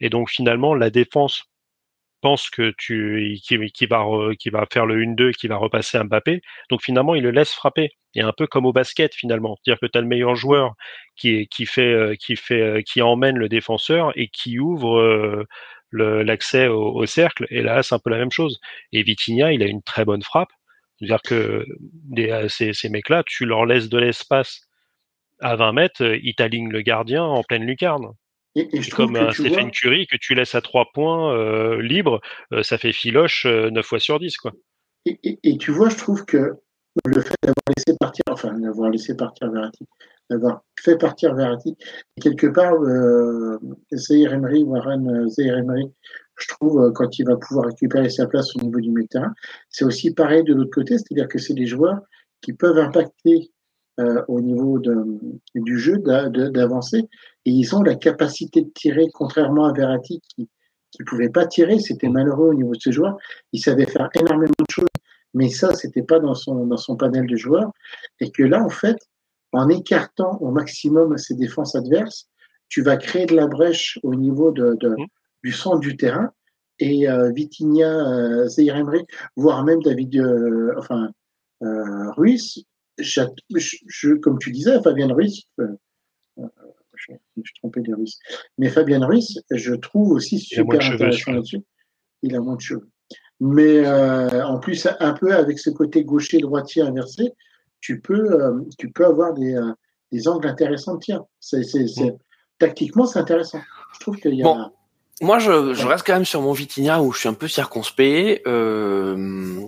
Et 0.00 0.10
donc 0.10 0.30
finalement, 0.30 0.74
la 0.74 0.90
défense 0.90 1.44
pense 2.22 2.50
que 2.50 2.72
tu, 2.78 3.38
qui, 3.44 3.86
va, 3.86 4.06
qui 4.38 4.50
va 4.50 4.66
faire 4.72 4.86
le 4.86 4.96
1-2, 5.04 5.32
qui 5.32 5.48
va 5.48 5.56
repasser 5.56 5.98
Mbappé. 6.02 6.40
Donc 6.70 6.82
finalement, 6.82 7.14
il 7.14 7.22
le 7.22 7.30
laisse 7.30 7.52
frapper. 7.52 7.90
Et 8.14 8.20
un 8.20 8.32
peu 8.32 8.46
comme 8.46 8.66
au 8.66 8.72
basket 8.72 9.14
finalement, 9.14 9.56
c'est-à-dire 9.56 9.80
que 9.80 9.86
tu 9.86 9.98
as 9.98 10.00
le 10.02 10.06
meilleur 10.06 10.34
joueur 10.36 10.74
qui, 11.16 11.46
fait, 11.66 11.92
euh, 11.92 12.14
qui 12.14 12.36
fait, 12.36 12.82
qui 12.84 13.02
emmène 13.02 13.38
le 13.38 13.48
défenseur 13.48 14.12
et 14.16 14.28
qui 14.28 14.58
ouvre 14.58 15.46
l'accès 15.92 16.68
au, 16.68 17.04
cercle. 17.06 17.46
Et 17.50 17.62
là, 17.62 17.82
c'est 17.82 17.94
un 17.94 17.98
peu 17.98 18.10
la 18.10 18.18
même 18.18 18.32
chose. 18.32 18.60
Et 18.92 19.02
Vitinha, 19.02 19.52
il 19.52 19.62
a 19.62 19.66
une 19.66 19.82
très 19.82 20.04
bonne 20.04 20.22
frappe. 20.22 20.50
C'est-à-dire 20.98 21.22
que 21.22 21.66
euh, 22.18 22.48
ces, 22.48 22.72
ces 22.72 22.88
mecs-là, 22.88 23.24
tu 23.26 23.44
leur 23.44 23.66
laisses 23.66 23.88
de 23.88 23.98
l'espace 23.98 24.68
à 25.40 25.56
20 25.56 25.72
mètres, 25.72 26.04
euh, 26.04 26.18
ils 26.22 26.34
t'alignent 26.34 26.70
le 26.70 26.82
gardien 26.82 27.24
en 27.24 27.42
pleine 27.42 27.64
lucarne. 27.64 28.12
Et, 28.54 28.68
comme 28.90 29.16
un 29.16 29.32
Stéphane 29.32 29.70
Curie 29.70 30.06
que 30.06 30.16
tu 30.16 30.34
laisses 30.34 30.54
à 30.54 30.60
3 30.60 30.90
points 30.92 31.34
euh, 31.34 31.80
libre, 31.80 32.20
ça 32.62 32.76
fait 32.76 32.92
filoche 32.92 33.46
9 33.46 33.84
fois 33.84 33.98
sur 33.98 34.20
10. 34.20 34.36
Quoi. 34.36 34.52
Et, 35.06 35.38
et, 35.42 35.56
tu 35.56 35.70
vois, 35.70 35.88
je 35.88 35.96
trouve 35.96 36.24
que 36.26 36.52
le 37.06 37.20
fait 37.22 37.34
d'avoir 37.42 37.64
laissé 37.74 37.96
partir, 37.98 38.22
enfin 38.30 38.52
d'avoir 38.58 38.90
laissé 38.90 39.16
partir 39.16 39.50
Verratti, 39.50 39.88
d'avoir 40.30 40.62
fait 40.80 40.96
partir 40.96 41.34
Verratti. 41.34 41.76
Et 42.16 42.20
quelque 42.20 42.46
part, 42.46 42.74
euh, 42.82 43.58
Zahir 43.94 44.32
Emery, 44.32 44.64
Warren 44.64 45.08
euh, 45.08 45.28
Zahir 45.28 45.58
Emery, 45.58 45.92
je 46.36 46.48
trouve, 46.48 46.80
euh, 46.80 46.92
quand 46.92 47.18
il 47.18 47.26
va 47.26 47.36
pouvoir 47.36 47.66
récupérer 47.66 48.10
sa 48.10 48.26
place 48.26 48.54
au 48.56 48.60
niveau 48.60 48.80
du 48.80 48.90
milieu 48.90 49.06
terrain, 49.08 49.34
c'est 49.70 49.84
aussi 49.84 50.12
pareil 50.14 50.44
de 50.44 50.54
l'autre 50.54 50.70
côté, 50.72 50.98
c'est-à-dire 50.98 51.28
que 51.28 51.38
c'est 51.38 51.54
des 51.54 51.66
joueurs 51.66 52.00
qui 52.40 52.52
peuvent 52.52 52.78
impacter 52.78 53.52
euh, 54.00 54.22
au 54.28 54.40
niveau 54.40 54.78
de, 54.78 55.04
du 55.54 55.78
jeu, 55.78 55.98
d'avancer, 55.98 57.08
et 57.44 57.50
ils 57.50 57.74
ont 57.76 57.82
la 57.82 57.94
capacité 57.94 58.62
de 58.62 58.70
tirer, 58.74 59.06
contrairement 59.12 59.66
à 59.66 59.72
Verratti 59.72 60.20
qui 60.34 60.48
qui 60.92 61.02
pouvait 61.04 61.30
pas 61.30 61.46
tirer, 61.46 61.78
c'était 61.78 62.08
malheureux 62.08 62.50
au 62.50 62.54
niveau 62.54 62.72
de 62.72 62.80
ce 62.80 62.90
joueur. 62.90 63.16
Il 63.52 63.60
savait 63.60 63.86
faire 63.86 64.10
énormément 64.14 64.52
de 64.58 64.72
choses, 64.72 64.88
mais 65.34 65.48
ça, 65.48 65.74
c'était 65.74 66.02
pas 66.02 66.20
dans 66.20 66.34
son 66.34 66.66
dans 66.66 66.76
son 66.76 66.96
panel 66.96 67.26
de 67.26 67.36
joueurs, 67.36 67.72
et 68.20 68.30
que 68.30 68.42
là, 68.42 68.62
en 68.62 68.68
fait, 68.68 68.98
en 69.52 69.68
écartant 69.68 70.38
au 70.40 70.50
maximum 70.50 71.18
ces 71.18 71.34
défenses 71.34 71.74
adverses, 71.74 72.28
tu 72.68 72.82
vas 72.82 72.96
créer 72.96 73.26
de 73.26 73.36
la 73.36 73.46
brèche 73.46 73.98
au 74.02 74.14
niveau 74.14 74.50
de, 74.50 74.76
de 74.80 74.88
mmh. 74.90 75.06
du 75.44 75.52
centre 75.52 75.80
du 75.80 75.96
terrain. 75.96 76.32
Et 76.78 77.08
euh, 77.08 77.30
Vitinha, 77.30 77.86
euh, 77.86 78.48
Emery, 78.58 79.04
voire 79.36 79.62
même 79.62 79.82
David, 79.82 80.16
euh, 80.16 80.74
enfin 80.78 81.10
euh, 81.62 82.10
Ruiz, 82.12 82.64
je, 82.98 84.14
comme 84.14 84.38
tu 84.38 84.50
disais, 84.50 84.80
Fabien 84.82 85.12
Ruiz, 85.12 85.44
euh, 85.60 85.66
euh, 86.38 86.48
je, 86.94 87.12
me 87.12 87.44
suis 87.44 87.54
trompé 87.60 87.80
de 87.82 87.94
Ruiz, 87.94 88.18
mais 88.58 88.68
Fabien 88.68 89.04
Ruiz, 89.04 89.40
je 89.50 89.74
trouve 89.74 90.10
aussi 90.10 90.38
super 90.38 90.80
intéressant 90.80 91.32
là-dessus. 91.32 91.62
Il 92.22 92.34
a 92.34 92.40
moins 92.40 92.56
de 92.56 92.60
cheveux. 92.60 92.88
Mais 93.40 93.84
en 93.88 94.60
plus, 94.60 94.86
un 95.00 95.12
peu 95.14 95.34
avec 95.34 95.58
ce 95.58 95.70
côté 95.70 96.04
gaucher-droitier 96.04 96.82
inversé, 96.82 97.32
tu 97.82 98.00
peux, 98.00 98.32
euh, 98.32 98.60
tu 98.78 98.90
peux 98.90 99.04
avoir 99.04 99.34
des, 99.34 99.54
euh, 99.54 99.72
des 100.10 100.28
angles 100.28 100.48
intéressants 100.48 100.94
de 100.94 101.00
tir. 101.00 101.22
C'est. 101.38 101.62
Tactiquement, 102.58 103.06
c'est 103.06 103.18
intéressant. 103.18 103.60
Je 103.94 104.00
trouve 104.00 104.16
qu'il 104.16 104.34
y 104.34 104.42
a. 104.42 104.44
Bon. 104.44 104.70
Moi, 105.20 105.38
je, 105.38 105.74
je, 105.74 105.86
reste 105.86 106.06
quand 106.06 106.14
même 106.14 106.24
sur 106.24 106.40
mon 106.40 106.52
Vitinha 106.52 107.02
où 107.02 107.12
je 107.12 107.18
suis 107.18 107.28
un 107.28 107.34
peu 107.34 107.48
circonspect. 107.48 108.46
Euh, 108.46 109.60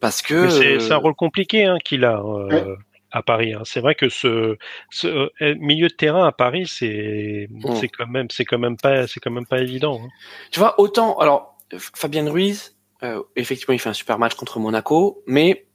parce 0.00 0.20
que. 0.20 0.50
C'est 0.50 0.92
un 0.92 0.96
rôle 0.96 1.14
compliqué 1.14 1.64
hein, 1.64 1.78
qu'il 1.82 2.04
a. 2.04 2.20
Euh, 2.20 2.76
à 3.12 3.22
Paris. 3.22 3.54
Hein. 3.54 3.62
C'est 3.64 3.78
vrai 3.78 3.94
que 3.94 4.08
ce, 4.08 4.56
ce, 4.90 5.30
milieu 5.54 5.86
de 5.86 5.94
terrain 5.94 6.26
à 6.26 6.32
Paris, 6.32 6.66
c'est 6.66 7.48
c'est 7.76 7.86
quand 7.86 8.08
même 8.08 8.26
c'est 8.28 8.44
quand 8.44 8.58
même 8.58 8.76
pas 8.76 9.06
c'est 9.06 9.20
quand 9.20 9.30
même 9.30 9.46
pas 9.46 9.60
évident. 9.60 10.00
Hein. 10.02 10.08
Tu 10.50 10.58
vois 10.58 10.80
autant 10.80 11.16
alors 11.18 11.56
Fabien 11.78 12.28
Ruiz, 12.28 12.74
euh, 13.04 13.22
effectivement, 13.36 13.74
il 13.74 13.78
fait 13.78 13.88
un 13.88 13.94
super 13.94 14.18
match 14.18 14.34
contre 14.34 14.58
Monaco, 14.58 15.22
mais 15.26 15.66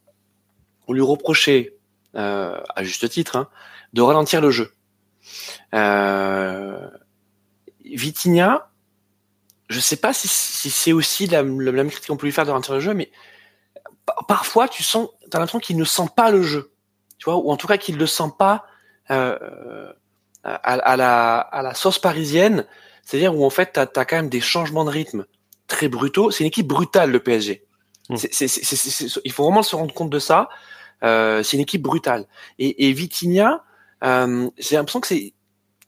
on 0.89 0.93
lui 0.93 1.01
reprochait, 1.01 1.77
euh, 2.15 2.59
à 2.75 2.83
juste 2.83 3.07
titre, 3.09 3.35
hein, 3.35 3.47
de 3.93 4.01
ralentir 4.01 4.41
le 4.41 4.49
jeu. 4.49 4.73
Euh, 5.75 6.89
Vitinha, 7.85 8.71
je 9.69 9.79
sais 9.79 9.97
pas 9.97 10.13
si, 10.13 10.27
c'est 10.27 10.91
aussi 10.91 11.27
la, 11.27 11.43
même 11.43 11.91
critique 11.91 12.09
qu'on 12.09 12.17
peut 12.17 12.25
lui 12.25 12.33
faire 12.33 12.45
de 12.45 12.49
ralentir 12.49 12.73
le 12.73 12.79
jeu, 12.79 12.95
mais 12.95 13.11
parfois 14.27 14.67
tu 14.67 14.81
sens, 14.81 15.09
t'as 15.29 15.37
l'impression 15.37 15.59
qu'il 15.59 15.77
ne 15.77 15.85
sent 15.85 16.07
pas 16.15 16.31
le 16.31 16.41
jeu, 16.41 16.71
tu 17.19 17.25
vois, 17.25 17.37
ou 17.37 17.51
en 17.51 17.55
tout 17.55 17.67
cas 17.67 17.77
qu'il 17.77 17.93
ne 17.93 17.99
le 17.99 18.07
sent 18.07 18.31
pas 18.39 18.65
euh, 19.11 19.93
à, 20.43 20.97
la, 20.97 21.37
à 21.37 21.61
la 21.61 21.75
sauce 21.75 21.99
parisienne, 21.99 22.65
c'est-à-dire 23.05 23.35
où 23.35 23.45
en 23.45 23.51
fait 23.51 23.73
t'as 23.73 23.85
as 23.95 24.05
quand 24.05 24.15
même 24.15 24.29
des 24.29 24.41
changements 24.41 24.85
de 24.85 24.89
rythme 24.89 25.25
très 25.67 25.87
brutaux. 25.87 26.31
C'est 26.31 26.43
une 26.43 26.47
équipe 26.47 26.67
brutale 26.67 27.11
le 27.11 27.19
PSG. 27.19 27.63
Mmh. 28.09 28.15
il 29.23 29.31
faut 29.31 29.43
vraiment 29.43 29.61
se 29.61 29.75
rendre 29.75 29.93
compte 29.93 30.09
de 30.09 30.17
ça. 30.17 30.49
Euh, 31.04 31.43
c'est 31.43 31.58
une 31.58 31.64
équipe 31.64 31.82
brutale. 31.82 32.26
Et, 32.58 32.88
et 32.88 32.93
Vitinha, 32.93 33.64
euh, 34.04 34.50
j'ai 34.58 34.76
l'impression 34.76 35.00
que 35.00 35.08
c'est 35.08 35.34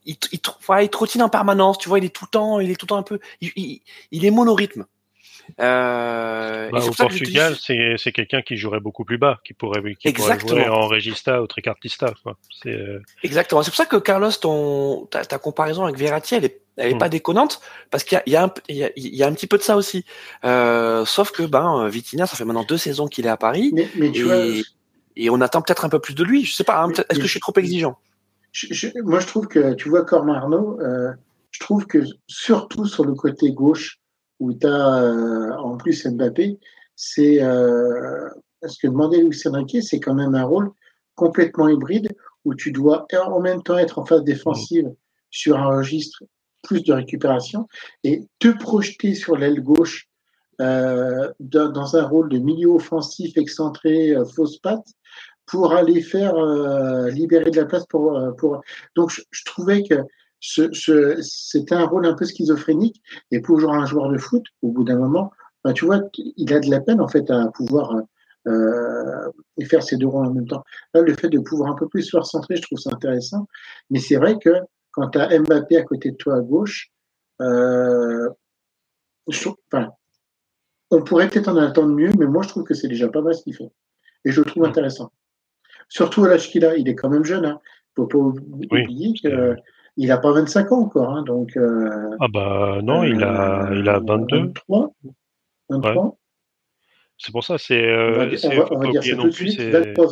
il, 0.04 0.16
il, 0.32 0.40
il, 0.80 0.88
trottine 0.90 1.22
en 1.22 1.28
permanence, 1.28 1.78
tu 1.78 1.88
vois, 1.88 1.98
il 1.98 2.04
est 2.04 2.14
tout 2.14 2.24
le 2.24 2.30
temps, 2.30 2.60
il 2.60 2.70
est 2.70 2.74
tout 2.74 2.86
le 2.86 2.88
temps 2.88 2.96
un 2.96 3.02
peu, 3.02 3.20
il, 3.40 3.80
il 4.10 4.24
est 4.24 4.30
monorythme. 4.30 4.86
Euh, 5.60 6.70
bah, 6.70 6.78
au 6.84 6.90
Portugal, 6.92 7.56
c'est 7.60 7.94
c'est 7.98 8.12
quelqu'un 8.12 8.42
qui 8.42 8.56
jouerait 8.56 8.80
beaucoup 8.80 9.04
plus 9.04 9.18
bas, 9.18 9.40
qui 9.44 9.54
pourrait, 9.54 9.82
qui 9.94 10.12
pourrait 10.12 10.38
jouer 10.38 10.68
en 10.68 10.86
Regista 10.86 11.42
ou 11.42 11.46
Tricartista. 11.46 12.12
Quoi. 12.22 12.36
Euh... 12.66 13.00
Exactement. 13.22 13.62
C'est 13.62 13.70
pour 13.70 13.76
ça 13.76 13.86
que 13.86 13.96
Carlos, 13.96 14.30
ton 14.30 15.06
ta, 15.10 15.24
ta 15.24 15.38
comparaison 15.38 15.84
avec 15.84 15.98
Verratti, 15.98 16.36
elle 16.36 16.44
est, 16.44 16.60
elle 16.76 16.92
est 16.92 16.98
pas 16.98 17.08
hmm. 17.08 17.10
déconnante, 17.10 17.60
parce 17.90 18.04
qu'il 18.04 18.16
y 18.16 18.18
a, 18.18 18.22
il 18.26 18.32
y, 18.32 18.36
a 18.36 18.44
un, 18.44 18.54
il 18.68 18.76
y, 18.96 19.16
y 19.16 19.22
a 19.22 19.26
un 19.26 19.32
petit 19.32 19.46
peu 19.46 19.58
de 19.58 19.62
ça 19.62 19.76
aussi. 19.76 20.04
Euh, 20.44 21.04
sauf 21.04 21.32
que 21.32 21.42
ben 21.42 21.88
Vitinha, 21.88 22.26
ça 22.26 22.36
fait 22.36 22.44
maintenant 22.44 22.64
deux 22.64 22.78
saisons 22.78 23.08
qu'il 23.08 23.26
est 23.26 23.30
à 23.30 23.36
Paris. 23.36 23.72
Mais, 23.74 23.88
mais 23.96 24.10
tu 24.10 24.20
et... 24.20 24.24
vois, 24.24 24.36
et 25.16 25.30
on 25.30 25.40
attend 25.40 25.62
peut-être 25.62 25.84
un 25.84 25.88
peu 25.88 26.00
plus 26.00 26.14
de 26.14 26.24
lui. 26.24 26.44
Je 26.44 26.54
sais 26.54 26.64
pas. 26.64 26.82
Hein, 26.82 26.90
est-ce 26.90 27.18
que 27.18 27.26
je 27.26 27.30
suis 27.30 27.40
trop 27.40 27.52
exigeant? 27.56 27.98
Moi, 29.02 29.20
je 29.20 29.26
trouve 29.26 29.46
que 29.46 29.74
tu 29.74 29.88
vois 29.88 30.04
comme 30.04 30.28
Arnaud, 30.28 30.78
euh, 30.80 31.12
je 31.50 31.60
trouve 31.60 31.86
que 31.86 31.98
surtout 32.26 32.86
sur 32.86 33.04
le 33.04 33.14
côté 33.14 33.52
gauche 33.52 33.98
où 34.40 34.52
tu 34.52 34.66
as 34.66 35.02
euh, 35.02 35.52
en 35.52 35.76
plus 35.76 36.06
Mbappé, 36.06 36.58
c'est 36.96 37.42
euh, 37.42 38.28
ce 38.66 38.78
que 38.78 38.88
demandait 38.88 39.22
Luis 39.22 39.40
Enrique, 39.46 39.82
c'est 39.82 40.00
quand 40.00 40.14
même 40.14 40.34
un 40.34 40.44
rôle 40.44 40.70
complètement 41.14 41.68
hybride 41.68 42.14
où 42.44 42.54
tu 42.54 42.72
dois 42.72 43.06
en 43.26 43.40
même 43.40 43.62
temps 43.62 43.78
être 43.78 43.98
en 43.98 44.04
phase 44.04 44.24
défensive 44.24 44.90
sur 45.30 45.56
un 45.58 45.76
registre 45.76 46.24
plus 46.62 46.82
de 46.82 46.92
récupération 46.92 47.68
et 48.04 48.26
te 48.38 48.48
projeter 48.48 49.14
sur 49.14 49.36
l'aile 49.36 49.62
gauche 49.62 50.08
euh, 50.60 51.32
dans, 51.40 51.70
dans 51.70 51.96
un 51.96 52.04
rôle 52.04 52.28
de 52.28 52.38
milieu 52.38 52.68
offensif 52.68 53.36
excentré, 53.36 54.10
euh, 54.10 54.24
fausse 54.24 54.58
patte, 54.58 54.86
pour 55.46 55.72
aller 55.72 56.00
faire 56.02 56.34
euh, 56.36 57.10
libérer 57.10 57.50
de 57.50 57.56
la 57.56 57.66
place 57.66 57.86
pour. 57.86 58.16
euh, 58.16 58.32
pour... 58.32 58.62
Donc, 58.96 59.10
je, 59.10 59.22
je 59.30 59.44
trouvais 59.44 59.82
que 59.82 59.94
ce, 60.40 60.72
ce, 60.72 61.16
c'était 61.22 61.74
un 61.74 61.86
rôle 61.86 62.06
un 62.06 62.14
peu 62.14 62.24
schizophrénique. 62.24 63.02
Et 63.30 63.40
pour 63.40 63.60
genre 63.60 63.74
un 63.74 63.86
joueur 63.86 64.08
de 64.08 64.18
foot, 64.18 64.44
au 64.62 64.70
bout 64.70 64.84
d'un 64.84 64.98
moment, 64.98 65.32
ben, 65.64 65.72
tu 65.72 65.84
vois, 65.84 66.00
il 66.16 66.52
a 66.52 66.60
de 66.60 66.70
la 66.70 66.80
peine 66.80 67.00
en 67.00 67.08
fait 67.08 67.30
à 67.30 67.48
pouvoir 67.54 67.94
euh, 68.48 69.30
et 69.56 69.64
faire 69.64 69.82
ces 69.82 69.96
deux 69.96 70.08
rôles 70.08 70.26
en 70.26 70.32
même 70.32 70.48
temps. 70.48 70.64
Là, 70.94 71.02
le 71.02 71.14
fait 71.14 71.28
de 71.28 71.38
pouvoir 71.38 71.70
un 71.70 71.76
peu 71.76 71.88
plus 71.88 72.02
se 72.02 72.16
recentrer, 72.16 72.56
je 72.56 72.62
trouve 72.62 72.78
ça 72.78 72.90
intéressant. 72.92 73.46
Mais 73.90 74.00
c'est 74.00 74.16
vrai 74.16 74.38
que 74.38 74.50
quand 74.90 75.10
tu 75.10 75.18
as 75.18 75.38
Mbappé 75.38 75.76
à 75.76 75.82
côté 75.82 76.10
de 76.10 76.16
toi 76.16 76.36
à 76.36 76.40
gauche, 76.40 76.90
euh, 77.40 78.28
je 79.28 79.40
trouve, 79.40 79.56
enfin, 79.72 79.90
on 80.90 81.02
pourrait 81.02 81.28
peut-être 81.28 81.48
en 81.48 81.56
attendre 81.56 81.94
mieux, 81.94 82.10
mais 82.18 82.26
moi 82.26 82.42
je 82.42 82.48
trouve 82.48 82.64
que 82.64 82.74
c'est 82.74 82.88
déjà 82.88 83.08
pas 83.08 83.22
mal 83.22 83.34
ce 83.34 83.42
qu'il 83.44 83.54
fait. 83.54 83.70
Et 84.24 84.32
je 84.32 84.40
le 84.40 84.46
trouve 84.46 84.64
intéressant. 84.64 85.12
Surtout 85.94 86.24
à 86.24 86.28
l'âge 86.30 86.48
qu'il 86.50 86.64
a, 86.64 86.74
il 86.76 86.88
est 86.88 86.94
quand 86.94 87.10
même 87.10 87.24
jeune. 87.24 87.44
Hein. 87.44 87.60
Faut 87.94 88.06
pas 88.06 88.16
oublier 88.18 88.68
Oui, 88.70 89.12
qu'il 89.12 90.08
n'a 90.08 90.16
pas 90.16 90.32
25 90.32 90.72
ans 90.72 90.80
encore. 90.80 91.10
Hein, 91.10 91.22
donc, 91.22 91.54
euh, 91.58 92.16
Ah 92.18 92.26
bah 92.32 92.78
non, 92.82 93.02
il 93.04 93.22
a, 93.22 93.68
il 93.74 93.86
a 93.88 94.00
22. 94.00 94.38
23. 94.46 94.90
23. 95.68 96.16
C'est 97.18 97.30
pour 97.32 97.44
ça, 97.44 97.58
c'est. 97.58 97.82
On 97.82 98.12
va 98.12 98.22
Euh, 98.22 98.26
dire- 98.30 98.38
c'est- 98.38 98.46
on 98.48 98.56
va- 98.60 98.66
faut 98.66 98.74
on 98.74 98.78
va 98.78 98.84
pas 98.86 98.90
dire 98.90 99.00
oublier 99.00 99.10
ça 99.12 99.16
non 99.18 99.22
tout 99.24 99.28
de 99.30 99.34
plus, 99.34 99.48
suite. 99.50 99.60
c'est 99.60 99.70
23 99.70 100.08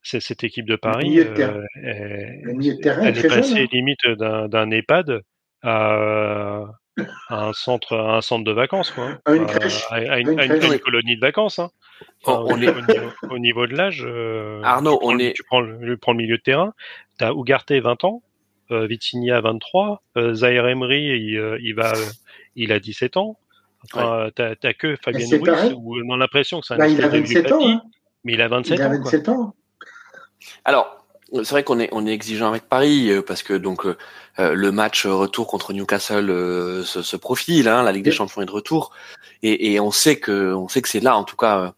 c'est 0.00 0.20
cette 0.20 0.44
équipe 0.44 0.66
de 0.66 0.76
Paris. 0.76 1.16
de 1.16 1.22
terrain. 1.24 1.54
euh, 1.58 1.82
est- 1.82 2.42
Le 2.44 2.80
terrain 2.80 3.02
est 3.02 3.08
elle 3.08 3.18
est 3.18 3.20
jeune. 3.20 3.30
passée 3.30 3.62
hein. 3.64 3.66
limite 3.72 4.06
d'un 4.16 4.48
d'un 4.48 4.70
EHPAD 4.70 5.20
à, 5.62 6.64
à 7.28 7.46
un 7.48 7.52
centre, 7.52 7.96
à 7.96 8.16
un 8.16 8.20
centre 8.20 8.44
de 8.44 8.52
vacances, 8.52 8.90
quoi. 8.90 9.18
À 9.24 9.34
une 9.34 9.46
crèche. 9.46 9.84
à, 9.90 9.94
à 9.96 10.18
une, 10.18 10.28
À 10.28 10.32
une 10.32 10.40
à 10.40 10.44
une- 10.46 10.58
crèche. 10.58 10.72
une 10.72 10.78
colonie 10.78 11.16
de 11.16 11.20
vacances. 11.20 11.58
Hein. 11.58 11.70
On- 12.26 12.32
Enfin, 12.32 12.42
on 12.46 12.54
au, 12.54 12.62
est- 12.62 12.68
au 12.68 12.80
niveau, 12.80 13.10
au 13.30 13.38
niveau 13.38 13.66
de 13.66 13.74
l'âge, 13.76 14.04
euh, 14.06 14.60
Arnaud, 14.62 14.92
tu 14.94 14.98
prends, 14.98 15.08
on 15.08 15.14
le- 15.14 15.24
est- 15.24 15.32
tu 15.34 15.42
prends 15.44 15.60
le, 15.60 15.78
tu 15.80 15.96
prends 15.98 16.12
le 16.12 16.18
milieu 16.18 16.36
de 16.36 16.42
terrain. 16.42 16.72
T'as 17.18 17.32
Ugarte 17.32 17.72
20 17.72 18.04
ans, 18.04 18.22
euh, 18.70 18.86
Vitinha 18.86 19.40
23, 19.40 20.02
euh, 20.16 20.34
Zaire 20.34 20.66
Emery 20.68 21.04
il, 21.18 21.36
euh, 21.38 21.58
il 21.60 21.74
va, 21.74 21.92
il 22.56 22.72
a 22.72 22.78
17 22.80 23.16
ans. 23.16 23.36
Enfin, 23.92 24.28
t'as, 24.34 24.54
t'as 24.56 24.72
que 24.74 24.96
Fabien 25.02 25.26
Ruiz 25.30 25.72
où 25.76 25.96
on 26.08 26.14
a 26.14 26.16
l'impression 26.16 26.60
que 26.60 26.66
c'est 26.66 26.74
un 26.74 26.78
Bah, 26.78 26.88
il 26.88 27.00
a 27.00 27.06
espèce 27.06 27.20
de 27.22 27.26
vieux 27.26 27.42
27 27.42 27.52
ans. 27.52 27.68
hein. 27.68 27.82
mais 28.24 28.32
il 28.34 28.42
a 28.42 28.48
27 28.48 28.78
Il 28.78 28.82
a 28.82 28.86
ans. 28.86 28.88
quoi. 28.90 28.98
27 28.98 29.28
ans. 29.28 29.54
Alors, 30.64 30.97
c'est 31.32 31.50
vrai 31.50 31.62
qu'on 31.64 31.78
est, 31.78 31.88
on 31.92 32.06
est 32.06 32.12
exigeant 32.12 32.48
avec 32.48 32.68
Paris 32.68 33.10
euh, 33.10 33.22
parce 33.22 33.42
que 33.42 33.52
donc 33.54 33.84
euh, 33.86 33.96
euh, 34.38 34.54
le 34.54 34.72
match 34.72 35.06
retour 35.06 35.46
contre 35.46 35.72
Newcastle 35.72 36.30
euh, 36.30 36.82
se, 36.84 37.02
se 37.02 37.16
profile, 37.16 37.68
hein, 37.68 37.82
la 37.82 37.92
Ligue 37.92 38.04
des. 38.04 38.10
Champions 38.12 38.40
est 38.42 38.46
de 38.46 38.50
retour 38.50 38.92
et, 39.42 39.72
et 39.72 39.80
on 39.80 39.90
sait 39.90 40.18
que, 40.18 40.54
on 40.54 40.68
sait 40.68 40.80
que 40.82 40.88
c'est 40.88 41.00
là 41.00 41.16
en 41.16 41.24
tout 41.24 41.36
cas 41.36 41.58
euh, 41.58 41.70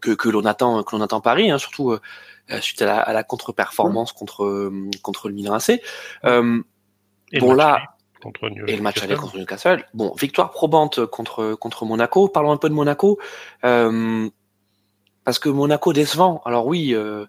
que, 0.00 0.10
que 0.12 0.28
l'on 0.28 0.44
attend, 0.44 0.82
que 0.82 0.96
l'on 0.96 1.02
attend 1.02 1.20
Paris, 1.20 1.50
hein, 1.50 1.58
surtout 1.58 1.92
euh, 1.92 2.00
suite 2.60 2.82
à 2.82 2.86
la, 2.86 2.98
à 3.00 3.12
la 3.12 3.22
contre-performance 3.22 4.12
contre 4.12 4.70
contre 5.02 5.28
le 5.28 5.34
Milan 5.34 5.54
AC. 5.54 5.80
Euh, 6.24 6.60
Et 7.32 7.40
bon 7.40 7.54
match 7.54 7.58
là, 7.58 7.82
contre 8.22 8.50
et 8.66 8.76
le 8.76 8.82
match 8.82 8.98
aller 9.02 9.14
Newcastle. 9.14 9.20
contre 9.20 9.38
Newcastle. 9.38 9.84
Bon, 9.94 10.14
victoire 10.18 10.50
probante 10.50 11.06
contre 11.06 11.54
contre 11.54 11.84
Monaco. 11.84 12.28
Parlons 12.28 12.52
un 12.52 12.56
peu 12.56 12.68
de 12.68 12.74
Monaco. 12.74 13.18
Euh, 13.64 14.28
parce 15.24 15.38
que 15.38 15.48
Monaco 15.48 15.92
décevant. 15.92 16.42
Alors 16.44 16.66
oui, 16.66 16.94
euh, 16.94 17.26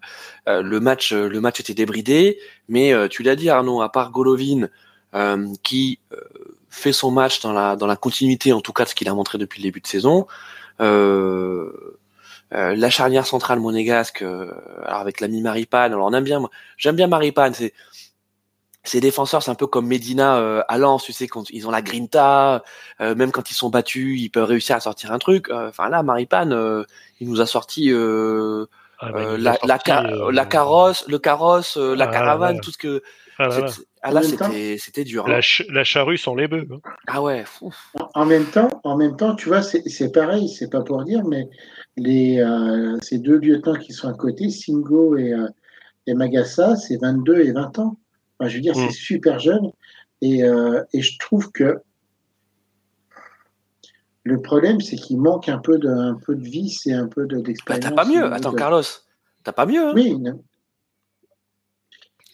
euh, 0.48 0.62
le 0.62 0.80
match 0.80 1.12
euh, 1.12 1.28
le 1.28 1.40
match 1.40 1.60
était 1.60 1.74
débridé, 1.74 2.38
mais 2.68 2.92
euh, 2.92 3.08
tu 3.08 3.22
l'as 3.22 3.36
dit 3.36 3.50
Arnaud, 3.50 3.82
à 3.82 3.90
part 3.90 4.10
Golovin 4.10 4.68
euh, 5.14 5.46
qui 5.62 5.98
euh, 6.12 6.16
fait 6.70 6.92
son 6.92 7.10
match 7.10 7.40
dans 7.40 7.52
la 7.52 7.76
dans 7.76 7.86
la 7.86 7.96
continuité 7.96 8.52
en 8.52 8.60
tout 8.60 8.72
cas 8.72 8.84
de 8.84 8.88
ce 8.88 8.94
qu'il 8.94 9.08
a 9.08 9.14
montré 9.14 9.38
depuis 9.38 9.60
le 9.60 9.64
début 9.68 9.80
de 9.80 9.86
saison. 9.86 10.26
La 12.50 12.88
charnière 12.88 13.26
centrale 13.26 13.58
monégasque, 13.58 14.22
alors 14.22 15.00
avec 15.00 15.20
l'ami 15.20 15.40
Maripane. 15.42 15.92
Alors 15.92 16.06
on 16.06 16.12
aime 16.12 16.22
bien, 16.24 16.40
j'aime 16.76 16.94
bien 16.94 17.08
Maripane. 17.08 17.52
C'est 17.52 17.72
ces 18.84 19.00
défenseurs, 19.00 19.42
c'est 19.42 19.50
un 19.50 19.54
peu 19.54 19.66
comme 19.66 19.86
Medina 19.86 20.36
euh, 20.38 20.62
à 20.68 20.76
Lens, 20.78 21.02
tu 21.04 21.12
sais, 21.12 21.26
quand 21.26 21.48
ils 21.50 21.66
ont 21.66 21.70
la 21.70 21.80
grinta, 21.82 22.62
euh, 23.00 23.14
même 23.14 23.32
quand 23.32 23.50
ils 23.50 23.54
sont 23.54 23.70
battus, 23.70 24.20
ils 24.20 24.28
peuvent 24.30 24.44
réussir 24.48 24.76
à 24.76 24.80
sortir 24.80 25.10
un 25.12 25.18
truc. 25.18 25.48
Euh, 25.48 25.68
Enfin 25.70 25.88
là, 25.88 26.02
Maripane, 26.02 26.52
euh, 26.52 26.84
il 27.20 27.28
nous 27.28 27.40
a 27.40 27.46
sorti 27.46 27.90
euh, 27.90 28.66
Ah, 29.00 29.10
bah, 29.12 29.20
euh, 29.20 29.34
a 29.34 29.38
la, 29.38 29.50
la, 29.52 29.56
sorti, 29.78 29.82
ca- 29.90 30.04
euh, 30.06 30.30
la 30.32 30.44
carrosse, 30.44 31.04
le 31.08 31.18
carrosse, 31.18 31.76
euh, 31.78 31.94
la 31.96 32.04
Ah, 32.04 32.08
caravane, 32.12 32.56
là. 32.56 32.60
tout 32.62 32.70
ce 32.72 32.78
que. 32.78 33.02
ah 33.38 33.48
là 33.48 33.68
c'est- 33.68 33.82
Ah 34.06 34.12
là, 34.12 34.22
c'était 34.22 34.76
c'était 34.78 35.04
dur. 35.04 35.24
hein. 35.26 35.30
La, 35.30 35.40
ch- 35.40 35.66
la 35.70 35.82
charrue 35.82 36.18
sans 36.18 36.34
les 36.34 36.46
bœufs. 36.46 36.68
hein. 36.70 36.80
Ah 37.06 37.22
ouais. 37.22 37.42
En 38.12 38.26
même 38.26 38.44
temps, 38.44 38.68
en 38.84 38.96
même 38.98 39.16
temps, 39.16 39.34
tu 39.34 39.48
vois, 39.48 39.62
c'est 39.62 39.88
c'est 39.88 40.12
pareil, 40.12 40.50
c'est 40.50 40.68
pas 40.68 40.82
pour 40.82 41.02
dire, 41.04 41.24
mais 41.24 41.48
les, 41.96 42.38
euh, 42.40 42.98
ces 43.00 43.18
deux 43.18 43.38
lieutenants 43.38 43.76
qui 43.78 43.94
sont 43.94 44.08
à 44.08 44.12
côté, 44.12 44.50
Singo 44.50 45.16
et, 45.16 45.32
euh, 45.32 45.48
et 46.06 46.12
Magassa, 46.12 46.76
c'est 46.76 46.98
22 47.00 47.40
et 47.40 47.52
20 47.52 47.78
ans. 47.78 47.96
Enfin, 48.44 48.50
je 48.50 48.56
veux 48.56 48.60
dire, 48.62 48.76
Mm. 48.76 48.86
c'est 48.88 48.92
super 48.92 49.38
jeune. 49.38 49.70
Et, 50.20 50.42
euh, 50.44 50.82
et 50.92 51.00
je 51.02 51.18
trouve 51.18 51.50
que 51.50 51.80
le 54.22 54.40
problème, 54.40 54.80
c'est 54.80 54.96
qu'il 54.96 55.18
manque 55.20 55.48
un 55.48 55.58
peu 55.58 55.78
de, 55.78 55.88
un 55.88 56.14
peu 56.14 56.34
de 56.34 56.42
vie, 56.46 56.70
c'est 56.70 56.92
un 56.92 57.06
peu 57.08 57.26
de- 57.26 57.36
Bah, 57.36 57.42
d'expérience. 57.42 57.84
t'as 57.84 57.92
pas 57.92 58.04
mieux. 58.04 58.24
Attends, 58.32 58.52
de- 58.52 58.56
Carlos, 58.58 58.82
t'as 59.42 59.52
pas 59.52 59.66
mieux. 59.66 59.88
Hein? 59.88 59.92
Oui, 59.94 60.18
non. 60.18 60.42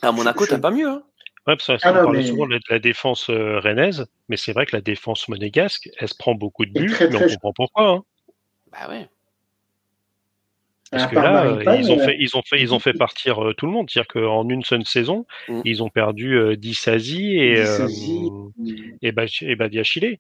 À 0.03 0.13
Monaco, 0.13 0.47
t'as 0.47 0.59
pas 0.59 0.71
mieux. 0.71 0.89
Hein? 0.89 1.03
Ouais, 1.47 1.57
parce 1.57 1.67
que 1.67 1.73
Ah 1.83 1.91
on 1.91 1.95
non, 1.95 2.03
parle 2.05 2.17
mais- 2.17 2.27
souvent 2.27 2.47
de 2.47 2.59
la 2.69 2.79
défense 2.79 3.29
euh, 3.31 3.59
rennaise, 3.61 4.07
mais 4.29 4.37
c'est 4.37 4.53
vrai 4.53 4.67
que 4.67 4.75
la 4.77 4.83
défense 4.83 5.29
monégasque, 5.29 5.89
elle 5.99 6.09
se 6.09 6.15
prend 6.17 6.35
beaucoup 6.35 6.65
de 6.65 6.71
Et 6.75 6.81
buts, 6.83 6.97
mais 7.01 7.17
on 7.17 7.29
comprend 7.29 7.53
pourquoi. 7.55 7.89
Hein. 7.91 8.03
Bah 8.73 8.89
ouais. 8.89 9.09
Parce 10.91 11.07
que 11.07 11.15
là, 11.15 11.77
ils 11.77 11.91
ont 11.93 11.99
euh, 11.99 12.05
fait, 12.05 12.17
ils 12.19 12.37
ont 12.37 12.43
fait, 12.43 12.61
ils 12.61 12.75
ont 12.75 12.79
fait 12.81 12.93
partir 12.99 13.45
euh, 13.45 13.55
tout 13.55 13.67
le 13.67 13.73
monde. 13.73 13.89
C'est-à-dire 13.91 14.09
qu'en 14.09 14.49
une 14.49 14.65
seule 14.65 14.85
saison, 14.85 15.25
Mm. 15.49 15.61
ils 15.65 15.83
ont 15.83 15.89
perdu 15.89 16.35
euh, 16.37 16.57
Dissasi 16.57 17.37
et, 17.39 17.59
euh, 17.59 17.87
et, 19.03 19.13
Bach- 19.13 19.43
et 19.43 19.57
Badiachile. 19.57 20.19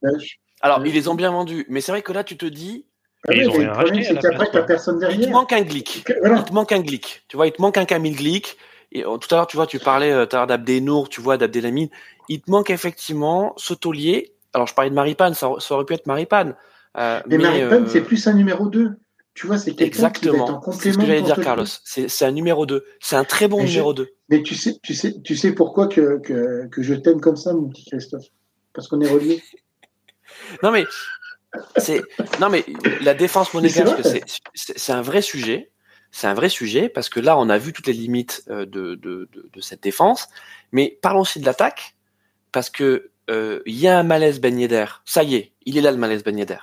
Alors, 0.60 0.84
ils 0.86 0.92
les 0.92 1.08
ont 1.08 1.14
bien 1.14 1.30
vendus, 1.32 1.66
mais 1.68 1.80
c'est 1.80 1.92
vrai 1.92 2.02
que 2.02 2.12
là, 2.12 2.22
tu 2.24 2.36
te 2.36 2.46
dis, 2.46 2.86
Ah 3.28 3.32
ils 3.34 3.48
ont 3.48 3.52
mais 3.52 3.58
rien 3.64 3.72
racheté 3.72 4.02
c'est 4.02 4.18
qu'après, 4.18 4.48
t'as 4.52 4.62
personne 4.62 4.96
il 4.96 5.06
te 5.06 5.10
derrière. 5.10 5.30
manque 5.30 5.52
un 5.52 5.62
glick. 5.62 6.04
Voilà. 6.20 6.36
Il 6.38 6.44
te 6.44 6.52
manque 6.52 6.72
un 6.72 6.80
glick. 6.80 7.22
Tu 7.28 7.36
vois, 7.36 7.46
il 7.46 7.52
te 7.52 7.60
manque 7.60 7.76
un 7.78 7.84
Camille 7.84 8.12
Glick. 8.14 8.56
Et 8.92 9.04
euh, 9.04 9.16
tout 9.18 9.32
à 9.34 9.38
l'heure, 9.38 9.46
tu 9.46 9.56
vois, 9.56 9.66
tu 9.66 9.78
parlais 9.78 10.10
euh, 10.12 10.26
d'Abdenour, 10.26 11.08
tu 11.08 11.20
vois, 11.20 11.36
d'Abdelhamid. 11.36 11.90
Il 12.28 12.40
te 12.40 12.50
manque 12.50 12.70
effectivement 12.70 13.54
ce 13.56 13.72
taulier. 13.74 14.32
Alors, 14.52 14.66
je 14.66 14.74
parlais 14.74 14.90
de 14.90 14.94
Maripane, 14.96 15.34
ça, 15.34 15.48
ça 15.58 15.74
aurait 15.74 15.84
pu 15.84 15.94
être 15.94 16.06
Maripane. 16.06 16.54
Euh, 16.96 17.20
Mais, 17.28 17.38
Maripane, 17.38 17.84
euh, 17.84 17.88
c'est 17.88 18.00
plus 18.02 18.26
un 18.26 18.32
numéro 18.34 18.68
2. 18.68 18.90
Tu 19.40 19.46
vois, 19.46 19.56
c'est 19.56 19.72
quelqu'un 19.72 20.10
qui 20.10 20.28
va 20.28 20.34
être 20.34 20.40
en 20.42 20.44
Exactement. 20.44 20.46
C'est 20.46 20.70
complément. 20.70 20.92
ce 20.92 20.98
que 20.98 21.06
j'allais 21.06 21.22
dire, 21.22 21.40
Carlos. 21.40 21.64
C'est 21.84 22.24
un 22.26 22.30
numéro 22.30 22.66
2. 22.66 22.84
C'est 23.00 23.16
un 23.16 23.24
très 23.24 23.48
bon 23.48 23.60
Et 23.60 23.64
numéro 23.64 23.94
2. 23.94 24.06
Mais 24.28 24.42
tu 24.42 24.54
sais, 24.54 24.76
tu 24.82 24.92
sais, 24.94 25.18
tu 25.22 25.34
sais 25.34 25.52
pourquoi 25.52 25.88
que, 25.88 26.18
que, 26.18 26.66
que 26.66 26.82
je 26.82 26.92
t'aime 26.92 27.22
comme 27.22 27.36
ça, 27.36 27.54
mon 27.54 27.70
petit 27.70 27.86
Christophe? 27.86 28.26
Parce 28.74 28.86
qu'on 28.86 29.00
est 29.00 29.08
reliés. 29.08 29.42
Non, 30.62 30.70
mais, 30.70 30.84
c'est, 31.76 32.02
non, 32.40 32.50
mais 32.50 32.64
la 33.02 33.14
défense 33.14 33.52
monégasque, 33.52 34.00
c'est, 34.54 34.92
un 34.92 35.02
vrai 35.02 35.22
sujet. 35.22 35.70
C'est 36.12 36.26
un 36.28 36.34
vrai 36.34 36.48
sujet 36.48 36.88
parce 36.88 37.08
que 37.08 37.18
là, 37.18 37.36
on 37.38 37.48
a 37.48 37.58
vu 37.58 37.72
toutes 37.72 37.86
les 37.88 37.92
limites 37.92 38.44
euh, 38.48 38.64
de, 38.64 38.94
de, 38.94 39.28
de, 39.32 39.50
de 39.52 39.60
cette 39.60 39.82
défense. 39.82 40.28
Mais 40.70 40.98
parlons 41.02 41.20
aussi 41.20 41.40
de 41.40 41.46
l'attaque 41.46 41.96
parce 42.52 42.70
que 42.70 43.10
euh, 43.28 43.60
il 43.66 43.78
y 43.78 43.88
a 43.88 43.98
un 43.98 44.02
malaise 44.02 44.40
Ben 44.40 44.58
Yedder. 44.58 44.86
Ça 45.04 45.24
y 45.24 45.34
est, 45.34 45.52
il 45.64 45.76
est 45.76 45.80
là 45.80 45.90
le 45.90 45.98
malaise 45.98 46.22
Ben 46.22 46.38
Yedder. 46.38 46.58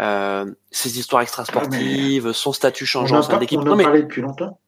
Euh, 0.00 0.46
ses 0.70 0.98
histoires 0.98 1.20
extrasportives, 1.22 2.32
son 2.32 2.52
statut 2.52 2.86
changeant 2.86 3.18
au 3.18 3.22
sein 3.22 3.38
l'équipe. 3.38 3.60
on 3.60 3.70
en 3.70 3.76
mais 3.76 3.84
parlait 3.84 4.02
depuis 4.02 4.22
longtemps. 4.22 4.58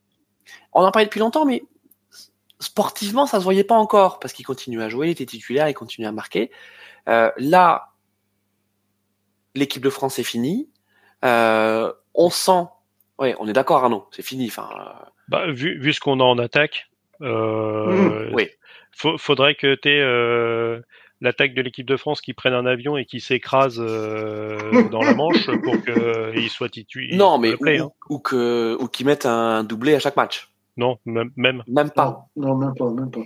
on 0.75 0.83
en 0.85 0.91
parlait 0.91 1.07
depuis 1.07 1.20
longtemps, 1.20 1.47
mais 1.47 1.62
sportivement, 2.61 3.27
ça 3.27 3.39
se 3.39 3.45
voyait 3.45 3.64
pas 3.64 3.75
encore 3.77 4.18
parce 4.20 4.35
qu'il 4.35 4.45
continue 4.45 4.83
à 4.83 4.89
jouer, 4.91 5.09
il 5.09 5.11
était 5.12 5.25
titulaire, 5.27 5.68
il 5.68 5.75
continue 5.75 6.07
à 6.07 6.12
marquer. 6.12 6.51
Euh, 7.09 7.31
là, 7.39 7.93
l'équipe 9.55 9.83
de 9.83 9.91
France 9.91 10.18
est 10.18 10.25
finie. 10.25 10.68
Euh, 11.25 11.91
on 12.14 12.29
sent, 12.31 12.66
ouais, 13.18 13.35
on 13.39 13.49
est 13.49 13.53
d'accord, 13.55 13.83
Arnaud, 13.83 14.07
c'est 14.11 14.22
fini. 14.22 14.47
Enfin, 14.49 14.68
euh, 14.77 15.07
Bah, 15.29 15.51
vu, 15.51 15.79
vu 15.81 15.93
ce 15.95 16.01
qu'on 16.01 16.20
a 16.20 16.25
en 16.25 16.39
attaque, 16.39 16.91
euh, 17.22 18.31
oui. 18.35 18.51
faut- 18.93 19.16
faudrait 19.18 19.55
que 19.55 19.75
tu 19.77 19.89
aies 19.89 20.83
l'attaque 21.21 21.55
de 21.55 21.62
l'équipe 21.62 21.87
de 21.87 21.97
France 21.97 22.21
qui 22.21 22.35
prenne 22.35 22.53
un 22.55 22.67
avion 22.67 22.97
et 22.97 23.05
qui 23.05 23.21
s'écrase 23.21 23.79
euh, 23.81 24.89
dans 24.91 25.01
la 25.01 25.15
Manche 25.15 25.47
pour 25.62 25.77
qu'il 25.83 26.51
soit 26.51 26.69
titulaire. 26.69 27.17
Non, 27.19 27.39
mais 27.39 27.57
play, 27.57 27.81
ou, 27.81 27.85
hein. 27.87 27.91
ou 28.11 28.19
que 28.19 28.77
ou 28.81 28.89
qu'ils 28.89 29.07
mettent 29.07 29.27
un 29.27 29.65
doublé 29.65 29.95
à 29.95 29.99
chaque 30.01 30.17
match. 30.17 30.51
Non, 30.77 30.99
même. 31.05 31.31
même. 31.37 31.62
Même 31.69 31.91
pas. 31.91 32.27
Non, 32.37 32.49
non, 32.49 32.57
même 32.57 32.75
pas, 32.75 32.91
même 32.91 33.11
pas. 33.11 33.21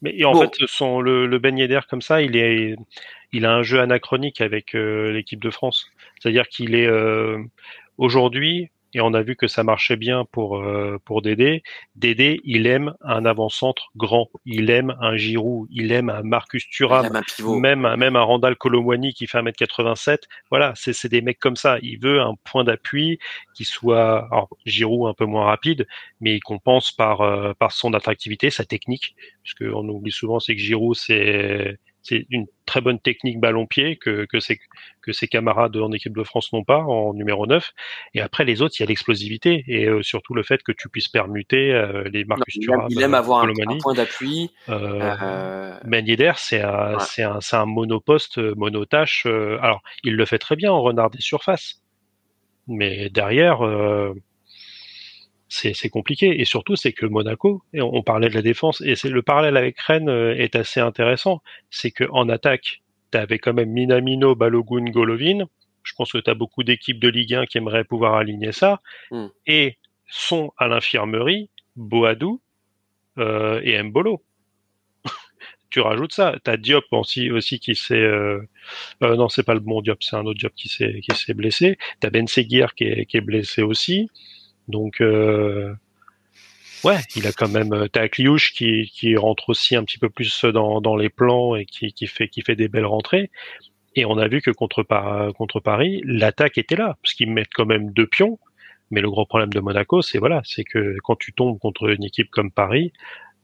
Mais 0.00 0.14
et 0.16 0.24
en 0.24 0.32
Bon. 0.32 0.42
fait, 0.42 0.52
son, 0.66 1.00
le, 1.00 1.26
le 1.26 1.38
Ben 1.40 1.58
Yedder 1.58 1.80
comme 1.90 2.02
ça, 2.02 2.22
il 2.22 2.36
est, 2.36 2.76
il 3.32 3.44
a 3.44 3.52
un 3.52 3.62
jeu 3.62 3.80
anachronique 3.80 4.40
avec 4.40 4.74
euh, 4.76 5.10
l'équipe 5.10 5.42
de 5.42 5.50
France. 5.50 5.86
C'est-à-dire 6.20 6.46
qu'il 6.48 6.76
est 6.76 6.86
euh, 6.86 7.38
aujourd'hui, 7.96 8.70
et 8.94 9.00
on 9.00 9.12
a 9.14 9.22
vu 9.22 9.36
que 9.36 9.46
ça 9.46 9.62
marchait 9.64 9.96
bien 9.96 10.24
pour 10.32 10.58
euh, 10.58 10.98
pour 11.04 11.22
Dédé. 11.22 11.62
Dédé, 11.94 12.40
il 12.44 12.66
aime 12.66 12.94
un 13.02 13.24
avant-centre 13.24 13.90
grand, 13.96 14.28
il 14.46 14.70
aime 14.70 14.96
un 15.00 15.16
Giroud, 15.16 15.68
il 15.70 15.92
aime 15.92 16.08
un 16.10 16.22
Marcus 16.22 16.68
Thuram, 16.68 17.20
même 17.60 17.84
un, 17.84 17.96
même 17.96 18.16
un 18.16 18.22
Randall 18.22 18.56
Colomwani 18.56 19.12
qui 19.12 19.26
fait 19.26 19.38
1m87. 19.38 20.20
Voilà, 20.50 20.72
c'est 20.74 20.92
c'est 20.92 21.08
des 21.08 21.20
mecs 21.20 21.38
comme 21.38 21.56
ça. 21.56 21.78
Il 21.82 21.98
veut 22.00 22.20
un 22.20 22.34
point 22.44 22.64
d'appui 22.64 23.18
qui 23.54 23.64
soit 23.64 24.26
alors 24.30 24.48
Giroud 24.64 25.08
un 25.08 25.14
peu 25.14 25.26
moins 25.26 25.44
rapide, 25.44 25.86
mais 26.20 26.34
il 26.36 26.40
compense 26.40 26.92
par 26.92 27.20
euh, 27.20 27.52
par 27.58 27.72
son 27.72 27.92
attractivité, 27.94 28.50
sa 28.50 28.64
technique, 28.64 29.14
puisque 29.42 29.62
on 29.62 29.86
oublie 29.88 30.12
souvent 30.12 30.40
c'est 30.40 30.54
que 30.54 30.60
Giroud 30.60 30.96
c'est 30.96 31.78
c'est 32.02 32.26
une 32.30 32.46
très 32.64 32.80
bonne 32.80 32.98
technique 32.98 33.40
ballon-pied 33.40 33.96
que, 33.96 34.26
que, 34.26 34.40
ses, 34.40 34.60
que 35.02 35.12
ses 35.12 35.26
camarades 35.26 35.76
en 35.76 35.92
équipe 35.92 36.16
de 36.16 36.22
France 36.22 36.52
n'ont 36.52 36.64
pas 36.64 36.78
en 36.78 37.14
numéro 37.14 37.46
9. 37.46 37.72
Et 38.14 38.20
après, 38.20 38.44
les 38.44 38.62
autres, 38.62 38.74
il 38.78 38.82
y 38.82 38.84
a 38.84 38.86
l'explosivité 38.86 39.64
et 39.66 39.86
euh, 39.86 40.02
surtout 40.02 40.34
le 40.34 40.42
fait 40.42 40.62
que 40.62 40.72
tu 40.72 40.88
puisses 40.88 41.08
permuter 41.08 41.72
euh, 41.72 42.04
les 42.12 42.24
Marcus 42.24 42.58
Thuram. 42.60 42.86
Il 42.90 43.02
aime 43.02 43.14
avoir 43.14 43.44
un, 43.44 43.78
point 43.80 43.94
d'appui. 43.94 44.50
Euh, 44.68 45.14
euh 45.22 45.74
c'est 46.36 46.62
un, 46.62 46.98
c'est 47.00 47.22
un, 47.22 47.40
un, 47.52 47.66
monoposte, 47.66 48.38
monotache. 48.38 49.26
alors, 49.26 49.82
il 50.04 50.16
le 50.16 50.24
fait 50.24 50.38
très 50.38 50.56
bien 50.56 50.72
en 50.72 50.82
renard 50.82 51.10
des 51.10 51.20
surfaces. 51.20 51.82
Mais 52.66 53.08
derrière, 53.08 53.62
c'est 55.48 55.88
compliqué. 55.88 56.40
Et 56.40 56.44
surtout, 56.44 56.76
c'est 56.76 56.92
que 56.92 57.06
Monaco, 57.06 57.62
et 57.72 57.80
on, 57.80 58.02
parlait 58.02 58.28
de 58.28 58.34
la 58.34 58.42
défense, 58.42 58.80
et 58.82 58.96
c'est 58.96 59.08
le 59.08 59.22
parallèle 59.22 59.56
avec 59.56 59.78
Rennes 59.80 60.08
euh, 60.08 60.34
est 60.36 60.56
assez 60.56 60.80
intéressant. 60.80 61.42
C'est 61.70 61.90
que 61.90 62.04
en 62.10 62.28
attaque, 62.28 62.82
tu 63.12 63.18
avais 63.18 63.38
quand 63.38 63.54
même 63.54 63.70
Minamino, 63.70 64.34
Balogun, 64.34 64.84
Golovin. 64.90 65.46
Je 65.82 65.92
pense 65.94 66.12
que 66.12 66.18
tu 66.18 66.30
as 66.30 66.34
beaucoup 66.34 66.64
d'équipes 66.64 67.00
de 67.00 67.08
Ligue 67.08 67.34
1 67.34 67.46
qui 67.46 67.58
aimeraient 67.58 67.84
pouvoir 67.84 68.14
aligner 68.14 68.52
ça. 68.52 68.80
Hmm. 69.10 69.28
Et 69.46 69.78
sont 70.06 70.52
à 70.56 70.68
l'infirmerie 70.68 71.50
Boadou 71.76 72.40
euh, 73.18 73.60
et 73.62 73.82
Mbolo. 73.82 74.22
tu 75.70 75.80
rajoutes 75.80 76.12
ça. 76.12 76.36
Tu 76.44 76.50
as 76.50 76.56
Diop 76.56 76.84
aussi, 76.92 77.30
aussi 77.30 77.58
qui 77.58 77.74
s'est... 77.74 77.94
Euh, 77.94 78.40
euh, 79.02 79.16
non, 79.16 79.28
c'est 79.28 79.44
pas 79.44 79.54
le 79.54 79.60
bon 79.60 79.80
Diop, 79.80 80.02
c'est 80.02 80.16
un 80.16 80.26
autre 80.26 80.38
Diop 80.38 80.54
qui 80.54 80.68
s'est 80.68 81.34
blessé. 81.34 81.78
Tu 82.00 82.06
as 82.06 82.10
Ben 82.10 82.26
Seguir 82.26 82.74
qui 82.74 82.84
est, 82.84 83.06
qui 83.06 83.16
est 83.16 83.22
blessé 83.22 83.62
aussi. 83.62 84.10
Donc, 84.68 85.00
euh, 85.00 85.74
ouais, 86.84 86.98
il 87.16 87.26
a 87.26 87.32
quand 87.32 87.48
même. 87.48 87.72
Euh, 87.72 87.88
t'as 87.88 88.08
Kliouche 88.08 88.52
qui, 88.52 88.90
qui 88.92 89.16
rentre 89.16 89.48
aussi 89.50 89.76
un 89.76 89.84
petit 89.84 89.98
peu 89.98 90.10
plus 90.10 90.44
dans, 90.44 90.80
dans 90.80 90.96
les 90.96 91.08
plans 91.08 91.56
et 91.56 91.64
qui, 91.64 91.92
qui, 91.92 92.06
fait, 92.06 92.28
qui 92.28 92.42
fait 92.42 92.56
des 92.56 92.68
belles 92.68 92.86
rentrées. 92.86 93.30
Et 93.96 94.04
on 94.04 94.18
a 94.18 94.28
vu 94.28 94.40
que 94.40 94.50
contre, 94.50 94.84
contre 95.32 95.60
Paris, 95.60 96.02
l'attaque 96.04 96.58
était 96.58 96.76
là, 96.76 96.96
parce 97.02 97.14
qu'ils 97.14 97.30
mettent 97.30 97.52
quand 97.54 97.66
même 97.66 97.90
deux 97.92 98.06
pions. 98.06 98.38
Mais 98.90 99.00
le 99.00 99.10
gros 99.10 99.26
problème 99.26 99.52
de 99.52 99.60
Monaco, 99.60 100.02
c'est 100.02 100.18
voilà, 100.18 100.40
c'est 100.44 100.64
que 100.64 100.96
quand 101.02 101.16
tu 101.16 101.32
tombes 101.32 101.58
contre 101.58 101.90
une 101.90 102.04
équipe 102.04 102.30
comme 102.30 102.50
Paris, 102.50 102.92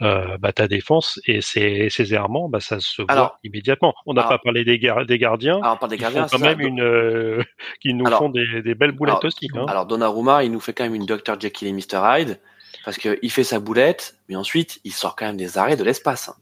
euh, 0.02 0.38
bah, 0.38 0.52
ta 0.52 0.66
défense 0.66 1.20
et 1.26 1.40
ses, 1.40 1.88
ses 1.88 2.14
errements, 2.14 2.48
bah, 2.48 2.60
ça 2.60 2.80
se 2.80 3.02
voit 3.02 3.38
immédiatement. 3.44 3.94
On 4.06 4.14
n'a 4.14 4.24
pas 4.24 4.38
parlé 4.38 4.64
des, 4.64 4.78
des 4.78 5.18
gardiens. 5.18 5.60
Alors, 5.62 5.88
des 5.88 5.96
gardiens, 5.96 6.26
quand 6.28 6.40
même 6.40 6.60
une, 6.60 6.80
euh, 6.80 7.42
qui 7.80 7.94
nous 7.94 8.06
font 8.06 8.28
des, 8.28 8.62
des, 8.62 8.74
belles 8.74 8.92
boulettes 8.92 9.14
alors, 9.14 9.24
aussi. 9.24 9.48
Hein. 9.54 9.66
Alors 9.68 9.86
Donnarumma, 9.86 10.44
il 10.44 10.50
nous 10.50 10.60
fait 10.60 10.72
quand 10.72 10.84
même 10.84 10.94
une 10.94 11.06
Dr 11.06 11.38
Jekyll 11.38 11.68
et 11.68 11.72
Mr 11.72 12.00
Hyde 12.02 12.40
parce 12.84 12.98
qu'il 12.98 13.30
fait 13.30 13.44
sa 13.44 13.60
boulette, 13.60 14.16
mais 14.28 14.36
ensuite 14.36 14.80
il 14.84 14.92
sort 14.92 15.16
quand 15.16 15.26
même 15.26 15.36
des 15.36 15.58
arrêts 15.58 15.76
de 15.76 15.84
l'espace. 15.84 16.28
Hein. 16.28 16.34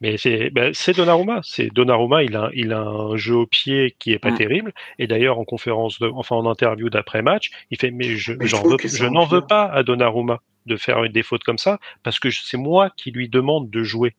Mais 0.00 0.16
c'est 0.16 0.50
ben, 0.50 0.72
Donnarumma, 0.96 1.40
c'est 1.42 1.66
Donnarumma, 1.66 2.22
il 2.22 2.34
a 2.34 2.50
il 2.54 2.72
a 2.72 2.80
un 2.80 3.16
jeu 3.16 3.36
au 3.36 3.46
pied 3.46 3.94
qui 3.98 4.12
est 4.12 4.18
pas 4.18 4.30
mm. 4.30 4.36
terrible 4.36 4.72
et 4.98 5.06
d'ailleurs 5.06 5.38
en 5.38 5.44
conférence 5.44 5.98
de, 5.98 6.08
enfin 6.08 6.36
en 6.36 6.46
interview 6.46 6.88
d'après 6.88 7.20
match, 7.20 7.50
il 7.70 7.78
fait 7.78 7.90
mais 7.90 8.16
je 8.16 8.32
j'en 8.40 8.62
veux 8.62 8.76
je 8.82 9.06
n'en 9.06 9.26
veux 9.26 9.42
pas 9.42 9.64
à 9.64 9.82
Donnarumma 9.82 10.40
de 10.66 10.76
faire 10.76 11.08
des 11.08 11.22
fautes 11.22 11.44
comme 11.44 11.58
ça 11.58 11.78
parce 12.02 12.18
que 12.18 12.30
c'est 12.30 12.56
moi 12.56 12.90
qui 12.96 13.10
lui 13.10 13.28
demande 13.28 13.68
de 13.68 13.82
jouer. 13.82 14.14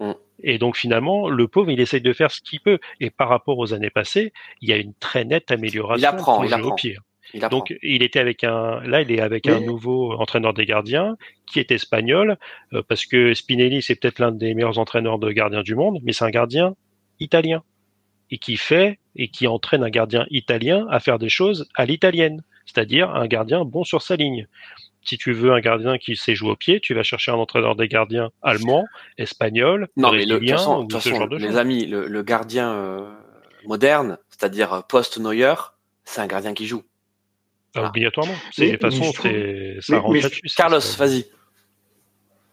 Mm. 0.00 0.12
Et 0.42 0.58
donc 0.58 0.76
finalement, 0.76 1.28
le 1.28 1.48
pauvre, 1.48 1.70
il 1.70 1.80
essaye 1.80 2.00
de 2.00 2.12
faire 2.12 2.30
ce 2.30 2.40
qu'il 2.40 2.60
peut. 2.60 2.78
Et 2.98 3.10
par 3.10 3.28
rapport 3.28 3.58
aux 3.58 3.74
années 3.74 3.90
passées, 3.90 4.32
il 4.60 4.70
y 4.70 4.72
a 4.72 4.76
une 4.76 4.94
très 4.94 5.24
nette 5.24 5.50
amélioration. 5.50 6.02
Il 6.02 6.06
apprend, 6.06 6.44
il 6.44 6.54
apprend. 6.54 6.70
Au 6.70 6.74
pied. 6.74 6.96
Il 7.34 7.40
donc 7.48 7.74
il 7.82 8.02
était 8.02 8.18
avec 8.18 8.44
un, 8.44 8.80
là 8.80 9.02
il 9.02 9.12
est 9.12 9.20
avec 9.20 9.46
un 9.46 9.60
nouveau 9.60 10.12
entraîneur 10.12 10.54
des 10.54 10.66
gardiens 10.66 11.16
qui 11.46 11.60
est 11.60 11.70
espagnol 11.70 12.38
euh, 12.72 12.82
parce 12.86 13.06
que 13.06 13.34
Spinelli 13.34 13.82
c'est 13.82 13.94
peut-être 13.94 14.18
l'un 14.18 14.32
des 14.32 14.54
meilleurs 14.54 14.78
entraîneurs 14.78 15.18
de 15.18 15.30
gardiens 15.30 15.62
du 15.62 15.74
monde, 15.74 16.00
mais 16.02 16.12
c'est 16.12 16.24
un 16.24 16.30
gardien 16.30 16.74
italien 17.20 17.62
et 18.30 18.38
qui 18.38 18.56
fait 18.56 18.98
et 19.16 19.28
qui 19.28 19.46
entraîne 19.46 19.82
un 19.82 19.90
gardien 19.90 20.26
italien 20.30 20.86
à 20.90 21.00
faire 21.00 21.18
des 21.18 21.28
choses 21.28 21.68
à 21.74 21.84
l'italienne, 21.84 22.42
c'est-à-dire 22.66 23.10
un 23.10 23.26
gardien 23.26 23.64
bon 23.64 23.84
sur 23.84 24.02
sa 24.02 24.16
ligne. 24.16 24.46
Si 25.02 25.16
tu 25.16 25.32
veux 25.32 25.52
un 25.52 25.60
gardien 25.60 25.98
qui 25.98 26.14
sait 26.14 26.34
jouer 26.34 26.50
au 26.50 26.56
pied, 26.56 26.78
tu 26.80 26.94
vas 26.94 27.02
chercher 27.02 27.32
un 27.32 27.36
entraîneur 27.36 27.74
des 27.74 27.88
gardiens 27.88 28.30
allemand, 28.42 28.84
espagnol, 29.16 29.88
non, 29.96 30.12
mais 30.12 30.26
le, 30.26 30.38
façon, 30.46 30.86
les 31.38 31.56
amis, 31.56 31.86
le, 31.86 32.22
gardien 32.22 32.72
euh, 32.72 33.10
moderne, 33.64 34.18
c'est-à-dire 34.28 34.72
euh, 34.74 34.80
post-Neuer, 34.86 35.54
c'est 36.04 36.20
un 36.20 36.26
gardien 36.26 36.52
qui 36.52 36.66
joue. 36.66 36.82
Ah, 37.74 37.88
obligatoirement. 37.88 38.34
De 38.58 38.70
toute 38.70 38.80
façon, 38.80 39.12
ça 39.80 39.98
rentre 39.98 40.14
là-dessus. 40.14 40.42
Carlos, 40.56 40.80
vas-y. 40.98 41.26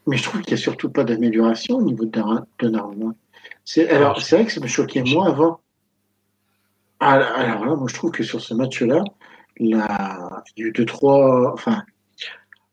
Mais 0.05 0.17
je 0.17 0.23
trouve 0.23 0.41
qu'il 0.41 0.53
n'y 0.53 0.59
a 0.59 0.63
surtout 0.63 0.89
pas 0.89 1.03
d'amélioration 1.03 1.77
au 1.77 1.81
niveau 1.81 2.05
de 2.05 2.21
Donnarumma. 2.59 3.13
C'est, 3.65 3.89
alors, 3.89 4.21
c'est 4.21 4.35
vrai 4.37 4.45
que 4.45 4.51
ça 4.51 4.61
me 4.61 4.67
choquait 4.67 5.03
moins 5.03 5.27
avant. 5.27 5.59
Alors 6.99 7.65
là, 7.65 7.75
moi, 7.75 7.87
je 7.87 7.93
trouve 7.93 8.11
que 8.11 8.23
sur 8.23 8.41
ce 8.41 8.53
match-là, 8.53 9.03
il 9.57 9.69
y 9.69 9.73
a 9.75 10.43
eu 10.57 10.71
deux, 10.71 10.85
trois, 10.85 11.51
enfin, 11.53 11.83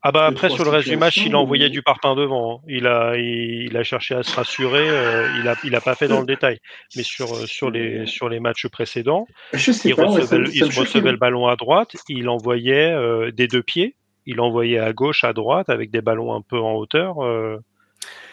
ah 0.06 0.12
bah 0.12 0.26
après 0.26 0.50
sur 0.50 0.64
le 0.64 0.70
reste 0.70 0.86
du 0.86 0.98
match, 0.98 1.16
il 1.16 1.34
a 1.34 1.38
envoyé 1.38 1.70
du 1.70 1.80
parpaing 1.80 2.14
devant. 2.14 2.56
Hein. 2.56 2.64
Il 2.68 2.86
a 2.86 3.16
il, 3.16 3.74
a 3.74 3.82
cherché 3.84 4.14
à 4.14 4.22
se 4.22 4.36
rassurer. 4.36 4.86
Euh, 4.86 5.26
il 5.40 5.48
a 5.48 5.56
il 5.64 5.74
a 5.74 5.80
pas 5.80 5.94
fait 5.94 6.08
dans 6.08 6.20
le 6.20 6.26
détail. 6.26 6.58
Mais 6.94 7.02
sur 7.02 7.34
euh, 7.34 7.46
sur 7.46 7.70
les 7.70 8.04
sur 8.04 8.28
les 8.28 8.38
matchs 8.38 8.68
précédents, 8.68 9.26
il 9.54 9.94
recevait, 9.94 10.44
il 10.52 10.64
recevait 10.64 11.10
le 11.10 11.16
ballon 11.16 11.46
à 11.46 11.56
droite. 11.56 11.96
Il 12.10 12.28
envoyait 12.28 12.92
euh, 12.92 13.30
des 13.30 13.48
deux 13.48 13.62
pieds. 13.62 13.96
Il 14.26 14.42
envoyait 14.42 14.78
à 14.78 14.92
gauche, 14.92 15.24
à 15.24 15.32
droite 15.32 15.70
avec 15.70 15.90
des 15.90 16.02
ballons 16.02 16.34
un 16.34 16.42
peu 16.42 16.58
en 16.58 16.74
hauteur. 16.74 17.16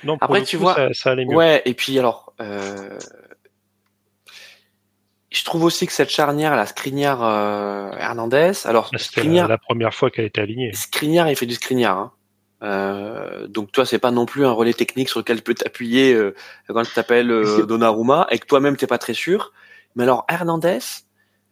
non, 0.04 0.18
après 0.20 0.44
tu 0.44 0.58
vois, 0.58 0.76
ça, 0.76 0.94
ça, 0.94 1.12
allait 1.12 1.24
mieux. 1.24 1.38
Ouais. 1.38 1.62
Et 1.64 1.74
puis 1.74 1.98
alors, 1.98 2.34
je 5.32 5.46
trouve 5.46 5.64
aussi 5.64 5.88
que 5.88 5.94
cette 5.94 6.10
charnière, 6.10 6.56
la 6.58 6.66
Skriniar 6.66 7.24
euh, 7.24 7.92
Hernandez, 7.98 8.52
alors 8.66 8.92
Skriniar, 8.98 9.48
la 9.48 9.58
première 9.58 9.94
fois 9.94 10.12
qu'elle 10.12 10.26
a 10.26 10.28
été 10.28 10.42
alignée. 10.42 10.74
Skriniar, 10.74 11.30
il 11.30 11.38
fait 11.38 11.46
du 11.46 11.56
Skriniar. 11.56 11.98
Hein. 11.98 12.12
Euh, 12.64 13.48
donc 13.48 13.72
toi, 13.72 13.86
c'est 13.86 13.98
pas 13.98 14.12
non 14.12 14.26
plus 14.26 14.46
un 14.46 14.52
relais 14.52 14.74
technique 14.74 15.08
sur 15.10 15.20
lequel 15.20 15.38
tu 15.38 15.44
peux 15.44 15.54
t'appuyer 15.54 16.14
euh, 16.14 16.36
quand 16.68 16.84
tu 16.84 16.94
t'appelles 16.94 17.32
euh, 17.32 17.66
Donnarumma 17.66 18.28
et 18.30 18.40
que 18.40 18.46
toi-même 18.46 18.76
t'es 18.76 18.88
pas 18.88 18.98
très 18.98 19.14
sûr. 19.14 19.54
Mais 19.96 20.04
alors 20.04 20.26
Hernandez, 20.30 20.80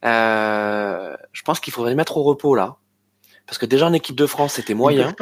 euh, 0.05 1.15
je 1.31 1.41
pense 1.41 1.61
qu'il 1.61 1.73
faudrait 1.73 1.91
le 1.91 1.97
mettre 1.97 2.17
au 2.17 2.23
repos 2.23 2.55
là, 2.55 2.75
parce 3.47 3.57
que 3.57 3.65
déjà 3.65 3.87
en 3.87 3.93
équipe 3.93 4.15
de 4.15 4.25
France 4.25 4.53
c'était 4.53 4.73
moyen. 4.73 5.15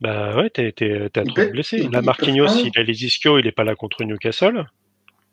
Bah 0.00 0.36
ouais, 0.36 0.50
t'es 0.50 0.72
trop 0.72 1.50
blessé. 1.50 1.88
La 1.90 2.02
Marquinhos, 2.02 2.56
il 2.56 2.78
a 2.78 2.82
les 2.82 3.04
ischios, 3.04 3.38
il 3.38 3.46
est 3.46 3.52
pas 3.52 3.64
là 3.64 3.76
contre 3.76 4.02
Newcastle. 4.04 4.66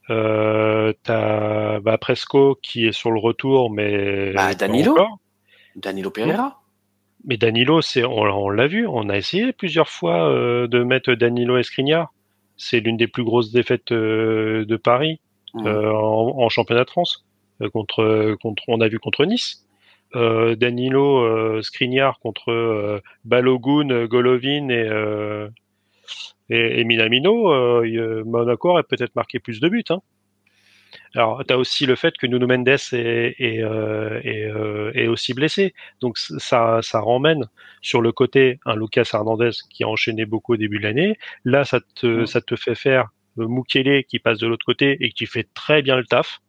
Euh, 0.09 0.93
t'as 1.03 1.79
bah, 1.79 1.97
Presco 1.97 2.57
qui 2.61 2.87
est 2.87 2.91
sur 2.91 3.11
le 3.11 3.19
retour, 3.19 3.69
mais 3.71 4.33
bah, 4.33 4.53
Danilo, 4.55 4.97
Danilo 5.75 6.09
Pereira. 6.09 6.59
Mais 7.25 7.37
Danilo, 7.37 7.81
c'est 7.81 8.03
on, 8.03 8.49
l'a 8.49 8.67
vu, 8.67 8.87
on 8.87 9.07
a 9.09 9.17
essayé 9.17 9.53
plusieurs 9.53 9.89
fois 9.89 10.27
euh, 10.27 10.67
de 10.67 10.83
mettre 10.83 11.13
Danilo 11.13 11.57
Escrignard. 11.57 12.11
C'est 12.57 12.79
l'une 12.79 12.97
des 12.97 13.07
plus 13.07 13.23
grosses 13.23 13.51
défaites 13.51 13.91
euh, 13.91 14.65
de 14.65 14.75
Paris 14.75 15.19
mmh. 15.53 15.67
en, 15.67 16.49
championnat 16.49 16.83
de 16.83 16.89
France 16.89 17.25
contre 17.73 18.35
contre 18.41 18.63
on 18.67 18.81
a 18.81 18.87
vu 18.87 18.99
contre 18.99 19.25
Nice. 19.25 19.67
Danilo 20.13 21.61
Skriniar 21.61 22.19
contre 22.19 23.01
Balogun, 23.23 24.07
Golovin 24.07 24.67
et 24.69 24.89
et, 26.49 26.83
Minamino, 26.83 27.51
euh, 27.53 28.23
Monaco 28.25 28.69
aurait 28.69 28.83
peut-être 28.83 29.15
marqué 29.15 29.39
plus 29.39 29.59
de 29.59 29.69
buts. 29.69 29.83
Hein. 29.89 29.99
Alors, 31.15 31.43
tu 31.45 31.53
as 31.53 31.57
aussi 31.57 31.85
le 31.85 31.95
fait 31.95 32.15
que 32.17 32.27
Nuno 32.27 32.47
Mendes 32.47 32.67
est, 32.67 32.93
est, 32.93 33.63
euh, 33.63 34.21
euh, 34.25 34.91
est, 34.93 35.07
aussi 35.07 35.33
blessé. 35.33 35.73
Donc, 36.01 36.17
ça, 36.17 36.79
ça 36.81 37.01
ramène 37.01 37.47
sur 37.81 38.01
le 38.01 38.11
côté 38.11 38.59
un 38.65 38.75
Lucas 38.75 39.09
Hernandez 39.13 39.51
qui 39.69 39.83
a 39.83 39.87
enchaîné 39.87 40.25
beaucoup 40.25 40.53
au 40.53 40.57
début 40.57 40.79
de 40.79 40.83
l'année. 40.83 41.17
Là, 41.45 41.63
ça 41.63 41.79
te, 41.95 42.25
ça 42.25 42.41
te 42.41 42.55
fait 42.55 42.75
faire 42.75 43.09
Mukele 43.37 44.03
qui 44.03 44.19
passe 44.19 44.39
de 44.39 44.47
l'autre 44.47 44.65
côté 44.65 44.97
et 44.99 45.11
qui 45.11 45.25
fait 45.25 45.47
très 45.53 45.81
bien 45.81 45.95
le 45.95 46.05
taf. 46.05 46.39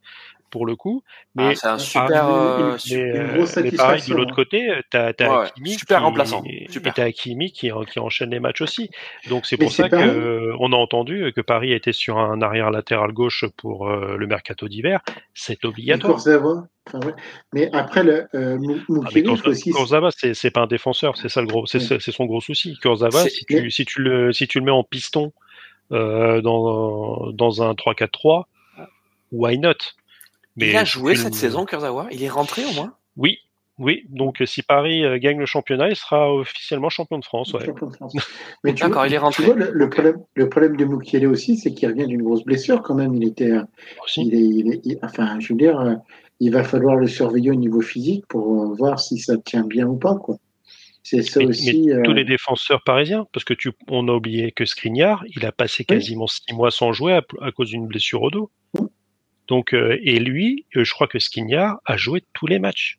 Pour 0.52 0.66
le 0.66 0.76
coup. 0.76 1.02
Ah, 1.36 1.48
Mais, 1.48 1.54
c'est 1.56 1.66
un 1.66 1.74
Ah, 1.74 1.78
super. 1.78 2.28
euh, 2.28 2.76
mais, 2.88 2.94
une 2.96 3.16
euh, 3.16 3.34
grosse 3.34 3.56
mais 3.56 3.70
pareil, 3.72 4.02
de 4.08 4.14
l'autre 4.14 4.34
côté, 4.36 4.70
t'as 4.90 5.12
as 5.18 5.30
Ouais, 5.40 5.46
Hakimi 5.46 5.70
super 5.70 5.98
qui, 5.98 6.04
remplaçant, 6.04 6.44
super. 6.68 6.94
t'as 6.94 7.04
Hakimi 7.06 7.50
qui, 7.50 7.70
qui 7.90 7.98
enchaîne 7.98 8.30
les 8.30 8.38
matchs 8.38 8.60
aussi. 8.60 8.90
Donc 9.28 9.46
c'est 9.46 9.56
pour 9.56 9.72
ça 9.72 9.88
pareil. 9.88 10.08
que 10.08 10.14
euh, 10.14 10.56
on 10.60 10.72
a 10.72 10.76
entendu 10.76 11.32
que 11.34 11.40
Paris 11.40 11.72
était 11.72 11.92
sur 11.92 12.18
un 12.18 12.40
arrière 12.42 12.70
latéral 12.70 13.10
gauche 13.12 13.44
pour 13.56 13.88
euh, 13.88 14.16
le 14.16 14.26
mercato 14.28 14.68
d'hiver. 14.68 15.00
C'est 15.34 15.64
obligatoire. 15.64 16.20
Enfin, 16.86 16.98
ouais. 17.06 17.14
Mais 17.52 17.70
après, 17.72 18.02
le, 18.04 18.26
euh, 18.34 18.58
Ah. 19.06 19.10
Kurzawa, 19.72 20.10
c'est 20.10 20.34
c'est 20.34 20.50
pas 20.50 20.60
un 20.62 20.66
défenseur, 20.66 21.16
c'est 21.16 21.28
ça 21.28 21.40
le 21.40 21.46
gros, 21.46 21.64
c'est 21.66 21.80
c'est 21.80 22.12
son 22.12 22.26
gros 22.26 22.40
souci. 22.40 22.76
Kurzawa, 22.82 23.28
si 23.28 23.44
tu 23.46 23.70
si 23.70 23.84
tu 23.84 24.02
le 24.02 24.32
si 24.32 24.46
tu 24.48 24.58
le 24.58 24.64
mets 24.66 24.70
en 24.72 24.84
piston 24.84 25.32
euh, 25.92 26.40
dans 26.42 27.30
dans 27.32 27.62
un 27.62 27.72
3-4-3, 27.74 28.44
why 29.30 29.58
not? 29.58 29.74
Il 30.56 30.76
a 30.76 30.84
joué 30.84 31.12
le- 31.14 31.18
cette 31.18 31.34
saison, 31.34 31.64
Kurzawa? 31.64 32.08
Il 32.10 32.22
est 32.22 32.28
rentré 32.28 32.64
au 32.64 32.72
moins? 32.72 32.94
Oui, 33.16 33.38
oui. 33.78 34.04
Donc 34.10 34.42
si 34.46 34.62
Paris 34.62 35.04
euh, 35.04 35.18
gagne 35.18 35.38
le 35.38 35.46
championnat, 35.46 35.88
il 35.88 35.96
sera 35.96 36.32
officiellement 36.34 36.88
champion 36.90 37.18
de 37.18 37.24
France. 37.24 37.52
Ouais. 37.52 37.64
champion 37.64 37.86
de 37.88 37.94
France. 37.96 38.14
Mais 38.64 38.74
tu 38.74 38.82
D'accord, 38.82 38.98
vois, 38.98 39.06
il 39.08 39.14
est 39.14 39.16
tu 39.16 39.22
rentré. 39.22 39.44
vois, 39.44 39.54
le, 39.54 39.88
problème, 39.88 40.16
le 40.34 40.48
problème 40.48 40.76
de 40.76 40.84
Mukiele 40.84 41.26
aussi, 41.26 41.56
c'est 41.56 41.72
qu'il 41.72 41.88
revient 41.88 42.06
d'une 42.06 42.22
grosse 42.22 42.44
blessure 42.44 42.82
quand 42.82 42.94
même. 42.94 43.14
Il 43.14 43.24
était, 43.24 43.50
euh, 43.50 43.62
Aussi. 44.04 44.22
il 44.26 44.34
est, 44.34 44.38
il 44.40 44.72
est- 44.74 44.80
il- 44.84 44.98
enfin, 45.02 45.38
je 45.40 45.52
veux 45.52 45.58
dire, 45.58 45.78
euh, 45.80 45.94
il 46.40 46.52
va 46.52 46.64
falloir 46.64 46.96
le 46.96 47.06
surveiller 47.08 47.50
au 47.50 47.54
niveau 47.54 47.80
physique 47.80 48.26
pour 48.28 48.62
euh, 48.62 48.74
voir 48.74 48.98
si 49.00 49.18
ça 49.18 49.36
tient 49.38 49.64
bien 49.64 49.86
ou 49.86 49.96
pas, 49.96 50.16
quoi. 50.16 50.36
C'est 51.04 51.22
ça 51.22 51.40
Mais, 51.40 51.46
aussi. 51.46 51.82
mais 51.86 51.94
euh, 51.94 52.02
tous 52.04 52.12
les 52.12 52.24
défenseurs 52.24 52.82
parisiens, 52.84 53.26
parce 53.32 53.44
que 53.44 53.54
tu, 53.54 53.72
on 53.88 54.06
a 54.08 54.12
oublié 54.12 54.52
que 54.52 54.64
Skriniar, 54.64 55.24
il 55.34 55.44
a 55.44 55.50
passé 55.50 55.84
Oui. 55.88 55.96
quasiment 55.96 56.28
six 56.28 56.52
mois 56.54 56.70
sans 56.70 56.92
jouer 56.92 57.14
à, 57.14 57.22
à 57.40 57.50
cause 57.50 57.70
d'une 57.70 57.86
blessure 57.88 58.22
au 58.22 58.30
dos. 58.30 58.50
Oui. 58.78 58.86
Donc, 59.48 59.74
euh, 59.74 59.98
et 60.02 60.18
lui, 60.18 60.66
euh, 60.76 60.84
je 60.84 60.92
crois 60.92 61.06
que 61.06 61.18
Skriniar 61.18 61.80
a 61.84 61.96
joué 61.96 62.24
tous 62.32 62.46
les 62.46 62.58
matchs. 62.58 62.98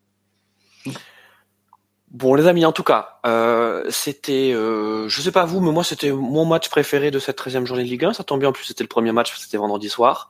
Bon, 2.12 2.36
les 2.36 2.48
amis, 2.48 2.66
en 2.66 2.72
tout 2.72 2.84
cas, 2.84 3.18
euh, 3.26 3.86
c'était, 3.90 4.52
je 4.52 5.22
sais 5.22 5.32
pas 5.32 5.46
vous, 5.46 5.62
mais 5.62 5.72
moi, 5.72 5.84
c'était 5.84 6.12
mon 6.12 6.46
match 6.46 6.70
préféré 6.70 7.10
de 7.10 7.18
cette 7.18 7.40
13e 7.40 7.66
journée 7.66 7.84
de 7.84 7.90
Ligue 7.90 8.06
1. 8.06 8.14
Ça 8.14 8.24
tombe 8.24 8.40
bien, 8.40 8.50
en 8.50 8.52
plus, 8.52 8.66
c'était 8.66 8.84
le 8.84 8.88
premier 8.88 9.12
match, 9.12 9.34
c'était 9.36 9.58
vendredi 9.58 9.90
soir. 9.90 10.30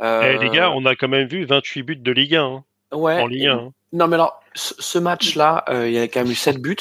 Eh, 0.00 0.38
les 0.38 0.50
gars, 0.50 0.70
on 0.70 0.84
a 0.86 0.94
quand 0.94 1.08
même 1.08 1.26
vu 1.26 1.44
28 1.44 1.82
buts 1.82 1.96
de 1.96 2.12
Ligue 2.12 2.36
1 2.36 2.44
hein, 2.44 2.64
ouais, 2.92 3.20
en 3.20 3.26
Ligue 3.26 3.46
1. 3.46 3.52
hein. 3.52 3.72
Non, 3.92 4.06
mais 4.06 4.14
alors, 4.14 4.42
ce, 4.54 4.98
match-là, 4.98 5.64
il 5.86 5.92
y 5.92 5.98
a 5.98 6.06
quand 6.06 6.20
même 6.20 6.30
eu 6.30 6.36
7 6.36 6.58
buts. 6.58 6.76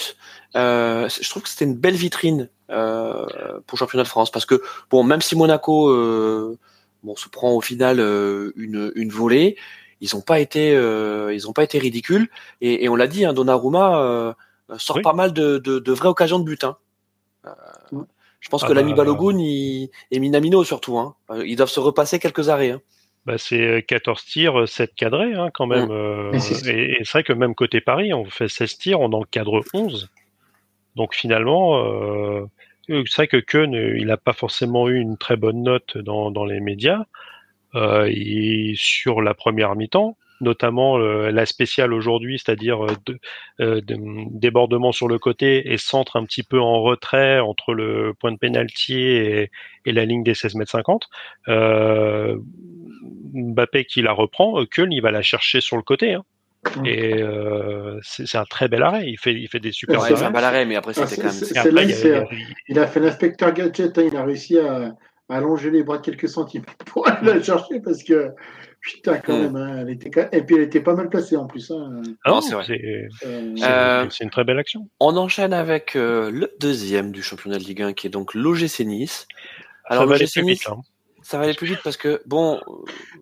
Je 0.54 1.30
trouve 1.30 1.42
que 1.42 1.50
c'était 1.50 1.66
une 1.66 1.76
belle 1.76 1.96
vitrine 1.96 2.50
pour 2.68 2.76
le 2.76 3.78
championnat 3.78 4.04
de 4.04 4.08
France 4.08 4.30
parce 4.30 4.46
que, 4.46 4.62
bon, 4.92 5.04
même 5.04 5.22
si 5.22 5.36
Monaco 5.36 5.90
bon, 7.04 7.16
se 7.16 7.30
prend 7.30 7.52
au 7.52 7.62
final 7.62 8.00
euh, 8.00 8.52
une, 8.56 8.92
une 8.96 9.10
volée, 9.10 9.58
ils 10.02 10.10
n'ont 10.14 10.22
pas 10.22 10.40
été, 10.40 10.76
euh, 10.76 11.34
ils 11.34 11.48
ont 11.48 11.54
pas 11.54 11.64
été 11.64 11.80
ridicules. 11.80 12.30
Et, 12.62 12.84
et 12.84 12.90
on 12.90 12.96
l'a 12.96 13.08
dit, 13.08 13.26
hein, 13.26 13.34
Donnarumma 13.34 14.02
euh, 14.02 14.34
sort 14.78 14.98
Oui. 14.98 15.02
pas 15.02 15.14
mal 15.14 15.34
de, 15.34 15.58
de, 15.58 15.80
de 15.80 15.92
vraies 15.94 16.10
occasions 16.10 16.40
de 16.40 16.46
but. 16.46 16.64
Hein. 16.64 16.78
Euh, 17.46 17.52
je 18.40 18.50
pense 18.50 18.64
Ah 18.64 18.68
que 18.68 18.74
l'ami 18.74 18.92
bah, 18.92 18.98
Balogun 18.98 19.38
il, 19.40 19.90
et 20.12 20.20
Minamino 20.20 20.64
surtout, 20.66 20.98
hein, 20.98 21.16
ils 21.46 21.56
doivent 21.56 21.70
se 21.70 21.80
repasser 21.80 22.20
quelques 22.20 22.50
arrêts. 22.50 22.72
Hein. 22.72 22.82
Bah, 23.26 23.38
c'est 23.38 23.86
14 23.88 24.26
tirs, 24.26 24.68
7 24.68 24.94
cadrés 24.96 25.34
hein, 25.34 25.50
quand 25.54 25.68
même. 25.68 25.88
Mm. 25.88 26.36
et 26.36 26.98
et 27.00 27.06
c'est 27.06 27.12
vrai 27.12 27.24
que 27.24 27.32
même 27.32 27.56
côté 27.56 27.80
Paris, 27.80 28.14
on 28.14 28.26
fait 28.26 28.50
16 28.50 28.78
tirs, 28.78 29.00
on 29.00 29.14
en 29.14 29.24
cadre 29.24 29.62
11. 29.74 30.10
Donc 30.96 31.16
finalement, 31.16 31.78
euh, 31.86 32.46
c'est 32.88 33.16
vrai 33.16 33.28
que 33.28 33.58
euh, 33.58 33.98
il 33.98 34.08
n'a 34.08 34.18
pas 34.18 34.34
forcément 34.34 34.90
eu 34.90 35.00
une 35.00 35.18
très 35.18 35.38
bonne 35.38 35.64
note 35.64 35.98
dans, 35.98 36.32
dans 36.32 36.46
les 36.46 36.60
médias. 36.60 37.04
Euh, 37.76 38.08
et 38.12 38.74
sur 38.76 39.22
la 39.22 39.34
première 39.34 39.76
mi-temps, 39.76 40.18
notamment 40.42 41.00
euh, 41.00 41.32
la 41.32 41.46
spéciale 41.46 41.94
aujourd'hui, 41.94 42.40
c'est-à-dire 42.40 42.86
euh, 42.86 42.96
euh, 43.62 43.82
de- 43.82 43.98
débordement 44.40 44.92
sur 44.92 45.08
le 45.08 45.20
côté 45.20 45.72
et 45.74 45.78
centre 45.78 46.18
un 46.18 46.26
petit 46.26 46.44
peu 46.44 46.60
en 46.60 46.82
retrait 46.82 47.40
entre 47.40 47.74
le 47.74 48.14
point 48.20 48.32
de 48.32 48.38
pénalty 48.38 48.96
et, 48.96 49.52
et 49.86 49.92
la 49.92 50.06
ligne 50.06 50.24
des 50.24 50.36
16 50.36 50.56
mètres 50.56 50.72
50. 50.72 51.08
Euh, 51.50 52.38
Mbappé 53.34 53.86
qui 53.86 54.02
la 54.02 54.14
reprend, 54.14 54.62
euh, 54.62 54.66
Köln 54.66 54.92
il 54.92 55.02
va 55.02 55.12
la 55.12 55.22
chercher 55.24 55.62
sur 55.62 55.78
le 55.78 55.84
côté. 55.84 56.14
Hein. 56.14 56.24
Mm. 56.78 56.86
Et 56.86 57.22
euh, 57.22 58.00
c'est 58.04 58.26
c'est 58.28 58.38
un 58.38 58.46
très 58.46 58.68
bel 58.68 58.84
arrêt. 58.84 59.04
Il 59.08 59.18
fait, 59.18 59.34
il 59.34 59.48
fait 59.48 59.60
des 59.60 59.72
super 59.72 60.00
Ouais, 60.00 60.08
c'est 60.08 60.14
arrêts. 60.14 60.22
fait 60.24 60.28
un 60.28 60.32
bel 60.32 60.44
arrêt, 60.44 60.66
mais 60.66 60.76
après 60.76 60.94
Ah, 60.96 61.06
c'était 61.06 61.16
c'est- 61.16 61.18
quand 61.22 61.28
même. 61.28 61.34
c'est- 61.34 61.46
c'est- 61.46 61.58
après, 61.58 61.72
là, 61.72 61.84
il 61.84 61.92
a- 61.92 61.96
c'est- 61.96 62.08
il 62.08 62.12
y 62.14 62.16
a- 62.16 62.28
Il 62.70 62.80
a 62.80 62.88
fait 62.88 63.00
l'inspecteur 63.00 63.54
Gadget, 63.54 63.98
hein, 63.98 64.04
il 64.12 64.16
a 64.18 64.24
réussi 64.24 64.58
à, 64.60 64.96
à 65.30 65.36
allonger 65.38 65.72
les 65.72 65.84
bras 65.84 65.98
de 65.98 66.04
quelques 66.04 66.30
centimètres 66.30 66.74
pour 66.86 67.08
aller 67.08 67.34
la 67.36 67.42
chercher 67.44 67.80
parce 67.84 68.04
que 68.04 68.30
putain 68.82 69.18
quand 69.20 69.38
Mm. 69.38 69.42
même, 69.42 69.56
hein, 69.56 69.78
elle 69.82 69.90
était 69.92 70.10
quand- 70.10 70.28
et 70.32 70.42
puis 70.44 70.56
elle 70.56 70.62
était 70.64 70.82
pas 70.82 70.94
mal 70.96 71.10
placée 71.10 71.36
en 71.38 71.48
plus. 71.48 71.72
Hein. 71.72 72.02
Ah 72.26 72.30
Non, 72.30 72.36
non, 72.36 72.42
c'est 72.42 72.54
vrai. 72.56 72.64
c'est 72.68 72.82
Euh, 73.28 73.54
c'est- 73.56 73.64
Euh, 73.66 74.10
c'est 74.10 74.24
une 74.24 74.30
très 74.30 74.44
belle 74.44 74.60
action. 74.60 74.90
On 75.00 75.16
enchaîne 75.18 75.54
avec 75.54 75.96
euh, 75.96 76.32
le 76.32 76.52
deuxième 76.60 77.12
du 77.12 77.22
championnat 77.24 77.58
de 77.60 77.64
Ligue 77.64 77.82
1 77.82 77.94
qui 77.94 78.08
est 78.08 78.10
donc 78.10 78.34
l'OGC 78.34 78.82
Nice. 78.86 79.28
Alors 79.86 80.04
ça 80.04 80.08
va 80.08 80.16
aller 80.16 80.24
l'OGC 80.26 80.44
Nice, 80.44 80.60
vite. 80.60 80.70
Ça 81.24 81.38
va 81.38 81.46
aller 81.46 81.54
plus 81.54 81.68
vite 81.68 81.80
parce 81.84 81.98
que 81.98 82.22
bon, 82.26 82.58
euh, 82.68 82.72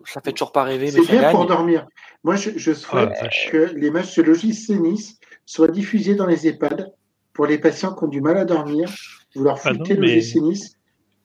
ça 0.04 0.20
fait 0.20 0.32
toujours 0.32 0.52
pas 0.52 0.64
rêver, 0.64 0.86
mais 0.92 1.02
C'est 1.04 1.18
bien 1.18 1.30
pour 1.30 1.46
dormir. 1.46 1.86
Moi, 2.24 2.36
je, 2.36 2.50
je 2.56 2.72
Ah, 2.72 2.74
souhaite 2.74 3.12
que 3.50 3.72
les 3.74 3.90
matchs 3.90 4.16
de 4.16 4.22
Logis 4.22 4.66
Nice 4.70 5.18
soient 5.46 5.68
diffusés 5.68 6.14
dans 6.14 6.26
les 6.26 6.46
EHPAD 6.46 6.92
pour 7.32 7.46
les 7.46 7.58
patients 7.58 7.94
qui 7.94 8.04
ont 8.04 8.08
du 8.08 8.20
mal 8.20 8.36
à 8.36 8.44
dormir. 8.44 8.90
Vous 9.34 9.44
leur 9.44 9.58
Ah 9.64 9.70
foutez 9.72 9.94
mais- 9.96 10.14
l'OGC 10.16 10.40
Nice 10.40 10.76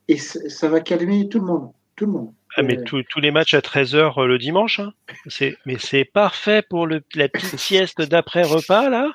et 0.07 0.17
ça 0.17 0.69
va 0.69 0.79
calmer 0.79 1.27
tout 1.27 1.39
le 1.39 1.45
monde. 1.45 1.71
Tout 1.95 2.05
le 2.05 2.11
monde. 2.13 2.33
Ah, 2.55 2.61
mais 2.63 2.77
Euh, 2.79 3.03
tous 3.09 3.19
les 3.19 3.31
matchs 3.31 3.53
à 3.55 3.59
13h 3.61 4.23
le 4.25 4.37
dimanche, 4.37 4.79
hein. 4.79 4.93
c'est 5.27 5.57
mais 5.65 5.77
c'est 5.79 6.05
parfait 6.05 6.61
pour 6.67 6.87
le, 6.87 7.01
la 7.15 7.27
petite 7.27 7.57
sieste 7.59 8.01
d'après 8.01 8.43
repas 8.43 8.89
là. 8.89 9.11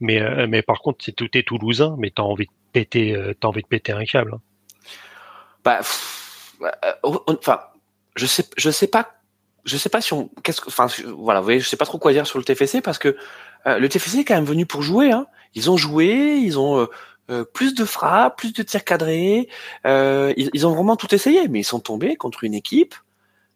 Mais 0.00 0.20
euh, 0.20 0.46
mais 0.48 0.60
par 0.62 0.80
contre, 0.80 1.04
c'est 1.04 1.12
tout 1.14 1.28
est 1.38 1.42
toulousain, 1.46 1.94
mais 1.98 2.10
t'as 2.14 2.22
envie 2.22 2.46
de 2.46 2.50
péter 2.72 3.14
euh, 3.16 3.32
t'as 3.40 3.48
envie 3.48 3.62
de 3.62 3.66
péter 3.66 3.92
un 3.92 4.04
câble. 4.04 4.34
hein. 4.34 4.40
Bah, 5.64 5.78
pff, 5.78 5.88
euh, 5.88 6.25
enfin, 7.02 7.60
je 8.16 8.26
sais, 8.26 8.44
je 8.56 8.70
sais 8.70 8.86
pas, 8.86 9.14
je 9.64 9.76
sais 9.76 9.88
pas 9.88 10.00
si 10.00 10.12
on, 10.12 10.28
qu'est-ce 10.42 10.60
que, 10.60 10.68
enfin, 10.68 10.86
voilà, 11.16 11.40
vous 11.40 11.44
voyez, 11.44 11.60
je 11.60 11.68
sais 11.68 11.76
pas 11.76 11.84
trop 11.84 11.98
quoi 11.98 12.12
dire 12.12 12.26
sur 12.26 12.38
le 12.38 12.44
TFC 12.44 12.80
parce 12.80 12.98
que 12.98 13.16
euh, 13.66 13.78
le 13.78 13.88
TFC 13.88 14.18
est 14.20 14.24
quand 14.24 14.34
même 14.34 14.44
venu 14.44 14.66
pour 14.66 14.82
jouer. 14.82 15.10
Hein. 15.12 15.26
Ils 15.54 15.70
ont 15.70 15.76
joué, 15.76 16.36
ils 16.36 16.58
ont 16.58 16.80
euh, 16.80 16.86
euh, 17.30 17.44
plus 17.44 17.74
de 17.74 17.84
frappes, 17.84 18.38
plus 18.38 18.52
de 18.52 18.62
tirs 18.62 18.84
cadrés. 18.84 19.48
euh, 19.86 20.32
ils, 20.36 20.66
ont 20.66 20.74
vraiment 20.74 20.96
tout 20.96 21.12
essayé, 21.14 21.48
mais 21.48 21.60
ils 21.60 21.64
sont 21.64 21.80
tombés 21.80 22.16
contre 22.16 22.44
une 22.44 22.54
équipe 22.54 22.94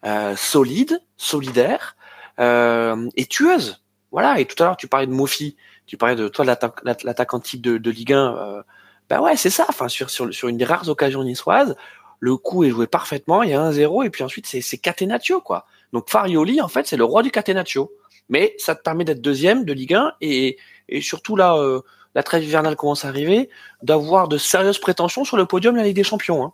euh, 0.05 0.34
solide, 0.36 1.01
solidaire 1.16 1.96
euh, 2.40 3.09
et 3.16 3.26
tueuse. 3.26 3.82
Voilà. 4.11 4.40
Et 4.40 4.46
tout 4.46 4.61
à 4.62 4.66
l'heure, 4.66 4.76
tu 4.76 4.88
parlais 4.88 5.07
de 5.07 5.12
Mofi, 5.12 5.57
tu 5.86 5.96
parlais 5.96 6.16
de 6.16 6.28
toi 6.28 6.44
l'attaque- 6.44 7.42
type 7.42 7.61
de, 7.62 7.78
de 7.78 7.90
Ligue 7.90 8.12
1. 8.12 8.36
Euh, 8.36 8.62
bah 9.09 9.20
ouais, 9.20 9.36
c'est 9.36 9.51
ça. 9.51 9.66
Enfin, 9.68 9.88
sur, 9.88 10.11
sur, 10.11 10.32
sur 10.34 10.48
une 10.48 10.57
des 10.57 10.64
rares 10.64 10.88
occasions 10.88 11.22
niçoises, 11.22 11.76
le 12.20 12.36
coup 12.36 12.64
est 12.64 12.70
joué 12.70 12.86
parfaitement, 12.86 13.42
il 13.42 13.50
y 13.50 13.54
a 13.54 13.60
un 13.60 13.72
0 13.72 14.04
et 14.04 14.10
puis 14.10 14.22
ensuite 14.22 14.46
c'est 14.46 14.60
c'est 14.60 14.78
Catenaccio 14.78 15.40
quoi. 15.40 15.66
Donc 15.92 16.08
Farioli 16.10 16.60
en 16.60 16.68
fait 16.68 16.86
c'est 16.86 16.96
le 16.98 17.04
roi 17.04 17.22
du 17.22 17.30
Catenaccio. 17.30 17.90
Mais 18.28 18.54
ça 18.58 18.76
te 18.76 18.82
permet 18.82 19.04
d'être 19.04 19.20
deuxième 19.20 19.64
de 19.64 19.72
Ligue 19.72 19.94
1 19.94 20.12
et, 20.20 20.56
et 20.88 21.00
surtout 21.00 21.34
là 21.34 21.56
euh, 21.56 21.80
la 22.14 22.22
trêve 22.22 22.44
hivernale 22.44 22.76
commence 22.76 23.04
à 23.04 23.08
arriver, 23.08 23.48
d'avoir 23.82 24.28
de 24.28 24.38
sérieuses 24.38 24.78
prétentions 24.78 25.24
sur 25.24 25.36
le 25.36 25.46
podium 25.46 25.74
de 25.74 25.80
la 25.80 25.86
Ligue 25.86 25.96
des 25.96 26.04
Champions. 26.04 26.44
Hein. 26.44 26.52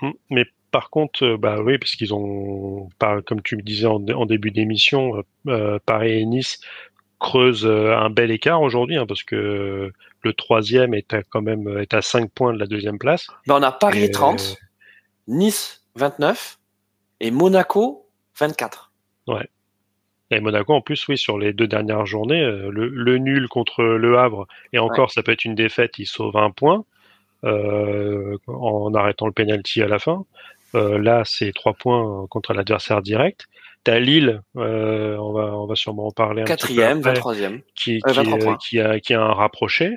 Hmm. 0.00 0.10
Mais 0.30 0.44
par 0.70 0.90
contre, 0.90 1.24
euh, 1.24 1.36
bah 1.36 1.60
oui, 1.60 1.78
parce 1.78 1.94
qu'ils 1.94 2.14
ont, 2.14 2.88
comme 3.26 3.42
tu 3.42 3.56
me 3.56 3.62
disais 3.62 3.86
en, 3.86 4.04
en 4.08 4.26
début 4.26 4.50
d'émission, 4.50 5.22
euh, 5.48 5.78
Paris 5.86 6.20
et 6.20 6.24
Nice 6.24 6.60
creusent 7.18 7.66
un 7.66 8.10
bel 8.10 8.32
écart 8.32 8.62
aujourd'hui, 8.62 8.96
hein, 8.96 9.06
parce 9.06 9.22
que 9.22 9.92
le 10.22 10.32
troisième 10.32 10.94
est 10.94 11.14
à, 11.14 11.22
quand 11.22 11.42
même 11.42 11.78
est 11.78 11.94
à 11.94 12.02
5 12.02 12.30
points 12.32 12.52
de 12.52 12.58
la 12.58 12.66
deuxième 12.66 12.98
place. 12.98 13.28
Ben, 13.46 13.56
on 13.58 13.62
a 13.62 13.70
Paris 13.70 14.04
Et- 14.04 14.10
30, 14.10 14.56
Nice 15.28 15.84
29 15.96 16.58
et 17.20 17.30
Monaco 17.30 18.08
24. 18.38 18.90
Et 20.30 20.40
Monaco, 20.40 20.72
en 20.72 20.80
plus, 20.80 21.06
oui, 21.08 21.18
sur 21.18 21.38
les 21.38 21.52
deux 21.52 21.66
dernières 21.66 22.06
journées, 22.06 22.42
euh, 22.42 22.70
le, 22.70 22.88
le 22.88 23.18
nul 23.18 23.48
contre 23.48 23.82
le 23.82 24.18
Havre, 24.18 24.46
et 24.72 24.78
encore, 24.78 25.10
ça 25.10 25.22
peut 25.22 25.32
être 25.32 25.44
une 25.44 25.54
défaite, 25.54 25.98
il 25.98 26.06
sauve 26.06 26.38
un 26.38 26.50
point 26.50 26.86
euh, 27.44 28.38
en 28.46 28.94
arrêtant 28.94 29.26
le 29.26 29.32
penalty 29.32 29.82
à 29.82 29.88
la 29.88 29.98
fin. 29.98 30.24
Euh, 30.74 30.98
là, 30.98 31.22
c'est 31.24 31.52
trois 31.52 31.74
points 31.74 32.26
contre 32.28 32.54
l'adversaire 32.54 33.02
direct. 33.02 33.46
T'as 33.84 33.98
Lille, 33.98 34.42
euh, 34.56 35.16
on 35.16 35.32
va 35.32 35.56
on 35.56 35.66
va 35.66 35.74
sûrement 35.74 36.06
en 36.06 36.12
parler 36.12 36.42
un 36.42 36.44
Quatrième, 36.44 37.00
petit 37.00 37.02
peu 37.02 37.10
après, 37.10 37.34
23e. 37.34 37.60
qui 37.74 38.00
qui, 38.00 38.14
23 38.14 38.22
euh, 38.22 38.44
points. 38.44 38.56
qui 38.56 38.80
a 38.80 39.00
qui 39.00 39.14
a 39.14 39.20
un 39.20 39.32
rapproché. 39.34 39.96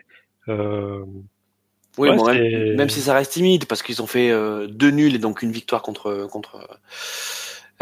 Oui, 1.98 2.10
Ouais, 2.10 2.16
bon, 2.16 2.26
c'est- 2.26 2.40
même, 2.40 2.76
même 2.76 2.90
si 2.90 3.02
ça 3.02 3.14
reste 3.14 3.32
timide, 3.34 3.66
parce 3.66 3.82
qu'ils 3.82 4.02
ont 4.02 4.08
fait 4.08 4.30
euh, 4.30 4.68
deux 4.68 4.92
nuls 4.92 5.16
et 5.16 5.20
donc 5.20 5.42
une 5.42 5.52
victoire 5.52 5.82
contre 5.82 6.28
contre 6.30 6.56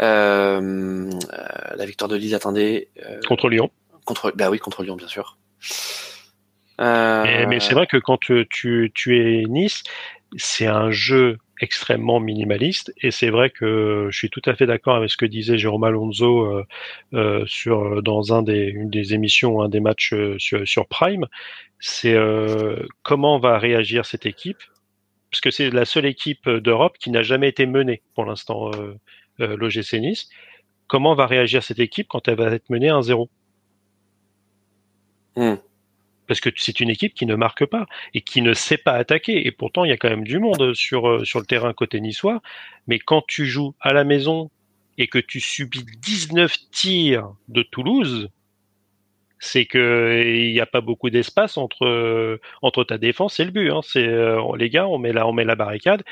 euh, 0.00 1.10
la 1.76 1.86
victoire 1.86 2.08
de 2.08 2.16
Lille. 2.16 2.34
Attendez, 2.34 2.88
euh, 3.04 3.20
contre 3.26 3.48
Lyon. 3.48 3.70
contre 4.04 4.32
bah 4.34 4.50
oui 4.50 4.58
contre 4.58 4.82
Lyon 4.82 4.96
bien 4.96 5.08
sûr. 5.08 5.36
Mais, 6.78 7.46
mais 7.46 7.60
c'est 7.60 7.74
vrai 7.74 7.86
que 7.86 7.96
quand 7.96 8.18
tu, 8.18 8.46
tu, 8.50 8.90
tu 8.94 9.18
es 9.18 9.44
Nice, 9.44 9.84
c'est 10.36 10.66
un 10.66 10.90
jeu 10.90 11.38
extrêmement 11.60 12.18
minimaliste. 12.18 12.92
Et 13.00 13.10
c'est 13.12 13.30
vrai 13.30 13.50
que 13.50 14.08
je 14.10 14.16
suis 14.18 14.30
tout 14.30 14.42
à 14.44 14.54
fait 14.54 14.66
d'accord 14.66 14.96
avec 14.96 15.10
ce 15.10 15.16
que 15.16 15.26
disait 15.26 15.56
Jérôme 15.56 15.84
Alonso 15.84 16.42
euh, 16.44 16.66
euh, 17.14 17.44
sur 17.46 18.02
dans 18.02 18.34
un 18.34 18.42
des 18.42 18.64
une 18.66 18.90
des 18.90 19.14
émissions, 19.14 19.62
un 19.62 19.68
des 19.68 19.80
matchs 19.80 20.12
euh, 20.12 20.36
sur, 20.38 20.66
sur 20.66 20.86
Prime. 20.86 21.26
C'est 21.86 22.16
comment 23.02 23.38
va 23.38 23.58
réagir 23.58 24.06
cette 24.06 24.24
équipe, 24.24 24.62
parce 25.30 25.42
que 25.42 25.50
c'est 25.50 25.68
la 25.68 25.84
seule 25.84 26.06
équipe 26.06 26.48
d'Europe 26.48 26.96
qui 26.98 27.10
n'a 27.10 27.22
jamais 27.22 27.48
été 27.48 27.66
menée 27.66 28.00
pour 28.14 28.24
l'instant, 28.24 28.70
l'OGC 29.38 30.00
Nice. 30.00 30.30
Comment 30.86 31.14
va 31.14 31.26
réagir 31.26 31.62
cette 31.62 31.80
équipe 31.80 32.08
quand 32.08 32.26
elle 32.26 32.36
va 32.36 32.46
être 32.52 32.70
menée 32.70 32.88
1-0 32.88 33.28
parce 36.26 36.40
que 36.40 36.50
c'est 36.56 36.80
une 36.80 36.90
équipe 36.90 37.14
qui 37.14 37.26
ne 37.26 37.34
marque 37.34 37.66
pas 37.66 37.86
et 38.14 38.20
qui 38.20 38.42
ne 38.42 38.54
sait 38.54 38.78
pas 38.78 38.92
attaquer. 38.92 39.46
Et 39.46 39.52
pourtant, 39.52 39.84
il 39.84 39.90
y 39.90 39.92
a 39.92 39.96
quand 39.96 40.08
même 40.08 40.24
du 40.24 40.38
monde 40.38 40.74
sur, 40.74 41.08
euh, 41.08 41.24
sur 41.24 41.40
le 41.40 41.46
terrain 41.46 41.72
côté 41.72 42.00
niçois. 42.00 42.40
Mais 42.86 42.98
quand 42.98 43.22
tu 43.26 43.46
joues 43.46 43.74
à 43.80 43.92
la 43.92 44.04
maison 44.04 44.50
et 44.96 45.06
que 45.08 45.18
tu 45.18 45.40
subis 45.40 45.84
19 46.00 46.56
tirs 46.70 47.34
de 47.48 47.62
Toulouse, 47.62 48.30
c'est 49.38 49.66
que 49.66 50.22
il 50.24 50.52
n'y 50.52 50.60
a 50.60 50.66
pas 50.66 50.80
beaucoup 50.80 51.10
d'espace 51.10 51.56
entre 51.56 51.84
euh, 51.84 52.40
entre 52.62 52.84
ta 52.84 52.98
défense 52.98 53.38
et 53.40 53.44
le 53.44 53.50
but. 53.50 53.70
Hein. 53.70 53.80
C'est 53.82 54.06
euh, 54.06 54.40
les 54.56 54.70
gars, 54.70 54.86
on 54.86 54.98
met 54.98 55.12
la 55.12 55.26
on 55.26 55.32
met 55.32 55.44
la 55.44 55.54
barricade. 55.54 56.02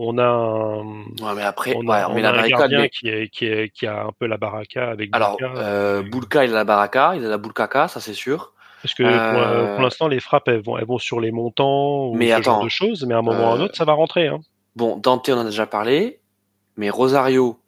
On 0.00 0.16
a 0.16 0.24
un, 0.24 0.84
ouais, 0.84 1.34
mais 1.34 1.42
après, 1.42 1.74
on 1.74 1.88
a, 1.88 2.08
on 2.08 2.22
a 2.22 2.30
un 2.30 2.48
gardien 2.48 2.86
qui, 2.86 3.08
est, 3.08 3.28
qui, 3.30 3.46
est, 3.46 3.68
qui 3.70 3.84
a 3.84 4.04
un 4.04 4.12
peu 4.16 4.26
la 4.26 4.36
baraka 4.36 4.90
avec. 4.90 5.10
Alors, 5.12 5.36
Boulka, 5.36 5.52
euh, 5.56 6.02
Boulka 6.02 6.44
il 6.44 6.52
a 6.52 6.54
la 6.54 6.64
baraka, 6.64 7.16
il 7.16 7.24
a 7.24 7.28
la 7.28 7.36
Boulkaka, 7.36 7.88
ça 7.88 7.98
c'est 7.98 8.14
sûr. 8.14 8.52
Parce 8.80 8.94
que 8.94 9.02
euh... 9.02 9.74
pour, 9.74 9.82
l'instant, 9.82 10.06
les 10.06 10.20
frappes, 10.20 10.46
elles 10.46 10.62
vont, 10.62 10.78
elles 10.78 10.86
vont 10.86 10.98
sur 10.98 11.20
les 11.20 11.32
montants 11.32 12.06
ou 12.06 12.14
mais 12.14 12.28
ce 12.28 12.34
attends, 12.34 12.42
genre 12.42 12.64
de 12.64 12.68
choses, 12.68 13.04
mais 13.06 13.14
à 13.14 13.18
un 13.18 13.22
moment 13.22 13.50
ou 13.50 13.52
à 13.54 13.54
un 13.54 13.60
autre, 13.60 13.76
ça 13.76 13.84
va 13.84 13.94
rentrer. 13.94 14.28
Hein. 14.28 14.38
Bon, 14.76 14.96
Dante, 14.96 15.28
on 15.30 15.38
en 15.38 15.40
a 15.40 15.44
déjà 15.44 15.66
parlé, 15.66 16.20
mais 16.76 16.90
Rosario, 16.90 17.58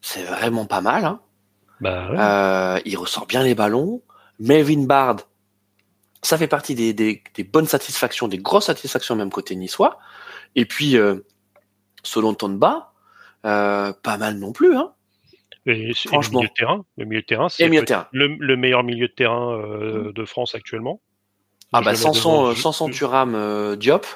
c'est 0.00 0.22
vraiment 0.22 0.64
pas 0.64 0.80
mal. 0.80 1.04
Hein. 1.04 1.20
Bah, 1.80 2.06
ouais. 2.08 2.16
euh, 2.20 2.80
il 2.84 2.96
ressort 2.96 3.26
bien 3.26 3.42
les 3.42 3.56
ballons. 3.56 4.00
Melvin 4.42 4.84
Bard, 4.84 5.16
ça 6.22 6.36
fait 6.36 6.48
partie 6.48 6.74
des, 6.74 6.92
des, 6.92 7.22
des, 7.34 7.44
bonnes 7.44 7.66
satisfactions, 7.66 8.28
des 8.28 8.38
grosses 8.38 8.66
satisfactions 8.66 9.16
même 9.16 9.30
côté 9.30 9.56
niçois. 9.56 9.98
Et 10.54 10.64
puis, 10.64 10.96
euh, 10.96 11.20
selon 12.02 12.34
Tonba, 12.34 12.92
euh, 13.44 13.92
pas 14.02 14.18
mal 14.18 14.38
non 14.38 14.52
plus. 14.52 14.76
Hein. 14.76 14.92
Et, 15.66 15.92
Franchement. 15.94 16.40
Et 16.40 16.42
le 16.42 16.46
milieu 16.46 16.48
de 16.48 16.54
terrain, 16.54 16.84
le 16.96 17.04
milieu 17.04 17.20
de 17.20 17.26
terrain, 17.26 17.48
c'est 17.48 17.68
le, 17.68 18.36
le, 18.38 18.56
meilleur 18.56 18.82
milieu 18.82 19.08
de 19.08 19.12
terrain 19.12 19.52
euh, 19.52 20.12
de 20.12 20.24
France 20.24 20.54
actuellement. 20.54 21.00
Ah 21.72 21.80
bah 21.80 21.94
sans 21.94 22.12
son, 22.12 22.54
sans 22.54 22.72
son 22.72 22.90
Turam 22.90 23.34
euh, 23.34 23.76
Diop. 23.76 24.06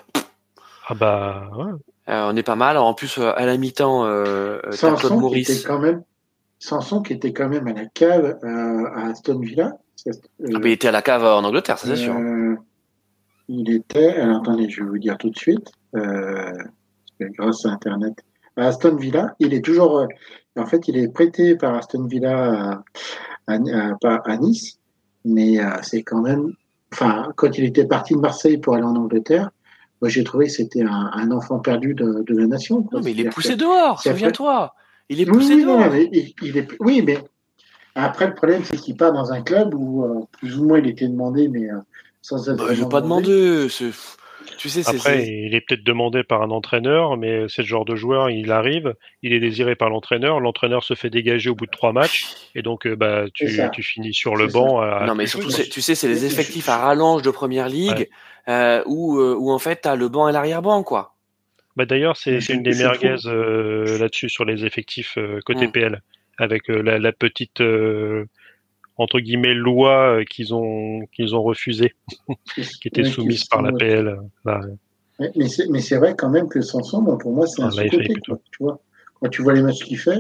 Ah 0.88 0.94
bah 0.94 1.50
ouais. 1.56 1.72
Euh, 2.08 2.30
on 2.30 2.36
est 2.36 2.42
pas 2.42 2.56
mal. 2.56 2.76
En 2.76 2.94
plus, 2.94 3.18
à 3.18 3.46
la 3.46 3.56
mi-temps, 3.56 4.04
euh, 4.04 4.60
Claude 4.72 5.18
Maurice. 5.18 5.48
Était 5.48 5.66
quand 5.66 5.78
même, 5.78 6.02
Sanson 6.58 7.00
qui 7.00 7.14
était 7.14 7.32
quand 7.32 7.48
même 7.48 7.66
à 7.66 7.72
la 7.72 7.86
cave 7.86 8.38
à 8.44 9.06
Aston 9.06 9.38
Villa. 9.38 9.72
Ah 10.06 10.10
bah, 10.40 10.60
il 10.64 10.72
était 10.72 10.88
à 10.88 10.92
la 10.92 11.02
cave 11.02 11.24
en 11.24 11.44
Angleterre, 11.44 11.78
c'est 11.78 11.96
sûr. 11.96 12.14
Il 13.48 13.70
était, 13.70 14.14
alors 14.16 14.38
attendez, 14.38 14.68
je 14.68 14.82
vais 14.82 14.88
vous 14.88 14.98
dire 14.98 15.16
tout 15.18 15.30
de 15.30 15.38
suite, 15.38 15.70
grâce 17.20 17.64
à 17.64 17.70
Internet, 17.70 18.24
à 18.56 18.66
Aston 18.66 18.96
Villa. 18.96 19.34
Il 19.38 19.54
est 19.54 19.64
toujours, 19.64 20.06
en 20.56 20.66
fait, 20.66 20.88
il 20.88 20.96
est 20.96 21.08
prêté 21.08 21.54
par 21.54 21.74
Aston 21.74 22.06
Villa 22.06 22.82
à, 23.46 23.54
à, 23.54 24.14
à 24.24 24.36
Nice, 24.38 24.78
mais 25.24 25.58
c'est 25.82 26.02
quand 26.02 26.22
même, 26.22 26.52
enfin, 26.92 27.32
quand 27.36 27.56
il 27.56 27.64
était 27.64 27.86
parti 27.86 28.14
de 28.14 28.20
Marseille 28.20 28.58
pour 28.58 28.74
aller 28.74 28.84
en 28.84 28.96
Angleterre, 28.96 29.50
moi 30.02 30.08
j'ai 30.08 30.24
trouvé 30.24 30.46
que 30.46 30.52
c'était 30.52 30.82
un, 30.82 31.10
un, 31.14 31.30
enfant 31.30 31.58
perdu 31.58 31.94
de, 31.94 32.22
de 32.26 32.36
la 32.36 32.46
nation. 32.46 32.82
Quoi. 32.82 32.98
Non, 32.98 33.04
mais 33.04 33.12
il 33.12 33.20
est 33.20 33.30
poussé 33.30 33.56
dehors, 33.56 34.02
souviens-toi. 34.02 34.74
Il 35.08 35.20
est 35.20 35.26
poussé 35.26 35.54
oui, 35.54 35.64
dehors. 35.64 35.80
Non, 35.80 35.90
mais 35.90 36.08
il, 36.12 36.34
il 36.42 36.58
est, 36.58 36.68
oui, 36.80 37.02
mais 37.06 37.18
après 38.04 38.26
le 38.26 38.34
problème 38.34 38.64
c'est 38.64 38.76
qu'il 38.76 38.96
part 38.96 39.12
dans 39.12 39.32
un 39.32 39.42
club 39.42 39.74
où 39.74 40.04
euh, 40.04 40.26
plus 40.32 40.58
ou 40.58 40.66
moins 40.66 40.78
il 40.78 40.88
était 40.88 41.08
demandé, 41.08 41.48
mais 41.48 41.70
euh, 41.70 41.78
sans 42.22 42.48
être. 42.48 42.56
Bah, 42.56 42.66
il 42.70 42.82
veut 42.82 42.88
pas. 42.88 43.02
Tu 44.58 44.68
sais, 44.68 44.88
Après, 44.88 45.22
est... 45.22 45.46
il 45.46 45.54
est 45.54 45.60
peut-être 45.60 45.82
demandé 45.82 46.22
par 46.22 46.40
un 46.40 46.50
entraîneur, 46.50 47.16
mais 47.16 47.46
c'est 47.48 47.62
le 47.62 47.68
genre 47.68 47.84
de 47.84 47.96
joueur, 47.96 48.30
il 48.30 48.52
arrive, 48.52 48.94
il 49.22 49.32
est 49.32 49.40
désiré 49.40 49.74
par 49.74 49.90
l'entraîneur, 49.90 50.38
l'entraîneur 50.40 50.84
se 50.84 50.94
fait 50.94 51.10
dégager 51.10 51.50
au 51.50 51.54
bout 51.54 51.66
de 51.66 51.70
trois 51.70 51.92
matchs, 51.92 52.26
et 52.54 52.62
donc 52.62 52.86
bah, 52.86 53.24
tu, 53.34 53.60
tu 53.72 53.82
finis 53.82 54.14
sur 54.14 54.36
le 54.36 54.46
banc. 54.46 54.80
À, 54.80 55.04
non, 55.04 55.14
mais 55.14 55.26
surtout, 55.26 55.48
tu 55.48 55.80
sais, 55.82 55.94
c'est 55.94 56.08
les 56.08 56.24
effectifs 56.24 56.68
à 56.68 56.78
rallonge 56.78 57.22
de 57.22 57.30
première 57.30 57.68
ligue, 57.68 58.08
ouais. 58.46 58.54
euh, 58.54 58.82
où, 58.86 59.20
où 59.20 59.50
en 59.50 59.58
fait, 59.58 59.82
tu 59.82 59.88
as 59.88 59.96
le 59.96 60.08
banc 60.08 60.28
et 60.28 60.32
l'arrière-banc, 60.32 60.84
quoi. 60.84 61.16
Bah, 61.76 61.84
D'ailleurs, 61.84 62.16
c'est 62.16 62.38
une 62.48 62.62
des 62.62 62.74
merguez 62.74 63.16
euh, 63.26 63.98
là-dessus, 63.98 64.30
sur 64.30 64.44
les 64.44 64.64
effectifs 64.64 65.18
euh, 65.18 65.40
côté 65.44 65.66
mmh. 65.66 65.72
PL, 65.72 66.02
avec 66.38 66.70
euh, 66.70 66.82
la, 66.82 66.98
la, 66.98 67.12
petite 67.12 67.60
entre 68.98 69.20
guillemets 69.20 69.54
loi 69.54 70.20
qu'ils 70.28 70.54
ont 70.54 71.00
qu'ils 71.12 71.34
ont 71.34 71.42
refusée, 71.42 71.94
qui 72.54 72.88
était 72.88 73.02
oui, 73.02 73.10
soumise 73.10 73.44
par 73.44 73.62
la 73.62 73.72
PL. 73.72 74.18
Là. 74.44 74.60
Mais 75.18 75.48
c'est 75.48 75.68
mais 75.68 75.80
c'est 75.80 75.96
vrai 75.96 76.14
quand 76.16 76.28
même 76.28 76.48
que 76.48 76.60
Sanson, 76.60 77.02
bon, 77.02 77.16
pour 77.16 77.32
moi, 77.32 77.46
c'est 77.46 77.62
un 77.62 77.70
ah, 77.76 77.88
côté 77.88 78.14
tu 78.22 78.32
vois. 78.60 78.80
Quand 79.20 79.28
tu 79.28 79.42
vois 79.42 79.54
les 79.54 79.62
matchs 79.62 79.82
qu'il 79.82 79.98
fait, 79.98 80.18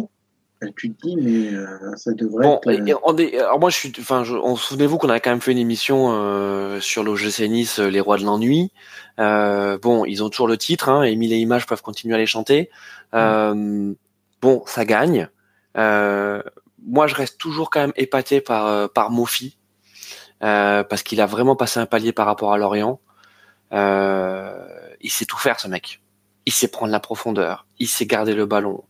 tu 0.76 0.92
te 0.92 1.06
dis 1.06 1.16
mais 1.16 1.54
euh, 1.54 1.66
ça 1.96 2.12
devrait 2.12 2.44
bon, 2.44 2.60
être. 2.66 2.90
Euh... 2.90 2.94
On 3.04 3.16
est, 3.18 3.38
alors 3.38 3.60
moi, 3.60 3.70
je 3.70 3.76
suis, 3.76 3.92
enfin, 3.98 4.24
je, 4.24 4.34
on 4.34 4.56
souvenez-vous 4.56 4.98
qu'on 4.98 5.10
a 5.10 5.20
quand 5.20 5.30
même 5.30 5.40
fait 5.40 5.52
une 5.52 5.58
émission 5.58 6.12
euh, 6.12 6.80
sur 6.80 7.02
l'OGC 7.04 7.40
Nice, 7.48 7.78
les 7.78 8.00
rois 8.00 8.16
de 8.16 8.24
l'ennui. 8.24 8.72
Euh, 9.18 9.78
bon, 9.78 10.04
ils 10.04 10.24
ont 10.24 10.30
toujours 10.30 10.48
le 10.48 10.56
titre, 10.56 10.88
hein, 10.88 11.02
Émile 11.02 11.32
et 11.32 11.36
Images 11.36 11.66
peuvent 11.66 11.82
continuer 11.82 12.14
à 12.14 12.18
les 12.18 12.26
chanter. 12.26 12.70
Bon, 13.12 14.62
ça 14.66 14.84
gagne. 14.84 15.28
Euh, 15.76 16.42
moi, 16.82 17.06
je 17.06 17.14
reste 17.14 17.38
toujours 17.38 17.70
quand 17.70 17.80
même 17.80 17.92
épaté 17.96 18.40
par 18.40 18.66
euh, 18.66 18.88
par 18.88 19.10
Mofi 19.10 19.58
euh, 20.42 20.84
parce 20.84 21.02
qu'il 21.02 21.20
a 21.20 21.26
vraiment 21.26 21.56
passé 21.56 21.80
un 21.80 21.86
palier 21.86 22.12
par 22.12 22.26
rapport 22.26 22.52
à 22.52 22.58
Lorient. 22.58 23.00
Euh, 23.72 24.66
il 25.00 25.10
sait 25.10 25.24
tout 25.24 25.38
faire, 25.38 25.60
ce 25.60 25.68
mec. 25.68 26.00
Il 26.46 26.52
sait 26.52 26.68
prendre 26.68 26.92
la 26.92 27.00
profondeur. 27.00 27.66
Il 27.78 27.88
sait 27.88 28.06
garder 28.06 28.34
le 28.34 28.46
ballon. 28.46 28.84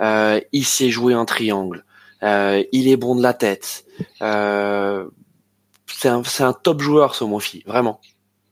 Euh, 0.00 0.40
il 0.52 0.64
sait 0.64 0.90
jouer 0.90 1.14
en 1.14 1.24
triangle. 1.24 1.84
Euh, 2.22 2.62
il 2.72 2.88
est 2.88 2.96
bon 2.96 3.16
de 3.16 3.22
la 3.22 3.32
tête. 3.32 3.86
c'est 4.20 4.24
un, 6.08 6.22
un 6.40 6.52
top 6.52 6.80
joueur, 6.80 7.14
ce 7.14 7.24
Mofi, 7.24 7.62
vraiment. 7.66 8.00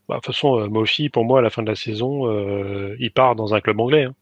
Bah, 0.09 0.17
de 0.17 0.21
toute 0.21 0.35
façon, 0.35 0.67
Mofi, 0.69 1.11
pour 1.11 1.25
moi, 1.25 1.41
à 1.41 1.43
la 1.43 1.51
fin 1.51 1.63
de 1.63 1.69
la 1.69 1.77
saison, 1.77 2.25
il 2.99 3.13
part 3.13 3.35
dans 3.35 3.55
un 3.55 3.61
club 3.61 3.79
anglais. 3.81 4.05
Hein. 4.05 4.15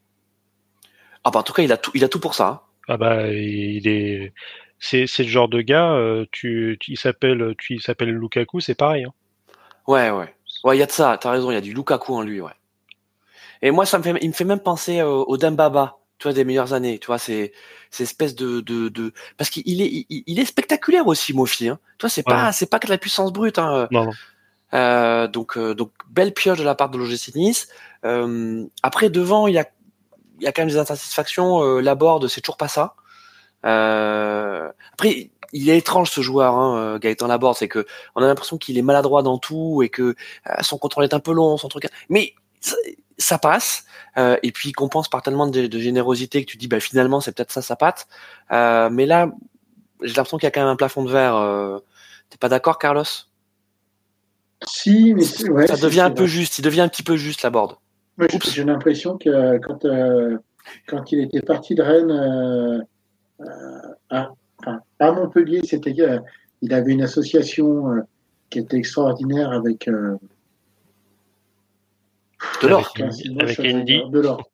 Ah 1.22 1.30
bah, 1.30 1.40
en 1.40 1.42
tout 1.42 1.52
cas, 1.52 1.62
il 1.62 1.72
a 1.72 1.76
tout, 1.76 1.90
il 1.94 2.04
a 2.04 2.08
tout 2.08 2.20
pour 2.20 2.34
ça. 2.34 2.48
Hein. 2.48 2.60
Ah 2.88 2.96
bah 2.96 3.28
il 3.28 3.88
est 3.88 4.32
c'est 4.78 5.06
c'est 5.06 5.24
le 5.24 5.28
genre 5.28 5.48
de 5.48 5.60
gars 5.60 5.92
euh, 5.92 6.26
tu, 6.32 6.76
tu 6.80 6.92
il 6.92 6.98
s'appelle 6.98 7.54
tu 7.58 7.74
il 7.74 7.80
s'appelle 7.80 8.10
Lukaku 8.10 8.60
c'est 8.60 8.74
pareil 8.74 9.04
hein. 9.04 9.12
Ouais 9.86 10.10
ouais. 10.10 10.32
Ouais, 10.64 10.76
il 10.76 10.80
y 10.80 10.82
a 10.82 10.86
de 10.86 10.92
ça, 10.92 11.16
t'as 11.20 11.30
raison, 11.30 11.50
il 11.50 11.54
y 11.54 11.58
a 11.58 11.60
du 11.60 11.72
Lukaku 11.72 12.14
en 12.14 12.22
lui, 12.22 12.40
ouais. 12.40 12.52
Et 13.62 13.70
moi 13.70 13.86
ça 13.86 13.98
me 13.98 14.02
fait 14.02 14.14
il 14.20 14.28
me 14.28 14.34
fait 14.34 14.44
même 14.44 14.60
penser 14.60 15.02
au, 15.02 15.24
au 15.24 15.36
Dembaba, 15.36 15.98
tu 16.18 16.24
vois 16.24 16.32
des 16.32 16.44
meilleures 16.44 16.72
années, 16.72 16.98
tu 16.98 17.06
vois 17.06 17.18
c'est 17.18 17.52
c'est 17.90 18.02
espèce 18.02 18.34
de 18.34 18.60
de, 18.60 18.88
de... 18.88 19.12
parce 19.38 19.48
qu'il 19.48 19.80
est 19.80 20.06
il, 20.08 20.24
il, 20.26 20.38
est 20.40 20.44
spectaculaire 20.44 21.06
aussi 21.06 21.32
Mofi 21.32 21.68
hein. 21.68 21.78
Tu 21.98 22.04
vois 22.04 22.10
c'est 22.10 22.22
pas 22.22 22.52
c'est 22.52 22.68
pas 22.68 22.78
que 22.78 22.86
de 22.86 22.92
la 22.92 22.98
puissance 22.98 23.32
brute 23.32 23.58
hein. 23.58 23.88
Non, 23.90 24.06
non. 24.06 24.12
Euh, 24.74 25.28
donc 25.28 25.56
euh, 25.56 25.74
donc 25.74 25.92
belle 26.10 26.34
pioche 26.34 26.58
de 26.58 26.64
la 26.64 26.74
part 26.74 26.90
de 26.90 26.98
l'OGC 26.98 27.34
Nice. 27.34 27.68
Euh, 28.04 28.66
après 28.82 29.08
devant 29.08 29.46
il 29.46 29.54
y 29.54 29.58
a 29.58 29.66
il 30.38 30.44
y 30.44 30.46
a 30.46 30.52
quand 30.52 30.62
même 30.62 30.68
des 30.68 30.78
insatisfactions. 30.78 31.62
Euh, 31.62 31.80
Laborde, 31.80 32.28
c'est 32.28 32.40
toujours 32.40 32.56
pas 32.56 32.68
ça. 32.68 32.94
Euh, 33.64 34.70
après, 34.92 35.30
il 35.52 35.70
est 35.70 35.78
étrange 35.78 36.10
ce 36.10 36.20
joueur, 36.20 36.54
hein, 36.54 36.98
Gaëtan 36.98 37.26
Laborde, 37.26 37.56
c'est 37.56 37.68
que 37.68 37.86
on 38.14 38.22
a 38.22 38.26
l'impression 38.26 38.58
qu'il 38.58 38.78
est 38.78 38.82
maladroit 38.82 39.22
dans 39.22 39.38
tout 39.38 39.82
et 39.82 39.88
que 39.88 40.02
euh, 40.02 40.54
son 40.60 40.78
contrôle 40.78 41.04
est 41.04 41.14
un 41.14 41.20
peu 41.20 41.32
long, 41.32 41.56
son 41.56 41.68
truc. 41.68 41.88
Mais 42.08 42.34
ça, 42.60 42.76
ça 43.18 43.38
passe. 43.38 43.84
Euh, 44.18 44.36
et 44.42 44.52
puis 44.52 44.70
il 44.70 44.72
compense 44.72 45.08
par 45.08 45.22
tellement 45.22 45.46
de, 45.46 45.66
de, 45.66 45.78
générosité 45.78 46.44
que 46.44 46.50
tu 46.50 46.56
dis, 46.56 46.68
bah 46.68 46.80
finalement 46.80 47.20
c'est 47.20 47.32
peut-être 47.32 47.52
ça 47.52 47.62
sa 47.62 47.76
patte. 47.76 48.06
Euh, 48.50 48.88
mais 48.90 49.06
là, 49.06 49.30
j'ai 50.02 50.14
l'impression 50.14 50.38
qu'il 50.38 50.46
y 50.46 50.48
a 50.48 50.50
quand 50.50 50.60
même 50.60 50.70
un 50.70 50.76
plafond 50.76 51.04
de 51.04 51.10
verre. 51.10 51.80
T'es 52.30 52.38
pas 52.38 52.48
d'accord, 52.48 52.78
Carlos? 52.78 53.04
Si, 54.66 55.14
mais 55.14 55.50
ouais, 55.50 55.66
ça 55.66 55.76
devient 55.76 56.00
un 56.00 56.10
peu 56.10 56.26
juste. 56.26 56.58
Il 56.58 56.62
devient 56.62 56.80
un 56.80 56.88
petit 56.88 57.02
peu 57.02 57.16
juste 57.16 57.42
Laborde. 57.42 57.76
Moi, 58.18 58.28
j'ai 58.44 58.64
l'impression 58.64 59.18
que 59.18 59.58
quand, 59.58 59.84
euh, 59.84 60.38
quand 60.86 61.12
il 61.12 61.20
était 61.20 61.42
parti 61.42 61.74
de 61.74 61.82
Rennes 61.82 62.10
euh, 63.40 63.92
à, 64.10 64.32
à, 64.98 65.12
Montpellier, 65.12 65.60
c'était 65.64 65.94
euh, 66.00 66.20
il 66.62 66.72
avait 66.72 66.92
une 66.92 67.02
association 67.02 67.92
euh, 67.92 68.00
qui 68.50 68.58
était 68.58 68.76
extraordinaire 68.76 69.52
avec 69.52 69.88
euh, 69.88 70.16
Delors, 72.62 72.92
avec, 72.98 73.12
avec 73.40 73.60
Andy. 73.60 74.02
Delors. 74.10 74.50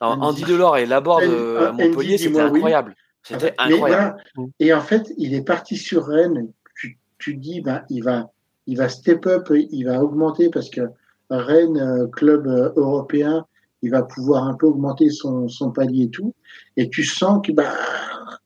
Non, 0.00 0.08
Andy 0.08 0.44
Delors 0.44 0.76
et 0.76 0.86
Laborde 0.86 1.24
à 1.24 1.72
Montpellier, 1.72 2.18
c'était 2.18 2.40
incroyable. 2.40 2.94
Oui. 2.96 3.02
C'était 3.22 3.54
incroyable. 3.58 4.16
Voilà. 4.34 4.50
Et 4.60 4.72
en 4.72 4.80
fait, 4.80 5.12
il 5.16 5.34
est 5.34 5.42
parti 5.44 5.76
sur 5.76 6.06
Rennes. 6.06 6.48
Tu, 6.76 6.98
tu 7.18 7.34
dis, 7.34 7.60
ben, 7.60 7.84
il 7.90 8.02
va, 8.02 8.30
il 8.66 8.76
va 8.76 8.88
step 8.88 9.26
up, 9.26 9.48
il 9.50 9.84
va 9.84 10.02
augmenter 10.02 10.50
parce 10.50 10.70
que 10.70 10.82
Rennes, 11.30 12.08
club 12.12 12.46
européen, 12.76 13.46
il 13.82 13.90
va 13.90 14.02
pouvoir 14.02 14.44
un 14.44 14.54
peu 14.54 14.66
augmenter 14.66 15.10
son, 15.10 15.48
son 15.48 15.70
palier 15.70 16.04
et 16.04 16.10
tout. 16.10 16.34
Et 16.76 16.88
tu 16.88 17.04
sens 17.04 17.40
que 17.44 17.52
bah, 17.52 17.72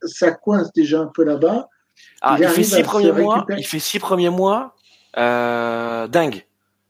ça 0.02 0.32
coince 0.32 0.72
déjà 0.72 1.00
un 1.00 1.10
peu 1.12 1.24
là-bas. 1.24 1.68
Ah, 2.20 2.36
Il 2.38 2.44
il, 2.44 2.48
fait 2.48 2.62
six 2.62 2.82
premiers 2.82 3.12
mois. 3.12 3.46
Il 3.56 3.66
fait 3.66 3.78
six 3.78 3.98
premiers 3.98 4.30
mois. 4.30 4.74
Euh, 5.16 6.06
dingue. 6.08 6.44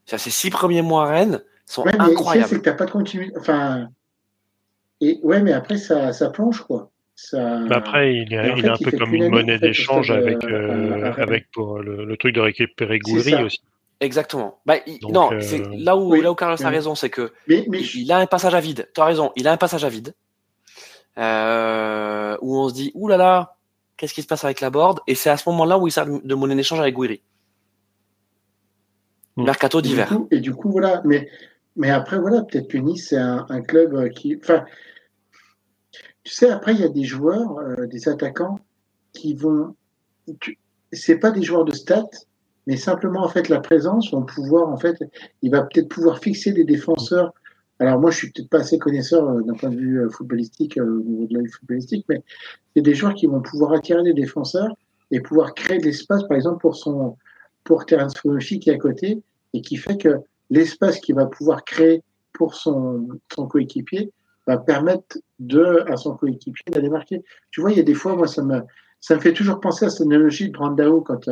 Ça, 0.07 0.19
ces 0.19 0.31
six 0.31 0.51
premiers 0.51 0.83
mois 0.83 1.05
à 1.05 1.12
Rennes 1.12 1.43
sont 1.67 1.83
Ouais, 1.83 1.93
sais, 1.93 1.99
c'est 1.99 2.11
incroyables. 2.11 2.51
que 2.51 2.57
t'as 2.57 2.75
pas 2.75 2.87
de 2.87 2.91
continuité. 2.91 3.33
Enfin, 3.39 3.89
et 5.01 5.21
ouais, 5.23 5.41
mais 5.41 5.53
après 5.53 5.79
ça, 5.79 6.12
ça 6.12 6.31
plonge 6.31 6.61
quoi. 6.62 6.91
Ça... 7.15 7.61
Après, 7.71 8.15
il 8.15 8.33
est, 8.33 8.39
en 8.51 8.57
il 8.57 8.62
fait, 8.62 8.67
est 8.67 8.71
un 8.71 8.77
il 8.81 8.91
peu 8.91 8.99
comme 8.99 9.15
une 9.15 9.29
monnaie 9.29 9.59
d'échange 9.59 10.11
avec, 10.11 10.43
euh, 10.45 10.49
euh, 10.49 11.12
avec 11.19 11.51
pour 11.53 11.79
le, 11.79 12.05
le 12.05 12.17
truc 12.17 12.35
de 12.35 12.41
récupérer 12.41 12.99
ça. 13.23 13.43
aussi. 13.45 13.61
Exactement. 14.01 14.61
Bah, 14.65 14.77
il- 14.87 14.99
Donc, 15.01 15.13
non, 15.13 15.33
euh, 15.33 15.41
c'est 15.41 15.63
là 15.77 15.97
où 15.97 16.11
oui, 16.11 16.23
là 16.23 16.33
où 16.33 16.35
Carlos 16.35 16.57
a 16.63 16.69
raison, 16.71 16.95
c'est 16.95 17.11
que 17.11 17.33
Mais, 17.47 17.67
mais 17.69 17.81
il, 17.81 18.03
il 18.03 18.13
a 18.13 18.19
un 18.19 18.27
passage 18.27 18.55
à 18.55 18.61
vide. 18.61 18.89
Tu 18.95 19.01
as 19.01 19.05
raison, 19.05 19.31
il 19.37 19.47
a 19.47 19.53
un 19.53 19.57
passage 19.59 19.85
à 19.85 19.89
vide. 19.91 20.15
Euh, 21.19 22.37
où 22.41 22.57
on 22.57 22.69
se 22.69 22.75
dit, 22.75 22.93
ouh 22.95 23.09
là 23.09 23.17
là, 23.19 23.57
qu'est-ce 23.97 24.15
qui 24.15 24.23
se 24.23 24.27
passe 24.27 24.45
avec 24.45 24.61
la 24.63 24.71
board? 24.71 25.01
Et 25.07 25.15
c'est 25.15 25.29
à 25.29 25.37
ce 25.37 25.49
moment-là 25.51 25.79
où 25.79 25.87
il 25.87 25.91
sert 25.91 26.07
de 26.07 26.35
monnaie 26.35 26.55
d'échange 26.57 26.81
avec 26.81 26.95
Guiri. 26.95 27.21
Mm. 29.37 29.45
Mercato 29.45 29.81
d'hiver. 29.83 30.11
Et 30.31 30.41
du 30.41 30.55
coup, 30.55 30.71
voilà. 30.71 31.03
Mais, 31.05 31.29
mais 31.77 31.91
après, 31.91 32.19
voilà, 32.19 32.43
peut-être 32.43 32.69
que 32.69 32.79
Nice, 32.79 33.09
c'est 33.11 33.19
un, 33.19 33.45
un 33.51 33.61
club 33.61 33.95
euh, 33.95 34.09
qui. 34.09 34.37
Enfin, 34.43 34.65
tu 36.25 36.33
sais, 36.33 36.51
après, 36.51 36.73
il 36.75 36.81
y 36.81 36.85
a 36.85 36.89
des 36.89 37.05
joueurs, 37.05 37.59
euh, 37.59 37.87
des 37.87 38.09
attaquants, 38.09 38.59
qui 39.13 39.35
vont. 39.35 39.75
tu- 40.41 40.59
C'est 40.93 41.19
pas 41.19 41.31
des 41.33 41.43
joueurs 41.43 41.65
de 41.65 41.73
stats, 41.73 42.05
mais 42.66 42.77
simplement, 42.77 43.24
en 43.24 43.28
fait, 43.28 43.49
la 43.49 43.61
présence 43.61 44.12
vont 44.12 44.23
pouvoir, 44.23 44.69
en 44.69 44.77
fait, 44.77 44.97
il 45.43 45.51
va 45.51 45.62
peut-être 45.62 45.89
pouvoir 45.89 46.19
fixer 46.19 46.53
des 46.53 46.65
défenseurs. 46.65 47.32
Alors, 47.78 47.99
moi, 47.99 48.11
je 48.11 48.19
suis 48.19 48.31
peut-être 48.31 48.51
pas 48.51 48.61
assez 48.61 48.78
connaisseur 48.78 49.28
euh, 49.28 49.43
d'un 49.43 49.55
point 49.55 49.70
de 49.70 49.77
vue 49.77 50.01
euh, 50.01 50.11
footballistique, 50.11 50.78
euh, 50.78 51.01
au 51.01 51.03
niveau 51.03 51.27
de 51.27 51.39
la 51.39 51.49
footballistique, 51.51 52.05
mais 52.09 52.23
c'est 52.74 52.82
des 52.82 52.95
joueurs 52.95 53.15
qui 53.15 53.27
vont 53.27 53.41
pouvoir 53.41 53.73
attirer 53.73 54.03
des 54.03 54.12
défenseurs 54.12 54.69
et 55.11 55.20
pouvoir 55.20 55.55
créer 55.55 55.78
de 55.78 55.85
l'espace, 55.85 56.23
par 56.24 56.37
exemple, 56.37 56.61
pour 56.61 56.77
son, 56.77 57.16
pour 57.65 57.87
Terence 57.87 58.16
Fonofi 58.19 58.61
qui 58.61 58.70
est 58.70 58.74
à 58.74 58.78
côté 58.78 59.23
et 59.55 59.62
qui 59.62 59.77
fait 59.77 59.97
que 59.97 60.20
l'espace 60.51 61.01
qu'il 61.01 61.15
va 61.15 61.27
pouvoir 61.27 61.65
créer 61.65 62.03
pour 62.32 62.55
son, 62.55 63.09
son 63.35 63.47
coéquipier 63.47 64.12
va 64.47 64.59
permettre 64.59 65.19
de, 65.39 65.85
à 65.91 65.97
son 65.97 66.16
coéquipier 66.16 66.73
d'aller 66.73 66.91
marquer. 66.91 67.23
Tu 67.51 67.61
vois, 67.61 67.73
il 67.73 67.78
y 67.78 67.81
a 67.81 67.85
des 67.85 67.95
fois, 67.95 68.15
moi, 68.15 68.27
ça 68.27 68.43
me, 68.43 68.61
ça 69.01 69.15
me 69.15 69.20
fait 69.20 69.32
toujours 69.32 69.61
penser 69.61 69.87
à 69.87 69.91
cette 69.91 70.07
analogie 70.07 70.49
de 70.49 70.53
Brandao 70.53 71.01
quand 71.01 71.28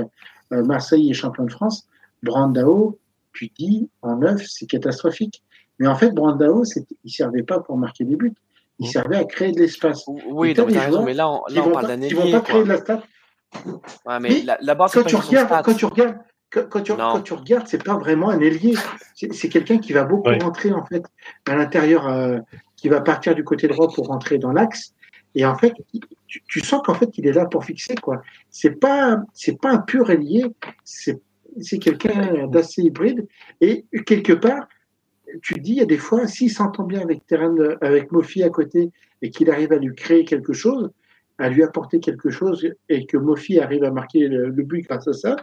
Marseille 0.50 1.10
est 1.10 1.14
champion 1.14 1.44
de 1.44 1.50
France. 1.52 1.86
Brandao, 2.22 2.98
tu 3.32 3.48
dis, 3.58 3.88
en 4.02 4.16
neuf, 4.16 4.44
c'est 4.48 4.66
catastrophique. 4.66 5.42
Mais 5.78 5.86
en 5.86 5.94
fait, 5.94 6.10
Brandao, 6.10 6.64
il 7.04 7.10
servait 7.10 7.42
pas 7.44 7.60
pour 7.60 7.76
marquer 7.76 8.04
des 8.04 8.16
buts. 8.16 8.34
Il 8.80 8.88
servait 8.88 9.16
à 9.16 9.24
créer 9.24 9.52
de 9.52 9.60
l'espace. 9.60 10.04
Oui, 10.28 10.48
des 10.48 10.54
t'as 10.54 10.64
raison, 10.64 10.90
joueurs 10.90 11.02
mais 11.04 11.14
là, 11.14 11.28
on, 11.28 11.42
là, 11.48 11.60
on 11.60 11.62
vont 11.62 11.72
parle 11.72 11.98
qui 12.00 12.14
vont 12.14 12.30
pas 12.30 12.40
créer 12.40 12.62
de 12.62 12.68
la 12.68 12.78
stat. 12.78 13.02
Ouais, 14.06 14.20
mais 14.20 14.30
c'est 14.30 14.76
quand 14.76 15.04
tu 15.04 15.16
regardes, 15.16 15.64
quand 15.64 15.74
tu 15.74 15.84
regardes, 15.86 16.16
quand, 16.50 16.68
quand 16.68 16.80
tu, 16.82 16.92
Non. 16.92 16.98
quand 17.12 17.20
tu 17.22 17.32
regardes, 17.34 17.66
c'est 17.66 17.82
pas 17.82 17.96
vraiment 17.96 18.30
un 18.30 18.40
ailier. 18.40 18.74
C'est 19.14 19.32
c'est 19.32 19.48
quelqu'un 19.48 19.78
qui 19.78 19.92
va 19.92 20.04
beaucoup 20.04 20.28
Ouais. 20.28 20.38
rentrer 20.42 20.72
en 20.72 20.84
fait 20.84 21.02
à 21.48 21.56
l'intérieur, 21.56 22.06
euh, 22.08 22.38
qui 22.76 22.88
va 22.88 23.00
partir 23.00 23.34
du 23.34 23.42
côté 23.44 23.66
droit 23.68 23.88
pour 23.92 24.06
rentrer 24.08 24.38
dans 24.38 24.52
l'axe. 24.52 24.92
Et 25.38 25.46
en 25.46 25.56
fait, 25.56 25.72
tu, 26.26 26.42
tu 26.48 26.60
sens 26.60 26.82
qu'en 26.84 26.94
fait, 26.94 27.16
il 27.16 27.28
est 27.28 27.32
là 27.32 27.46
pour 27.46 27.64
fixer 27.64 27.94
quoi. 27.94 28.22
C'est 28.50 28.80
pas, 28.80 29.22
c'est 29.32 29.58
pas 29.58 29.70
un 29.70 29.78
pur 29.78 30.10
ailier. 30.10 30.44
C'est, 30.82 31.22
c'est 31.60 31.78
quelqu'un 31.78 32.48
d'assez 32.48 32.82
hybride. 32.82 33.24
Et 33.60 33.84
quelque 34.04 34.32
part, 34.32 34.66
tu 35.40 35.54
dis, 35.60 35.70
il 35.70 35.76
y 35.76 35.80
a 35.80 35.86
des 35.86 35.96
fois, 35.96 36.26
s'il 36.26 36.50
s'entend 36.50 36.82
bien 36.82 37.02
avec 37.02 37.24
Terran, 37.26 37.54
avec 37.80 38.10
Mofi 38.10 38.42
à 38.42 38.50
côté, 38.50 38.90
et 39.22 39.30
qu'il 39.30 39.48
arrive 39.48 39.72
à 39.72 39.76
lui 39.76 39.94
créer 39.94 40.24
quelque 40.24 40.52
chose, 40.52 40.90
à 41.38 41.48
lui 41.48 41.62
apporter 41.62 42.00
quelque 42.00 42.30
chose, 42.30 42.68
et 42.88 43.06
que 43.06 43.16
Mofi 43.16 43.60
arrive 43.60 43.84
à 43.84 43.92
marquer 43.92 44.26
le, 44.26 44.48
le 44.48 44.62
but 44.64 44.82
grâce 44.82 45.06
à 45.06 45.12
ça, 45.12 45.36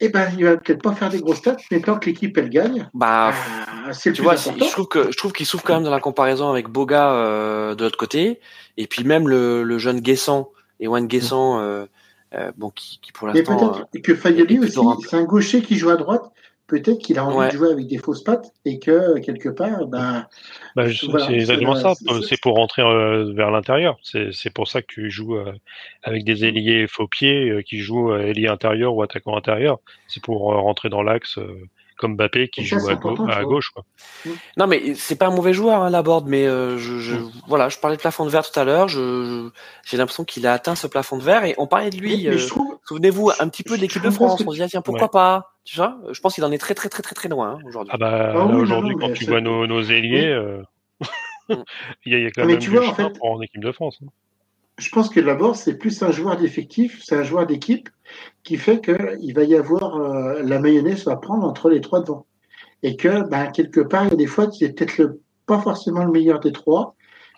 eh 0.00 0.08
ben, 0.10 0.30
il 0.36 0.44
va 0.44 0.56
peut-être 0.56 0.82
pas 0.82 0.94
faire 0.94 1.08
des 1.08 1.20
grosses 1.20 1.38
stats, 1.38 1.56
mais 1.70 1.80
tant 1.80 1.98
que 1.98 2.06
l'équipe 2.06 2.36
elle 2.36 2.50
gagne, 2.50 2.88
Bah, 2.92 3.32
ah, 3.32 3.92
c'est 3.92 4.10
le 4.10 4.16
tu 4.16 4.22
plus 4.22 4.24
vois, 4.24 4.34
important. 4.38 4.66
je 4.66 4.70
trouve 4.72 4.88
que 4.88 5.10
je 5.10 5.16
trouve 5.16 5.32
qu'il 5.32 5.46
souffre 5.46 5.64
quand 5.64 5.74
même 5.74 5.84
dans 5.84 5.90
la 5.90 6.00
comparaison 6.00 6.50
avec 6.50 6.68
Boga 6.68 7.12
euh, 7.12 7.74
de 7.74 7.84
l'autre 7.84 7.96
côté, 7.96 8.40
et 8.76 8.86
puis 8.86 9.04
même 9.04 9.28
le, 9.28 9.62
le 9.62 9.78
jeune 9.78 10.00
Guessant, 10.00 10.50
Ewan 10.80 11.06
Guessant, 11.06 11.60
euh, 11.60 11.86
euh, 12.34 12.52
bon, 12.56 12.70
qui, 12.70 12.98
qui 13.00 13.12
pour 13.12 13.28
Mais 13.28 13.34
l'instant, 13.40 13.56
peut-être 13.56 13.88
euh, 13.96 14.00
que 14.00 14.14
Fayoli 14.14 14.58
aussi, 14.58 14.78
c'est 15.08 15.16
un 15.16 15.24
gaucher 15.24 15.62
qui 15.62 15.76
joue 15.76 15.90
à 15.90 15.96
droite. 15.96 16.30
Peut-être 16.68 16.98
qu'il 16.98 17.16
a 17.18 17.24
envie 17.24 17.36
Ouais. 17.36 17.48
de 17.48 17.56
jouer 17.56 17.70
avec 17.70 17.86
des 17.86 17.98
fausses 17.98 18.24
pattes 18.24 18.52
et 18.64 18.80
que 18.80 19.18
quelque 19.20 19.48
part, 19.48 19.86
ben, 19.86 20.26
Bah, 20.74 20.84
Voilà, 21.08 21.26
c'est 21.28 21.34
exactement 21.34 21.76
c'est, 21.76 21.82
ça. 21.82 21.92
euh, 22.10 22.20
c'est- 22.22 22.40
pour 22.40 22.56
rentrer 22.56 22.82
euh, 22.82 23.32
vers 23.34 23.50
l'intérieur. 23.52 23.96
C'est 24.02 24.52
pour 24.52 24.66
ça 24.66 24.82
que 24.82 24.86
tu 24.88 25.10
joues 25.10 25.36
euh, 25.36 25.52
avec 26.02 26.24
des 26.24 26.44
ailiers 26.44 26.86
faux 26.88 27.06
pieds 27.06 27.50
euh, 27.50 27.62
qui 27.62 27.78
jouent 27.78 28.10
euh, 28.12 28.26
ailier 28.26 28.48
intérieur 28.48 28.94
ou 28.94 29.02
attaquant 29.02 29.36
intérieur. 29.36 29.78
C'est 30.08 30.22
pour 30.22 30.52
euh, 30.52 30.56
rentrer 30.56 30.88
dans 30.88 31.02
l'axe 31.04 31.38
euh, 31.38 31.46
comme 31.98 32.14
Mbappé 32.16 32.48
qui 32.48 32.66
ça, 32.66 32.78
joue 32.78 32.88
à, 32.88 32.92
à 33.38 33.44
gauche. 33.44 33.70
Quoi. 33.70 33.84
Non, 34.58 34.66
mais 34.66 34.94
c'est 34.96 35.16
pas 35.16 35.28
un 35.28 35.34
mauvais 35.34 35.54
joueur, 35.54 35.82
hein, 35.82 35.88
Laborde, 35.88 36.26
mais 36.28 36.46
euh, 36.46 36.76
je, 36.78 36.98
je, 36.98 37.14
Mm. 37.14 37.30
voilà, 37.48 37.68
je 37.70 37.78
parlais 37.78 37.96
de 37.96 38.02
plafond 38.02 38.24
de 38.26 38.30
verre 38.30 38.50
tout 38.50 38.58
à 38.60 38.64
l'heure. 38.64 38.88
Je, 38.88 38.98
je- 38.98 39.48
j'ai 39.88 39.96
l'impression 39.96 40.24
qu'il 40.24 40.46
a 40.46 40.52
atteint 40.52 40.74
ce 40.74 40.86
plafond 40.88 41.16
de 41.16 41.22
verre 41.22 41.44
et 41.44 41.54
on 41.58 41.66
parlait 41.66 41.88
de 41.90 41.96
mais, 41.96 42.02
lui. 42.02 42.24
mais 42.24 42.34
euh, 42.34 42.38
je 42.38 42.48
trouve, 42.48 42.75
Souvenez-vous 42.88 43.30
un 43.40 43.48
petit 43.48 43.62
peu 43.62 43.72
de 43.72 43.76
je 43.76 43.82
l'équipe 43.82 44.02
de 44.02 44.10
France. 44.10 44.42
On 44.46 44.50
se 44.50 44.56
dit 44.56 44.62
ah, 44.62 44.68
tiens 44.68 44.80
pourquoi 44.82 45.02
Ouais. 45.04 45.08
pas, 45.10 45.52
tu 45.64 45.76
vois 45.76 45.98
Je 46.12 46.20
pense 46.20 46.34
qu'il 46.34 46.44
en 46.44 46.52
est 46.52 46.58
très 46.58 46.74
très 46.74 46.88
très 46.88 47.02
très 47.02 47.14
très 47.14 47.28
loin 47.28 47.58
hein, 47.58 47.58
aujourd'hui. 47.66 47.90
Ah 47.94 47.98
bah 47.98 48.32
Ah 48.34 48.46
oui, 48.46 48.54
aujourd'hui 48.60 48.94
quand 48.98 49.12
tu 49.12 49.24
vois 49.24 49.40
nos, 49.40 49.66
nos 49.66 49.82
ailiers, 49.82 50.26
euh, 50.28 50.62
il 51.48 52.12
y, 52.12 52.14
a, 52.14 52.18
il 52.18 52.22
y 52.22 52.26
a 52.26 52.30
quand 52.30 52.42
Mais 52.42 52.52
même 52.54 52.58
tu 52.58 52.70
du 52.70 52.76
vois, 52.76 52.88
en 52.88 52.94
fait- 52.94 53.18
pour 53.18 53.30
en 53.32 53.40
équipe 53.42 53.62
de 53.62 53.72
France. 53.72 53.98
hein. 54.02 54.08
je 54.78 54.88
pense 54.90 55.08
que 55.08 55.20
d'abord, 55.20 55.56
c'est 55.56 55.76
plus 55.78 56.02
un 56.02 56.12
joueur 56.12 56.36
d'effectif, 56.36 57.00
c'est 57.04 57.16
un 57.16 57.22
joueur 57.24 57.46
d'équipe 57.46 57.88
qui 58.44 58.56
fait 58.56 58.80
qu'il 58.80 59.34
va 59.34 59.42
y 59.42 59.54
avoir 59.56 59.96
euh, 59.96 60.42
la 60.42 60.58
mayonnaise 60.60 61.04
va 61.06 61.16
prendre 61.16 61.44
entre 61.46 61.70
les 61.70 61.80
trois 61.80 62.00
devant. 62.00 62.26
Et 62.82 62.96
que, 62.96 63.28
ben, 63.28 63.50
quelque 63.50 63.80
part, 63.80 64.04
il 64.04 64.10
y 64.10 64.12
a 64.12 64.16
des 64.16 64.26
fois, 64.26 64.48
c'est 64.52 64.72
peut-être 64.72 64.98
le, 64.98 65.20
pas 65.46 65.58
forcément 65.60 66.04
le 66.04 66.12
meilleur 66.12 66.38
des 66.40 66.52
trois, 66.52 66.94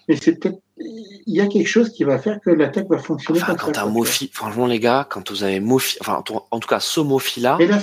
mais 0.08 0.16
c'est 0.16 0.38
peut-être, 0.38 0.58
il 0.80 1.34
y 1.34 1.40
a 1.40 1.46
quelque 1.46 1.66
chose 1.66 1.90
qui 1.90 2.04
va 2.04 2.18
faire 2.18 2.40
que 2.40 2.50
l'attaque 2.50 2.88
va 2.88 2.98
fonctionner 2.98 3.40
Enfin, 3.42 3.54
quand 3.54 3.72
t'as 3.72 3.86
Mofi, 3.86 4.30
franchement 4.32 4.66
les 4.66 4.80
gars, 4.80 5.06
quand 5.08 5.30
vous 5.30 5.44
avez 5.44 5.60
Mofi, 5.60 5.98
enfin 6.00 6.14
en 6.14 6.22
tout- 6.22 6.40
en 6.50 6.60
tout 6.60 6.68
cas 6.68 6.80
ce 6.80 7.00
Mofi 7.00 7.40
là. 7.40 7.56
Mais 7.58 7.66
là, 7.66 7.78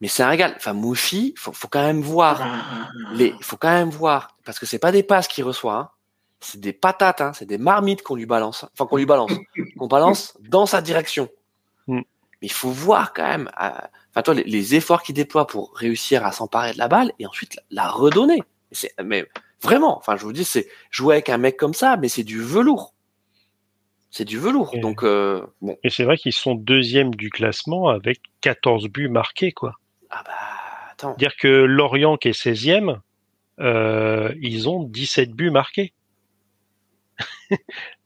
mais 0.00 0.08
c'est 0.08 0.22
un 0.22 0.28
régal. 0.28 0.54
Enfin 0.56 0.72
Mofi, 0.72 1.34
faut, 1.36 1.52
faut 1.52 1.68
quand 1.68 1.82
même 1.82 2.00
voir 2.00 2.38
ben, 2.38 2.88
les, 3.14 3.34
faut 3.40 3.56
quand 3.56 3.70
même 3.70 3.90
voir 3.90 4.36
parce 4.44 4.58
que 4.58 4.66
c'est 4.66 4.78
pas 4.78 4.92
des 4.92 5.02
passes 5.02 5.28
qu'il 5.28 5.44
reçoit, 5.44 5.74
hein. 5.76 5.88
c'est 6.40 6.60
des 6.60 6.72
patates, 6.72 7.20
hein. 7.20 7.32
c'est 7.34 7.46
des 7.46 7.58
marmites 7.58 8.02
qu'on 8.02 8.16
lui 8.16 8.26
balance, 8.26 8.64
enfin 8.72 8.86
qu'on 8.86 8.96
lui 8.96 9.06
balance, 9.06 9.32
qu'on 9.78 9.86
balance 9.86 10.34
dans 10.48 10.66
sa 10.66 10.82
direction. 10.82 11.28
Mm. 11.86 11.98
Mais 12.42 12.48
il 12.48 12.52
faut 12.52 12.70
voir 12.70 13.12
quand 13.12 13.26
même, 13.26 13.48
euh, 13.62 13.70
enfin 14.10 14.22
toi 14.22 14.34
les, 14.34 14.44
les 14.44 14.74
efforts 14.74 15.02
qu'il 15.02 15.14
déploie 15.14 15.46
pour 15.46 15.72
réussir 15.74 16.26
à 16.26 16.32
s'emparer 16.32 16.72
de 16.72 16.78
la 16.78 16.88
balle 16.88 17.12
et 17.18 17.26
ensuite 17.26 17.56
la, 17.70 17.84
la 17.84 17.88
redonner. 17.88 18.42
Mais 19.04 19.26
vraiment, 19.64 19.98
enfin 19.98 20.16
je 20.16 20.22
vous 20.24 20.32
dis, 20.32 20.44
c'est 20.44 20.68
jouer 20.90 21.14
avec 21.16 21.28
un 21.30 21.38
mec 21.38 21.56
comme 21.56 21.74
ça, 21.74 21.96
mais 21.96 22.08
c'est 22.08 22.22
du 22.24 22.40
velours. 22.40 22.94
C'est 24.10 24.24
du 24.24 24.38
velours. 24.38 24.70
Et- 24.74 24.78
Donc 24.80 25.02
euh, 25.02 25.44
bon, 25.60 25.76
Et 25.82 25.90
c'est 25.90 26.04
vrai 26.04 26.16
qu'ils 26.16 26.32
sont 26.32 26.54
deuxième 26.54 27.14
du 27.14 27.30
classement 27.30 27.88
avec 27.88 28.20
14 28.42 28.88
buts 28.88 29.08
marqués. 29.08 29.50
quoi. 29.52 29.74
ah 30.10 30.22
bah 30.24 30.32
attends. 30.92 31.14
Dire 31.18 31.34
que 31.36 31.48
Lorient 31.48 32.16
qui 32.16 32.28
est 32.28 32.32
16e, 32.40 33.00
euh, 33.60 34.32
ils 34.40 34.68
ont 34.68 34.84
17 34.84 35.32
buts 35.32 35.50
marqués. 35.50 35.92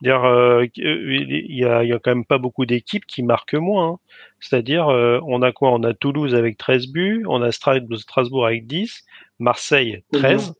Dire, 0.02 0.24
euh, 0.24 0.66
il 0.76 1.56
y 1.56 1.64
a, 1.64 1.82
il 1.82 1.89
y 1.89 1.93
a 1.93 1.98
quand 1.98 2.10
même 2.10 2.24
pas 2.26 2.39
beaucoup 2.39 2.66
d'équipes 2.66 3.06
qui 3.06 3.22
marquent 3.22 3.55
moins. 3.55 3.89
hein. 3.93 3.98
C'est-à-dire, 4.40 4.89
euh, 4.89 5.18
on 5.26 5.43
a 5.43 5.52
quoi? 5.52 5.72
On 5.72 5.82
a 5.82 5.94
Toulouse 5.94 6.35
avec 6.35 6.56
13 6.59 6.86
buts, 6.89 7.24
on 7.28 7.43
a 7.43 7.48
Stra- 7.51 7.97
Strasbourg 7.98 8.47
avec 8.47 8.66
10, 8.66 9.05
Marseille 9.39 10.02
13, 10.12 10.55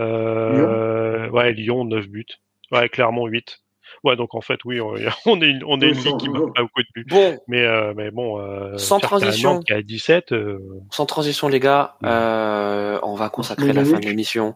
euh, 0.00 1.28
ouais 1.30 1.52
Lyon 1.52 1.84
9 1.84 2.06
buts, 2.08 2.26
ouais 2.72 2.88
Clermont 2.88 3.26
8. 3.26 3.58
Ouais, 4.04 4.14
donc 4.14 4.34
en 4.36 4.40
fait, 4.40 4.60
oui, 4.64 4.80
on, 4.80 4.94
on 5.26 5.40
est 5.42 5.46
une, 5.50 5.64
on 5.66 5.80
est 5.80 5.88
une 5.88 5.96
Oui, 5.98 6.04
ligue 6.04 6.16
qui 6.18 6.28
marque 6.28 6.54
pas 6.54 6.62
beaucoup 6.62 6.82
de 6.82 6.88
buts. 6.94 7.06
Bon, 7.08 7.38
Mais, 7.48 7.64
euh, 7.64 7.92
mais 7.96 8.10
bon, 8.12 8.40
euh, 8.40 8.76
Sans 8.78 9.00
transition. 9.00 9.54
Nantes 9.54 9.64
qui 9.64 9.72
est 9.72 9.76
à 9.76 9.82
17, 9.82 10.32
euh, 10.32 10.58
sans 10.92 11.06
transition 11.06 11.48
les 11.48 11.60
gars, 11.60 11.96
on 12.02 13.14
va 13.14 13.28
consacrer 13.30 13.72
la 13.72 13.84
fin 13.84 13.98
de 13.98 14.06
l'émission. 14.06 14.54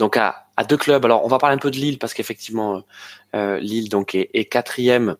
Donc 0.00 0.16
à, 0.16 0.46
à 0.56 0.64
deux 0.64 0.78
clubs. 0.78 1.04
Alors 1.04 1.24
on 1.26 1.28
va 1.28 1.36
parler 1.38 1.54
un 1.54 1.58
peu 1.58 1.70
de 1.70 1.76
Lille 1.76 1.98
parce 1.98 2.14
qu'effectivement 2.14 2.82
euh, 3.34 3.58
Lille 3.58 3.90
donc 3.90 4.14
est, 4.14 4.30
est 4.32 4.46
quatrième 4.46 5.16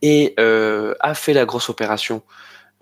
et 0.00 0.34
euh, 0.40 0.94
a 1.00 1.14
fait 1.14 1.34
la 1.34 1.44
grosse 1.44 1.68
opération 1.68 2.22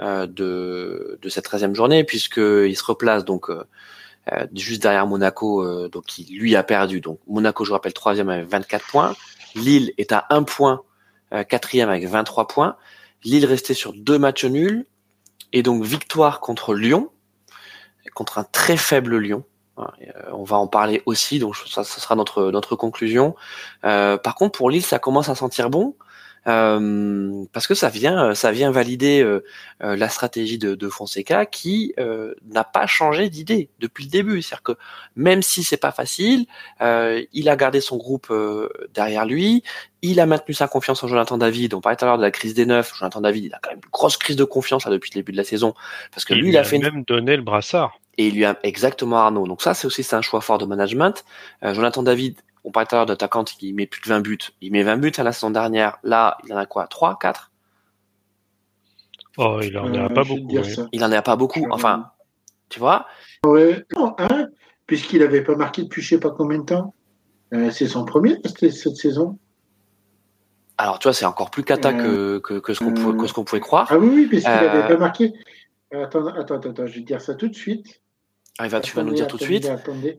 euh, 0.01 0.29
de, 0.29 1.19
de 1.21 1.29
cette 1.29 1.45
13e 1.49 1.75
journée 1.75 2.05
puisqu'il 2.05 2.77
se 2.77 2.85
replace 2.85 3.25
donc 3.25 3.51
euh, 4.31 4.43
euh, 4.43 4.47
juste 4.55 4.83
derrière 4.83 5.07
Monaco 5.07 5.63
euh, 5.63 5.89
donc 5.89 6.05
qui 6.07 6.25
lui 6.25 6.55
a 6.57 6.63
perdu. 6.63 7.01
Donc 7.01 7.19
Monaco 7.27 7.65
je 7.65 7.73
rappelle 7.73 7.93
troisième 7.93 8.29
avec 8.29 8.49
24 8.49 8.87
points. 8.87 9.15
Lille 9.55 9.93
est 9.99 10.13
à 10.13 10.27
un 10.31 10.43
point 10.43 10.83
euh, 11.33 11.45
quatrième 11.45 11.89
avec 11.89 12.07
23 12.07 12.49
points. 12.49 12.77
Lille 13.25 13.47
restait 13.47 13.75
sur 13.75 13.93
deux 13.93 14.19
matchs 14.19 14.45
nuls 14.45 14.87
et 15.53 15.63
donc 15.63 15.85
victoire 15.85 16.41
contre 16.41 16.75
Lyon, 16.75 17.11
contre 18.15 18.39
un 18.39 18.45
très 18.45 18.77
faible 18.77 19.19
Lyon. 19.19 19.45
on 20.33 20.45
va 20.45 20.57
en 20.57 20.67
parler 20.67 21.03
aussi, 21.07 21.39
donc 21.39 21.57
ça, 21.57 21.85
ça 21.85 22.01
sera 22.01 22.15
notre 22.15 22.51
notre 22.51 22.75
conclusion. 22.75 23.35
par 23.83 24.35
contre, 24.35 24.59
pour 24.59 24.71
Lille, 24.71 24.85
ça 24.85 24.99
commence 24.99 25.29
à 25.29 25.35
sentir 25.35 25.71
bon. 25.71 25.95
Euh, 26.49 27.45
parce 27.53 27.69
que 27.69 27.75
ça 27.75 27.89
vient, 27.89 28.35
ça 28.35 28.51
vient 28.51 28.73
valider 28.73 29.23
euh, 29.23 29.45
euh, 29.83 29.95
la 29.95 30.09
stratégie 30.09 30.59
de, 30.59 30.75
de 30.75 30.89
Fonseca 30.89 31.47
qui 31.47 31.95
n'a 32.51 32.65
pas 32.65 32.87
changé 32.87 33.29
d'idée 33.29 33.69
depuis 33.79 34.05
le 34.05 34.11
début. 34.11 34.43
C'est-à-dire 34.43 34.63
que 34.63 34.73
même 35.17 35.43
si 35.43 35.63
c'est 35.63 35.77
pas 35.77 35.93
facile, 35.93 36.47
il 36.81 37.49
a 37.49 37.57
gardé 37.57 37.81
son 37.81 37.97
groupe 37.97 38.33
derrière 38.95 39.27
lui, 39.27 39.63
il 40.03 40.19
a 40.19 40.27
maintenu 40.27 40.55
sa 40.55 40.67
confiance 40.67 41.03
en 41.05 41.09
Jonathan 41.09 41.39
David. 41.39 41.75
On 41.75 41.81
parlait 41.81 41.97
tout 41.97 42.05
à 42.05 42.09
l'heure 42.09 42.19
de 42.19 42.23
la 42.23 42.33
crise 42.33 42.55
des 42.55 42.67
neufs. 42.67 42.93
Jonathan 42.99 43.21
David, 43.21 43.45
il 43.45 43.55
a 43.55 43.59
quand 43.63 43.71
même 43.71 43.81
une 43.83 43.91
grosse 43.91 44.17
crise 44.17 44.37
de 44.37 44.45
confiance 44.45 44.85
là, 44.85 44.91
depuis 44.91 45.11
le 45.15 45.21
début 45.21 45.33
de 45.33 45.37
la 45.37 45.45
saison 45.45 45.75
parce 46.11 46.25
que 46.25 46.35
lui, 46.35 46.49
il, 46.49 46.59
a, 46.59 46.65
fait 46.65 46.79
même 46.79 47.05
donné 47.05 47.37
le 47.37 47.43
brassard. 47.43 47.99
Et 48.19 48.27
il 48.27 48.35
lui 48.35 48.45
a 48.45 48.59
exactement 48.63 49.19
Arnaud. 49.19 49.47
Donc 49.47 49.63
ça, 49.63 49.75
c'est 49.75 49.87
aussi 49.87 50.03
c'est 50.03 50.17
un 50.17 50.23
choix 50.23 50.41
fort 50.41 50.59
de 50.59 50.67
management. 50.67 51.25
Jonathan 51.63 52.03
David 52.03 52.37
on 52.65 52.71
parlait 52.71 52.87
tout 52.87 52.95
à 52.95 52.99
l'heure 52.99 53.07
d'attaquant 53.07 53.45
qui 53.45 53.73
met 53.73 53.87
plus 53.87 54.01
de 54.01 54.09
20 54.09 54.21
buts. 54.21 54.39
Il 54.61 54.73
met 54.73 54.83
20 54.83 54.97
buts 54.99 55.13
à 55.17 55.23
la 55.23 55.33
saison 55.33 55.51
dernière. 55.51 55.99
Là, 56.03 56.39
il 56.45 56.53
en 56.53 56.57
a 56.57 56.67
quoi? 56.67 56.87
3, 56.87 57.19
4 57.21 57.51
Oh, 59.39 59.61
il 59.63 59.77
en 59.79 59.93
a 59.95 60.05
euh, 60.05 60.09
pas 60.09 60.25
beaucoup. 60.25 60.49
Il 60.93 61.05
en 61.05 61.11
a 61.11 61.23
pas 61.23 61.37
beaucoup. 61.37 61.67
Enfin, 61.71 62.11
tu 62.69 62.79
vois? 62.79 63.07
Ouais, 63.47 63.85
non, 63.97 64.15
un, 64.19 64.49
puisqu'il 64.87 65.21
n'avait 65.21 65.43
pas 65.43 65.57
marqué 65.57 65.83
depuis 65.83 66.03
je 66.03 66.11
sais 66.11 66.21
pas 66.21 66.31
combien 66.31 66.59
de 66.59 66.65
temps. 66.65 66.95
Euh, 67.55 67.71
c'est 67.71 67.87
son 67.87 68.05
premier 68.05 68.37
cette 68.45 68.97
saison. 68.97 69.39
Alors, 70.77 70.99
tu 70.99 71.05
vois, 71.05 71.15
c'est 71.15 71.25
encore 71.25 71.51
plus 71.51 71.65
cata 71.65 71.93
que, 71.93 72.39
que, 72.39 72.75
ce 72.75 72.81
qu'on 72.81 72.93
pouvait, 72.93 73.27
ce 73.27 73.33
pouvait, 73.33 73.61
croire. 73.61 73.89
Ah 73.91 73.99
oui, 73.99 74.09
oui, 74.13 74.27
puisqu'il 74.27 74.51
n'avait 74.51 74.85
euh, 74.85 74.89
pas 74.89 74.97
marqué. 74.97 75.33
Attends, 75.93 76.27
attends, 76.27 76.57
attends, 76.57 76.87
je 76.87 76.95
vais 76.95 77.01
dire 77.01 77.21
ça 77.21 77.35
tout 77.35 77.49
de 77.49 77.55
suite. 77.55 78.02
Ah, 78.59 78.69
tu 78.81 78.95
vas 78.95 79.03
nous 79.03 79.15
dire 79.15 79.27
tout 79.27 79.39
de 79.39 79.43
suite. 79.43 79.71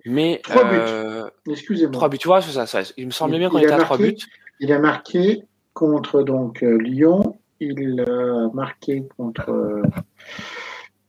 Mais 0.05 0.41
trois 0.43 0.63
buts. 0.63 0.77
Euh, 0.77 1.29
Excusez-moi. 1.49 1.93
Trois 1.93 2.09
buts. 2.09 2.17
Tu 2.17 2.27
vois, 2.27 2.41
ça, 2.41 2.65
ça, 2.65 2.81
il 2.97 3.05
me 3.05 3.11
semblait 3.11 3.37
bien 3.37 3.49
qu'on 3.49 3.59
était 3.59 3.71
à 3.71 3.77
trois 3.77 3.97
buts. 3.97 4.17
Il 4.59 4.71
a 4.71 4.79
marqué 4.79 5.43
contre 5.73 6.23
donc 6.23 6.63
euh, 6.63 6.77
Lyon. 6.77 7.37
Il 7.59 8.01
a 8.01 8.49
marqué 8.53 9.03
contre. 9.17 9.49
Euh, 9.49 9.83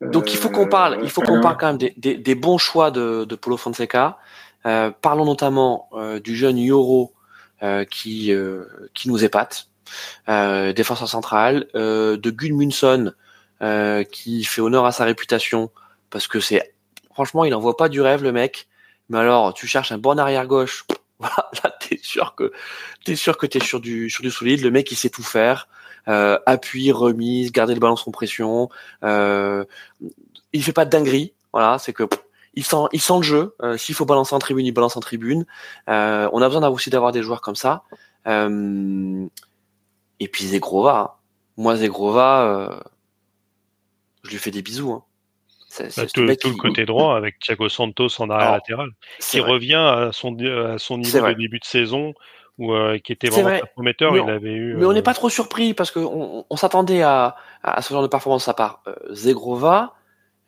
donc 0.02 0.32
il 0.32 0.36
faut 0.36 0.50
qu'on 0.50 0.68
parle. 0.68 0.98
Il 1.02 1.10
faut 1.10 1.22
qu'on 1.22 1.40
parle 1.40 1.56
quand 1.56 1.68
même 1.68 1.78
des, 1.78 1.94
des, 1.96 2.16
des, 2.16 2.34
bons 2.34 2.58
choix 2.58 2.90
de, 2.90 3.24
de 3.24 3.34
Paulo 3.36 3.56
Fonseca. 3.56 4.18
Euh, 4.66 4.90
parlons 4.90 5.24
notamment 5.24 5.88
du 6.22 6.36
jeune 6.36 6.58
Yoro 6.58 7.14
qui 7.90 8.32
qui 8.92 9.08
nous 9.08 9.24
épate, 9.24 9.68
défenseur 10.26 11.08
central, 11.08 11.66
de 11.74 12.30
Gudmundsson 12.30 13.12
qui 14.10 14.44
fait 14.44 14.60
honneur 14.60 14.84
à 14.84 14.92
sa 14.92 15.04
réputation 15.04 15.70
parce 16.10 16.28
que 16.28 16.40
c'est 16.40 16.73
Franchement, 17.14 17.44
il 17.44 17.54
envoie 17.54 17.76
pas 17.76 17.88
du 17.88 18.00
rêve, 18.00 18.22
le 18.22 18.32
mec. 18.32 18.68
Mais 19.08 19.18
alors, 19.18 19.54
tu 19.54 19.66
cherches 19.66 19.92
un 19.92 19.98
bon 19.98 20.18
arrière 20.18 20.46
gauche. 20.46 20.84
Voilà, 21.20 21.48
là, 21.62 21.72
t'es 21.80 21.98
sûr 22.02 22.34
que 22.34 22.52
t'es 23.04 23.14
sûr 23.14 23.38
que 23.38 23.46
t'es 23.46 23.60
sur 23.60 23.80
du 23.80 24.10
sur 24.10 24.24
du 24.24 24.32
solide. 24.32 24.62
Le 24.62 24.72
mec, 24.72 24.90
il 24.90 24.96
sait 24.96 25.10
tout 25.10 25.22
faire. 25.22 25.68
Euh, 26.08 26.38
appui, 26.44 26.90
remise, 26.92 27.52
garder 27.52 27.72
le 27.72 27.80
ballon 27.80 27.96
sous 27.96 28.10
pression. 28.10 28.68
Euh, 29.04 29.64
il 30.52 30.62
fait 30.62 30.72
pas 30.72 30.84
de 30.84 30.90
dinguerie. 30.90 31.32
Voilà, 31.52 31.78
c'est 31.78 31.92
que 31.92 32.02
il 32.54 32.64
sent 32.64 32.88
il 32.92 33.00
sent 33.00 33.16
le 33.18 33.22
jeu. 33.22 33.54
Euh, 33.62 33.78
s'il 33.78 33.94
faut 33.94 34.04
balancer 34.04 34.34
en 34.34 34.40
tribune, 34.40 34.66
il 34.66 34.72
balance 34.72 34.96
en 34.96 35.00
tribune. 35.00 35.46
Euh, 35.88 36.28
on 36.32 36.42
a 36.42 36.48
besoin 36.48 36.68
aussi 36.68 36.90
d'avoir 36.90 37.12
des 37.12 37.22
joueurs 37.22 37.40
comme 37.40 37.56
ça. 37.56 37.84
Et 38.26 40.28
puis 40.28 40.46
Zegrova. 40.46 40.98
Hein. 40.98 41.10
Moi, 41.56 41.76
Zegrova, 41.76 42.82
je 44.24 44.30
lui 44.30 44.38
fais 44.38 44.50
des 44.50 44.62
bisous. 44.62 44.92
Hein. 44.92 45.04
Bah, 45.78 46.06
tout, 46.12 46.22
le 46.22 46.56
côté 46.56 46.84
droit 46.84 47.16
avec 47.16 47.38
Thiago 47.38 47.68
Santos 47.68 48.20
en 48.20 48.30
arrière 48.30 48.52
latéral, 48.52 48.90
qui 49.20 49.40
revient 49.40 49.74
à 49.74 50.10
son, 50.12 50.36
à 50.36 50.78
son 50.78 50.98
niveau 50.98 51.26
de 51.26 51.32
début 51.34 51.58
de 51.58 51.64
saison, 51.64 52.14
où, 52.58 52.72
euh, 52.72 52.98
qui 52.98 53.12
était 53.12 53.28
vraiment 53.28 53.60
prometteur. 53.74 54.16
il 54.16 54.28
avait 54.30 54.52
eu, 54.52 54.74
mais 54.76 54.86
on 54.86 54.92
n'est 54.92 55.00
euh, 55.00 55.02
pas 55.02 55.14
trop 55.14 55.28
surpris 55.28 55.74
parce 55.74 55.90
qu'on 55.90 56.44
on, 56.48 56.56
s'attendait 56.56 57.02
à, 57.02 57.36
à, 57.62 57.82
ce 57.82 57.92
genre 57.92 58.02
de 58.02 58.08
performance 58.08 58.48
à 58.48 58.54
part 58.54 58.82
euh, 58.86 58.94
Zegrova. 59.10 59.94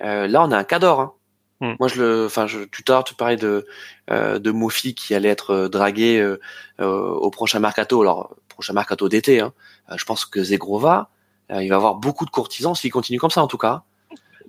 là, 0.00 0.42
on 0.42 0.50
a 0.52 0.56
un 0.56 0.64
cador. 0.64 1.00
Hein. 1.00 1.12
Hmm. 1.60 1.74
Moi, 1.80 1.88
je 1.88 2.02
le, 2.02 2.26
enfin, 2.26 2.46
je, 2.46 2.60
tu 2.60 2.84
tu 2.84 3.14
parlais 3.14 3.36
de 3.36 3.66
de 4.08 4.50
Mofi 4.50 4.94
qui 4.94 5.14
allait 5.14 5.30
être 5.30 5.68
dragué 5.68 6.36
au 6.78 7.30
prochain 7.30 7.58
mercato. 7.58 8.00
Alors, 8.02 8.36
prochain 8.48 8.74
mercato 8.74 9.08
d'été. 9.08 9.40
Hein. 9.40 9.52
je 9.96 10.04
pense 10.04 10.24
que 10.26 10.42
Zegrova, 10.42 11.08
il 11.50 11.68
va 11.68 11.76
avoir 11.76 11.94
beaucoup 11.94 12.24
de 12.24 12.30
courtisans 12.30 12.74
s'il 12.74 12.92
continue 12.92 13.18
comme 13.18 13.30
ça, 13.30 13.42
en 13.42 13.48
tout 13.48 13.58
cas. 13.58 13.82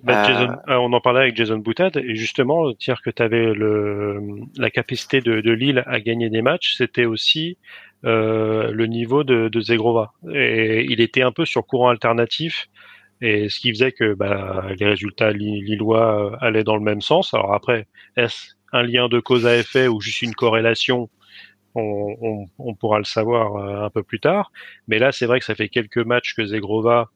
Bah, 0.02 0.42
euh, 0.42 0.46
euh, 0.68 0.76
on 0.76 0.92
en 0.92 1.00
parlait 1.00 1.22
avec 1.22 1.36
Jason 1.36 1.58
Boutade 1.58 1.96
et 1.96 2.14
justement 2.14 2.70
dire 2.72 3.02
que 3.02 3.10
tu 3.10 3.22
avais 3.22 3.52
le, 3.52 4.20
la 4.56 4.70
capacité 4.70 5.20
de, 5.20 5.40
de 5.40 5.50
Lille 5.50 5.82
à 5.86 6.00
gagner 6.00 6.30
des 6.30 6.40
matchs, 6.40 6.74
c'était 6.76 7.04
aussi 7.04 7.58
euh, 8.04 8.70
le 8.70 8.86
niveau 8.86 9.24
de, 9.24 9.48
de 9.48 9.60
Zegrova. 9.60 10.12
Et 10.32 10.84
il 10.88 11.00
était 11.00 11.22
un 11.22 11.32
peu 11.32 11.44
sur 11.44 11.66
courant 11.66 11.88
alternatif 11.88 12.68
et 13.20 13.48
ce 13.48 13.58
qui 13.58 13.70
faisait 13.70 13.90
que 13.90 14.14
bah, 14.14 14.66
les 14.78 14.86
résultats 14.86 15.32
lillois 15.32 16.38
allaient 16.40 16.64
dans 16.64 16.76
le 16.76 16.82
même 16.82 17.00
sens. 17.00 17.34
Alors 17.34 17.52
après, 17.52 17.88
est-ce 18.16 18.52
un 18.72 18.84
lien 18.84 19.08
de 19.08 19.18
cause 19.18 19.46
à 19.46 19.56
effet 19.56 19.88
ou 19.88 20.00
juste 20.00 20.22
une 20.22 20.34
corrélation? 20.34 21.10
On, 21.74 22.16
on, 22.20 22.46
on 22.58 22.74
pourra 22.74 22.98
le 22.98 23.04
savoir 23.04 23.84
un 23.84 23.90
peu 23.90 24.02
plus 24.04 24.20
tard. 24.20 24.52
Mais 24.86 24.98
là, 24.98 25.10
c'est 25.10 25.26
vrai 25.26 25.40
que 25.40 25.44
ça 25.44 25.54
fait 25.56 25.68
quelques 25.68 25.98
matchs 25.98 26.34
que 26.34 26.44
Zegrova 26.44 27.10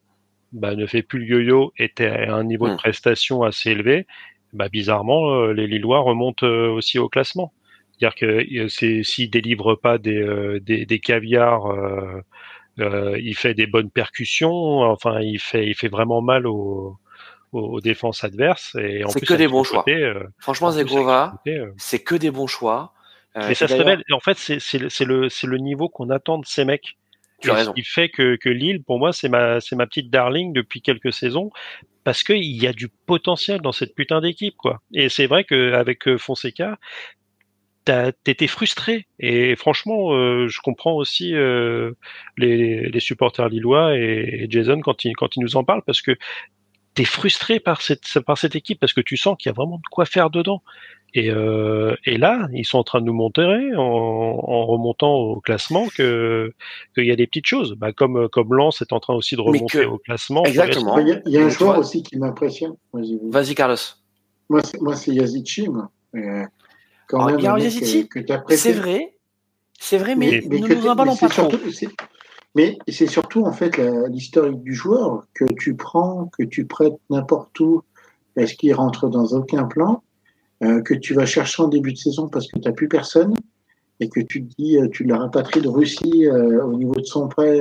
bah, 0.53 0.75
ne 0.75 0.87
fait 0.87 1.03
plus 1.03 1.19
le 1.21 1.27
yo-yo, 1.27 1.73
était 1.79 2.07
à 2.07 2.35
un 2.35 2.45
niveau 2.45 2.69
de 2.69 2.75
hmm. 2.75 2.79
prestation 2.79 3.43
assez 3.43 3.71
élevé, 3.71 4.07
bah, 4.53 4.69
bizarrement, 4.69 5.31
euh, 5.31 5.53
les 5.53 5.67
Lillois 5.67 6.01
remontent 6.01 6.47
euh, 6.47 6.69
aussi 6.69 6.99
au 6.99 7.09
classement. 7.09 7.53
C'est-à-dire 7.93 8.15
que 8.15 8.61
euh, 8.65 9.03
s'il 9.03 9.31
délivre 9.31 9.75
pas 9.75 9.99
des, 9.99 10.59
des, 10.61 10.87
des 10.87 10.99
caviars, 10.99 11.67
euh, 12.81 13.19
il 13.19 13.35
fait 13.37 13.55
des 13.55 13.67
bonnes 13.67 13.91
percussions. 13.91 14.81
Enfin, 14.81 15.21
il 15.21 15.39
fait 15.39 15.67
il 15.67 15.75
fait 15.75 15.89
vraiment 15.89 16.21
mal 16.21 16.47
aux, 16.47 16.97
aux 17.53 17.81
défenses 17.81 18.25
adverses. 18.25 18.75
Et 18.77 19.03
c'est 19.09 19.25
que 19.25 19.35
des 19.35 19.49
bons 19.49 19.65
choix. 19.65 19.85
Franchement, 20.39 20.71
Zegrova, 20.71 21.35
c'est 21.77 22.03
que 22.03 22.15
des 22.15 22.31
bons 22.31 22.47
choix. 22.47 22.93
Mais 23.37 23.55
ça 23.55 23.69
se 23.69 23.75
révèle. 23.75 24.03
En 24.13 24.21
fait, 24.21 24.37
c'est 24.37 24.59
c'est 24.61 25.05
le 25.05 25.29
c'est 25.29 25.47
le 25.47 25.59
niveau 25.59 25.89
qu'on 25.89 26.11
attend 26.11 26.39
de 26.39 26.47
ces 26.47 26.65
mecs. 26.65 26.97
Ce 27.43 27.75
qui 27.75 27.83
fait 27.83 28.09
que, 28.09 28.37
que 28.37 28.49
Lille, 28.49 28.83
pour 28.83 28.99
moi, 28.99 29.13
c'est 29.13 29.29
ma, 29.29 29.61
c'est 29.61 29.77
ma 29.77 29.87
petite 29.87 30.11
darling 30.11 30.53
depuis 30.53 30.81
quelques 30.81 31.13
saisons 31.13 31.51
parce 32.05 32.23
qu'il 32.23 32.45
y 32.45 32.67
a 32.67 32.73
du 32.73 32.89
potentiel 32.89 33.61
dans 33.61 33.73
cette 33.73 33.95
putain 33.95 34.21
d'équipe, 34.21 34.57
quoi. 34.57 34.81
Et 34.93 35.09
c'est 35.09 35.27
vrai 35.27 35.45
qu'avec 35.45 36.09
euh, 36.09 36.19
Fonseca, 36.19 36.79
t'étais 37.85 38.47
frustré. 38.47 39.07
Et 39.19 39.57
franchement, 39.57 40.15
euh, 40.15 40.49
je 40.49 40.61
comprends 40.61 40.95
aussi 40.95 41.35
euh, 41.35 41.93
les, 42.37 42.89
les, 42.89 43.01
supporters 43.01 43.49
lillois 43.49 43.97
et, 43.97 44.47
Jason 44.49 44.81
quand 44.81 45.05
il, 45.05 45.15
quand 45.17 45.37
il 45.37 45.41
nous 45.41 45.57
en 45.57 45.65
parle 45.65 45.83
parce 45.85 46.01
que 46.01 46.17
t'es 46.95 47.05
frustré 47.05 47.59
par 47.59 47.83
cette, 47.83 48.21
par 48.21 48.39
cette 48.39 48.55
équipe 48.55 48.79
parce 48.79 48.93
que 48.93 49.01
tu 49.01 49.17
sens 49.17 49.37
qu'il 49.39 49.49
y 49.49 49.51
a 49.51 49.55
vraiment 49.55 49.79
de 49.79 49.89
quoi 49.91 50.05
faire 50.05 50.31
dedans. 50.31 50.63
Et, 51.15 51.31
euh, 51.31 51.95
et 52.07 52.17
là, 52.17 52.49
ils 52.55 52.65
sont 52.65 52.79
en 52.79 52.85
train 52.85 53.01
de 53.01 53.07
nous 53.07 53.13
montrer 53.13 53.75
en, 53.77 53.83
en 53.83 54.67
remontant 54.67 55.15
au 55.15 55.41
classement 55.41 55.89
que 55.89 56.55
qu'il 56.95 57.05
y 57.05 57.11
a 57.11 57.17
des 57.17 57.27
petites 57.27 57.47
choses, 57.47 57.75
bah, 57.75 57.93
comme 57.93 58.29
comme 58.31 58.55
Lens 58.55 58.81
est 58.81 58.93
en 58.93 59.01
train 59.01 59.15
aussi 59.15 59.37
de 59.37 59.43
remonter 59.43 59.85
au 59.85 59.99
classement. 59.99 60.45
Exactement. 60.45 60.99
Il 60.99 61.21
y 61.27 61.37
a, 61.37 61.45
un 61.45 61.49
joueur 61.51 61.79
aussi 61.79 62.03
qui 62.03 62.17
m'impressionne. 62.17 62.75
Vas-y, 62.95 63.55
Carlos. 63.55 63.77
Moi, 64.49 64.63
c'est, 64.65 64.81
moi, 64.81 64.97
c'est 64.97 65.13
Yazici. 65.13 65.69
Euh, 66.15 66.45
quand 67.09 67.27
même, 67.27 67.41
Yazici, 67.41 68.09
c'est 68.49 68.73
vrai, 68.73 69.15
c'est 69.79 69.99
vrai, 69.99 70.15
mais, 70.17 70.43
mais, 70.49 70.61
ne 70.61 70.75
nous 70.75 70.87
emballons 70.87 71.17
pas 71.17 71.29
trop. 71.29 71.51
Mais 72.55 72.79
c'est 72.89 73.07
surtout 73.07 73.45
en 73.45 73.53
fait 73.53 73.79
l'historique 74.09 74.63
du 74.63 74.75
joueur 74.75 75.27
que 75.35 75.45
tu 75.59 75.75
prends, 75.75 76.31
que 76.39 76.43
tu 76.43 76.67
prêtes 76.67 76.95
n'importe 77.11 77.59
où, 77.61 77.83
est-ce 78.37 78.55
qu'il 78.55 78.75
rentre 78.75 79.09
dans 79.09 79.27
aucun 79.27 79.65
plan? 79.65 80.03
euh, 80.03 80.12
que 80.85 80.95
tu 80.95 81.15
vas 81.15 81.27
chercher 81.27 81.63
en 81.63 81.69
début 81.69 81.93
de 81.93 81.99
saison 81.99 82.29
parce 82.29 82.47
que 82.47 82.59
tu 82.59 82.69
n'as 82.69 82.73
plus 82.73 82.89
personne 82.89 83.35
et 84.03 84.09
que 84.09 84.21
tu 84.21 84.45
te 84.45 84.55
dis, 84.59 84.77
euh, 84.79 84.89
tu 84.89 85.05
l'as 85.05 85.19
rapatrié 85.19 85.63
de 85.63 85.69
Russie 85.69 86.27
euh, 86.27 86.65
au 86.65 86.75
niveau 86.75 86.95
de 86.95 87.05
son 87.05 87.29
prêt 87.29 87.61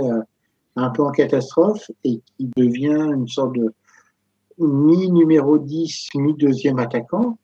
un 0.76 0.90
peu 0.90 1.03
en 1.03 1.11
catastrophe 1.11 1.91
et 2.03 2.22
qui 2.38 2.49
devient 2.56 3.11
une 3.14 3.28
sorte 3.28 3.56
de 3.56 3.73
mi-numéro 4.57 5.57
10, 5.57 6.10
mi-deuxième 6.15 6.80
attaquant 6.80 7.38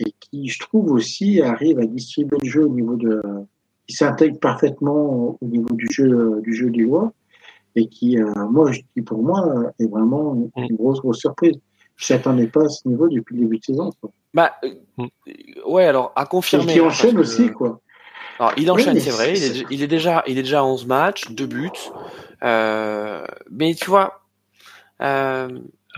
et 0.00 0.12
qui, 0.18 0.48
je 0.48 0.58
trouve 0.58 0.90
aussi, 0.90 1.40
arrive 1.40 1.78
à 1.78 1.86
distribuer 1.86 2.38
le 2.42 2.48
jeu 2.48 2.64
au 2.64 2.70
niveau 2.70 2.96
de, 2.96 3.20
qui 3.86 3.94
s'intègre 3.94 4.38
parfaitement 4.38 5.36
au 5.40 5.46
niveau 5.46 5.74
du 5.74 5.86
jeu 5.90 6.40
du 6.42 6.54
jeu 6.54 6.70
du 6.70 6.86
roi 6.86 7.12
et 7.76 7.86
qui, 7.86 8.18
moi, 8.50 8.70
pour 9.06 9.22
moi, 9.22 9.72
est 9.78 9.86
vraiment 9.86 10.50
une, 10.56 10.76
grosse 10.76 11.00
grosse 11.00 11.18
surprise. 11.18 11.58
Je 11.96 12.12
n'attendais 12.12 12.46
pas 12.46 12.64
à 12.64 12.68
ce 12.68 12.86
niveau 12.88 13.08
depuis 13.08 13.36
le 13.36 13.42
début 13.42 13.58
de 13.58 13.64
saison. 13.64 13.90
Quoi. 14.00 14.10
Bah, 14.34 14.54
euh, 14.64 14.74
mm. 14.98 15.06
ouais, 15.66 15.84
alors, 15.84 16.12
à 16.16 16.26
confirmer. 16.26 16.74
il 16.74 16.82
enchaîne 16.82 17.18
aussi, 17.18 17.50
quoi. 17.50 17.80
Alors, 18.38 18.52
il 18.56 18.70
enchaîne, 18.70 18.98
c'est 18.98 19.10
vrai. 19.10 19.34
Il 19.70 19.82
est, 19.82 19.86
déjà, 19.86 20.24
il 20.26 20.38
est 20.38 20.42
déjà 20.42 20.60
à 20.60 20.64
11 20.64 20.86
matchs, 20.86 21.30
2 21.30 21.46
buts. 21.46 21.70
Euh, 22.42 23.24
mais 23.50 23.74
tu 23.74 23.88
vois. 23.88 24.22
Euh, 25.00 25.48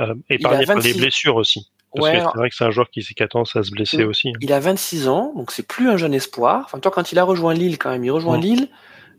euh, 0.00 0.14
épargné 0.28 0.66
par 0.66 0.80
des 0.80 0.94
blessures 0.94 1.36
aussi. 1.36 1.70
Parce 1.94 2.10
que 2.10 2.18
c'est 2.18 2.38
vrai 2.38 2.50
que 2.50 2.56
c'est 2.56 2.64
un 2.64 2.70
joueur 2.70 2.90
qui, 2.90 3.02
qui 3.02 3.22
a 3.22 3.28
tendance 3.28 3.54
à 3.54 3.62
se 3.62 3.70
blesser 3.70 4.02
aussi. 4.02 4.30
Hein. 4.30 4.38
Il 4.40 4.52
a 4.52 4.58
26 4.58 5.06
ans, 5.06 5.32
donc 5.36 5.52
c'est 5.52 5.66
plus 5.66 5.88
un 5.88 5.96
jeune 5.96 6.12
espoir. 6.12 6.62
Enfin, 6.64 6.80
toi, 6.80 6.90
quand 6.90 7.12
il 7.12 7.18
a 7.20 7.24
rejoint 7.24 7.54
Lille, 7.54 7.78
quand 7.78 7.90
même, 7.90 8.04
il 8.04 8.10
rejoint 8.10 8.36
Lille 8.36 8.68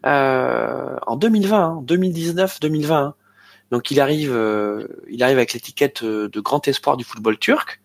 euh, 0.05 0.97
en 1.07 1.15
2020, 1.15 1.83
2019, 1.83 2.59
2020. 2.59 3.15
Donc 3.71 3.91
il 3.91 3.99
arrive, 3.99 4.31
euh, 4.33 4.87
il 5.09 5.23
arrive 5.23 5.37
avec 5.37 5.53
l'étiquette 5.53 6.03
euh, 6.03 6.29
de 6.29 6.39
grand 6.39 6.67
espoir 6.67 6.97
du 6.97 7.03
football 7.03 7.37
turc. 7.37 7.81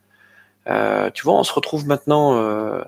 Euh, 0.66 1.10
tu 1.10 1.22
vois, 1.22 1.34
on 1.34 1.44
se 1.44 1.52
retrouve 1.52 1.86
maintenant 1.86 2.36
euh, 2.36 2.82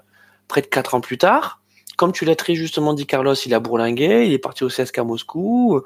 près 0.48 0.60
de 0.60 0.66
quatre 0.66 0.94
ans 0.94 1.00
plus 1.00 1.18
tard. 1.18 1.60
Comme 1.96 2.12
tu 2.12 2.24
l'as 2.24 2.36
très 2.36 2.54
justement 2.54 2.94
dit, 2.94 3.06
Carlos, 3.06 3.34
il 3.34 3.54
a 3.54 3.60
bourlingué, 3.60 4.26
il 4.26 4.32
est 4.32 4.38
parti 4.38 4.64
au 4.64 4.68
CSKA 4.68 5.04
Moscou, 5.04 5.82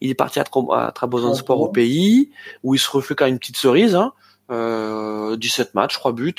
il 0.00 0.10
est 0.10 0.14
parti 0.14 0.40
à, 0.40 0.44
à 0.72 0.92
Trabzonspor 0.92 1.60
au 1.60 1.68
pays, 1.68 2.30
où 2.62 2.74
il 2.74 2.78
se 2.78 2.90
refait 2.90 3.14
quand 3.14 3.26
même 3.26 3.34
une 3.34 3.38
petite 3.38 3.56
cerise. 3.56 3.94
Hein. 3.94 4.12
Euh, 4.50 5.36
17 5.36 5.74
matchs, 5.74 5.94
3 5.94 6.12
buts, 6.12 6.34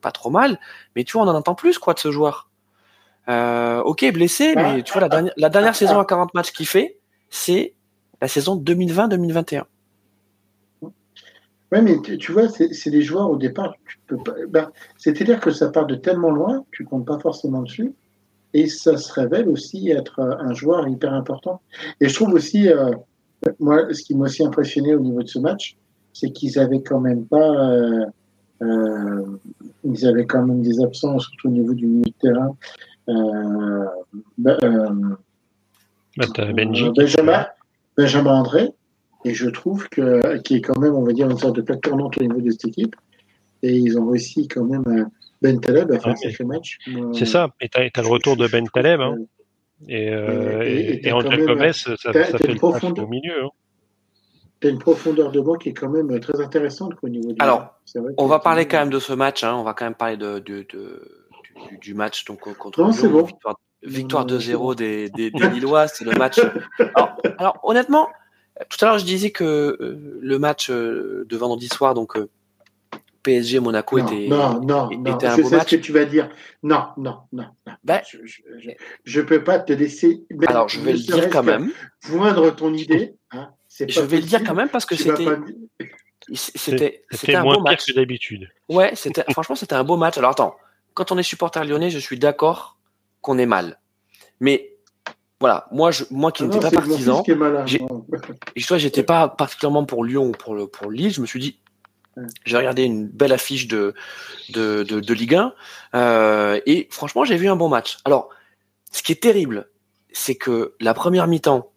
pas 0.00 0.12
trop 0.12 0.30
mal. 0.30 0.60
Mais 0.94 1.04
tu 1.04 1.14
vois, 1.14 1.22
on 1.26 1.28
en 1.28 1.34
entend 1.34 1.54
plus 1.54 1.78
quoi 1.78 1.94
de 1.94 1.98
ce 1.98 2.12
joueur. 2.12 2.48
Euh, 3.28 3.80
ok, 3.80 4.10
blessé, 4.12 4.54
mais 4.56 4.82
tu 4.82 4.92
vois, 4.92 5.02
la 5.02 5.08
dernière, 5.08 5.32
la 5.36 5.48
dernière 5.50 5.74
saison 5.74 5.98
à 5.98 6.04
40 6.04 6.32
matchs 6.34 6.52
qu'il 6.52 6.66
fait, 6.66 6.98
c'est 7.28 7.74
la 8.20 8.28
saison 8.28 8.60
2020-2021. 8.60 9.64
Ouais, 11.70 11.82
mais 11.82 12.00
tu, 12.00 12.32
vois, 12.32 12.48
c'est 12.48 12.90
des 12.90 13.02
joueurs 13.02 13.30
au 13.30 13.36
départ, 13.36 13.74
tu 13.86 13.98
peux 14.06 14.16
pas. 14.16 14.34
Ben, 14.48 14.70
C'est-à-dire 14.96 15.38
que 15.38 15.50
ça 15.50 15.68
part 15.68 15.86
de 15.86 15.96
tellement 15.96 16.30
loin, 16.30 16.64
tu 16.72 16.84
comptes 16.84 17.04
pas 17.04 17.18
forcément 17.18 17.62
dessus, 17.62 17.92
et 18.54 18.68
ça 18.68 18.96
se 18.96 19.12
révèle 19.12 19.48
aussi 19.50 19.90
être 19.90 20.20
un 20.20 20.54
joueur 20.54 20.88
hyper 20.88 21.12
important. 21.12 21.60
Et 22.00 22.08
je 22.08 22.14
trouve 22.14 22.32
aussi, 22.32 22.68
euh, 22.68 22.92
moi, 23.60 23.92
ce 23.92 24.02
qui 24.02 24.14
m'a 24.14 24.24
aussi 24.24 24.44
impressionné 24.44 24.94
au 24.94 25.00
niveau 25.00 25.22
de 25.22 25.28
ce 25.28 25.38
match, 25.38 25.76
c'est 26.14 26.30
qu'ils 26.30 26.58
avaient 26.58 26.82
quand 26.82 27.00
même 27.00 27.26
pas, 27.26 27.50
euh, 27.50 28.06
euh, 28.62 29.38
ils 29.84 30.06
avaient 30.06 30.26
quand 30.26 30.44
même 30.44 30.62
des 30.62 30.82
absences, 30.82 31.24
surtout 31.24 31.48
au 31.48 31.52
niveau 31.52 31.74
du 31.74 31.86
milieu 31.86 32.04
de 32.04 32.14
terrain. 32.20 32.56
Euh, 33.08 33.84
ben, 34.36 34.58
euh, 34.62 35.16
bah, 36.16 36.52
Benji, 36.52 36.90
Benjamin, 36.96 37.46
Benjamin 37.98 38.32
André, 38.32 38.70
et 39.24 39.34
je 39.34 39.50
trouve 39.50 39.88
que 39.88 40.38
qui 40.38 40.54
est 40.54 40.60
quand 40.60 40.78
même, 40.78 40.94
on 40.94 41.02
va 41.02 41.12
dire, 41.12 41.28
une 41.28 41.36
sorte 41.36 41.56
de 41.56 41.62
plaque 41.62 41.80
tournante 41.80 42.16
au 42.16 42.22
niveau 42.22 42.40
de 42.40 42.50
cette 42.52 42.66
équipe. 42.66 42.94
Et 43.64 43.72
ils 43.72 43.98
ont 43.98 44.08
réussi 44.08 44.46
quand 44.46 44.64
même 44.64 44.86
à 44.86 45.10
Ben 45.42 45.60
Taleb 45.60 45.90
à 45.90 45.98
faire 45.98 46.06
ah, 46.06 46.10
un 46.12 46.16
sacré 46.16 46.44
match. 46.44 46.78
C'est 47.12 47.26
ça, 47.26 47.50
et 47.60 47.68
tu 47.68 47.78
as, 47.78 48.02
le 48.02 48.08
retour 48.08 48.36
de 48.36 48.46
Ben 48.46 48.68
Taleb. 48.68 49.00
Hein. 49.00 49.16
Et, 49.88 50.10
euh, 50.10 50.62
et, 50.64 51.06
et, 51.06 51.12
Angel 51.12 51.44
Gomez, 51.44 51.72
ça, 51.72 51.96
ça 51.96 52.12
fait 52.12 52.46
le 52.46 52.58
taf 52.58 52.84
au 52.84 53.06
milieu. 53.08 53.44
Hein. 53.44 53.48
Tu 54.60 54.68
as 54.68 54.70
une 54.70 54.78
profondeur 54.78 55.32
de 55.32 55.40
banc 55.40 55.54
qui 55.54 55.70
est 55.70 55.74
quand 55.74 55.88
même 55.88 56.18
très 56.20 56.40
intéressante 56.40 56.92
au 57.02 57.08
niveau 57.08 57.32
du 57.32 57.36
Alors, 57.40 57.80
on 58.16 58.26
va 58.26 58.38
parler 58.38 58.66
quand 58.66 58.78
même 58.78 58.90
de 58.90 58.98
ce 59.00 59.12
match. 59.12 59.42
Hein. 59.42 59.54
On 59.56 59.64
va 59.64 59.74
quand 59.74 59.84
même 59.84 59.94
parler 59.94 60.16
de, 60.16 60.38
de, 60.38 60.66
de 60.72 61.26
du, 61.70 61.78
du, 61.78 61.94
match 61.94 62.24
donc, 62.24 62.40
contre 62.56 62.80
non, 62.80 62.90
Lyon, 62.90 63.10
bon. 63.10 63.22
victoire, 63.22 63.56
victoire 63.82 64.26
2-0 64.26 64.74
des, 64.74 65.10
des, 65.10 65.30
des 65.30 65.48
Lillois. 65.50 65.88
C'est 65.88 66.04
le 66.04 66.12
match. 66.12 66.38
Alors, 66.78 67.16
alors, 67.38 67.60
honnêtement, 67.62 68.08
tout 68.68 68.84
à 68.84 68.88
l'heure, 68.88 68.98
je 68.98 69.04
disais 69.04 69.30
que 69.30 69.44
euh, 69.44 70.18
le 70.20 70.38
match 70.38 70.70
euh, 70.70 71.24
de 71.28 71.36
vendredi 71.36 71.68
soir, 71.68 71.94
donc 71.94 72.16
euh, 72.16 72.28
PSG 73.22 73.60
Monaco 73.60 73.98
non, 73.98 74.06
était, 74.06 74.28
non, 74.28 74.60
non, 74.60 74.90
était 74.90 75.26
non. 75.26 75.32
un 75.32 75.36
je 75.36 75.42
beau 75.42 75.48
sais 75.48 75.56
match. 75.56 75.70
ce 75.70 75.76
que 75.76 75.80
tu 75.80 75.92
vas 75.92 76.04
dire. 76.04 76.28
Non, 76.62 76.88
non, 76.96 77.18
non. 77.32 77.46
non. 77.66 77.72
Ben, 77.84 78.00
je, 78.08 78.18
je, 78.24 78.42
je, 78.58 78.70
je, 79.04 79.20
peux 79.20 79.44
pas 79.44 79.58
te 79.58 79.72
laisser. 79.72 80.24
Alors, 80.46 80.68
je 80.68 80.80
vais 80.80 80.92
le 80.92 80.98
dire 80.98 81.30
quand 81.30 81.42
même. 81.42 81.70
Moindre 82.10 82.50
ton 82.50 82.72
idée. 82.74 83.14
Hein, 83.30 83.50
je 83.68 84.00
vais 84.00 84.16
le 84.16 84.26
dire 84.26 84.42
quand 84.42 84.54
même 84.54 84.68
parce 84.68 84.86
que 84.86 84.96
c'était. 84.96 85.26
C'était 86.34 87.04
c'était 87.10 87.36
un 87.36 87.42
moins 87.42 87.54
beau 87.54 87.62
match 87.62 87.86
que 87.86 87.92
d'habitude. 87.94 88.50
Ouais, 88.68 88.90
c'était 88.94 89.24
franchement 89.32 89.54
c'était 89.54 89.76
un 89.76 89.84
beau 89.84 89.96
match. 89.96 90.18
Alors 90.18 90.32
attends, 90.32 90.56
quand 90.92 91.10
on 91.10 91.16
est 91.16 91.22
supporter 91.22 91.64
lyonnais, 91.64 91.88
je 91.90 91.98
suis 91.98 92.18
d'accord 92.18 92.77
qu'on 93.20 93.38
est 93.38 93.46
mal, 93.46 93.78
mais 94.40 94.78
voilà, 95.40 95.68
moi, 95.70 95.90
je, 95.90 96.04
moi 96.10 96.32
qui 96.32 96.42
Ah 96.42 96.46
n'étais 96.46 96.60
pas 96.60 96.70
partisan, 96.70 97.22
j'étais 98.78 99.02
pas 99.04 99.28
particulièrement 99.28 99.84
pour 99.84 100.04
Lyon 100.04 100.26
ou 100.26 100.32
pour 100.32 100.54
le 100.54 100.66
pour 100.66 100.90
Lille. 100.90 101.12
Je 101.12 101.20
me 101.20 101.26
suis 101.26 101.38
dit, 101.38 101.58
j'ai 102.44 102.56
regardé 102.56 102.82
une 102.82 103.06
belle 103.06 103.32
affiche 103.32 103.68
de 103.68 103.94
de, 104.50 104.82
de, 104.82 104.98
de 104.98 105.14
Ligue 105.14 105.36
1 105.36 105.54
euh, 105.94 106.60
et 106.66 106.88
franchement, 106.90 107.24
j'ai 107.24 107.36
vu 107.36 107.48
un 107.48 107.56
bon 107.56 107.68
match. 107.68 107.98
Alors, 108.04 108.30
ce 108.90 109.02
qui 109.02 109.12
est 109.12 109.22
terrible, 109.22 109.68
c'est 110.12 110.34
que 110.34 110.74
la 110.80 110.94
première 110.94 111.28
mi-temps, 111.28 111.70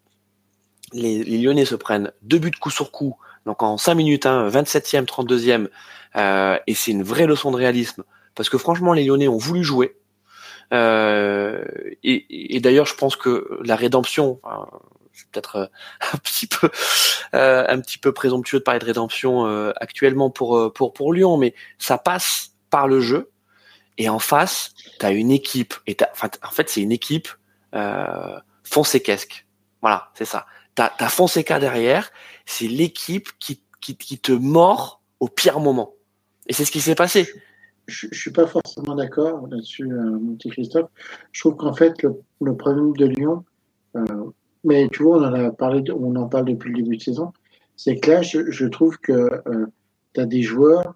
les, 0.93 1.23
les 1.23 1.37
Lyonnais 1.37 1.65
se 1.65 1.75
prennent 1.75 2.11
deux 2.23 2.39
buts 2.39 2.51
coup 2.59 2.71
sur 2.71 2.91
coup, 2.91 3.15
donc 3.45 3.61
en 3.61 3.77
5 3.77 3.93
minutes, 3.93 4.25
hein, 4.25 4.49
27e, 4.49 5.05
32e, 5.05 5.67
euh, 6.15 6.57
et 6.65 6.73
c'est 6.73 6.91
une 6.91 7.03
vraie 7.03 7.27
leçon 7.27 7.51
de 7.51 7.57
réalisme 7.57 8.03
parce 8.33 8.49
que 8.49 8.57
franchement, 8.57 8.93
les 8.93 9.03
Lyonnais 9.03 9.27
ont 9.27 9.37
voulu 9.37 9.63
jouer. 9.63 9.97
Euh, 10.73 11.63
et, 12.03 12.59
d'ailleurs, 12.61 12.85
je 12.85 12.95
pense 12.95 13.15
que 13.15 13.59
la 13.63 13.75
rédemption, 13.75 14.39
c'est 15.11 15.29
peut-être 15.29 15.55
euh, 15.57 15.65
un 16.13 16.17
petit 16.17 16.47
peu 16.47 16.69
euh, 17.33 17.65
un 17.67 17.79
petit 17.81 17.97
peu 17.97 18.13
présomptueux 18.13 18.59
de 18.59 18.63
parler 18.63 18.79
de 18.79 18.85
rédemption 18.85 19.45
actuellement 19.77 20.29
pour 20.29 20.73
pour 20.73 20.93
pour 20.93 21.13
Lyon, 21.13 21.37
mais 21.37 21.53
ça 21.77 21.97
passe 21.97 22.53
par 22.69 22.87
le 22.87 23.01
jeu. 23.01 23.31
Et 23.97 24.09
en 24.09 24.19
face, 24.19 24.73
tu 24.99 25.05
as 25.05 25.11
une 25.11 25.31
équipe. 25.31 25.75
Et 25.85 25.95
enfin, 26.11 26.29
en 26.43 26.51
fait, 26.51 26.69
c'est 26.69 26.81
une 26.81 26.91
équipe 26.91 27.27
euh, 27.75 28.39
fonséquesque. 28.63 29.45
Voilà, 29.81 30.09
c'est 30.15 30.25
ça. 30.25 30.47
T'as 30.75 30.91
as 30.97 31.09
Fonseca 31.09 31.59
derrière. 31.59 32.11
C'est 32.45 32.67
l'équipe 32.67 33.29
qui, 33.39 33.61
qui 33.81 33.95
qui 33.97 34.17
te 34.17 34.31
mord 34.31 35.01
au 35.19 35.27
pire 35.27 35.59
moment. 35.59 35.93
Et 36.47 36.53
c'est 36.53 36.65
ce 36.65 36.71
qui 36.71 36.81
s'est 36.81 36.95
passé. 36.95 37.31
Je, 37.87 38.07
je 38.11 38.19
suis 38.19 38.31
pas 38.31 38.47
forcément 38.47 38.95
d'accord 38.95 39.47
là-dessus, 39.47 39.91
euh, 39.91 40.11
mon 40.19 40.35
petit 40.35 40.49
Christophe. 40.49 40.89
Je 41.31 41.41
trouve 41.41 41.55
qu'en 41.55 41.73
fait, 41.73 42.01
le, 42.03 42.15
le 42.41 42.55
problème 42.55 42.93
de 42.93 43.05
Lyon, 43.05 43.43
euh, 43.95 44.03
mais 44.63 44.87
tu 44.89 45.03
vois, 45.03 45.17
on 45.17 45.23
en 45.25 45.33
a 45.33 45.51
parlé, 45.51 45.81
de- 45.81 45.91
on 45.93 46.15
en 46.15 46.27
parle 46.27 46.45
depuis 46.45 46.71
le 46.71 46.83
début 46.83 46.97
de 46.97 47.01
saison, 47.01 47.33
c'est 47.75 47.97
que 47.97 48.11
là, 48.11 48.21
je, 48.21 48.51
je 48.51 48.65
trouve 48.67 48.97
que 48.99 49.29
tu 50.13 50.21
as 50.21 50.25
des 50.25 50.41
joueurs 50.43 50.93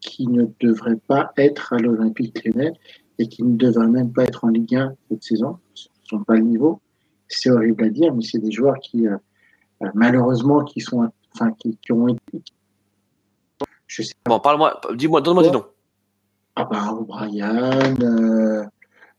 qui 0.00 0.26
ne 0.26 0.46
devraient 0.60 0.98
pas 1.06 1.32
être 1.36 1.72
à 1.72 1.78
l'Olympique 1.78 2.44
Lyonnais 2.44 2.72
et 3.18 3.28
qui 3.28 3.44
ne 3.44 3.56
devraient 3.56 3.86
même 3.86 4.12
pas 4.12 4.24
être 4.24 4.44
en 4.44 4.48
Ligue 4.48 4.74
1 4.74 4.94
cette 5.10 5.22
saison. 5.22 5.58
Ils 5.76 5.88
ne 6.14 6.18
sont 6.18 6.24
pas 6.24 6.34
le 6.34 6.42
niveau. 6.42 6.80
C'est 7.28 7.50
horrible 7.50 7.84
à 7.84 7.88
dire, 7.88 8.12
mais 8.12 8.22
c'est 8.22 8.40
des 8.40 8.50
joueurs 8.50 8.78
qui, 8.80 9.06
euh, 9.06 9.16
euh, 9.82 9.86
malheureusement, 9.94 10.64
qui 10.64 10.80
sont, 10.80 11.08
enfin, 11.34 11.52
qui, 11.52 11.76
qui 11.76 11.92
ont 11.92 12.08
été. 12.08 12.42
Je 13.86 14.02
sais 14.02 14.14
Bon, 14.26 14.40
parle-moi, 14.40 14.80
dis-moi, 14.94 15.20
donne-moi 15.20 15.42
des 15.44 15.50
noms. 15.52 15.64
Ah 16.56 16.64
bah, 16.64 16.92
O'Brien, 16.92 17.94
euh, 18.02 18.62
euh, 18.62 18.64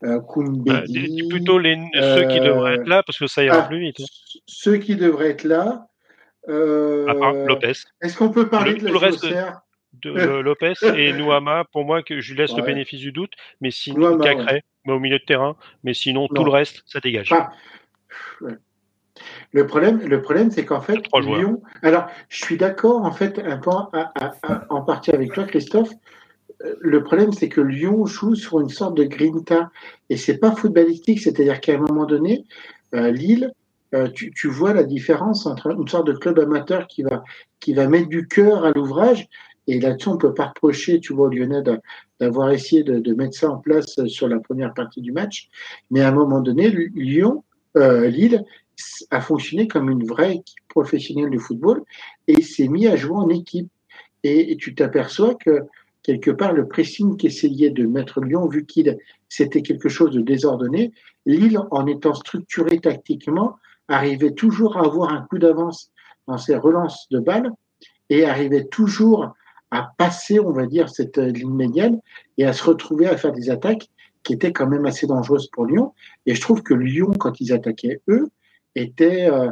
Bah, 0.01 0.19
Koumbedi, 0.19 1.27
plutôt 1.29 1.57
les, 1.57 1.75
ceux 1.93 2.27
qui 2.27 2.39
euh, 2.39 2.43
devraient 2.45 2.75
être 2.75 2.87
là 2.87 3.01
parce 3.03 3.17
que 3.17 3.27
ça 3.27 3.43
ira 3.43 3.61
ah, 3.63 3.67
plus 3.67 3.79
vite. 3.79 3.99
hein. 4.01 4.05
ceux 4.45 4.77
qui 4.77 4.95
devraient 4.95 5.31
être 5.31 5.43
là. 5.43 5.87
Euh, 6.49 7.07
À 7.07 7.15
part 7.15 7.33
Lopez. 7.33 7.71
Est-ce 8.01 8.17
qu'on 8.17 8.29
peut 8.29 8.49
parler 8.49 8.73
Le- 8.73 8.79
de 8.79 8.85
la 8.85 8.91
le 8.91 8.97
reste- 8.97 9.25
De, 9.93 10.11
Lopez 10.41 10.73
et 10.95 11.13
Nouama, 11.13 11.63
pour 11.71 11.85
moi, 11.85 12.03
que 12.03 12.19
je 12.19 12.33
lui 12.33 12.39
laisse 12.39 12.51
le 12.51 12.61
Ouais. 12.61 12.67
bénéfice 12.67 12.99
du 12.99 13.11
doute, 13.11 13.31
mais 13.61 13.71
sinon, 13.71 14.17
Cacré, 14.19 14.63
mais 14.85 14.93
au 14.93 14.99
milieu 14.99 15.19
de 15.19 15.23
terrain, 15.23 15.55
mais 15.83 15.93
sinon, 15.93 16.27
tout 16.27 16.43
le 16.43 16.51
reste, 16.51 16.83
ça 16.85 16.99
dégage. 16.99 17.31
Ouais. 18.41 18.53
Le 19.53 19.65
problème, 19.67 19.99
le 19.99 20.21
problème, 20.21 20.51
c'est 20.51 20.65
qu'en 20.65 20.81
fait. 20.81 20.99
Lyon. 21.15 21.61
Alors, 21.83 22.07
je 22.29 22.43
suis 22.43 22.57
d'accord, 22.57 23.03
en 23.05 23.11
fait, 23.11 23.39
un 23.39 23.57
peu 23.57 23.69
à- 23.69 24.11
à- 24.19 24.33
à- 24.43 24.65
en 24.69 24.81
partie 24.81 25.11
avec 25.11 25.31
toi, 25.33 25.45
Christophe. 25.45 25.89
Le 26.79 27.03
problème, 27.03 27.33
c'est 27.33 27.49
que 27.49 27.61
Lyon 27.61 28.05
joue 28.05 28.35
sur 28.35 28.61
une 28.61 28.69
sorte 28.69 28.95
de 28.95 29.03
grinta, 29.03 29.69
et 30.09 30.17
c'est 30.17 30.37
pas 30.37 30.55
footballistique. 30.55 31.19
C'est-à-dire 31.19 31.59
qu'à 31.59 31.75
un 31.75 31.79
moment 31.79 32.05
donné, 32.05 32.45
euh, 32.95 33.11
Lille, 33.11 33.51
euh, 33.93 34.07
tu, 34.09 34.47
vois 34.47 34.73
la 34.73 34.83
différence 34.83 35.45
entre 35.45 35.71
une 35.77 35.87
sorte 35.87 36.07
de 36.07 36.13
club 36.13 36.39
amateur 36.39 36.87
qui 36.87 37.03
va 37.03 37.23
qui 37.59 37.73
va 37.73 37.87
mettre 37.87 38.07
du 38.07 38.27
cœur 38.27 38.65
à 38.65 38.71
l'ouvrage. 38.71 39.27
Et 39.67 39.79
là-dessus, 39.79 40.09
on 40.09 40.17
peut 40.17 40.33
pas 40.33 40.47
reprocher, 40.47 40.99
tu 40.99 41.13
vois, 41.13 41.27
aux 41.27 41.29
Lyonnais 41.29 41.61
d'a- 41.61 41.79
d'avoir 42.19 42.51
essayé 42.51 42.83
de, 42.83 43.13
mettre 43.13 43.35
ça 43.35 43.49
en 43.49 43.57
place 43.57 43.97
euh, 43.99 44.07
sur 44.07 44.27
la 44.27 44.39
première 44.39 44.73
partie 44.73 45.01
du 45.01 45.11
match. 45.11 45.49
Mais 45.91 46.01
à 46.01 46.09
un 46.09 46.11
moment 46.11 46.41
donné, 46.41 46.69
Lyon, 46.69 47.43
Lille 47.75 48.43
a 49.11 49.21
fonctionné 49.21 49.67
comme 49.67 49.89
une 49.89 50.05
vraie 50.05 50.35
équipe 50.35 50.67
professionnelle 50.67 51.29
de 51.29 51.39
football 51.39 51.83
et 52.27 52.41
s'est 52.41 52.67
mis 52.67 52.87
à 52.87 52.95
jouer 52.95 53.15
en 53.15 53.29
équipe. 53.29 53.69
Et 54.23 54.55
tu 54.57 54.75
t'aperçois 54.75 55.35
que 55.35 55.63
quelque 56.03 56.31
part 56.31 56.53
le 56.53 56.67
pressing 56.67 57.17
qu'essayait 57.17 57.69
de 57.69 57.85
mettre 57.85 58.21
Lyon, 58.21 58.47
vu 58.47 58.65
qu'il 58.65 58.97
c'était 59.29 59.63
quelque 59.63 59.89
chose 59.89 60.11
de 60.11 60.21
désordonné, 60.21 60.93
Lille, 61.25 61.59
en 61.71 61.87
étant 61.87 62.13
structuré 62.13 62.79
tactiquement, 62.79 63.57
arrivait 63.87 64.33
toujours 64.33 64.77
à 64.77 64.85
avoir 64.85 65.11
un 65.11 65.21
coup 65.21 65.39
d'avance 65.39 65.91
dans 66.27 66.37
ses 66.37 66.55
relances 66.55 67.07
de 67.09 67.19
balles 67.19 67.51
et 68.09 68.25
arrivait 68.25 68.65
toujours 68.65 69.33
à 69.71 69.91
passer, 69.97 70.39
on 70.39 70.51
va 70.51 70.67
dire, 70.67 70.89
cette 70.89 71.17
euh, 71.17 71.31
ligne 71.31 71.55
médiane 71.55 71.99
et 72.37 72.45
à 72.45 72.53
se 72.53 72.63
retrouver 72.63 73.07
à 73.07 73.17
faire 73.17 73.31
des 73.31 73.49
attaques 73.49 73.89
qui 74.21 74.33
étaient 74.33 74.53
quand 74.53 74.67
même 74.67 74.85
assez 74.85 75.07
dangereuses 75.07 75.49
pour 75.51 75.65
Lyon. 75.65 75.93
Et 76.27 76.35
je 76.35 76.41
trouve 76.41 76.61
que 76.61 76.75
Lyon, 76.75 77.11
quand 77.17 77.41
ils 77.41 77.51
attaquaient 77.51 78.01
eux, 78.07 78.29
était, 78.75 79.29
euh, 79.29 79.49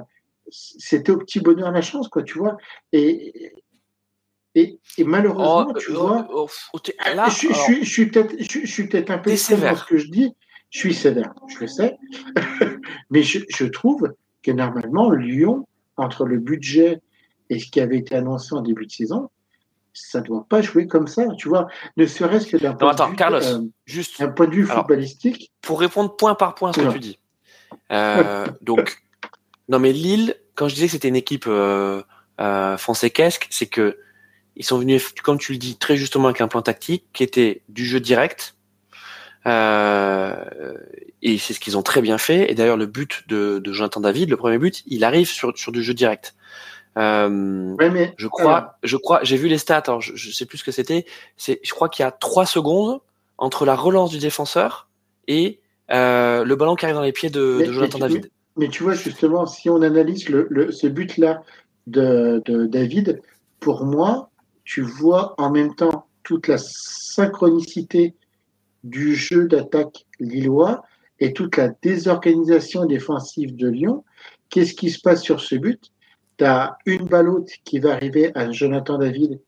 c'était 0.51 1.11
au 1.11 1.17
petit 1.17 1.39
bonheur 1.39 1.71
la 1.71 1.81
chance, 1.81 2.07
quoi, 2.07 2.21
tu 2.21 2.37
vois. 2.37 2.57
Et 2.93 3.51
Et, 4.55 4.79
malheureusement, 4.99 5.67
oh, 5.69 5.79
tu 5.79 5.91
vois, 5.93 6.27
oh, 6.33 6.47
là, 7.15 7.29
je, 7.29 7.85
suis 7.85 8.07
peut-être 8.07 8.35
peut 9.05 9.13
un 9.13 9.17
peu 9.17 9.35
sévère 9.35 9.73
dans 9.73 9.79
ce 9.79 9.85
que 9.85 9.97
je 9.97 10.07
dis. 10.09 10.33
Je 10.69 10.79
suis 10.79 10.93
sévère, 10.93 11.33
je 11.47 11.59
le 11.59 11.67
sais. 11.67 11.97
Mais 13.09 13.23
je, 13.23 13.65
trouve 13.65 14.13
que 14.43 14.51
normalement, 14.51 15.11
Lyon, 15.11 15.67
entre 15.97 16.25
le 16.25 16.37
budget 16.37 17.01
et 17.49 17.59
ce 17.59 17.69
qui 17.69 17.79
avait 17.79 17.97
été 17.97 18.15
annoncé 18.15 18.53
en 18.53 18.61
début 18.61 18.85
de 18.85 18.91
saison, 18.91 19.29
ça 19.93 20.19
ne 20.19 20.25
doit 20.25 20.45
pas 20.47 20.61
jouer 20.61 20.87
comme 20.87 21.07
ça. 21.07 21.27
Tu 21.37 21.49
vois, 21.49 21.67
ne 21.97 22.05
serait-ce 22.05 22.47
que 22.47 22.57
d'un 22.57 22.73
point, 22.73 22.95
euh, 22.97 23.61
juste, 23.85 24.17
point 24.35 24.47
de 24.47 24.55
vue 24.55 24.65
footballistique. 24.65 25.51
pour 25.61 25.79
répondre 25.79 26.15
point 26.15 26.35
par 26.35 26.55
point 26.55 26.69
à 26.69 26.73
ce 26.73 26.81
que 26.81 26.91
tu 26.93 26.99
dis. 26.99 27.19
Euh, 27.91 28.47
donc, 28.61 29.01
non, 29.69 29.79
mais 29.79 29.93
Lille, 29.93 30.35
quand 30.55 30.67
je 30.67 30.75
disais 30.75 30.87
que 30.87 30.91
c'était 30.93 31.07
une 31.07 31.15
équipe 31.15 31.45
euh, 31.47 32.01
euh, 32.39 32.77
c'est 33.49 33.67
que 33.67 33.97
ils 34.55 34.65
sont 34.65 34.77
venus, 34.77 35.13
comme 35.23 35.37
tu 35.37 35.53
le 35.53 35.57
dis 35.57 35.77
très 35.77 35.95
justement, 35.95 36.27
avec 36.27 36.41
un 36.41 36.47
plan 36.47 36.61
tactique 36.61 37.05
qui 37.13 37.23
était 37.23 37.61
du 37.69 37.85
jeu 37.85 37.99
direct. 37.99 38.55
Euh, 39.47 40.35
et 41.21 41.37
c'est 41.37 41.53
ce 41.53 41.59
qu'ils 41.59 41.77
ont 41.77 41.81
très 41.81 42.01
bien 42.01 42.17
fait. 42.17 42.51
Et 42.51 42.55
d'ailleurs, 42.55 42.77
le 42.77 42.85
but 42.85 43.23
de, 43.27 43.59
de, 43.59 43.73
Jonathan 43.73 44.01
David, 44.01 44.29
le 44.29 44.37
premier 44.37 44.57
but, 44.57 44.83
il 44.85 45.03
arrive 45.03 45.27
sur, 45.27 45.57
sur 45.57 45.71
du 45.71 45.81
jeu 45.81 45.93
direct. 45.93 46.35
Euh, 46.97 47.75
je 48.17 48.27
crois, 48.27 48.77
je 48.83 48.97
crois, 48.97 49.21
j'ai 49.23 49.37
vu 49.37 49.47
les 49.47 49.57
stats. 49.57 49.83
Alors, 49.87 50.01
je, 50.01 50.15
je 50.15 50.31
sais 50.31 50.45
plus 50.45 50.57
ce 50.57 50.63
que 50.63 50.71
c'était. 50.71 51.05
C'est, 51.37 51.59
je 51.63 51.71
crois 51.71 51.89
qu'il 51.89 52.03
y 52.03 52.05
a 52.05 52.11
trois 52.11 52.45
secondes 52.45 52.99
entre 53.37 53.65
la 53.65 53.75
relance 53.75 54.11
du 54.11 54.19
défenseur 54.19 54.89
et 55.27 55.59
euh, 55.91 56.43
le 56.43 56.55
ballon 56.55 56.75
qui 56.75 56.85
arrive 56.85 56.97
dans 56.97 57.01
les 57.01 57.13
pieds 57.13 57.29
de, 57.29 57.63
de 57.65 57.71
Jonathan 57.71 57.99
David. 57.99 58.29
Mais 58.57 58.67
tu 58.67 58.83
vois 58.83 58.93
justement, 58.93 59.45
si 59.45 59.69
on 59.69 59.81
analyse 59.81 60.27
le, 60.27 60.47
le 60.49 60.71
ce 60.71 60.87
but-là 60.87 61.41
de, 61.87 62.41
de 62.45 62.65
David, 62.65 63.21
pour 63.59 63.85
moi, 63.85 64.29
tu 64.71 64.83
vois 64.83 65.35
en 65.37 65.51
même 65.51 65.75
temps 65.75 66.05
toute 66.23 66.47
la 66.47 66.57
synchronicité 66.57 68.15
du 68.85 69.15
jeu 69.15 69.49
d'attaque 69.49 70.05
lillois 70.17 70.85
et 71.19 71.33
toute 71.33 71.57
la 71.57 71.67
désorganisation 71.81 72.85
défensive 72.85 73.53
de 73.57 73.67
Lyon. 73.67 74.05
Qu'est-ce 74.49 74.73
qui 74.73 74.89
se 74.89 75.01
passe 75.01 75.23
sur 75.23 75.41
ce 75.41 75.55
but? 75.55 75.91
Tu 76.37 76.45
as 76.45 76.77
une 76.85 77.05
balle 77.05 77.27
qui 77.65 77.79
va 77.79 77.95
arriver 77.95 78.31
à 78.33 78.49
Jonathan 78.53 78.97
David, 78.97 79.41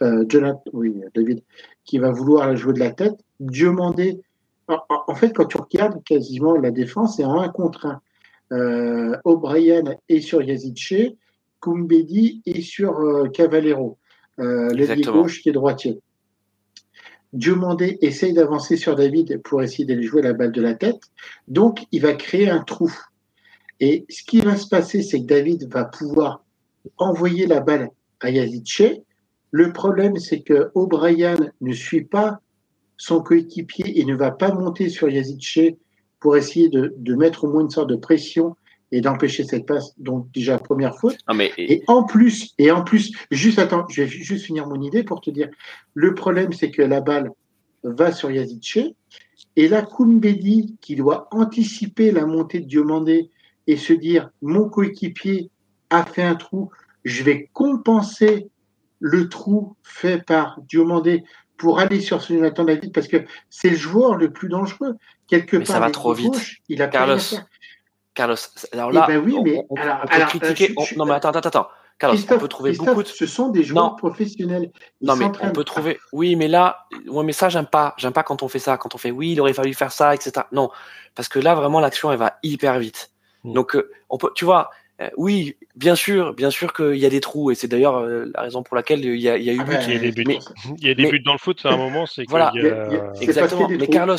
euh, 0.00 0.24
Jonathan, 0.26 0.62
oui, 0.72 0.94
David, 1.14 1.42
qui 1.84 1.98
va 1.98 2.10
vouloir 2.10 2.56
jouer 2.56 2.72
de 2.72 2.78
la 2.78 2.92
tête. 2.92 3.20
Dieu 3.38 3.72
mandé. 3.72 4.22
En, 4.66 5.14
fait, 5.14 5.34
quand 5.34 5.44
tu 5.44 5.58
regardes 5.58 6.02
quasiment 6.04 6.54
la 6.54 6.70
défense, 6.70 7.18
c'est 7.18 7.24
en 7.26 7.38
un 7.38 7.50
contre 7.50 7.84
un. 7.84 8.00
Euh, 8.52 9.14
O'Brien 9.24 9.84
est 10.08 10.20
sur 10.20 10.40
Yazidche, 10.40 11.12
Kumbedi 11.60 12.40
est 12.46 12.62
sur 12.62 12.98
euh, 12.98 13.28
Cavallero 13.28 13.98
euh, 14.40 15.12
gauche 15.12 15.42
qui 15.42 15.50
est 15.50 15.52
droitier. 15.52 16.00
Diomandé 17.32 17.98
essaye 18.00 18.32
d'avancer 18.32 18.76
sur 18.76 18.96
David 18.96 19.40
pour 19.42 19.62
essayer 19.62 19.84
d'aller 19.84 20.02
jouer 20.02 20.22
la 20.22 20.32
balle 20.32 20.52
de 20.52 20.62
la 20.62 20.74
tête. 20.74 21.00
Donc, 21.46 21.86
il 21.92 22.02
va 22.02 22.14
créer 22.14 22.50
un 22.50 22.60
trou. 22.60 22.92
Et 23.78 24.04
ce 24.08 24.24
qui 24.24 24.40
va 24.40 24.56
se 24.56 24.68
passer, 24.68 25.02
c'est 25.02 25.20
que 25.20 25.26
David 25.26 25.72
va 25.72 25.84
pouvoir 25.84 26.44
envoyer 26.98 27.46
la 27.46 27.60
balle 27.60 27.90
à 28.20 28.30
Yazidche. 28.30 28.82
Le 29.52 29.72
problème, 29.72 30.16
c'est 30.16 30.40
que 30.40 30.70
O'Brien 30.74 31.36
ne 31.60 31.72
suit 31.72 32.04
pas 32.04 32.40
son 32.96 33.22
coéquipier 33.22 34.00
et 34.00 34.04
ne 34.04 34.14
va 34.14 34.30
pas 34.30 34.52
monter 34.52 34.88
sur 34.88 35.08
Yazidche 35.08 35.74
pour 36.18 36.36
essayer 36.36 36.68
de, 36.68 36.94
de, 36.98 37.14
mettre 37.14 37.44
au 37.44 37.48
moins 37.48 37.62
une 37.62 37.70
sorte 37.70 37.88
de 37.88 37.96
pression 37.96 38.56
et 38.92 39.00
d'empêcher 39.00 39.44
cette 39.44 39.66
passe. 39.66 39.92
Donc 39.98 40.30
déjà 40.32 40.58
première 40.58 40.96
faute. 40.98 41.18
mais... 41.34 41.52
Et 41.56 41.82
en 41.86 42.04
plus, 42.04 42.54
et 42.58 42.70
en 42.70 42.82
plus, 42.82 43.12
juste 43.30 43.58
attends, 43.58 43.86
je 43.88 44.02
vais 44.02 44.08
juste 44.08 44.46
finir 44.46 44.66
mon 44.66 44.80
idée 44.82 45.04
pour 45.04 45.20
te 45.20 45.30
dire. 45.30 45.48
Le 45.94 46.14
problème, 46.14 46.52
c'est 46.52 46.70
que 46.70 46.82
la 46.82 47.00
balle 47.00 47.30
va 47.82 48.12
sur 48.12 48.30
Yazidche 48.30 48.78
et 49.56 49.68
là 49.68 49.82
Koumbedi 49.82 50.76
qui 50.80 50.96
doit 50.96 51.28
anticiper 51.30 52.10
la 52.10 52.26
montée 52.26 52.60
de 52.60 52.66
Diomandé 52.66 53.30
et 53.66 53.76
se 53.76 53.92
dire 53.92 54.30
mon 54.42 54.68
coéquipier 54.68 55.50
a 55.90 56.04
fait 56.04 56.22
un 56.22 56.34
trou, 56.34 56.70
je 57.04 57.22
vais 57.22 57.48
compenser 57.52 58.48
le 59.00 59.28
trou 59.28 59.76
fait 59.82 60.24
par 60.24 60.60
Diomandé 60.68 61.24
pour 61.56 61.78
aller 61.78 62.00
sur 62.00 62.22
ce 62.22 62.32
Jonathan 62.32 62.64
David 62.64 62.92
parce 62.92 63.08
que 63.08 63.18
c'est 63.48 63.70
le 63.70 63.76
joueur 63.76 64.16
le 64.16 64.32
plus 64.32 64.48
dangereux. 64.48 64.96
Quelque 65.26 65.56
mais 65.56 65.64
part, 65.64 65.76
ça 65.76 65.80
va 65.80 65.90
trop 65.90 66.14
vite. 66.14 66.56
il 66.68 66.80
a 66.82 66.88
Carlos, 66.88 67.18
Carlos, 68.14 68.36
alors 68.72 68.90
là, 68.90 69.06
eh 69.08 69.12
ben 69.12 69.24
oui, 69.24 69.36
mais 69.42 69.64
on, 69.70 69.76
alors, 69.76 70.00
peut 70.00 70.38
critiquer. 70.38 70.74
non, 70.96 71.04
mais 71.04 71.14
attends, 71.14 71.30
attends, 71.30 71.48
attends. 71.48 71.68
Carlos, 72.00 72.18
on 72.30 72.38
peut 72.38 72.48
trouver 72.48 72.72
beaucoup 72.72 73.02
de. 73.02 73.08
Ce 73.08 73.26
sont 73.26 73.50
des 73.50 73.62
joueurs 73.62 73.94
professionnels. 73.96 74.70
non, 75.02 75.16
mais 75.16 75.26
on 75.42 75.50
peut 75.52 75.64
trouver. 75.64 75.98
Oui, 76.12 76.34
mais 76.34 76.48
là, 76.48 76.86
ouais, 77.06 77.24
mais 77.24 77.32
ça, 77.32 77.50
j'aime 77.50 77.66
pas. 77.66 77.94
J'aime 77.98 78.14
pas 78.14 78.22
quand 78.22 78.42
on 78.42 78.48
fait 78.48 78.58
ça. 78.58 78.78
Quand 78.78 78.94
on 78.94 78.98
fait, 78.98 79.10
oui, 79.10 79.32
il 79.32 79.40
aurait 79.40 79.52
fallu 79.52 79.74
faire 79.74 79.92
ça, 79.92 80.14
etc. 80.14 80.46
Non, 80.50 80.70
parce 81.14 81.28
que 81.28 81.38
là, 81.38 81.54
vraiment, 81.54 81.78
l'action, 81.78 82.10
elle 82.10 82.18
va 82.18 82.38
hyper 82.42 82.78
vite. 82.78 83.10
Hmm. 83.44 83.52
Donc, 83.52 83.76
euh, 83.76 83.90
on 84.08 84.16
peut, 84.16 84.30
tu 84.34 84.46
vois, 84.46 84.70
euh, 85.02 85.10
oui, 85.16 85.56
bien 85.76 85.94
sûr, 85.94 86.34
bien 86.34 86.50
sûr 86.50 86.72
qu'il 86.72 86.96
y 86.96 87.06
a 87.06 87.10
des 87.10 87.20
trous, 87.20 87.50
et 87.50 87.54
c'est 87.54 87.68
d'ailleurs 87.68 87.98
euh, 87.98 88.30
la 88.34 88.42
raison 88.42 88.62
pour 88.62 88.76
laquelle 88.76 89.04
il 89.04 89.20
y 89.20 89.28
a, 89.28 89.36
il 89.36 89.44
y 89.44 89.50
a 89.50 89.52
eu. 89.52 89.60
Ah 89.60 89.64
ben, 89.64 89.82
il 89.86 89.92
y 89.92 89.96
a 89.96 89.98
des 89.98 90.12
buts. 90.12 90.38
il 90.78 90.88
y 90.88 90.90
a 90.90 90.94
des 90.94 91.10
buts 91.10 91.20
dans 91.20 91.32
le 91.32 91.38
foot, 91.38 91.60
à 91.64 91.70
un 91.70 91.76
moment, 91.76 92.06
c'est 92.06 92.24
voilà. 92.28 92.50
Y 92.54 92.66
a... 92.66 93.12
Exactement. 93.20 93.68
Mais 93.68 93.86
Carlos, 93.86 94.16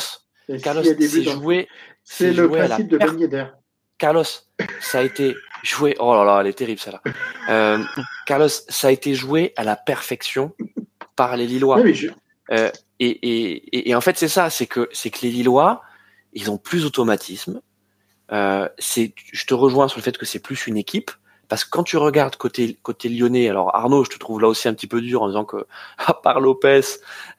Carlos, 0.62 0.82
c'est 0.82 1.22
joué. 1.24 1.68
C'est 2.04 2.32
le 2.32 2.48
principe 2.48 2.88
de 2.88 2.98
Ben 2.98 3.52
Carlos, 4.02 4.24
ça 4.80 4.98
a 4.98 5.02
été 5.02 5.36
joué. 5.62 5.94
Oh 6.00 6.12
là 6.12 6.24
là, 6.24 6.40
elle 6.40 6.48
est 6.48 6.54
terrible 6.54 6.80
celle-là. 6.80 7.00
Euh, 7.48 7.78
Carlos, 8.26 8.48
ça 8.48 8.88
a 8.88 8.90
été 8.90 9.14
joué 9.14 9.52
à 9.56 9.62
la 9.62 9.76
perfection 9.76 10.56
par 11.14 11.36
les 11.36 11.46
Lillois. 11.46 11.78
euh, 12.50 12.68
et, 12.98 13.06
et, 13.06 13.88
et, 13.88 13.94
en 13.94 14.00
fait, 14.00 14.18
c'est 14.18 14.26
ça, 14.26 14.50
c'est 14.50 14.66
que 14.66 14.88
c'est 14.90 15.10
que 15.10 15.20
les 15.22 15.30
Lillois, 15.30 15.82
ils 16.32 16.50
ont 16.50 16.58
plus 16.58 16.82
d'automatisme. 16.82 17.60
Euh, 18.32 18.68
c'est, 18.76 19.14
je 19.32 19.46
te 19.46 19.54
rejoins 19.54 19.86
sur 19.86 20.00
le 20.00 20.02
fait 20.02 20.18
que 20.18 20.26
c'est 20.26 20.40
plus 20.40 20.66
une 20.66 20.78
équipe. 20.78 21.12
Parce 21.48 21.62
que 21.62 21.70
quand 21.70 21.84
tu 21.84 21.96
regardes 21.96 22.34
côté 22.34 22.76
côté 22.82 23.08
lyonnais, 23.08 23.48
alors 23.48 23.76
Arnaud, 23.76 24.02
je 24.02 24.10
te 24.10 24.18
trouve 24.18 24.40
là 24.40 24.48
aussi 24.48 24.66
un 24.66 24.74
petit 24.74 24.88
peu 24.88 25.00
dur 25.00 25.22
en 25.22 25.28
disant 25.28 25.44
que 25.44 25.68
à 25.98 26.12
part 26.12 26.40
Lopez 26.40 26.80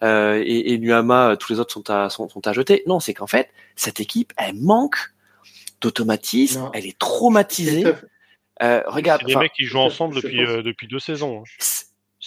euh, 0.02 0.42
et, 0.46 0.72
et 0.72 0.78
Nuama, 0.78 1.36
tous 1.38 1.52
les 1.52 1.60
autres 1.60 1.74
sont 1.74 1.90
à 1.90 2.10
sont, 2.10 2.30
sont 2.30 2.48
à 2.48 2.54
jeter. 2.54 2.84
Non, 2.88 3.02
c'est 3.02 3.14
qu'en 3.14 3.28
fait 3.28 3.50
cette 3.76 4.00
équipe, 4.00 4.32
elle 4.38 4.56
manque 4.56 5.13
d'automatisme, 5.84 6.72
elle 6.74 6.88
est 6.88 6.98
traumatisée. 6.98 7.84
Euh, 8.62 8.82
regarde, 8.88 9.22
c'est 9.22 9.34
des 9.34 9.36
mecs 9.36 9.54
qui 9.54 9.66
jouent 9.66 9.80
ensemble 9.80 10.16
depuis 10.16 10.44
euh, 10.44 10.64
depuis 10.64 10.88
deux 10.88 11.00
saisons. 11.00 11.42
Hein. 11.42 11.64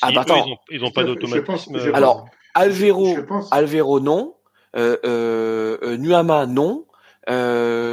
ah 0.02 0.12
bah 0.12 0.20
attends, 0.22 0.58
ils 0.70 0.84
ont, 0.84 0.90
pas 0.90 1.04
d'automatisme. 1.04 1.76
Alors 1.94 2.28
Alvero, 2.54 3.16
Alvero 3.50 4.00
non, 4.00 4.34
euh, 4.76 4.96
euh, 5.04 5.96
Nuama 5.96 6.46
non, 6.46 6.86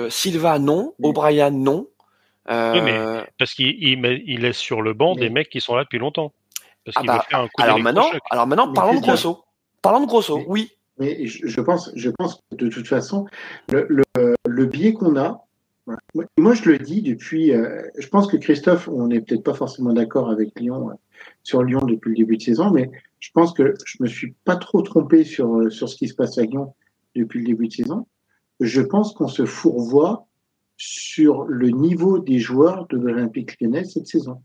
Silva 0.10 0.60
non, 0.60 0.94
O'Brien 1.02 1.52
non. 1.52 1.88
Oui, 2.50 2.82
mais 2.82 3.24
parce 3.40 3.54
qu'il 3.54 3.82
il, 3.82 4.42
laisse 4.42 4.58
sur 4.58 4.82
le 4.82 4.94
banc 4.94 5.16
des 5.16 5.30
mecs 5.30 5.50
qui 5.50 5.62
sont 5.62 5.76
là 5.76 5.84
depuis 5.84 6.00
longtemps. 6.00 6.34
Parce 6.86 6.98
ah 7.00 7.04
bah, 7.06 7.26
un 7.32 7.48
coup 7.48 7.62
alors 7.62 7.80
maintenant, 7.80 8.10
alors 8.30 8.46
maintenant, 8.46 8.74
parlons 8.74 9.00
de 9.00 9.02
Grosso. 9.06 9.46
Parlons 9.82 10.02
de 10.02 10.06
Grosso, 10.06 10.44
oui. 10.48 10.72
Mais 11.00 11.26
je, 11.26 11.62
pense, 11.62 11.92
je 11.96 12.10
pense 12.12 12.36
que 12.52 12.56
de 12.56 12.70
toute 12.70 12.88
façon, 12.88 13.26
le, 13.70 13.88
le, 13.90 14.36
le 14.46 14.66
biais 14.66 14.94
qu'on 14.94 15.18
a, 15.18 15.44
moi, 16.38 16.54
je 16.54 16.70
le 16.70 16.78
dis 16.78 17.02
depuis. 17.02 17.52
Euh, 17.52 17.84
je 17.98 18.08
pense 18.08 18.28
que 18.28 18.38
Christophe, 18.38 18.88
on 18.88 19.08
n'est 19.08 19.20
peut-être 19.20 19.44
pas 19.44 19.54
forcément 19.54 19.94
d'accord 19.94 20.30
avec 20.30 20.58
Lyon 20.60 20.92
euh, 20.92 20.94
sur 21.44 21.64
Lyon 21.64 21.86
depuis 21.86 22.12
le 22.12 22.16
début 22.16 22.38
de 22.38 22.42
saison, 22.42 22.72
mais 22.72 22.90
je 23.20 23.32
pense 23.34 23.54
que 23.54 23.74
je 23.86 24.02
me 24.02 24.08
suis 24.08 24.34
pas 24.46 24.56
trop 24.56 24.82
trompé 24.82 25.24
sur 25.24 25.56
euh, 25.56 25.70
sur 25.70 25.90
ce 25.90 25.98
qui 25.98 26.08
se 26.08 26.16
passe 26.16 26.38
à 26.38 26.44
Lyon 26.44 26.74
depuis 27.16 27.40
le 27.40 27.48
début 27.48 27.68
de 27.68 27.74
saison. 27.74 28.08
Je 28.60 28.82
pense 28.82 29.14
qu'on 29.14 29.28
se 29.28 29.46
fourvoie 29.46 30.28
sur 30.78 31.44
le 31.44 31.70
niveau 31.70 32.20
des 32.20 32.40
joueurs 32.40 32.88
de 32.88 32.98
l'Olympique 32.98 33.60
Lyonnais 33.60 33.84
cette 33.84 34.08
saison. 34.08 34.42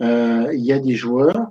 Il 0.00 0.64
y 0.64 0.72
a 0.72 0.80
des 0.80 0.94
joueurs 0.94 1.50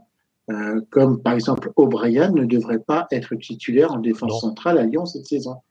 comme 0.89 1.21
par 1.21 1.33
exemple 1.33 1.71
O'Brien 1.77 2.31
ne 2.31 2.45
devrait 2.45 2.79
pas 2.79 3.07
être 3.11 3.35
titulaire 3.35 3.93
en 3.93 3.99
défense 3.99 4.41
centrale 4.41 4.77
à 4.77 4.83
Lyon 4.83 5.05
cette 5.05 5.25
saison. 5.25 5.61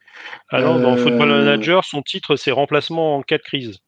Alors, 0.49 0.79
dans 0.81 0.97
Football 0.97 1.31
euh, 1.31 1.45
Manager, 1.45 1.85
son 1.85 2.03
titre, 2.03 2.37
c'est 2.37 2.51
remplacement 2.51 3.17
en 3.17 3.23
cas 3.23 3.39
de 3.39 3.43
crise. 3.43 3.79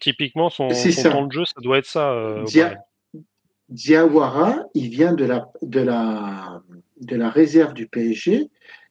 typiquement, 0.00 0.50
son, 0.50 0.68
temps 0.68 1.26
de 1.26 1.32
jeu, 1.32 1.44
ça 1.44 1.60
doit 1.60 1.78
être 1.78 1.86
ça. 1.86 2.12
Euh, 2.12 2.44
Diawara, 3.68 4.64
il 4.74 4.88
vient 4.88 5.12
de 5.12 5.24
la, 5.24 5.48
de, 5.62 5.80
la, 5.80 6.60
de 7.00 7.16
la 7.16 7.30
réserve 7.30 7.72
du 7.72 7.86
PSG. 7.86 8.50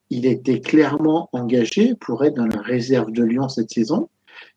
Il 0.10 0.26
était 0.26 0.61
clairement 0.61 1.30
engagé 1.34 1.95
pour 1.95 2.23
être 2.23 2.35
dans 2.35 2.45
la 2.45 2.61
réserve 2.61 3.11
de 3.11 3.23
Lyon 3.23 3.49
cette 3.49 3.69
saison. 3.69 4.10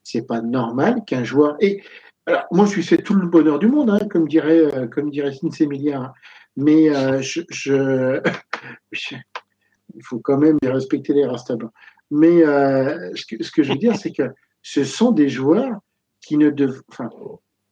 C'est 0.04 0.26
pas 0.26 0.40
normal 0.40 1.02
qu'un 1.06 1.24
joueur. 1.24 1.56
Et 1.60 1.82
alors, 2.26 2.44
moi, 2.52 2.66
je 2.66 2.76
lui 2.76 2.82
fais 2.84 2.98
tout 2.98 3.14
le 3.14 3.26
bonheur 3.26 3.58
du 3.58 3.66
monde, 3.66 3.90
hein, 3.90 4.06
comme 4.08 4.28
dirait, 4.28 4.60
euh, 4.60 4.86
comme 4.86 5.10
dirait. 5.10 5.32
Mais 6.56 7.22
je, 7.22 7.40
je, 7.50 8.20
il 9.94 10.02
faut 10.04 10.18
quand 10.18 10.38
même 10.38 10.58
respecter 10.64 11.12
les 11.12 11.26
Rastabas. 11.26 11.70
Mais 12.10 12.44
euh, 12.44 13.10
ce, 13.14 13.24
que, 13.26 13.42
ce, 13.42 13.50
que, 13.50 13.62
je 13.62 13.72
veux 13.72 13.78
dire, 13.78 13.96
c'est 13.96 14.12
que 14.12 14.30
ce 14.62 14.84
sont 14.84 15.12
des 15.12 15.28
joueurs 15.28 15.80
qui 16.20 16.36
ne 16.36 16.50
devent. 16.50 16.82
Enfin, 16.88 17.10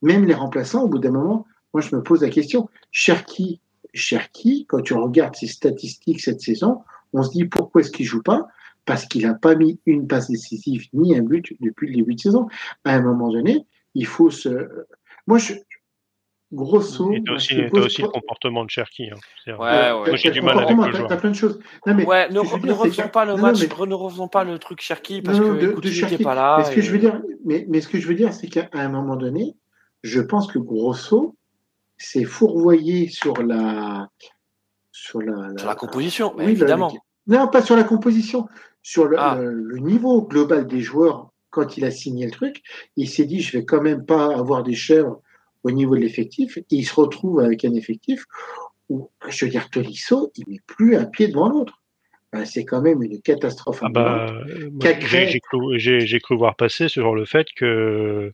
même 0.03 0.25
les 0.25 0.35
remplaçants, 0.35 0.85
au 0.85 0.89
bout 0.89 0.99
d'un 0.99 1.11
moment, 1.11 1.47
moi, 1.75 1.81
je 1.83 1.95
me 1.95 2.03
pose 2.03 2.23
la 2.23 2.31
question 2.31 2.69
Cherki, 2.91 3.61
Cherki, 3.95 4.67
quand 4.67 4.83
tu 4.83 4.95
regardes 4.95 5.37
ses 5.37 5.47
statistiques 5.47 6.21
cette 6.21 6.41
saison, 6.41 6.81
on 7.13 7.23
se 7.23 7.31
dit 7.31 7.45
pourquoi 7.45 7.83
est-ce 7.83 7.91
qu'il 7.91 8.07
joue 8.07 8.23
pas? 8.23 8.47
Parce 8.87 9.05
qu'il 9.07 9.23
n'a 9.23 9.35
pas 9.35 9.55
mis 9.55 9.79
une 9.87 10.07
passe 10.07 10.31
décisive 10.31 10.87
ni 10.93 11.17
un 11.17 11.23
but 11.23 11.53
depuis 11.61 11.89
le 11.89 11.97
début 11.97 12.15
de 12.15 12.21
saison. 12.21 12.49
À 12.85 12.95
un 12.95 13.03
moment 13.03 13.31
donné, 13.31 13.67
il 13.95 14.07
faut 14.07 14.31
se. 14.31 14.69
Moi, 15.27 15.39
je, 15.39 15.55
grosso. 16.53 17.13
Et 17.13 17.23
t'as 17.25 17.33
aussi, 17.35 17.61
as 17.61 17.79
aussi 17.79 18.03
le 18.03 18.09
comportement 18.09 18.65
de 18.65 18.71
Cherki. 18.71 19.11
Hein. 19.11 19.17
Ouais, 19.47 19.55
ouais. 19.55 19.93
Moi, 20.09 20.17
j'ai 20.17 20.31
du 20.31 20.41
mal 20.43 20.59
avec 20.59 20.77
le 20.77 20.93
joueur. 20.93 21.09
T'as 21.09 21.17
plein 21.17 21.31
de 21.31 21.35
choses. 21.37 21.59
Non, 21.87 21.95
mais 21.95 22.05
ouais, 22.05 22.29
ne, 22.29 22.35
ne 22.67 22.73
refaisons 22.73 23.09
pas 23.09 23.25
le 23.25 23.37
match, 23.37 23.61
mais... 23.61 23.87
ne 23.87 23.95
refaisons 23.95 24.29
pas 24.29 24.45
le 24.45 24.59
truc 24.59 24.81
Cherki 24.81 25.23
parce 25.23 25.39
non, 25.39 25.57
que 25.57 25.81
de, 25.81 25.91
Cherki. 25.91 26.15
n'était 26.15 26.25
pas 26.25 26.35
là. 26.35 26.57
Mais 26.59 26.65
ce 26.65 26.71
que 26.73 26.81
et- 26.81 26.83
je 26.83 26.91
veux 26.93 26.99
dire, 26.99 27.21
mais, 27.45 27.67
mais 27.69 27.81
ce 27.81 27.89
que 27.89 27.99
je 27.99 28.07
veux 28.09 28.15
dire, 28.15 28.33
c'est 28.33 28.49
qu'à 28.49 28.69
un 28.73 28.89
moment 28.89 29.17
donné, 29.17 29.55
je 30.03 30.21
pense 30.21 30.47
que 30.51 30.59
Grosso 30.59 31.37
s'est 31.99 32.25
fourvoyé 32.25 33.09
sur 33.09 33.43
la 33.43 34.09
sur 34.93 35.21
la, 35.23 35.57
Sur 35.57 35.67
la 35.69 35.75
composition, 35.75 36.35
oui, 36.37 36.45
évidemment. 36.51 36.93
non, 37.27 37.49
pas 37.49 37.63
sur 37.63 37.75
la 37.77 37.85
composition, 37.85 38.49
sur 38.83 39.07
le, 39.07 39.17
Ah. 39.19 39.37
le- 39.41 39.53
le 39.53 39.79
niveau 39.79 40.21
global 40.23 40.67
des 40.67 40.81
joueurs 40.81 41.31
quand 41.51 41.77
il 41.77 41.85
a 41.85 41.91
signé 41.91 42.27
le 42.27 42.31
truc. 42.33 42.63
Il 42.97 43.09
s'est 43.09 43.25
dit, 43.25 43.41
je 43.41 43.57
vais 43.57 43.65
quand 43.65 43.81
même 43.81 44.05
pas 44.05 44.35
avoir 44.37 44.63
des 44.63 44.75
chèvres 44.75 45.21
au 45.63 45.71
niveau 45.71 45.97
de 45.97 46.01
l'effectif. 46.01 46.57
Et 46.59 46.65
il 46.71 46.85
se 46.85 46.95
retrouve 46.95 47.41
avec 47.41 47.65
un 47.65 47.75
effectif 47.75 48.25
où, 48.89 49.11
je 49.29 49.45
veux 49.45 49.51
dire, 49.51 49.71
Tolisso, 49.71 50.33
il 50.37 50.45
met 50.49 50.61
plus 50.67 50.97
un 50.97 51.05
pied 51.05 51.29
devant 51.29 51.49
l'autre. 51.49 51.81
Euh, 52.35 52.45
C'est 52.45 52.65
quand 52.65 52.81
même 52.81 53.03
une 53.03 53.21
catastrophe. 53.23 53.81
Ah 53.83 53.89
bah, 53.89 54.27
j'ai 54.99 55.41
cru, 56.21 56.37
voir 56.37 56.55
passer 56.57 56.89
sur 56.89 57.15
le 57.15 57.25
fait 57.25 57.47
que 57.57 58.33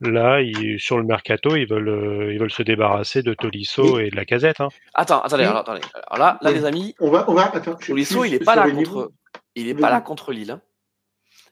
là, 0.00 0.40
ils- 0.42 0.78
sur 0.78 0.96
le 0.98 1.04
mercato, 1.04 1.56
ils 1.56 1.66
veulent, 1.66 1.88
euh, 1.88 2.32
ils 2.32 2.38
veulent 2.38 2.52
se 2.52 2.62
débarrasser 2.62 3.22
de 3.22 3.34
Tolisso 3.34 3.98
et 3.98 4.10
de 4.10 4.16
la 4.16 4.24
casette. 4.24 4.60
Hein. 4.60 4.68
Attends, 4.94 5.20
attendez, 5.22 5.42
Oui. 5.42 5.48
alors, 5.48 5.60
attendez. 5.62 5.80
Alors 6.08 6.18
là, 6.24 6.38
là, 6.40 6.50
Oui. 6.50 6.56
les 6.58 6.64
amis, 6.64 6.94
On 7.00 7.10
va, 7.10 7.28
on 7.28 7.34
va, 7.34 7.52
attends. 7.54 7.76
je- 7.80 7.86
Tolisso, 7.88 8.24
il 8.24 8.34
est 8.34 8.44
pas 8.44 8.54
là 8.54 8.70
contre, 8.70 9.10
il 9.56 9.68
est 9.68 9.74
pas 9.74 9.90
là 9.90 10.00
contre 10.00 10.32
Lille. 10.32 10.52
hein. 10.52 10.60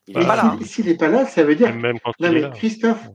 Il 0.07 0.17
est 0.19 0.21
Bah, 0.21 0.27
pas 0.27 0.37
là. 0.37 0.57
S'il 0.63 0.85
n'est 0.87 0.97
pas 0.97 1.09
là, 1.09 1.25
ça 1.27 1.43
veut 1.45 1.55
dire. 1.57 1.69
Même, 1.69 1.81
même 1.81 1.99
quand 2.01 2.13
Non, 2.21 2.29
il 2.29 2.33
est 2.33 2.35
mais 2.35 2.41
là. 2.43 2.51
Christophe, 2.51 3.09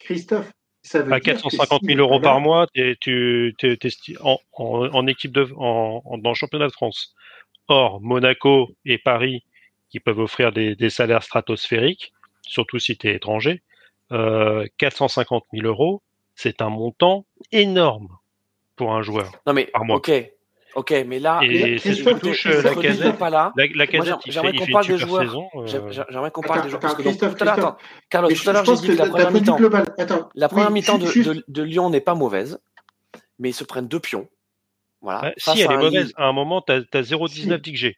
Christophe, 0.00 0.50
ça 0.82 1.02
veut 1.02 1.12
À 1.12 1.20
dire. 1.20 1.34
que 1.34 1.40
450 1.40 1.80
s'il 1.80 1.86
000 1.88 1.96
n'est 1.96 2.00
euros 2.02 2.20
par 2.20 2.40
mois, 2.40 2.66
t'es- 2.74 2.96
tu 3.00 3.54
t'es- 3.58 3.76
t'es 3.76 3.88
sti- 3.88 4.16
en, 4.22 4.38
en, 4.52 4.88
en 4.92 5.06
équipe 5.06 5.32
de, 5.32 5.48
en, 5.56 6.02
en- 6.04 6.18
dans 6.18 6.30
le 6.30 6.34
championnat 6.34 6.66
de 6.68 6.72
France. 6.72 7.14
Or, 7.68 8.00
Monaco 8.00 8.70
et 8.84 8.98
Paris, 8.98 9.44
qui 9.90 10.00
peuvent 10.00 10.18
offrir 10.18 10.52
des, 10.52 10.74
des 10.74 10.90
salaires 10.90 11.22
stratosphériques, 11.22 12.12
surtout 12.42 12.78
si 12.78 12.96
tu 12.96 13.08
es 13.08 13.14
étranger, 13.14 13.62
euh, 14.10 14.66
450 14.78 15.44
000 15.52 15.66
euros, 15.66 16.02
c'est 16.34 16.60
un 16.62 16.68
montant 16.70 17.24
énorme 17.52 18.08
pour 18.76 18.92
un 18.94 19.02
joueur. 19.02 19.30
Non 19.46 19.52
mais, 19.52 19.66
par 19.66 19.84
mois. 19.84 19.96
ok, 19.98 20.10
ok, 20.74 21.04
mais 21.06 21.18
là, 21.18 21.40
Et 21.42 21.74
euh, 21.74 22.62
la 22.62 22.74
casette. 22.74 23.18
pas 23.18 23.30
là. 23.30 23.52
La, 23.56 23.64
la 23.74 23.86
casette, 23.86 24.14
j'aimerais- 24.26 24.52
qu'on 24.56 24.66
parle 24.66 24.86
des 24.86 24.98
super 24.98 25.08
joueurs. 25.08 25.36
euh, 25.56 25.66
J'aimerais 26.10 26.30
qu'on 26.30 26.42
parle 26.42 26.62
des 26.62 26.68
joueurs. 26.70 26.78
attends, 26.78 26.88
Parce 26.88 26.94
que 26.94 27.02
donc, 27.02 27.12
Christophe, 27.12 27.36
tout 27.36 27.42
à 27.42 27.44
l'heure, 27.44 27.54
Christophe. 27.54 27.74
attends, 27.74 28.06
Carlos, 28.10 28.28
tout 28.28 28.48
à 28.48 28.52
l'heure, 28.52 28.64
je 28.64 28.66
j'ai 28.66 28.72
pense 28.72 28.80
dit 28.82 28.88
que 28.88 28.92
la 28.92 29.06
première 29.06 29.30
mi-temps, 29.32 29.58
la 30.34 30.48
première 30.48 30.68
oui, 30.68 30.74
mi-temps 30.74 30.98
de, 30.98 31.06
juste- 31.06 31.28
de, 31.28 31.44
de 31.48 31.62
Lyon 31.62 31.90
n'est 31.90 32.00
pas 32.00 32.14
mauvaise, 32.14 32.58
mais 33.38 33.50
ils 33.50 33.54
se 33.54 33.64
prennent 33.64 33.88
deux 33.88 34.00
pions. 34.00 34.28
Voilà. 35.00 35.20
bah, 35.20 35.32
si, 35.36 35.50
elle 35.60 35.70
est 35.70 35.74
un 35.74 35.78
mauvaise. 35.78 36.12
À 36.16 36.26
un 36.26 36.32
moment, 36.32 36.62
tu 36.62 36.72
as, 36.72 36.80
0,19 37.02 37.58
d'XG. 37.60 37.96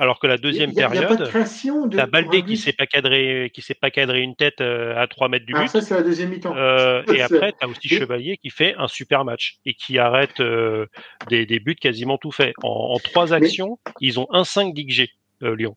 Alors 0.00 0.20
que 0.20 0.26
la 0.28 0.38
deuxième 0.38 0.70
il 0.70 0.76
y 0.78 0.82
a- 0.82 0.88
il 0.92 0.94
y 0.94 0.98
a 0.98 1.02
pas 1.02 1.14
de 1.14 1.16
période, 1.16 1.28
création 1.30 1.86
de. 1.86 1.96
T'as 1.96 2.04
pour 2.04 2.12
Baldé 2.12 2.42
qui 2.44 2.56
s'est 2.56 2.72
pas 2.72 2.86
cadré, 2.86 3.50
qui 3.52 3.62
s'est 3.62 3.74
pas 3.74 3.90
cadré 3.90 4.20
une 4.20 4.36
tête 4.36 4.60
euh, 4.60 4.96
à 4.96 5.08
3 5.08 5.28
mètres 5.28 5.44
du 5.44 5.54
Ah, 5.56 5.62
but. 5.62 5.68
ça, 5.68 5.80
c'est 5.80 5.94
la 5.94 6.02
deuxième 6.02 6.30
mi-temps. 6.30 6.56
Euh, 6.56 7.02
et 7.12 7.20
après, 7.20 7.52
t'as 7.58 7.66
aussi 7.66 7.88
Chevalier 7.88 8.36
qui 8.36 8.50
fait 8.50 8.74
un 8.78 8.86
super 8.88 9.24
match 9.24 9.56
et 9.66 9.74
qui 9.74 9.98
arrête 9.98 10.38
euh, 10.40 10.86
des, 11.28 11.46
des 11.46 11.58
buts 11.58 11.74
quasiment 11.74 12.16
tout 12.16 12.30
faits. 12.30 12.54
En, 12.62 12.94
en 12.94 12.98
trois 12.98 13.32
actions, 13.32 13.78
ils 14.00 14.20
ont 14.20 14.28
un 14.30 14.44
5 14.44 14.72
d'XG, 14.72 15.08
euh, 15.42 15.56
Lyon. 15.56 15.76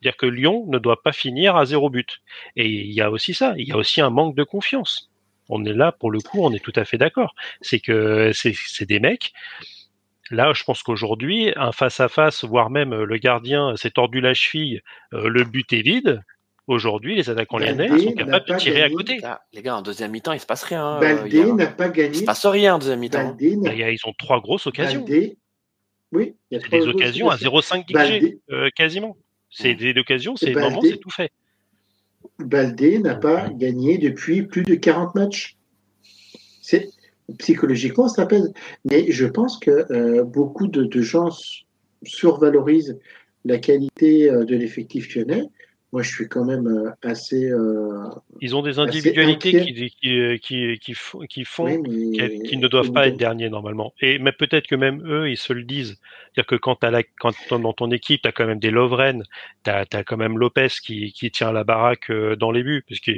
C'est-à-dire 0.00 0.16
que 0.16 0.26
Lyon 0.26 0.64
ne 0.68 0.78
doit 0.78 1.02
pas 1.02 1.12
finir 1.12 1.56
à 1.56 1.64
zéro 1.66 1.90
but. 1.90 2.20
Et 2.56 2.66
il 2.68 2.92
y 2.92 3.00
a 3.00 3.10
aussi 3.10 3.34
ça, 3.34 3.54
il 3.58 3.68
y 3.68 3.72
a 3.72 3.76
aussi 3.76 4.00
un 4.00 4.10
manque 4.10 4.34
de 4.36 4.44
confiance. 4.44 5.10
On 5.48 5.64
est 5.64 5.74
là, 5.74 5.90
pour 5.90 6.12
le 6.12 6.20
coup, 6.20 6.44
on 6.44 6.52
est 6.54 6.62
tout 6.62 6.72
à 6.76 6.84
fait 6.84 6.96
d'accord. 6.98 7.34
C'est 7.60 7.80
que 7.80 8.30
c'est 8.32 8.86
des 8.86 9.00
mecs. 9.00 9.32
Là, 10.30 10.52
je 10.54 10.62
pense 10.64 10.82
qu'aujourd'hui, 10.82 11.52
un 11.56 11.72
face-à-face, 11.72 12.44
voire 12.44 12.70
même 12.70 12.92
euh, 12.92 13.04
le 13.04 13.16
gardien 13.18 13.74
s'est 13.76 13.90
tordu 13.90 14.20
la 14.20 14.32
cheville, 14.34 14.80
euh, 15.12 15.28
le 15.28 15.44
but 15.44 15.72
est 15.72 15.82
vide. 15.82 16.22
Aujourd'hui, 16.68 17.16
les 17.16 17.28
attaquants 17.28 17.58
lyonnais 17.58 17.88
sont 17.98 18.12
capables 18.12 18.46
de 18.46 18.54
tirer 18.56 18.82
à 18.82 18.84
gagné. 18.84 18.94
côté. 18.94 19.18
Là, 19.18 19.40
les 19.52 19.60
gars, 19.62 19.76
en 19.76 19.82
deuxième 19.82 20.12
mi-temps, 20.12 20.32
il 20.32 20.38
se 20.40 20.46
passe 20.46 20.62
rien. 20.62 20.96
euh, 20.96 21.00
Baldé 21.00 21.36
hier. 21.38 21.54
n'a 21.56 21.66
pas 21.66 21.86
Il 21.88 21.92
gagné. 21.92 22.14
se 22.14 22.24
passe 22.24 22.46
rien 22.46 22.76
en 22.76 22.78
deuxième 22.78 23.00
mi-temps. 23.00 23.18
hein. 23.18 23.36
A- 23.66 23.90
Ils 23.90 23.98
ont 24.06 24.12
trois 24.16 24.40
grosses 24.40 24.68
occasions. 24.68 25.00
Baldé. 25.00 25.36
Oui, 26.12 26.34
il 26.50 26.58
y 26.58 26.60
a 26.64 26.68
des 26.68 26.86
occasions 26.88 27.28
à 27.30 27.34
occasions. 27.34 27.50
0,5 27.60 27.84
XG, 27.86 27.92
Baldé, 27.92 28.38
euh, 28.50 28.68
quasiment. 28.76 29.16
C'est 29.48 29.74
des 29.74 29.96
occasions, 29.98 30.36
c'est 30.36 30.54
moment, 30.54 30.80
c'est 30.82 30.98
tout 30.98 31.10
fait. 31.10 31.32
Baldé 32.38 32.98
n'a 33.00 33.14
pas 33.16 33.48
gagné 33.48 33.98
depuis 33.98 34.42
plus 34.42 34.62
de 34.62 34.74
40 34.76 35.14
matchs. 35.16 35.56
C'est 36.62 36.88
psychologiquement 37.38 38.08
ça 38.08 38.26
pèse. 38.26 38.52
Mais 38.84 39.10
je 39.10 39.26
pense 39.26 39.58
que 39.58 39.90
euh, 39.92 40.24
beaucoup 40.24 40.66
de, 40.66 40.84
de 40.84 41.00
gens 41.02 41.28
survalorisent 42.02 42.98
la 43.44 43.58
qualité 43.58 44.30
euh, 44.30 44.44
de 44.44 44.56
l'effectif 44.56 45.14
lyonnais. 45.14 45.44
Moi, 45.92 46.02
je 46.02 46.10
suis 46.10 46.28
quand 46.28 46.44
même 46.44 46.68
euh, 46.68 46.90
assez. 47.02 47.50
euh, 47.50 48.04
Ils 48.40 48.54
ont 48.54 48.62
des 48.62 48.78
individualités 48.78 49.60
qui, 49.60 49.90
qui, 49.90 50.38
qui, 50.40 50.78
qui, 50.78 50.94
font- 50.94 51.18
qui 51.28 51.44
font 51.44 51.64
oui, 51.64 51.78
mais- 52.16 52.30
qui, 52.38 52.42
qui 52.50 52.56
ne 52.58 52.68
doivent 52.68 52.92
pas 52.92 53.08
être 53.08 53.16
derniers 53.16 53.50
normalement. 53.50 53.92
Et 54.00 54.20
mais 54.20 54.30
peut-être 54.30 54.68
que 54.68 54.76
même 54.76 55.02
eux, 55.04 55.28
ils 55.28 55.36
se 55.36 55.52
le 55.52 55.64
disent. 55.64 55.98
C'est-à-dire 56.32 56.46
que 56.46 56.54
quand, 56.54 56.76
t'as 56.76 56.92
la, 56.92 57.02
quand 57.18 57.32
dans 57.50 57.72
ton 57.72 57.90
équipe, 57.90 58.22
tu 58.22 58.28
as 58.28 58.32
quand 58.32 58.46
même 58.46 58.60
des 58.60 58.70
Lovren, 58.70 59.24
tu 59.64 59.70
as, 59.70 59.84
quand 60.04 60.16
même 60.16 60.38
Lopez 60.38 60.68
qui, 60.80 61.12
qui 61.12 61.32
tient 61.32 61.50
la 61.50 61.64
baraque 61.64 62.12
dans 62.38 62.52
les 62.52 62.62
buts. 62.62 62.84
Parce 62.88 63.00
que 63.00 63.10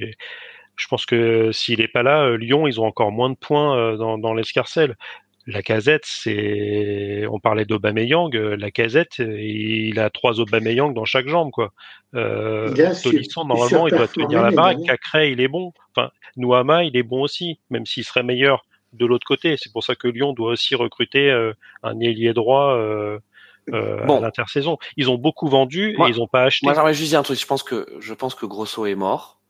je 0.76 0.86
pense 0.88 1.06
que 1.06 1.52
s'il 1.52 1.80
n'est 1.80 1.88
pas 1.88 2.02
là, 2.02 2.22
euh, 2.24 2.36
Lyon, 2.36 2.66
ils 2.66 2.80
ont 2.80 2.86
encore 2.86 3.12
moins 3.12 3.30
de 3.30 3.36
points 3.36 3.76
euh, 3.76 3.96
dans, 3.96 4.18
dans 4.18 4.34
l'escarcelle. 4.34 4.96
La 5.48 5.60
casette, 5.60 6.04
c'est. 6.04 7.26
On 7.28 7.40
parlait 7.40 7.64
d'Aubameyang. 7.64 8.34
euh, 8.36 8.56
La 8.56 8.70
casette, 8.70 9.18
il 9.18 9.98
a 9.98 10.08
trois 10.08 10.38
Aubameyang 10.38 10.94
dans 10.94 11.04
chaque 11.04 11.26
jambe, 11.26 11.50
quoi. 11.50 11.72
Euh, 12.14 12.72
Il 12.76 12.82
a 12.82 12.94
sur- 12.94 13.10
Tolisso, 13.10 13.44
normalement, 13.44 13.88
il 13.88 13.94
doit 13.96 14.06
tenir 14.08 14.42
la 14.42 14.50
baraque. 14.52 14.76
dernière. 14.76 14.94
Cacré, 14.94 15.32
il 15.32 15.40
est 15.40 15.48
bon. 15.48 15.72
Enfin, 15.96 16.10
Nouama, 16.36 16.84
il 16.84 16.96
est 16.96 17.02
bon 17.02 17.22
aussi, 17.22 17.58
même 17.70 17.86
s'il 17.86 18.04
serait 18.04 18.22
meilleur 18.22 18.64
de 18.92 19.04
l'autre 19.04 19.26
côté. 19.26 19.56
C'est 19.58 19.72
pour 19.72 19.82
ça 19.82 19.94
que 19.96 20.06
Lyon 20.06 20.32
doit 20.32 20.52
aussi 20.52 20.74
recruter 20.76 21.30
euh, 21.30 21.52
un 21.82 21.98
ailier 21.98 22.32
droit 22.34 22.74
euh, 22.76 23.18
euh, 23.72 24.04
Bon. 24.06 24.18
à 24.18 24.20
l'intersaison. 24.20 24.78
Ils 24.96 25.10
ont 25.10 25.16
beaucoup 25.18 25.48
vendu 25.48 25.94
Moi- 25.98 26.08
et 26.08 26.12
ils 26.12 26.18
n'ont 26.18 26.28
pas 26.28 26.44
acheté. 26.44 26.66
Moi, 26.66 26.74
j'aimerais 26.74 26.94
juste 26.94 27.10
dire 27.10 27.18
un 27.18 27.22
truc. 27.24 27.38
Je 27.40 27.46
pense 27.46 27.62
que, 27.64 27.86
je 28.00 28.14
pense 28.14 28.34
que 28.36 28.46
Grosso 28.46 28.86
est 28.86 28.94
mort. 28.94 29.40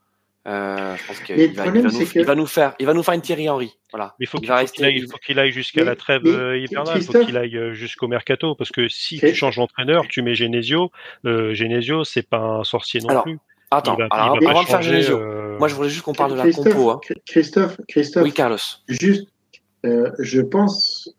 Euh, 0.45 0.95
je 0.97 1.07
pense 1.07 1.19
qu'il 1.21 1.35
Mais 1.37 1.47
le 1.47 1.53
va, 1.53 1.65
il 1.67 1.71
va 1.71 1.81
nous, 1.83 1.89
c'est 1.89 2.05
que- 2.05 2.19
il 2.19 2.25
va 2.25 2.35
nous 2.35 2.45
faire, 2.45 2.75
il 2.77 2.85
va 2.85 2.93
nous 2.93 3.01
faire 3.03 3.13
une 3.13 3.21
Thierry 3.21 3.47
Henry. 3.49 3.71
Voilà. 3.91 4.13
Mais 4.19 4.25
il 4.25 4.27
faut 4.27 4.37
il 4.39 4.41
qu'il 4.41 4.51
aille, 4.83 4.97
il 4.97 5.09
faut 5.09 5.17
qu'il 5.17 5.39
aille 5.39 5.51
jusqu'à 5.51 5.85
la 5.85 5.95
trêve 5.95 6.21
mais, 6.25 6.31
euh, 6.31 6.57
hivernale, 6.57 6.97
il 6.97 7.03
faut 7.03 7.23
qu'il 7.23 7.37
aille 7.37 7.55
euh, 7.57 7.73
jusqu'au 7.73 8.09
mercato, 8.09 8.53
parce 8.55 8.69
que 8.71 8.89
si 8.89 9.19
tu 9.19 9.33
changes 9.33 9.55
d'entraîneur, 9.55 10.03
tu 10.09 10.21
mets 10.21 10.35
Genesio, 10.35 10.91
euh, 11.25 11.53
Genesio, 11.53 12.03
c'est 12.03 12.27
pas 12.27 12.39
un 12.39 12.63
sorcier 12.65 12.99
non 12.99 13.07
Alors, 13.09 13.23
plus. 13.23 13.39
Attends, 13.71 13.95
va, 13.95 14.07
alors, 14.11 14.37
avant 14.49 14.63
de 14.63 14.67
faire 14.67 14.81
Genesio, 14.81 15.17
euh, 15.17 15.57
moi, 15.59 15.67
je 15.69 15.75
voulais 15.75 15.89
juste 15.89 16.03
qu'on 16.03 16.13
parle 16.13 16.31
de 16.31 16.35
la 16.37 16.43
Christophe, 16.43 16.73
compo. 16.73 16.89
Hein. 16.91 16.99
Christophe, 17.25 17.77
Christophe, 17.87 18.23
Oui, 18.23 18.33
Carlos. 18.33 18.57
juste, 18.89 19.27
euh, 19.85 20.11
je 20.19 20.41
pense, 20.41 21.09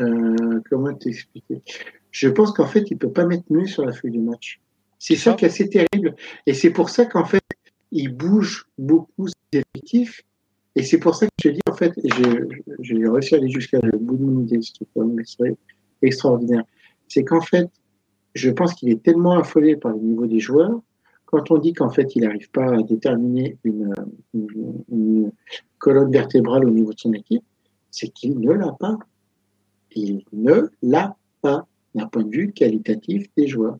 euh, 0.00 0.60
comment 0.68 0.92
t'expliquer? 0.94 1.62
Je 2.10 2.28
pense 2.28 2.52
qu'en 2.52 2.66
fait, 2.66 2.90
il 2.90 2.98
peut 2.98 3.12
pas 3.12 3.24
mettre 3.24 3.44
mieux 3.50 3.66
sur 3.66 3.84
la 3.86 3.92
feuille 3.92 4.10
du 4.10 4.18
match. 4.18 4.60
C'est 4.98 5.14
C'est 5.14 5.20
ça, 5.20 5.30
ça. 5.30 5.36
qui 5.36 5.44
est 5.44 5.48
assez 5.48 5.68
terrible. 5.68 6.16
Et 6.46 6.54
c'est 6.54 6.70
pour 6.70 6.88
ça 6.90 7.04
qu'en 7.06 7.24
fait, 7.24 7.40
il 7.96 8.14
bouge 8.14 8.66
beaucoup 8.78 9.26
ses 9.26 9.60
effectifs. 9.60 10.22
Et 10.74 10.82
c'est 10.82 10.98
pour 10.98 11.14
ça 11.14 11.26
que 11.26 11.32
je 11.42 11.48
dis, 11.48 11.60
en 11.68 11.74
fait, 11.74 11.92
j'ai 12.80 13.08
réussi 13.08 13.34
à 13.34 13.38
aller 13.38 13.50
jusqu'à 13.50 13.80
le 13.82 13.96
bout 13.98 14.16
de 14.16 14.22
mon 14.22 14.42
idée, 14.42 14.60
ce 14.60 14.72
qui 14.72 14.84
est 14.84 15.56
extraordinaire. 16.02 16.64
C'est 17.08 17.24
qu'en 17.24 17.40
fait, 17.40 17.68
je 18.34 18.50
pense 18.50 18.74
qu'il 18.74 18.90
est 18.90 19.02
tellement 19.02 19.38
affolé 19.38 19.76
par 19.76 19.92
le 19.92 20.00
niveau 20.00 20.26
des 20.26 20.40
joueurs, 20.40 20.78
quand 21.24 21.50
on 21.50 21.58
dit 21.58 21.72
qu'en 21.72 21.88
fait, 21.88 22.14
il 22.14 22.22
n'arrive 22.22 22.50
pas 22.50 22.66
à 22.66 22.82
déterminer 22.82 23.56
une 23.64 25.32
colonne 25.78 26.12
vertébrale 26.12 26.66
au 26.66 26.70
niveau 26.70 26.92
de 26.92 26.98
son 26.98 27.12
équipe, 27.14 27.42
c'est 27.90 28.08
qu'il 28.08 28.38
ne 28.38 28.52
l'a 28.52 28.72
pas. 28.78 28.98
Il 29.94 30.24
ne 30.32 30.68
l'a 30.82 31.16
pas 31.40 31.66
d'un 31.94 32.06
point 32.06 32.24
de 32.24 32.30
vue 32.30 32.52
qualitatif 32.52 33.26
des 33.36 33.48
joueurs. 33.48 33.78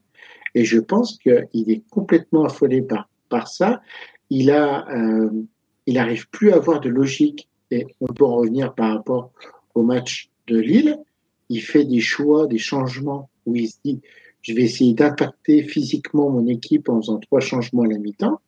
Et 0.55 0.65
je 0.65 0.81
pense 0.81 1.19
qu'il 1.19 1.71
est 1.71 1.83
complètement 1.91 2.45
affolé 2.45 2.81
par, 2.81 3.11
par 3.29 3.49
ça. 3.49 3.81
Il 4.31 4.51
a, 4.51 4.87
euh, 4.91 5.31
il 5.87 5.95
n'arrive 5.95 6.29
plus 6.31 6.53
à 6.53 6.57
avoir 6.57 6.81
de 6.81 6.89
logique. 6.89 7.49
Et 7.71 7.87
on 8.01 8.07
peut 8.07 8.25
en 8.25 8.37
revenir 8.37 8.75
par 8.75 8.93
rapport 8.93 9.31
au 9.75 9.83
match 9.83 10.31
de 10.47 10.59
Lille. 10.59 10.99
Il 11.49 11.61
fait 11.61 11.85
des 11.85 12.01
choix, 12.01 12.47
des 12.47 12.59
changements 12.59 13.29
où 13.45 13.57
il 13.57 13.69
se 13.69 13.77
dit, 13.85 14.01
je 14.43 14.53
vais 14.55 14.63
essayer 14.63 14.95
d'impacter 14.95 15.63
physiquement 15.63 16.31
mon 16.31 16.47
équipe 16.47 16.89
en 16.89 17.01
faisant 17.01 17.19
trois 17.19 17.41
changements 17.41 17.83
à 17.83 17.87
la 17.89 17.99
mi-temps. 17.99 18.41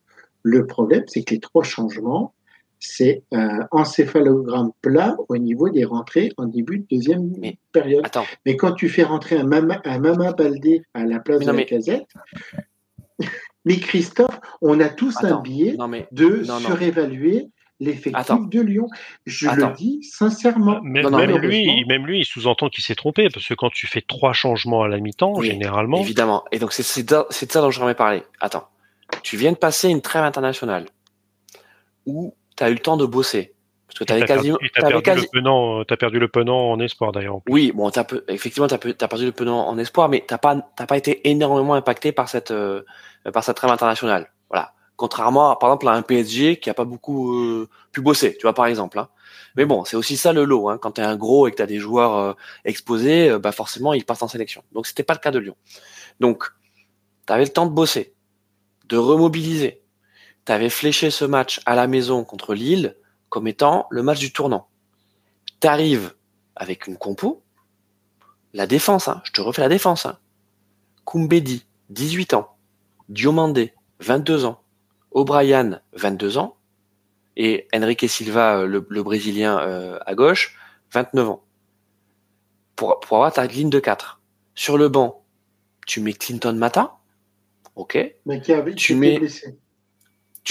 Le 0.42 0.66
problème, 0.66 1.02
c'est 1.08 1.22
que 1.24 1.34
les 1.34 1.40
trois 1.40 1.64
changements 1.64 2.32
c'est 2.80 3.24
un 3.32 3.66
encéphalogramme 3.72 4.70
plat 4.82 5.16
au 5.28 5.36
niveau 5.36 5.68
des 5.68 5.84
rentrées 5.84 6.30
en 6.36 6.46
début 6.46 6.78
de 6.78 6.84
deuxième 6.88 7.32
Mais- 7.40 7.58
période. 7.72 8.06
Attends, 8.06 8.22
Mais 8.46 8.56
quand 8.56 8.70
tu 8.70 8.88
fais 8.88 9.02
rentrer 9.02 9.36
un 9.36 9.42
Mama, 9.42 9.80
un 9.84 9.98
Mama 9.98 10.32
Baldé 10.32 10.82
à 10.94 11.04
la 11.04 11.18
place 11.18 11.40
Mais 11.40 11.46
de 11.46 11.50
non, 11.50 11.56
la 11.56 11.58
mais- 11.58 11.66
casette, 11.66 12.06
mais 13.64 13.78
Christophe, 13.78 14.38
on 14.62 14.80
a 14.80 14.88
tous 14.88 15.14
un 15.22 15.28
Attends, 15.28 15.42
mais 15.88 16.08
de 16.12 16.42
non, 16.46 16.60
non. 16.60 16.66
surévaluer 16.68 17.46
l'effectif 17.80 18.48
de 18.48 18.60
Lyon. 18.60 18.88
Je 19.26 19.46
Attends. 19.48 19.68
le 19.68 19.74
dis 19.74 20.00
sincèrement. 20.02 20.80
Même, 20.82 21.04
Non, 21.04 21.10
non, 21.10 21.18
même 21.18 21.32
mais- 21.32 21.38
lui, 21.38 21.84
même 21.86 22.06
lui, 22.06 22.20
il 22.20 22.24
sous-entend 22.24 22.68
qu'il 22.70 22.82
s'est 22.82 22.94
trompé 22.96 23.28
parce 23.32 23.46
que 23.46 23.54
quand 23.54 23.70
tu 23.70 23.86
fais 23.86 24.00
trois 24.00 24.32
changements 24.32 24.82
à 24.82 24.88
la 24.88 24.98
mi-temps, 24.98 25.34
Oui, 25.36 25.48
généralement, 25.50 26.00
évidemment. 26.00 26.44
Et 26.50 26.58
donc 26.58 26.72
c'est 26.72 26.82
c'est 26.82 27.04
de 27.04 27.18
c'est 27.30 27.46
de 27.46 27.52
ça 27.52 27.60
dont 27.60 27.70
j'aimerais 27.70 27.94
parler. 27.94 28.22
Attends, 28.40 28.68
tu 29.22 29.36
viens 29.36 29.52
de 29.52 29.56
passer 29.56 29.88
une 29.88 30.00
trêve 30.02 30.24
internationale 30.24 30.86
où 32.06 32.34
tu 32.56 32.64
as 32.64 32.70
eu 32.70 32.74
le 32.74 32.78
temps 32.80 32.96
de 32.96 33.06
bosser 33.06 33.54
parce 33.98 34.10
que 34.10 34.12
tu 34.12 34.12
avais 34.12 34.26
t'as 34.26 34.36
quasiment, 34.36 34.58
t'avais 34.74 35.02
perdu 35.02 35.02
quasi- 35.02 35.86
t'as 35.86 35.96
perdu 35.96 36.18
le 36.18 36.28
penant 36.28 36.70
en 36.70 36.78
espoir 36.78 37.12
d'ailleurs. 37.12 37.40
Oui, 37.48 37.72
bon, 37.74 37.90
t'as 37.90 38.04
peu- 38.04 38.24
effectivement, 38.28 38.68
tu 38.68 38.74
as, 38.74 38.78
perdu 39.08 39.24
le 39.24 39.32
penant 39.32 39.66
en 39.66 39.76
espoir, 39.78 40.08
mais 40.08 40.24
t'as 40.26 40.38
pas, 40.38 40.56
t'as 40.76 40.86
pas 40.86 40.96
été 40.96 41.28
énormément 41.28 41.74
impacté 41.74 42.12
par 42.12 42.28
cette, 42.28 42.50
euh, 42.50 42.82
par 43.32 43.42
cette 43.42 43.56
trêve 43.56 43.70
internationale. 43.70 44.30
Voilà. 44.50 44.72
Contrairement, 44.96 45.50
à, 45.50 45.56
par 45.58 45.70
exemple, 45.70 45.88
à 45.88 45.92
un 45.92 46.02
PSG 46.02 46.60
qui 46.60 46.70
a 46.70 46.74
pas 46.74 46.84
beaucoup 46.84 47.34
euh, 47.34 47.68
pu 47.92 48.00
bosser, 48.00 48.36
tu 48.36 48.42
vois, 48.42 48.54
par 48.54 48.66
exemple. 48.66 48.98
hein. 48.98 49.08
Mais 49.56 49.64
bon, 49.64 49.84
c'est 49.84 49.96
aussi 49.96 50.16
ça 50.16 50.32
le 50.32 50.44
lot. 50.44 50.68
Hein. 50.68 50.78
Quand 50.78 50.92
tu 50.92 51.00
es 51.00 51.04
un 51.04 51.16
gros 51.16 51.48
et 51.48 51.50
que 51.50 51.56
tu 51.56 51.62
as 51.62 51.66
des 51.66 51.78
joueurs 51.78 52.16
euh, 52.16 52.32
exposés, 52.64 53.30
euh, 53.30 53.38
bah 53.38 53.52
forcément, 53.52 53.94
ils 53.94 54.04
partent 54.04 54.22
en 54.22 54.28
sélection. 54.28 54.62
Donc, 54.72 54.86
c'était 54.86 55.02
pas 55.02 55.14
le 55.14 55.18
cas 55.18 55.32
de 55.32 55.40
Lyon. 55.40 55.56
Donc, 56.20 56.44
tu 57.26 57.32
avais 57.32 57.44
le 57.44 57.50
temps 57.50 57.66
de 57.66 57.72
bosser, 57.72 58.14
de 58.88 58.96
remobiliser. 58.96 59.82
Tu 60.46 60.52
avais 60.52 60.70
fléché 60.70 61.10
ce 61.10 61.24
match 61.24 61.60
à 61.66 61.74
la 61.74 61.86
maison 61.88 62.22
contre 62.24 62.54
Lille 62.54 62.94
comme 63.28 63.46
étant 63.48 63.86
le 63.90 64.02
match 64.02 64.18
du 64.18 64.32
tournant. 64.32 64.68
Tu 65.60 65.66
arrives 65.66 66.14
avec 66.56 66.86
une 66.86 66.96
compo, 66.96 67.42
la 68.52 68.66
défense, 68.66 69.08
hein, 69.08 69.20
je 69.24 69.32
te 69.32 69.40
refais 69.40 69.62
la 69.62 69.68
défense. 69.68 70.06
Hein. 70.06 70.18
Koumbedi, 71.04 71.64
18 71.90 72.34
ans. 72.34 72.56
Diomandé, 73.08 73.74
22 74.00 74.44
ans. 74.44 74.62
O'Brien, 75.10 75.80
22 75.94 76.38
ans. 76.38 76.56
Et 77.36 77.68
Enrique 77.74 78.08
Silva, 78.08 78.58
euh, 78.58 78.66
le, 78.66 78.84
le 78.88 79.02
Brésilien 79.02 79.58
euh, 79.60 79.98
à 80.06 80.14
gauche, 80.14 80.56
29 80.92 81.28
ans. 81.28 81.44
Pour, 82.76 83.00
pour 83.00 83.16
avoir 83.18 83.32
ta 83.32 83.46
ligne 83.46 83.70
de 83.70 83.78
4. 83.80 84.20
Sur 84.54 84.76
le 84.78 84.88
banc, 84.88 85.22
tu 85.86 86.00
mets 86.00 86.12
Clinton 86.12 86.52
Mata. 86.54 86.96
Ok. 87.76 87.96
Mais 88.26 88.40
qui 88.40 88.52
avait, 88.52 88.74
Tu 88.74 88.94
mets- 88.94 89.18
blessé. 89.18 89.56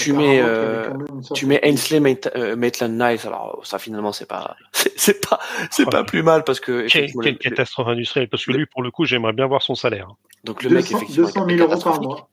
Tu 0.04 0.12
mets, 0.12 0.40
euh, 0.40 0.92
tu 1.34 1.46
mets 1.46 1.60
Ainsley 1.64 1.98
Mait- 2.00 2.20
euh, 2.36 2.54
Maitland-Nice. 2.56 3.24
Alors 3.26 3.60
ça 3.64 3.78
finalement 3.78 4.12
c'est 4.12 4.26
pas, 4.28 4.56
c'est 4.72 5.26
pas, 5.28 5.38
c'est 5.70 5.84
Oh. 5.86 5.90
pas 5.90 6.04
plus 6.04 6.22
mal 6.22 6.44
parce 6.44 6.60
que 6.60 6.86
Quelle, 6.86 7.06
quelle 7.12 7.22
le- 7.24 7.30
le- 7.32 7.36
catastrophe 7.38 7.88
industrielle 7.88 8.28
Parce 8.28 8.44
que 8.44 8.52
le- 8.52 8.58
lui, 8.58 8.66
pour 8.66 8.82
le 8.82 8.90
coup, 8.92 9.04
j'aimerais 9.04 9.32
bien 9.32 9.46
voir 9.46 9.62
son 9.62 9.74
salaire. 9.74 10.08
donc 10.44 10.62
le 10.62 10.70
mec 10.70 10.84
200, 10.84 10.96
effectivement 10.98 11.26
200 11.26 11.48
est 11.48 11.56
000 11.58 11.68
euros 11.70 11.82
par 11.82 12.00
mois. 12.02 12.28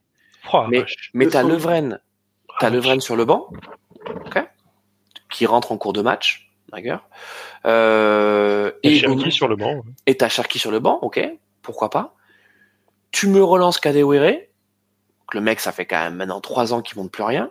Oh, 0.52 0.64
Mais-. 0.68 0.84
Mais 1.14 1.26
t'as 1.26 1.42
200 1.42 1.48
000. 1.48 1.58
Levren, 1.58 2.00
t'as 2.60 2.66
Ah, 2.68 2.70
Levren 2.70 3.00
sur 3.00 3.16
le 3.16 3.24
banc, 3.24 3.48
qui 5.30 5.44
rentre 5.46 5.72
en 5.72 5.76
cours 5.76 5.92
de 5.92 6.02
match, 6.02 6.50
d'accord. 6.72 7.00
Euh, 7.66 8.70
Et 8.84 8.98
Cherki 9.00 9.32
sur 9.32 9.48
le 9.48 9.56
banc. 9.56 9.82
et 10.06 10.16
t'as 10.16 10.28
Cherki 10.28 10.58
sur 10.58 10.70
le 10.70 10.78
banc, 10.78 10.98
ok, 11.02 11.20
pourquoi 11.62 11.90
pas. 11.90 12.14
Tu 13.10 13.26
me 13.28 13.42
relances 13.42 13.78
Kadewere, 13.80 14.32
donc 15.20 15.34
le 15.34 15.40
mec 15.40 15.58
ça 15.60 15.72
fait 15.72 15.84
quand 15.86 15.98
même 15.98 16.14
maintenant 16.14 16.40
trois 16.40 16.72
ans 16.72 16.80
qu'il 16.82 16.96
monte 16.98 17.10
plus 17.10 17.24
rien. 17.24 17.50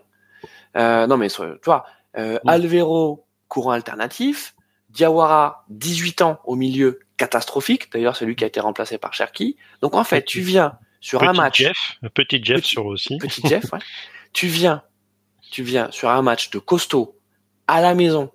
Euh, 0.75 1.07
non 1.07 1.17
mais 1.17 1.29
tu 1.29 1.41
vois, 1.63 1.85
euh. 2.17 2.39
Alvero 2.47 3.25
courant 3.47 3.71
alternatif, 3.71 4.55
Diawara 4.89 5.65
18 5.69 6.21
ans 6.21 6.39
au 6.45 6.55
milieu 6.55 6.99
catastrophique. 7.17 7.91
D'ailleurs 7.91 8.15
c'est 8.15 8.25
lui 8.25 8.35
qui 8.35 8.43
a 8.43 8.47
été 8.47 8.59
remplacé 8.59 8.97
par 8.97 9.13
Cherki. 9.13 9.57
Donc 9.81 9.95
en 9.95 10.03
fait 10.03 10.23
tu 10.25 10.41
viens 10.41 10.77
sur 10.99 11.23
un 11.23 11.33
match 11.33 11.57
Jeff, 11.59 11.77
petit 12.13 12.43
Jeff 12.43 12.61
Petit- 12.61 12.67
sur 12.69 12.85
aussi. 12.87 13.17
petit 13.19 13.41
Jeff, 13.47 13.71
ouais. 13.73 13.79
tu 14.33 14.47
viens, 14.47 14.81
tu 15.51 15.63
viens 15.63 15.89
sur 15.91 16.09
un 16.09 16.21
match 16.21 16.49
de 16.49 16.59
costaud 16.59 17.17
à 17.67 17.81
la 17.81 17.93
maison 17.95 18.31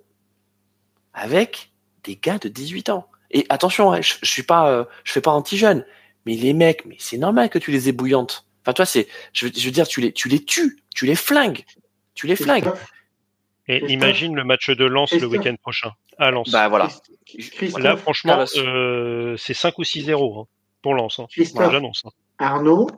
avec 1.15 1.71
des 2.05 2.17
gars 2.17 2.39
de 2.39 2.49
18 2.49 2.89
ans. 2.91 3.07
Et 3.31 3.47
attention, 3.49 3.93
hein, 3.93 4.01
je, 4.01 4.15
je 4.23 4.31
suis 4.31 4.43
pas, 4.43 4.71
euh, 4.71 4.85
je 5.05 5.13
fais 5.13 5.21
pas 5.21 5.31
anti-jeune, 5.31 5.85
mais 6.27 6.35
les 6.35 6.53
mecs, 6.53 6.85
mais 6.87 6.97
c'est 6.99 7.19
normal 7.19 7.49
que 7.51 7.59
tu 7.59 7.71
les 7.71 7.89
ébouillantes. 7.89 8.47
Enfin, 8.63 8.73
toi, 8.73 8.85
c'est, 8.87 9.09
je, 9.33 9.47
veux- 9.47 9.53
je 9.55 9.65
veux 9.65 9.71
dire, 9.71 9.87
tu 9.87 10.01
les, 10.01 10.13
tu 10.13 10.29
les 10.29 10.45
tues, 10.45 10.83
tu 10.95 11.07
les 11.07 11.15
flingues, 11.15 11.65
tu 12.21 12.27
les 12.27 12.37
flingues. 12.37 12.71
Et 13.69 13.85
imagine 13.93 14.35
le 14.35 14.45
match 14.45 14.71
de 14.71 14.85
Lens 14.85 15.13
le 15.13 15.27
week-end 15.27 15.55
prochain. 15.61 15.93
À 16.19 16.31
Lens. 16.31 16.51
Bah 16.51 16.69
voilà. 16.69 16.89
Là, 17.79 17.97
franchement, 17.97 18.45
euh, 18.57 19.37
c'est 19.37 19.55
5 19.55 19.79
ou 19.79 19.83
6-0 19.83 20.41
hein, 20.43 20.47
pour 20.83 20.95
Lens. 20.95 21.19
Hein. 21.19 21.27
Christophe. 21.31 21.63
Moi, 21.63 21.71
j'annonce. 21.71 22.03
hein. 22.05 22.11
Arnaud, 22.39 22.89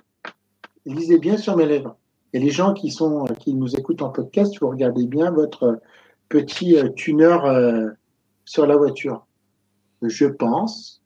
lisez 0.86 1.18
bien 1.18 1.36
sur 1.36 1.56
mes 1.56 1.66
lèvres. 1.66 1.96
Et 2.32 2.38
les 2.38 2.50
gens 2.50 2.72
qui 2.72 2.90
sont 2.90 3.26
qui 3.38 3.52
nous 3.54 3.76
écoutent 3.76 4.00
en 4.02 4.08
podcast, 4.10 4.54
vous 4.60 4.70
regardez 4.70 5.06
bien 5.06 5.30
votre 5.30 5.80
petit 6.30 6.78
euh, 6.78 6.88
tuner 6.88 7.36
euh, 7.44 7.90
sur 8.46 8.66
la 8.66 8.76
voiture. 8.76 9.26
Je 10.00 10.26
pense 10.26 11.02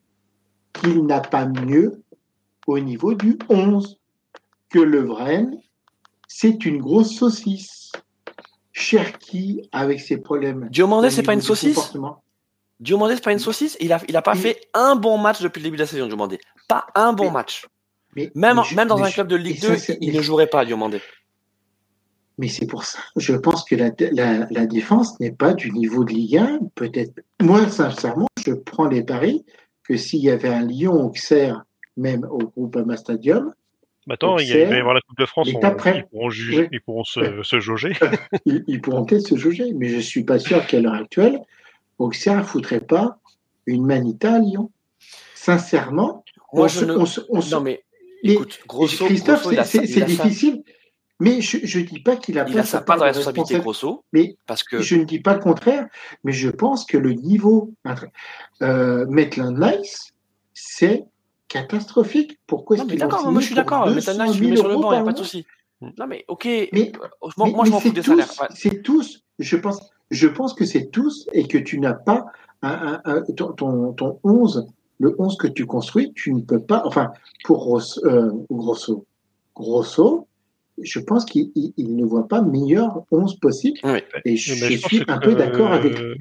qu'il 0.73 1.05
n'a 1.07 1.21
pas 1.21 1.47
mieux 1.47 2.03
au 2.69 2.79
niveau 2.79 3.15
du 3.15 3.37
11 3.49 3.99
que 4.71 4.79
le 4.79 5.01
Vren. 5.01 5.51
C'est 6.29 6.65
une 6.65 6.79
grosse 6.79 7.17
saucisse. 7.17 7.91
Cherki 8.81 9.69
avec 9.73 10.01
ses 10.01 10.19
problèmes. 10.19 10.69
Diomandé, 10.71 11.09
c'est 11.11 11.23
pas 11.23 11.33
une 11.33 11.41
saucisse. 11.41 11.95
Diomandé, 12.79 13.15
c'est 13.15 13.25
pas 13.25 13.33
une 13.33 13.39
saucisse. 13.39 13.77
Il 13.81 13.91
a, 13.93 14.01
il 14.07 14.15
a 14.17 14.21
pas 14.23 14.35
fait 14.35 14.61
un 14.75 14.97
bon 14.97 15.17
match 15.17 15.41
depuis 15.41 15.61
le 15.61 15.65
début 15.65 15.77
de 15.79 15.83
la 15.83 15.87
saison, 15.87 16.07
Diomandé. 16.07 16.39
Pas 16.69 16.87
un 16.95 17.15
bon 17.15 17.25
Mais- 17.25 17.31
match. 17.31 17.67
Mais, 18.15 18.31
Même, 18.35 18.63
je- 18.65 18.75
même 18.75 18.89
dans 18.89 19.03
un 19.03 19.11
club 19.11 19.29
de 19.29 19.37
Ligue 19.37 19.57
et 19.57 19.61
ça, 19.61 19.69
2, 19.69 19.77
c'est- 19.79 19.99
il 20.03 20.15
ne 20.15 20.21
jouerait 20.23 20.47
pas, 20.47 20.65
Diomandé. 20.67 21.01
Mais 22.39 22.49
c'est 22.49 22.67
pour 22.67 22.85
ça. 22.85 22.99
Je 23.17 23.35
pense 23.35 23.65
que 23.65 23.75
la, 23.77 23.91
la, 24.13 24.47
la 24.51 24.67
défense 24.67 25.19
n'est 25.21 25.33
pas 25.33 25.55
du 25.55 25.73
niveau 25.73 26.05
de 26.05 26.13
Ligue 26.13 26.37
1. 26.37 26.59
Peut-être. 26.75 27.19
Moi, 27.41 27.67
sincèrement, 27.71 28.27
je 28.45 28.53
prends 28.53 28.89
les 28.89 29.03
paris 29.03 29.45
que 29.85 29.97
s'il 29.97 30.21
y 30.21 30.29
avait 30.31 30.49
un 30.51 30.63
Lyon-Auxerre, 30.67 31.65
même 31.97 32.27
au 32.31 32.39
Groupama 32.39 32.99
Stadium, 32.99 33.55
Bah, 34.07 34.15
attends, 34.15 34.39
il, 34.39 34.49
y 34.49 34.53
a- 34.53 34.63
il 34.63 34.69
va 34.69 34.77
y 34.77 34.79
avoir 34.79 34.95
la 34.95 35.01
Coupe 35.01 35.19
de 35.19 35.27
France. 35.27 35.49
Mais 35.49 35.57
on- 35.57 35.69
après- 35.69 35.99
ils 35.99 36.05
pourront, 36.07 36.31
juger, 36.31 36.61
Oui. 36.63 36.69
ils 36.73 36.81
pourront 36.81 37.05
se, 37.05 37.43
se 37.43 37.59
jauger. 37.61 37.91
ils, 38.47 38.63
ils 38.69 38.81
pourront 38.81 39.05
peut-être 39.05 39.27
se 39.27 39.37
juger. 39.37 39.73
Mais 39.75 39.89
je 39.89 39.99
suis 39.99 40.23
pas 40.25 40.39
sûr 40.39 40.65
qu'à 40.67 40.81
l'heure 40.81 40.95
actuelle, 40.95 41.41
Auxerre 41.99 42.39
ne 42.39 42.43
foutrait 42.45 42.81
pas 42.81 43.19
une 43.67 43.85
manita 43.85 44.35
à 44.35 44.39
Lyon. 44.39 44.71
Sincèrement, 45.35 46.25
Moi, 46.53 46.65
on 46.65 46.69
je 46.69 46.79
se- 46.81 46.85
ne. 46.85 46.97
on 46.97 47.07
se- 47.07 47.21
on 47.31 47.41
se- 47.41 47.55
Non, 47.55 47.61
mais 47.61 47.83
mais 48.25 48.33
écoute, 48.33 48.61
grosso, 48.67 49.07
Christophe, 49.07 49.45
c'est- 49.65 50.05
difficile. 50.05 50.63
Mais 51.19 51.41
je 51.41 51.79
ne 51.79 51.85
dis 51.85 52.01
pas 52.01 52.17
qu'il 52.17 52.39
a 52.39 52.45
Il 52.47 52.53
pas 52.55 52.61
a 52.61 52.65
sa 52.65 52.83
part 52.83 52.99
de 52.99 53.03
responsabilité. 53.05 53.59
grosso, 53.59 54.05
Mais 54.13 54.37
parce 54.47 54.63
que 54.63 54.81
Je 54.83 54.97
ne 54.97 55.05
dis 55.05 55.19
pas 55.19 55.33
le 55.35 55.41
contraire, 55.41 55.87
mais 56.25 56.33
je 56.33 56.51
pense 56.51 56.85
que 56.85 56.99
le 56.99 57.13
niveau 57.15 57.73
euh, 58.63 59.07
Maitland 59.09 59.57
Nice, 59.59 60.13
c'est 60.53 61.05
catastrophique. 61.49 62.39
Pourquoi 62.47 62.77
est-ce 62.77 62.85
qu'ils 62.87 62.99
d'accord, 62.99 63.31
moi 63.31 63.41
je 63.41 63.47
suis 63.47 63.55
d'accord. 63.55 63.87
Mais 63.87 63.95
200 63.95 64.13
maintenant, 64.19 64.33
tu 64.33 64.39
000 64.39 64.51
mets 64.51 64.57
sur 64.57 64.69
le 64.69 64.75
euros 64.75 64.83
banc, 64.83 64.93
il 64.93 64.95
n'y 64.95 64.99
a 65.01 65.05
par 65.05 65.07
pas 65.07 65.13
de 65.21 65.25
souci. 65.25 65.47
Non, 65.81 66.07
mais 66.09 66.25
ok. 66.29 66.45
Mais- 66.47 66.71
Euh, 66.73 66.99
moi, 67.37 67.47
Mais- 67.47 67.53
moi, 67.53 67.65
mais 67.65 67.67
je 67.67 67.71
m'en 67.73 67.81
c'est 67.81 67.89
fous 67.89 67.95
des 67.95 68.01
tous, 68.03 68.11
salaires. 68.11 68.33
Ouais. 68.41 68.47
C'est 68.55 68.83
tous, 68.83 69.23
je 69.39 69.57
pense, 69.57 69.81
je 70.11 70.27
pense 70.29 70.55
que 70.55 70.65
c'est 70.65 70.87
tous 70.91 71.29
et 71.33 71.47
que 71.47 71.59
tu 71.59 71.79
n'as 71.79 71.93
pas 71.95 72.27
un, 72.63 73.01
un- 73.05 73.17
un- 73.17 73.23
ton, 73.35 73.53
ton, 73.53 73.93
ton 73.93 74.19
11, 74.25 74.67
le 74.99 75.15
11 75.19 75.37
que 75.37 75.47
tu 75.47 75.67
construis, 75.67 76.13
tu 76.15 76.33
ne 76.33 76.41
peux 76.41 76.61
pas, 76.61 76.83
enfin, 76.87 77.13
pour 77.45 77.59
Ross- 77.65 78.01
euh, 78.05 78.31
Grosso, 78.51 79.05
Grosso, 79.55 80.27
je 80.83 80.99
pense 80.99 81.25
qu'il 81.27 81.51
il- 81.55 81.73
il 81.77 81.97
ne 81.97 82.05
voit 82.05 82.27
pas 82.29 82.41
meilleur 82.43 83.03
11 83.11 83.39
possible 83.39 83.79
Oui. 83.85 83.99
et 84.25 84.37
je, 84.37 84.59
ben, 84.59 84.71
je 84.73 84.79
suis 84.87 85.03
un 85.09 85.19
peu 85.19 85.35
d'accord 85.35 85.73
avec 85.73 85.99
euh, 86.01 86.15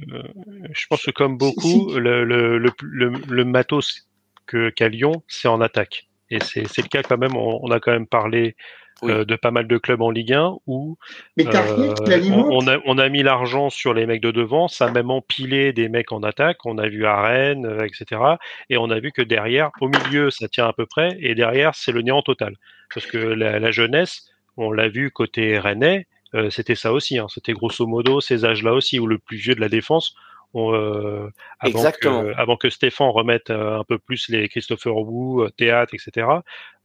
Je 0.74 0.88
pense 0.90 1.04
que 1.04 1.12
comme 1.12 1.34
Si- 1.34 1.38
beaucoup, 1.38 1.90
si. 1.90 1.96
le, 2.00 2.26
le, 2.26 2.58
le, 2.58 2.72
le, 2.82 3.10
le 3.30 3.46
matos 3.46 4.08
que 4.48 4.70
qu'à 4.70 4.90
Lyon, 4.90 5.24
c'est 5.28 5.48
en 5.48 5.62
attaque. 5.62 6.08
Et 6.30 6.40
c'est 6.40 6.68
c'est 6.68 6.82
le 6.82 6.88
cas 6.90 7.04
quand 7.04 7.18
même. 7.18 7.36
On, 7.36 7.60
on 7.64 7.72
a 7.72 7.80
quand 7.80 7.92
même 7.92 8.08
parlé 8.08 8.56
Oui. 9.02 9.12
euh, 9.12 9.26
de 9.26 9.36
pas 9.36 9.52
mal 9.52 9.68
de 9.68 9.78
clubs 9.78 10.02
en 10.02 10.10
Ligue 10.12 10.34
1 10.34 10.56
où 10.68 10.98
Mais 11.38 11.46
euh, 11.56 11.94
on, 12.32 12.48
on 12.64 12.68
a, 12.68 12.80
on 12.86 12.98
a 12.98 13.10
mis 13.10 13.24
l'argent 13.24 13.70
sur 13.70 13.94
les 13.94 14.06
mecs 14.06 14.22
de 14.22 14.32
devant, 14.32 14.68
ça 14.68 14.86
a 14.88 14.90
même 14.92 15.12
empilé 15.12 15.74
des 15.74 15.90
mecs 15.90 16.12
en 16.12 16.24
attaque. 16.24 16.66
On 16.66 16.78
a 16.78 16.88
vu 16.88 17.06
à 17.06 17.22
Rennes, 17.22 17.66
euh, 17.66 17.86
etc. 17.86 18.22
Et 18.70 18.78
on 18.78 18.90
a 18.90 19.00
vu 19.00 19.12
que 19.12 19.22
derrière, 19.22 19.72
au 19.82 19.90
milieu, 19.90 20.32
ça 20.32 20.48
tient 20.48 20.68
à 20.68 20.74
peu 20.74 20.86
près, 20.86 21.18
et 21.20 21.36
derrière, 21.36 21.76
c'est 21.76 21.92
le 21.92 22.02
néant 22.02 22.22
total. 22.22 22.56
Parce 22.94 23.06
que 23.06 23.18
la, 23.18 23.60
la 23.60 23.72
jeunesse, 23.72 24.30
on 24.58 24.72
l'a 24.72 24.88
vu 24.88 25.12
côté 25.12 25.60
Rennais, 25.60 26.08
euh, 26.34 26.50
c'était 26.50 26.76
ça 26.76 26.92
aussi. 26.94 27.18
Hein. 27.20 27.28
C'était 27.30 27.54
grosso 27.54 27.86
modo 27.88 28.22
ces 28.22 28.46
âges-là 28.46 28.74
aussi, 28.74 29.00
où 29.00 29.08
le 29.08 29.18
plus 29.20 29.38
vieux 29.38 29.56
de 29.56 29.62
la 29.62 29.70
défense, 29.70 30.16
euh, 30.56 31.30
avant, 31.60 31.92
que, 31.92 32.34
avant 32.36 32.58
que 32.58 32.70
Stéphane 32.70 33.10
remette 33.10 33.50
euh, 33.50 33.80
un 33.80 33.84
peu 33.84 33.98
plus 33.98 34.30
les 34.30 34.48
Christopher 34.48 34.96
Wu, 34.96 35.44
euh, 35.44 35.50
théâtre, 35.50 35.94
etc. 35.94 36.28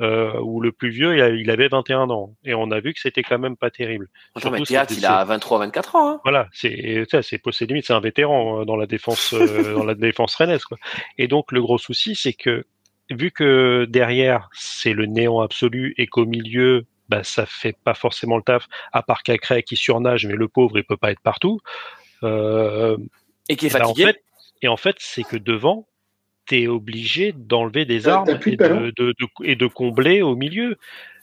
Euh, 0.00 0.38
où 0.40 0.60
le 0.60 0.72
plus 0.72 0.90
vieux, 0.90 1.16
il, 1.36 1.50
avait 1.50 1.68
21 1.68 2.10
ans. 2.10 2.34
Et 2.44 2.54
on 2.54 2.70
a 2.70 2.80
vu 2.80 2.92
que 2.92 3.00
c'était 3.00 3.22
quand 3.22 3.38
même 3.38 3.56
pas 3.56 3.70
terrible. 3.70 4.08
Attends, 4.34 4.50
mais 4.50 4.62
théâtre, 4.62 4.94
il 4.96 5.06
a 5.06 5.24
23-24 5.24 5.96
ans. 5.96 6.10
Hein. 6.10 6.20
Voilà, 6.24 6.48
c'est 6.52 7.04
c'est 7.22 7.60
limite, 7.68 7.86
c'est 7.86 7.92
un 7.92 8.00
vétéran 8.00 8.64
dans 8.64 8.76
la 8.76 8.86
défense 8.86 9.34
dans 9.74 9.84
la 9.84 9.94
défense 9.94 10.34
rennaise. 10.34 10.64
Quoi. 10.64 10.78
Et 11.18 11.28
donc 11.28 11.52
le 11.52 11.60
gros 11.60 11.78
souci, 11.78 12.14
c'est 12.14 12.32
que 12.32 12.64
vu 13.10 13.30
que 13.30 13.86
derrière 13.88 14.48
c'est 14.52 14.92
le 14.92 15.06
néant 15.06 15.40
absolu 15.40 15.94
et 15.98 16.06
qu'au 16.06 16.26
milieu 16.26 16.86
bah, 17.10 17.24
ça 17.24 17.44
fait 17.44 17.76
pas 17.84 17.94
forcément 17.94 18.36
le 18.36 18.42
taf, 18.42 18.68
à 18.92 19.02
part 19.02 19.24
Cacré 19.24 19.64
qui 19.64 19.76
surnage, 19.76 20.26
mais 20.26 20.34
le 20.34 20.46
pauvre, 20.46 20.78
il 20.78 20.84
peut 20.84 20.96
pas 20.96 21.10
être 21.10 21.20
partout. 21.20 21.58
Euh, 22.22 22.96
et 23.50 23.56
qui 23.56 23.66
est 23.66 23.72
bah, 23.72 23.80
fatigué. 23.80 24.14
et 24.62 24.68
en 24.68 24.76
fait, 24.76 24.96
c'est 24.98 25.24
que 25.24 25.36
devant, 25.36 25.86
tu 26.46 26.62
es 26.62 26.68
obligé 26.68 27.32
d'enlever 27.32 27.84
des 27.84 28.08
armes 28.08 28.28
et 28.46 28.56
de, 28.56 29.14
et 29.44 29.56
de, 29.56 29.66
combler 29.66 30.22
au 30.22 30.36
milieu. 30.36 30.78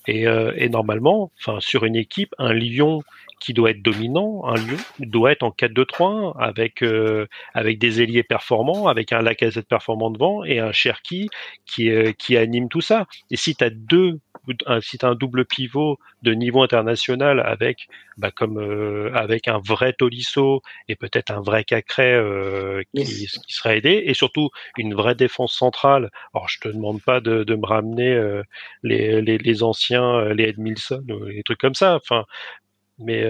Et, 0.09 0.27
euh, 0.27 0.53
et 0.55 0.69
normalement, 0.69 1.31
enfin, 1.39 1.59
sur 1.59 1.83
une 1.83 1.95
équipe, 1.95 2.33
un 2.37 2.53
lion 2.53 3.01
qui 3.39 3.53
doit 3.53 3.71
être 3.71 3.81
dominant, 3.81 4.45
un 4.45 4.55
lion 4.55 4.77
doit 4.99 5.31
être 5.31 5.43
en 5.43 5.49
4-2-3 5.49 6.37
avec 6.39 6.81
euh, 6.81 7.27
avec 7.53 7.77
des 7.77 8.01
ailiers 8.01 8.23
performants, 8.23 8.87
avec 8.87 9.11
un 9.11 9.21
Lacazette 9.21 9.67
performant 9.67 10.09
devant 10.09 10.43
et 10.43 10.59
un 10.59 10.71
Cherki 10.71 11.29
qui 11.65 11.91
qui 12.17 12.37
anime 12.37 12.69
tout 12.69 12.81
ça. 12.81 13.05
Et 13.31 13.35
si 13.35 13.55
tu 13.55 13.63
as 13.63 13.69
deux 13.69 14.19
un, 14.65 14.81
si 14.81 14.97
as 15.01 15.07
un 15.07 15.15
double 15.15 15.45
pivot 15.45 15.97
de 16.21 16.33
niveau 16.33 16.61
international 16.61 17.39
avec, 17.39 17.87
bah, 18.17 18.31
comme 18.31 18.57
euh, 18.57 19.11
avec 19.13 19.47
un 19.47 19.59
vrai 19.59 19.93
Tolisso 19.93 20.61
et 20.87 20.95
peut-être 20.95 21.31
un 21.31 21.41
vrai 21.41 21.63
Cacré 21.63 22.13
euh, 22.13 22.81
qui, 22.95 23.27
qui, 23.27 23.53
serait 23.53 23.77
aidé, 23.77 24.03
et 24.05 24.13
surtout 24.13 24.49
une 24.77 24.93
vraie 24.93 25.15
défense 25.15 25.53
centrale. 25.53 26.09
Alors 26.33 26.47
je 26.49 26.59
te 26.59 26.67
demande 26.67 27.01
pas 27.01 27.19
de, 27.19 27.43
de 27.43 27.55
me 27.55 27.65
ramener 27.65 28.13
euh, 28.13 28.43
les, 28.83 29.21
les, 29.21 29.37
les, 29.37 29.63
anciens, 29.63 30.33
les 30.33 30.45
Edmilson, 30.45 31.03
les 31.27 31.43
trucs 31.43 31.59
comme 31.59 31.75
ça. 31.75 31.95
Enfin, 31.95 32.25
mais, 32.99 33.23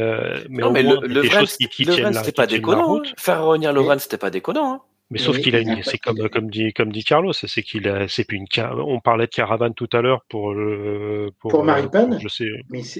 mais, 0.49 0.61
non, 0.61 0.71
mais 0.71 0.83
le, 0.83 0.99
le, 1.05 1.21
le 1.23 1.45
c'était 1.45 2.31
pas 2.31 2.47
déconnant. 2.47 2.99
Hein. 2.99 3.03
Faire 3.17 3.43
revenir 3.43 3.73
le 3.73 3.99
c'était 3.99 4.17
pas 4.17 4.29
déconnant. 4.29 4.83
Mais 5.09 5.19
sauf 5.19 5.39
qu'il 5.39 5.55
a 5.55 5.59
une, 5.59 5.81
c'est 5.83 5.97
comme, 5.97 6.27
comme 6.29 6.49
dit, 6.49 6.73
comme 6.73 6.91
dit 6.91 7.03
Carlos, 7.05 7.31
c'est 7.31 7.63
qu'il 7.63 7.87
a, 7.87 8.09
c'est 8.09 8.25
plus 8.25 8.37
une, 8.37 8.47
on 8.77 8.99
parlait 8.99 9.27
de 9.27 9.31
caravane 9.31 9.73
tout 9.73 9.87
à 9.93 10.01
l'heure 10.01 10.25
pour 10.27 10.53
le, 10.53 11.31
pour, 11.39 11.51
pour 11.51 11.63
Maripane. 11.63 12.19
Je 12.19 12.27
sais, 12.27 12.49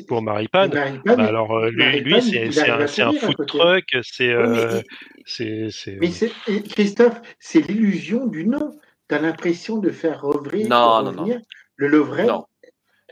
pour 0.07 0.21
Maripane. 0.21 0.71
Bah 1.05 1.15
alors, 1.19 1.57
euh, 1.57 1.69
lui, 1.69 1.99
lui 1.99 2.21
c'est, 2.21 2.69
un, 2.69 2.88
c'est 2.88 3.01
un 3.01 3.11
food 3.11 3.45
truck, 3.45 3.97
c'est, 4.03 4.29
euh, 4.29 4.81
c'est, 5.25 5.67
c'est. 5.69 5.97
Mais 5.99 6.07
c'est, 6.07 6.31
Christophe, 6.69 7.21
c'est 7.39 7.67
l'illusion 7.67 8.25
du 8.25 8.47
nom. 8.47 8.71
T'as 9.09 9.19
l'impression 9.19 9.77
de 9.77 9.89
faire 9.89 10.21
revenir, 10.21 10.69
non, 10.69 11.03
non, 11.03 11.11
non. 11.11 11.41
le 11.75 11.88
Lovren. 11.88 12.27
Non. 12.27 12.45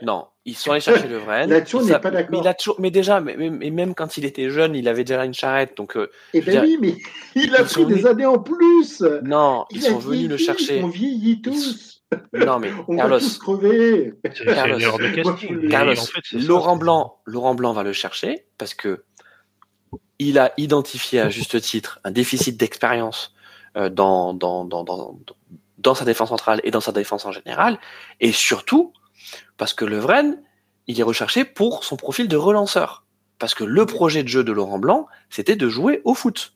Non, 0.02 0.26
ils 0.46 0.56
sont 0.56 0.70
allés 0.70 0.80
chercher 0.80 1.08
le 1.08 1.18
vrai. 1.18 1.46
Là-dessus, 1.46 1.76
on 1.76 1.84
n'est 1.84 1.98
pas 1.98 2.10
d'accord. 2.10 2.42
Mais, 2.42 2.54
mais, 2.78 2.90
déjà, 2.90 3.20
mais, 3.20 3.36
mais, 3.36 3.70
même 3.70 3.94
quand 3.94 4.16
il 4.16 4.24
était 4.24 4.48
jeune, 4.48 4.76
il 4.76 4.86
avait 4.88 5.02
déjà 5.02 5.24
une 5.24 5.34
charrette. 5.34 5.76
Donc, 5.76 5.96
euh, 5.96 6.08
eh 6.32 6.40
ben 6.40 6.62
oui, 6.62 6.78
mais 6.80 6.94
il 7.34 7.54
a 7.56 7.64
pris 7.64 7.84
des 7.84 8.06
années 8.06 8.26
en 8.26 8.38
plus. 8.38 9.02
Non, 9.22 9.64
ils 9.70 9.82
sont 9.82 9.98
venus 9.98 10.28
le 10.28 10.36
chercher. 10.36 10.82
On 10.82 10.88
vieillit 10.88 11.42
tous. 11.42 12.02
Non, 12.32 12.60
mais 12.60 12.70
on 12.88 12.96
Carlos. 12.96 13.16
va 13.16 13.20
tous 13.20 13.38
crever. 13.38 14.14
Carlos, 14.44 14.78
Carlos 15.68 15.98
en 15.98 16.06
fait, 16.06 16.32
Laurent 16.32 16.76
Blanc, 16.76 17.18
Laurent 17.26 17.54
Blanc 17.56 17.72
va 17.72 17.82
le 17.82 17.92
chercher 17.92 18.46
parce 18.56 18.74
que 18.74 19.02
il 20.18 20.38
a 20.38 20.52
identifié 20.56 21.20
à 21.20 21.28
juste 21.28 21.60
titre 21.60 22.00
un 22.04 22.10
déficit 22.12 22.56
d'expérience 22.56 23.34
euh, 23.76 23.90
dans, 23.90 24.32
dans, 24.32 24.64
dans, 24.64 24.84
dans, 24.84 25.18
dans 25.78 25.94
sa 25.94 26.04
défense 26.04 26.30
centrale 26.30 26.60
et 26.64 26.70
dans 26.70 26.80
sa 26.80 26.92
défense 26.92 27.26
en 27.26 27.32
général, 27.32 27.78
et 28.20 28.32
surtout 28.32 28.92
parce 29.56 29.74
que 29.74 29.84
Levren, 29.84 30.42
il 30.86 30.98
est 31.00 31.04
recherché 31.04 31.44
pour 31.44 31.84
son 31.84 31.96
profil 31.96 32.28
de 32.28 32.36
relanceur. 32.36 33.04
Parce 33.38 33.54
que 33.54 33.64
le 33.64 33.84
projet 33.86 34.22
de 34.22 34.28
jeu 34.28 34.44
de 34.44 34.52
Laurent 34.52 34.78
Blanc, 34.78 35.06
c'était 35.28 35.56
de 35.56 35.68
jouer 35.68 36.00
au 36.04 36.14
foot. 36.14 36.54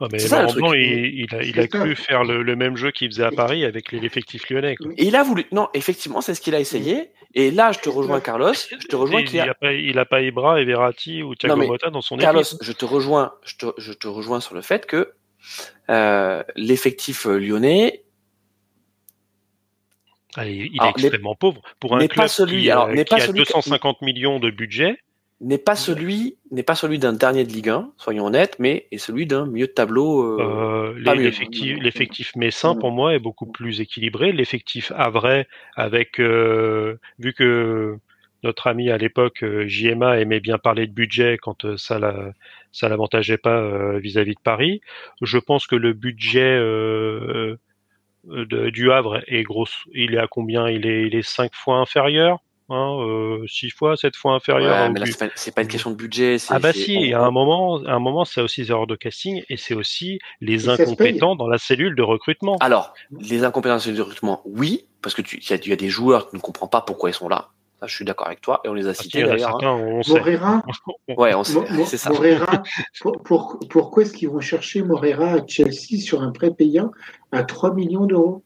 Ah, 0.00 0.06
Laurent 0.10 0.52
Blanc, 0.52 0.72
il, 0.74 1.26
a, 1.58 1.66
cru 1.66 1.96
faire 1.96 2.24
le, 2.24 2.56
même 2.56 2.76
jeu 2.76 2.90
qu'il 2.90 3.10
faisait 3.10 3.24
à 3.24 3.30
Paris 3.30 3.64
avec 3.64 3.92
l'effectif 3.92 4.48
lyonnais. 4.50 4.76
Et 4.96 5.06
il 5.06 5.16
a 5.16 5.22
voulu. 5.22 5.46
Non, 5.52 5.68
effectivement, 5.74 6.20
c'est 6.20 6.34
ce 6.34 6.40
qu'il 6.40 6.54
a 6.54 6.60
essayé. 6.60 7.10
Et 7.34 7.50
là, 7.50 7.72
je 7.72 7.78
te 7.78 7.88
rejoins, 7.88 8.20
Carlos. 8.20 8.52
Je 8.52 8.86
te 8.86 8.96
rejoins. 8.96 9.22
Il, 9.22 9.40
a... 9.40 9.54
pas, 9.54 9.72
il 9.72 9.98
a 9.98 10.04
pas 10.04 10.20
Ibra 10.22 10.60
et 10.60 10.64
Verratti 10.64 11.22
ou 11.22 11.34
Thiago 11.34 11.56
Motta 11.56 11.90
dans 11.90 12.02
son 12.02 12.16
Carlos, 12.16 12.42
équipe. 12.42 12.58
je 12.62 12.72
te 12.72 12.84
rejoins. 12.84 13.32
Je 13.44 13.56
te, 13.56 13.66
je 13.78 13.92
te 13.92 14.06
rejoins 14.06 14.40
sur 14.40 14.54
le 14.54 14.62
fait 14.62 14.86
que 14.86 15.12
euh, 15.90 16.42
l'effectif 16.56 17.26
lyonnais 17.26 18.05
ah, 20.36 20.46
il, 20.46 20.76
est 20.82 20.90
extrêmement 20.90 21.34
pauvre. 21.34 21.62
Pour 21.80 21.96
un 21.96 22.06
club 22.06 22.26
celui, 22.28 22.62
qui, 22.62 22.70
alors, 22.70 22.88
pas 23.08 23.22
a 23.22 23.32
250 23.32 24.02
millions 24.02 24.38
de 24.38 24.50
budget. 24.50 24.98
N'est 25.42 25.58
pas 25.58 25.76
celui, 25.76 26.36
n'est 26.50 26.62
pas 26.62 26.74
celui 26.74 26.98
d'un 26.98 27.12
dernier 27.12 27.44
de 27.44 27.52
Ligue 27.52 27.68
1, 27.68 27.90
soyons 27.98 28.24
honnêtes, 28.24 28.56
mais 28.58 28.86
est 28.90 28.96
celui 28.96 29.26
d'un 29.26 29.44
milieu 29.46 29.66
de 29.66 29.72
tableau. 29.72 30.40
Euh, 30.40 30.94
euh 30.96 31.78
L'effectif 31.80 32.36
Messin, 32.36 32.74
pour 32.74 32.90
moi, 32.90 33.14
est 33.14 33.18
beaucoup 33.18 33.44
plus 33.44 33.82
équilibré. 33.82 34.32
L'effectif 34.32 34.92
Havre, 34.96 35.44
avec 35.74 36.20
euh, 36.20 36.98
vu 37.18 37.34
que 37.34 37.98
notre 38.44 38.66
ami 38.66 38.90
à 38.90 38.96
l'époque, 38.96 39.42
euh, 39.42 39.66
JMA, 39.66 40.20
aimait 40.20 40.40
bien 40.40 40.56
parler 40.56 40.86
de 40.86 40.92
budget 40.92 41.36
quand 41.40 41.66
euh, 41.66 41.76
ça 41.76 41.98
la, 41.98 42.32
ça 42.72 42.88
l'avantageait 42.88 43.36
pas 43.38 43.98
vis-à-vis 43.98 44.32
-vis 44.32 44.36
de 44.36 44.42
Paris. 44.42 44.80
Je 45.20 45.36
pense 45.36 45.66
que 45.66 45.76
le 45.76 45.92
budget 45.92 46.58
de, 48.26 48.70
du 48.70 48.90
Havre 48.90 49.22
est 49.26 49.42
gros. 49.42 49.66
Il 49.92 50.14
est 50.14 50.18
à 50.18 50.26
combien? 50.26 50.68
Il 50.68 50.86
est, 50.86 51.06
il 51.06 51.14
est 51.14 51.26
cinq 51.26 51.54
fois 51.54 51.78
inférieur. 51.78 52.40
Hein, 52.68 52.98
euh, 52.98 53.46
six 53.46 53.70
fois, 53.70 53.96
sept 53.96 54.16
fois 54.16 54.34
inférieur. 54.34 54.74
Ouais, 54.74 54.90
mais 54.90 54.98
là, 54.98 55.06
c'est 55.36 55.54
pas, 55.54 55.62
une 55.62 55.68
question 55.68 55.90
de 55.92 55.94
budget. 55.94 56.38
Ah 56.48 56.58
bah 56.58 56.72
si, 56.72 57.14
a 57.14 57.20
un 57.20 57.30
moment, 57.30 57.76
à 57.84 57.92
un 57.92 58.00
moment, 58.00 58.24
c'est 58.24 58.40
aussi 58.40 58.62
les 58.62 58.70
erreurs 58.72 58.88
de 58.88 58.96
casting 58.96 59.44
et 59.48 59.56
c'est 59.56 59.74
aussi 59.74 60.18
les 60.40 60.68
incompétents 60.68 61.36
dans 61.36 61.46
la 61.46 61.58
cellule 61.58 61.94
de 61.94 62.02
recrutement. 62.02 62.56
Alors, 62.58 62.92
les 63.20 63.44
incompétents 63.44 63.68
dans 63.68 63.74
la 63.76 63.80
cellule 63.80 63.98
de 63.98 64.02
recrutement, 64.02 64.42
oui, 64.44 64.86
parce 65.00 65.14
que 65.14 65.22
tu, 65.22 65.36
il 65.38 65.68
y, 65.68 65.72
a 65.72 65.76
des 65.76 65.88
joueurs 65.88 66.28
qui 66.28 66.34
ne 66.34 66.40
comprennent 66.40 66.68
pas 66.68 66.80
pourquoi 66.80 67.10
ils 67.10 67.14
sont 67.14 67.28
là. 67.28 67.50
Ça, 67.80 67.86
je 67.86 67.94
suis 67.94 68.04
d'accord 68.06 68.26
avec 68.26 68.40
toi 68.40 68.60
et 68.64 68.68
on 68.68 68.74
les 68.74 68.86
a 68.86 68.94
cités 68.94 69.22
d'ailleurs. 69.22 69.62
Hein. 69.62 70.00
Morera, 70.08 70.62
ouais, 71.08 71.34
on 71.34 71.44
sait, 71.44 71.60
c'est 71.84 71.98
ça. 71.98 72.10
Morera, 72.10 72.62
pour, 73.24 73.58
pourquoi 73.68 74.02
est-ce 74.02 74.14
qu'ils 74.14 74.30
vont 74.30 74.40
chercher 74.40 74.82
Morera 74.82 75.32
à 75.32 75.46
Chelsea 75.46 76.00
sur 76.00 76.22
un 76.22 76.32
prêt 76.32 76.50
payant 76.50 76.90
à 77.32 77.44
3 77.44 77.74
millions 77.74 78.06
d'euros? 78.06 78.42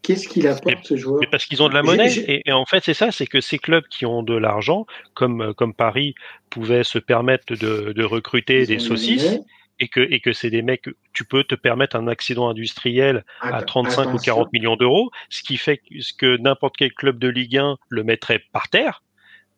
Qu'est-ce 0.00 0.26
qu'il 0.26 0.48
apporte 0.48 0.84
ce 0.84 0.96
joueur? 0.96 1.20
Parce 1.30 1.44
qu'ils 1.44 1.62
ont 1.62 1.68
de 1.68 1.74
la 1.74 1.82
monnaie. 1.82 2.42
Et, 2.46 2.52
en 2.52 2.64
fait, 2.64 2.82
c'est 2.82 2.94
ça, 2.94 3.12
c'est 3.12 3.26
que 3.26 3.42
ces 3.42 3.58
clubs 3.58 3.84
qui 3.90 4.06
ont 4.06 4.22
de 4.22 4.34
l'argent, 4.34 4.86
comme, 5.12 5.52
comme 5.54 5.74
Paris, 5.74 6.14
pouvaient 6.48 6.84
se 6.84 6.98
permettre 6.98 7.54
de, 7.54 7.92
de 7.92 8.04
recruter 8.04 8.64
des 8.64 8.78
saucisses. 8.78 9.38
Et 9.82 9.88
que, 9.88 10.00
et 10.00 10.20
que 10.20 10.34
c'est 10.34 10.50
des 10.50 10.60
mecs, 10.60 10.90
tu 11.14 11.24
peux 11.24 11.42
te 11.42 11.54
permettre 11.54 11.96
un 11.96 12.06
accident 12.06 12.50
industriel 12.50 13.24
à 13.40 13.62
35 13.62 14.12
ou 14.12 14.18
40 14.18 14.52
millions 14.52 14.76
d'euros, 14.76 15.10
ce 15.30 15.42
qui 15.42 15.56
fait 15.56 15.78
que, 15.78 16.16
que 16.18 16.36
n'importe 16.36 16.76
quel 16.76 16.92
club 16.92 17.18
de 17.18 17.28
Ligue 17.28 17.56
1 17.56 17.78
le 17.88 18.04
mettrait 18.04 18.42
par 18.52 18.68
terre, 18.68 19.02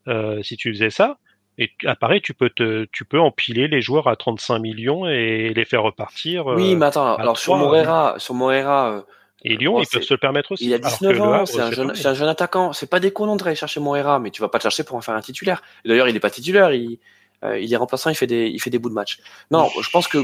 euh, 0.06 0.40
si 0.42 0.56
tu 0.56 0.72
faisais 0.72 0.90
ça. 0.90 1.18
Et 1.58 1.70
à 1.84 1.96
Paris, 1.96 2.22
tu 2.22 2.34
peux 2.34 2.50
te, 2.50 2.86
tu 2.92 3.04
peux 3.04 3.20
empiler 3.20 3.68
les 3.68 3.82
joueurs 3.82 4.08
à 4.08 4.16
35 4.16 4.58
millions 4.60 5.08
et 5.08 5.52
les 5.54 5.64
faire 5.64 5.82
repartir. 5.82 6.46
Oui, 6.46 6.76
mais 6.76 6.86
attends, 6.86 7.16
alors 7.16 7.36
sur 7.36 7.56
Moreira, 7.56 8.14
sur 8.18 8.34
Moreira, 8.34 8.92
euh, 8.92 9.00
et 9.44 9.56
Lyon, 9.56 9.80
ils 9.80 9.86
peuvent 9.86 10.02
se 10.02 10.14
le 10.14 10.18
permettre 10.18 10.52
aussi. 10.52 10.66
Il 10.66 10.74
a 10.74 10.78
19 10.78 11.20
ans, 11.20 11.46
c'est 11.46 11.60
un, 11.60 11.72
jeune, 11.72 11.90
un 11.90 12.14
jeune 12.14 12.28
attaquant. 12.28 12.72
C'est 12.72 12.88
pas 12.88 13.00
déconnant 13.00 13.34
d'aller 13.36 13.56
chercher 13.56 13.80
Moreira, 13.80 14.20
mais 14.20 14.30
tu 14.30 14.40
vas 14.40 14.48
pas 14.48 14.58
le 14.58 14.62
chercher 14.62 14.84
pour 14.84 14.96
en 14.96 15.00
faire 15.00 15.14
un 15.14 15.20
titulaire. 15.20 15.62
D'ailleurs, 15.84 16.08
il 16.08 16.14
est 16.14 16.20
pas 16.20 16.30
titulaire, 16.30 16.72
il, 16.72 17.00
euh, 17.44 17.58
il 17.58 17.72
est 17.72 17.76
remplaçant, 17.76 18.10
il 18.10 18.14
fait 18.14 18.26
des, 18.26 18.46
il 18.48 18.60
fait 18.60 18.70
des 18.70 18.78
bouts 18.78 18.88
de 18.88 18.94
match. 18.94 19.18
Non, 19.50 19.68
je 19.80 19.90
pense 19.90 20.08
que 20.08 20.18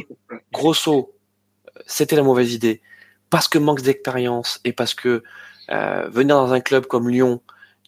grosso, 0.53 1.15
c'était 1.87 2.17
la 2.17 2.23
mauvaise 2.23 2.55
idée 2.55 2.81
parce 3.31 3.49
que 3.49 3.59
manque 3.59 3.83
d'expérience 3.83 4.61
et 4.65 4.73
parce 4.73 4.95
que 4.95 5.23
euh, 5.71 6.09
venir 6.11 6.37
dans 6.37 6.53
un 6.53 6.61
club 6.61 6.87
comme 6.87 7.09
Lyon, 7.09 7.41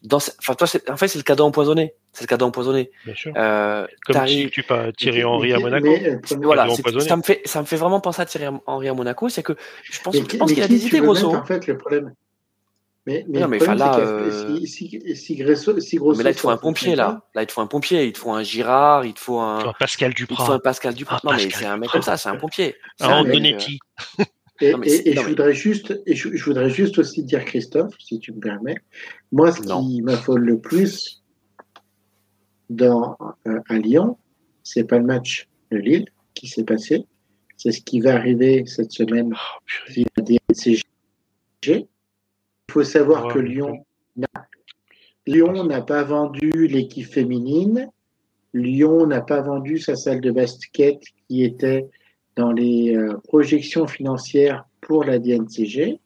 dans, 0.02 0.16
enfin 0.16 0.54
toi, 0.54 0.66
en 0.88 0.96
fait, 0.96 1.08
c'est 1.08 1.18
le 1.18 1.24
cadeau 1.24 1.44
empoisonné. 1.44 1.94
C'est 2.12 2.24
le 2.24 2.26
cadeau 2.26 2.46
empoisonné. 2.46 2.90
Bien 3.04 3.14
sûr. 3.14 3.32
Euh, 3.36 3.86
Comme 4.06 4.26
si 4.26 4.50
tu 4.50 4.62
pas 4.62 4.92
Thierry 4.92 5.22
Henry 5.22 5.52
à 5.52 5.58
Monaco. 5.58 5.88
voilà, 6.42 6.66
ça 7.00 7.16
me 7.16 7.22
fait, 7.22 7.42
ça 7.44 7.60
me 7.60 7.66
fait 7.66 7.76
vraiment 7.76 8.00
penser 8.00 8.22
à 8.22 8.26
Thierry 8.26 8.46
Henry 8.66 8.88
à 8.88 8.94
Monaco, 8.94 9.28
c'est 9.28 9.42
que 9.42 9.54
je 9.84 10.00
pense, 10.00 10.16
je 10.16 10.36
pense 10.36 10.52
qu'il 10.52 10.62
a 10.62 10.68
des 10.68 10.86
idées, 10.86 11.00
grosso. 11.00 11.34
En 11.34 11.44
fait, 11.44 11.66
le 11.66 11.76
problème. 11.76 12.14
Mais, 13.06 13.24
mais, 13.28 13.40
non, 13.40 13.48
mais 13.48 13.56
problème, 13.56 13.78
là, 13.78 13.98
euh... 13.98 14.60
si, 14.60 14.66
si, 14.66 15.16
si, 15.16 15.36
Grosso, 15.36 15.80
si 15.80 15.96
Grosso 15.96 16.18
mais 16.18 16.24
là, 16.24 16.30
il 16.30 16.34
te 16.34 16.40
faut 16.40 16.50
un 16.50 16.58
pompier, 16.58 16.94
là. 16.94 17.26
Là, 17.34 17.42
il 17.42 17.46
te 17.46 17.52
faut 17.52 17.62
un 17.62 17.66
pompier. 17.66 18.04
Il 18.04 18.12
te 18.12 18.18
faut 18.18 18.32
un 18.32 18.42
Girard, 18.42 19.06
il 19.06 19.14
te 19.14 19.20
faut 19.20 19.38
un. 19.38 19.68
un 19.68 19.72
Pascal 19.72 20.12
Duprat. 20.12 20.34
Il 20.34 20.38
te 20.38 20.44
faut 20.44 20.52
un 20.52 20.58
Pascal 20.58 20.94
Duprat. 20.94 21.20
non, 21.24 21.32
mais 21.32 21.48
c'est 21.50 21.64
un 21.64 21.78
mec 21.78 21.90
comme 21.90 22.02
ça, 22.02 22.16
c'est 22.16 22.28
un 22.28 22.36
pompier. 22.36 22.76
Un 23.00 23.20
Antonetti. 23.20 23.78
Et, 24.62 24.74
et, 25.08 25.16
je 25.16 25.20
voudrais 25.22 25.54
juste, 25.54 25.98
et 26.04 26.14
je, 26.14 26.36
je, 26.36 26.44
voudrais 26.44 26.68
juste 26.68 26.98
aussi 26.98 27.22
dire, 27.22 27.44
Christophe, 27.46 27.94
si 27.98 28.18
tu 28.18 28.32
me 28.32 28.40
permets, 28.40 28.76
moi, 29.32 29.52
ce 29.52 29.62
qui 29.62 30.02
m'affole 30.02 30.44
le 30.44 30.60
plus 30.60 31.22
dans 32.68 33.16
euh, 33.46 33.60
à 33.68 33.78
Lyon, 33.78 34.18
c'est 34.62 34.84
pas 34.84 34.98
le 34.98 35.04
match 35.04 35.48
de 35.70 35.78
Lille 35.78 36.06
qui 36.34 36.46
s'est 36.46 36.64
passé, 36.64 37.06
C'est 37.56 37.72
ce 37.72 37.80
qui 37.80 38.00
va 38.00 38.14
arriver 38.14 38.64
cette 38.66 38.92
semaine 38.92 39.34
Oh, 39.34 39.60
via 39.88 40.06
DNCG. 40.16 41.88
Il 42.70 42.72
faut 42.72 42.84
savoir 42.84 43.26
que 43.34 43.40
Lyon 43.40 43.84
n'a- 44.14 44.28
Lyon 45.26 45.64
n'a 45.64 45.80
pas 45.82 46.04
vendu 46.04 46.68
l'équipe 46.68 47.04
féminine. 47.04 47.88
Lyon 48.54 49.08
n'a 49.08 49.20
pas 49.20 49.40
vendu 49.40 49.78
sa 49.78 49.96
salle 49.96 50.20
de 50.20 50.30
basket 50.30 51.02
qui 51.26 51.42
était 51.42 51.88
dans 52.36 52.52
les 52.52 52.94
euh, 52.94 53.16
projections 53.24 53.88
financières 53.88 54.66
pour 54.82 55.02
la 55.02 55.18
DNCG. 55.18 55.98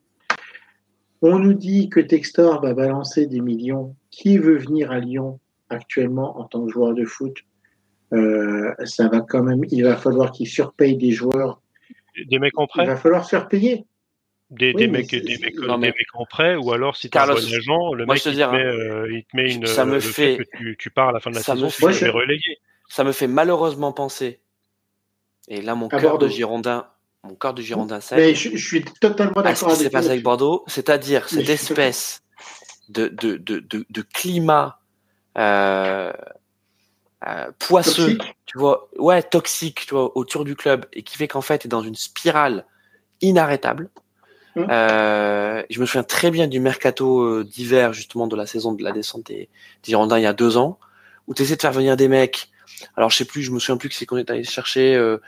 On 1.20 1.38
nous 1.38 1.52
dit 1.52 1.90
que 1.90 2.00
Textor 2.00 2.62
va 2.62 2.72
balancer 2.72 3.26
des 3.26 3.40
millions. 3.42 3.94
Qui 4.10 4.38
veut 4.38 4.56
venir 4.56 4.90
à 4.90 5.00
Lyon 5.00 5.40
actuellement 5.68 6.38
en 6.40 6.44
tant 6.44 6.64
que 6.64 6.72
joueur 6.72 6.94
de 6.94 7.04
foot? 7.04 7.36
Euh, 8.14 8.72
Ça 8.86 9.08
va 9.08 9.20
quand 9.20 9.42
même. 9.42 9.64
Il 9.70 9.84
va 9.84 9.96
falloir 9.96 10.32
qu'il 10.32 10.46
surpaye 10.46 10.96
des 10.96 11.10
joueurs. 11.10 11.60
Des 12.30 12.38
mecs 12.38 12.58
en 12.58 12.66
Il 12.78 12.86
va 12.86 12.96
falloir 12.96 13.22
se 13.26 13.30
faire 13.36 13.48
payer. 13.48 13.84
Des, 14.50 14.68
Oui, 14.72 14.74
des 14.74 14.86
mecs, 14.88 15.10
c'est- 15.10 15.20
des 15.20 15.36
c'est- 15.36 15.40
mecs, 15.42 15.58
non, 15.58 15.78
des 15.78 15.88
mecs 15.88 16.14
en 16.14 16.26
prêt, 16.26 16.54
ou 16.56 16.72
alors 16.72 16.96
si 16.96 17.10
t'es 17.10 17.18
un 17.18 17.26
Carlos, 17.26 17.40
bon 17.40 17.54
agent, 17.54 17.94
le 17.94 18.06
moi, 18.06 18.14
mec 18.14 18.24
il, 18.26 18.36
te 18.36 18.50
met, 18.52 18.64
euh, 18.64 19.12
il 19.12 19.24
te 19.24 19.36
met 19.36 19.52
une, 19.52 19.66
ça 19.66 19.84
me 19.84 19.94
le 19.94 20.00
fait- 20.00 20.36
que 20.38 20.42
tu, 20.56 20.76
tu 20.78 20.90
pars 20.90 21.08
à 21.08 21.12
la 21.12 21.20
fin 21.20 21.30
de 21.30 21.36
la 21.36 21.42
ça 21.42 21.54
me 21.54 21.68
saison, 21.68 21.70
fait- 21.70 21.92
si 21.94 22.04
tu 22.04 22.10
relégué. 22.10 22.58
Ça 22.88 23.02
me 23.04 23.12
fait 23.12 23.26
malheureusement 23.26 23.92
penser. 23.92 24.40
Et 25.48 25.60
là, 25.62 25.74
mon 25.74 25.88
cœur 25.88 26.18
de. 26.18 26.28
Girondin, 26.28 26.86
mon 27.22 27.34
cœur 27.34 27.54
de 27.54 27.62
Girondin 27.62 28.00
sec. 28.00 28.18
Mais 28.18 28.34
je, 28.34 28.56
je 28.56 28.66
suis 28.66 28.84
totalement 28.84 29.32
à 29.36 29.54
ce 29.54 29.60
d'accord 29.62 29.68
qui 29.70 29.76
s'est 29.76 29.80
avec 29.82 29.92
passé 29.92 30.04
toi. 30.06 30.12
avec 30.12 30.22
Bordeaux, 30.22 30.64
c'est-à-dire 30.66 31.28
cette 31.28 31.48
espèce 31.48 32.22
de, 32.88 33.08
de, 33.08 33.36
de, 33.38 33.58
de, 33.60 33.86
de 33.88 34.02
climat 34.02 34.78
euh, 35.38 36.12
euh, 37.26 37.50
poisseux, 37.58 38.16
Toxique. 38.18 38.36
tu 38.46 38.58
vois, 38.58 38.88
ouais, 38.98 39.22
toxique, 39.22 39.86
tu 39.86 39.94
vois, 39.94 40.16
autour 40.16 40.44
du 40.44 40.54
club, 40.54 40.86
et 40.92 41.02
qui 41.02 41.16
fait 41.16 41.26
qu'en 41.28 41.40
fait, 41.40 41.64
est 41.64 41.68
dans 41.68 41.82
une 41.82 41.94
spirale 41.94 42.66
inarrêtable. 43.22 43.88
Hum. 44.56 44.66
Euh, 44.70 45.62
je 45.68 45.80
me 45.80 45.86
souviens 45.86 46.04
très 46.04 46.30
bien 46.30 46.46
du 46.46 46.60
mercato 46.60 47.22
euh, 47.22 47.44
d'hiver, 47.44 47.92
justement, 47.92 48.26
de 48.26 48.36
la 48.36 48.46
saison 48.46 48.72
de 48.72 48.84
la 48.84 48.92
descente 48.92 49.26
des, 49.26 49.34
des 49.34 49.48
Girondins 49.90 50.18
il 50.18 50.22
y 50.22 50.26
a 50.26 50.32
deux 50.32 50.56
ans, 50.56 50.78
où 51.26 51.34
tu 51.34 51.42
essaies 51.42 51.56
de 51.56 51.60
faire 51.60 51.72
venir 51.72 51.96
des 51.96 52.08
mecs. 52.08 52.50
Alors, 52.96 53.10
je 53.10 53.16
sais 53.16 53.24
plus, 53.24 53.42
je 53.42 53.50
me 53.50 53.58
souviens 53.58 53.76
plus 53.76 53.88
que 53.88 53.94
c'est 53.94 54.06
qu'on 54.06 54.16
est 54.16 54.30
allé 54.30 54.44
chercher 54.44 54.94
euh, 54.94 55.18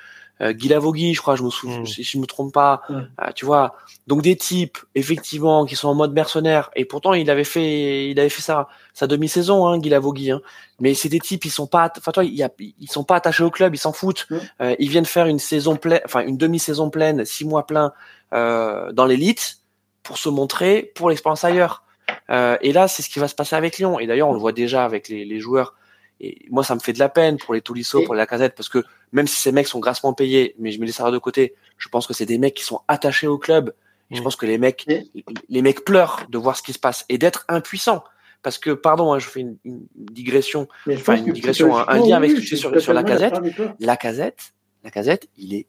euh, 0.43 0.53
Guy 0.53 0.69
Lavogui, 0.69 1.15
je 1.15 1.21
crois, 1.21 1.37
je 1.37 1.43
me 1.43 1.51
souviens, 1.51 1.81
Mm. 1.81 1.87
si 1.87 2.03
je 2.03 2.19
me 2.19 2.27
trompe 2.27 2.53
pas. 2.53 2.83
Euh, 2.91 3.03
tu 3.35 3.47
vois, 3.47 3.75
donc 4.07 4.23
des 4.23 4.37
types, 4.37 4.79
effectivement, 4.95 5.65
qui 5.65 5.77
sont 5.77 5.89
en 5.89 5.95
mode 5.95 6.13
mercenaire. 6.13 6.71
Et 6.77 6.85
pourtant, 6.85 7.15
il 7.15 7.31
avait 7.31 7.45
fait, 7.45 8.11
il 8.11 8.21
avait 8.21 8.29
fait 8.29 8.43
ça, 8.43 8.69
sa 8.93 9.07
demi-saison, 9.07 9.67
hein, 9.67 9.79
Guy 9.79 9.89
Lavogui. 9.89 10.31
Hein. 10.31 10.41
Mais 10.79 10.95
c'est 10.95 11.09
des 11.09 11.21
types, 11.21 11.45
ils 11.45 11.51
sont 11.51 11.67
pas, 11.67 11.91
enfin 11.97 12.13
toi, 12.13 12.25
il 12.25 12.35
y 12.35 12.43
a, 12.43 12.51
ils 12.59 12.91
sont 12.91 13.05
pas 13.05 13.17
attachés 13.17 13.45
au 13.45 13.51
club, 13.51 13.75
ils 13.75 13.79
s'en 13.79 13.93
foutent. 13.93 14.27
Euh, 14.61 14.75
ils 14.79 14.91
viennent 14.91 15.07
faire 15.07 15.27
une 15.27 15.39
saison 15.39 15.77
pleine, 15.77 16.01
enfin 16.05 16.21
une 16.21 16.37
demi-saison 16.37 16.91
pleine, 16.91 17.25
six 17.25 17.45
mois 17.47 17.67
plein 17.67 17.93
euh, 18.35 18.93
dans 18.93 19.07
l'élite 19.07 19.59
pour 20.03 20.19
se 20.19 20.29
montrer 20.29 20.93
pour 20.95 21.09
l'expérience 21.09 21.45
ailleurs. 21.45 21.83
Euh, 22.31 22.57
et 22.61 22.73
là, 22.73 22.89
c'est 22.89 23.03
ce 23.03 23.09
qui 23.09 23.19
va 23.19 23.29
se 23.29 23.35
passer 23.35 23.57
avec 23.57 23.79
Lyon. 23.79 23.99
Et 23.99 24.07
d'ailleurs, 24.07 24.29
on 24.29 24.33
le 24.35 24.39
voit 24.39 24.53
déjà 24.53 24.85
avec 24.85 25.09
les, 25.09 25.25
les 25.25 25.41
joueurs. 25.41 25.75
Et 26.20 26.47
moi, 26.51 26.64
ça 26.64 26.74
me 26.74 26.80
fait 26.80 26.93
de 26.94 26.98
la 26.98 27.09
peine 27.09 27.36
pour 27.36 27.52
les 27.55 27.60
Tolisso, 27.60 28.01
Et- 28.01 28.05
pour 28.05 28.14
la 28.14 28.26
casette, 28.26 28.55
parce 28.55 28.68
que 28.70 28.82
même 29.12 29.26
si 29.26 29.36
ces 29.36 29.52
mecs 29.52 29.66
sont 29.68 29.80
grassement 29.80 30.12
payés, 30.14 30.55
mais 30.59 30.72
je 30.72 30.80
mets 30.80 30.86
les 30.86 30.93
salaires 30.93 31.12
de 31.12 31.18
côté, 31.18 31.55
je 31.76 31.88
pense 31.88 32.06
que 32.06 32.14
c'est 32.14 32.24
des 32.26 32.38
mecs 32.38 32.55
qui 32.55 32.64
sont 32.64 32.80
attachés 32.88 33.26
au 33.26 33.36
club. 33.38 33.74
Je 34.10 34.22
pense 34.22 34.36
que 34.36 34.47
les 34.47 34.56
mecs, 34.56 34.84
Et- 35.14 35.24
les 35.48 35.62
mecs 35.62 35.84
pleurent 35.84 36.26
de 36.30 36.38
voir 36.38 36.56
ce 36.56 36.62
qui 36.62 36.72
se 36.72 36.78
passe 36.78 37.05
et 37.09 37.18
d'être 37.18 37.44
impuissants. 37.48 38.02
Parce 38.43 38.59
que, 38.59 38.70
pardon, 38.70 39.12
hein, 39.12 39.18
je 39.18 39.26
fais 39.26 39.40
une, 39.40 39.56
une 39.64 39.86
digression. 39.97 40.68
Enfin, 41.01 41.14
une 41.16 41.24
digression, 41.34 41.66
un- 41.76 41.98
lien 42.09 42.16
avec 42.16 42.30
ce 42.30 42.34
que 42.36 42.40
je 42.43 42.47
suis 42.47 42.56
sur- 42.59 42.70
sur 42.80 42.93
la 42.94 43.02
casette. 43.02 43.32
La 43.80 43.97
casette, 43.97 44.52
la 44.84 44.90
casette, 44.90 45.28
il 45.36 45.55
est 45.55 45.66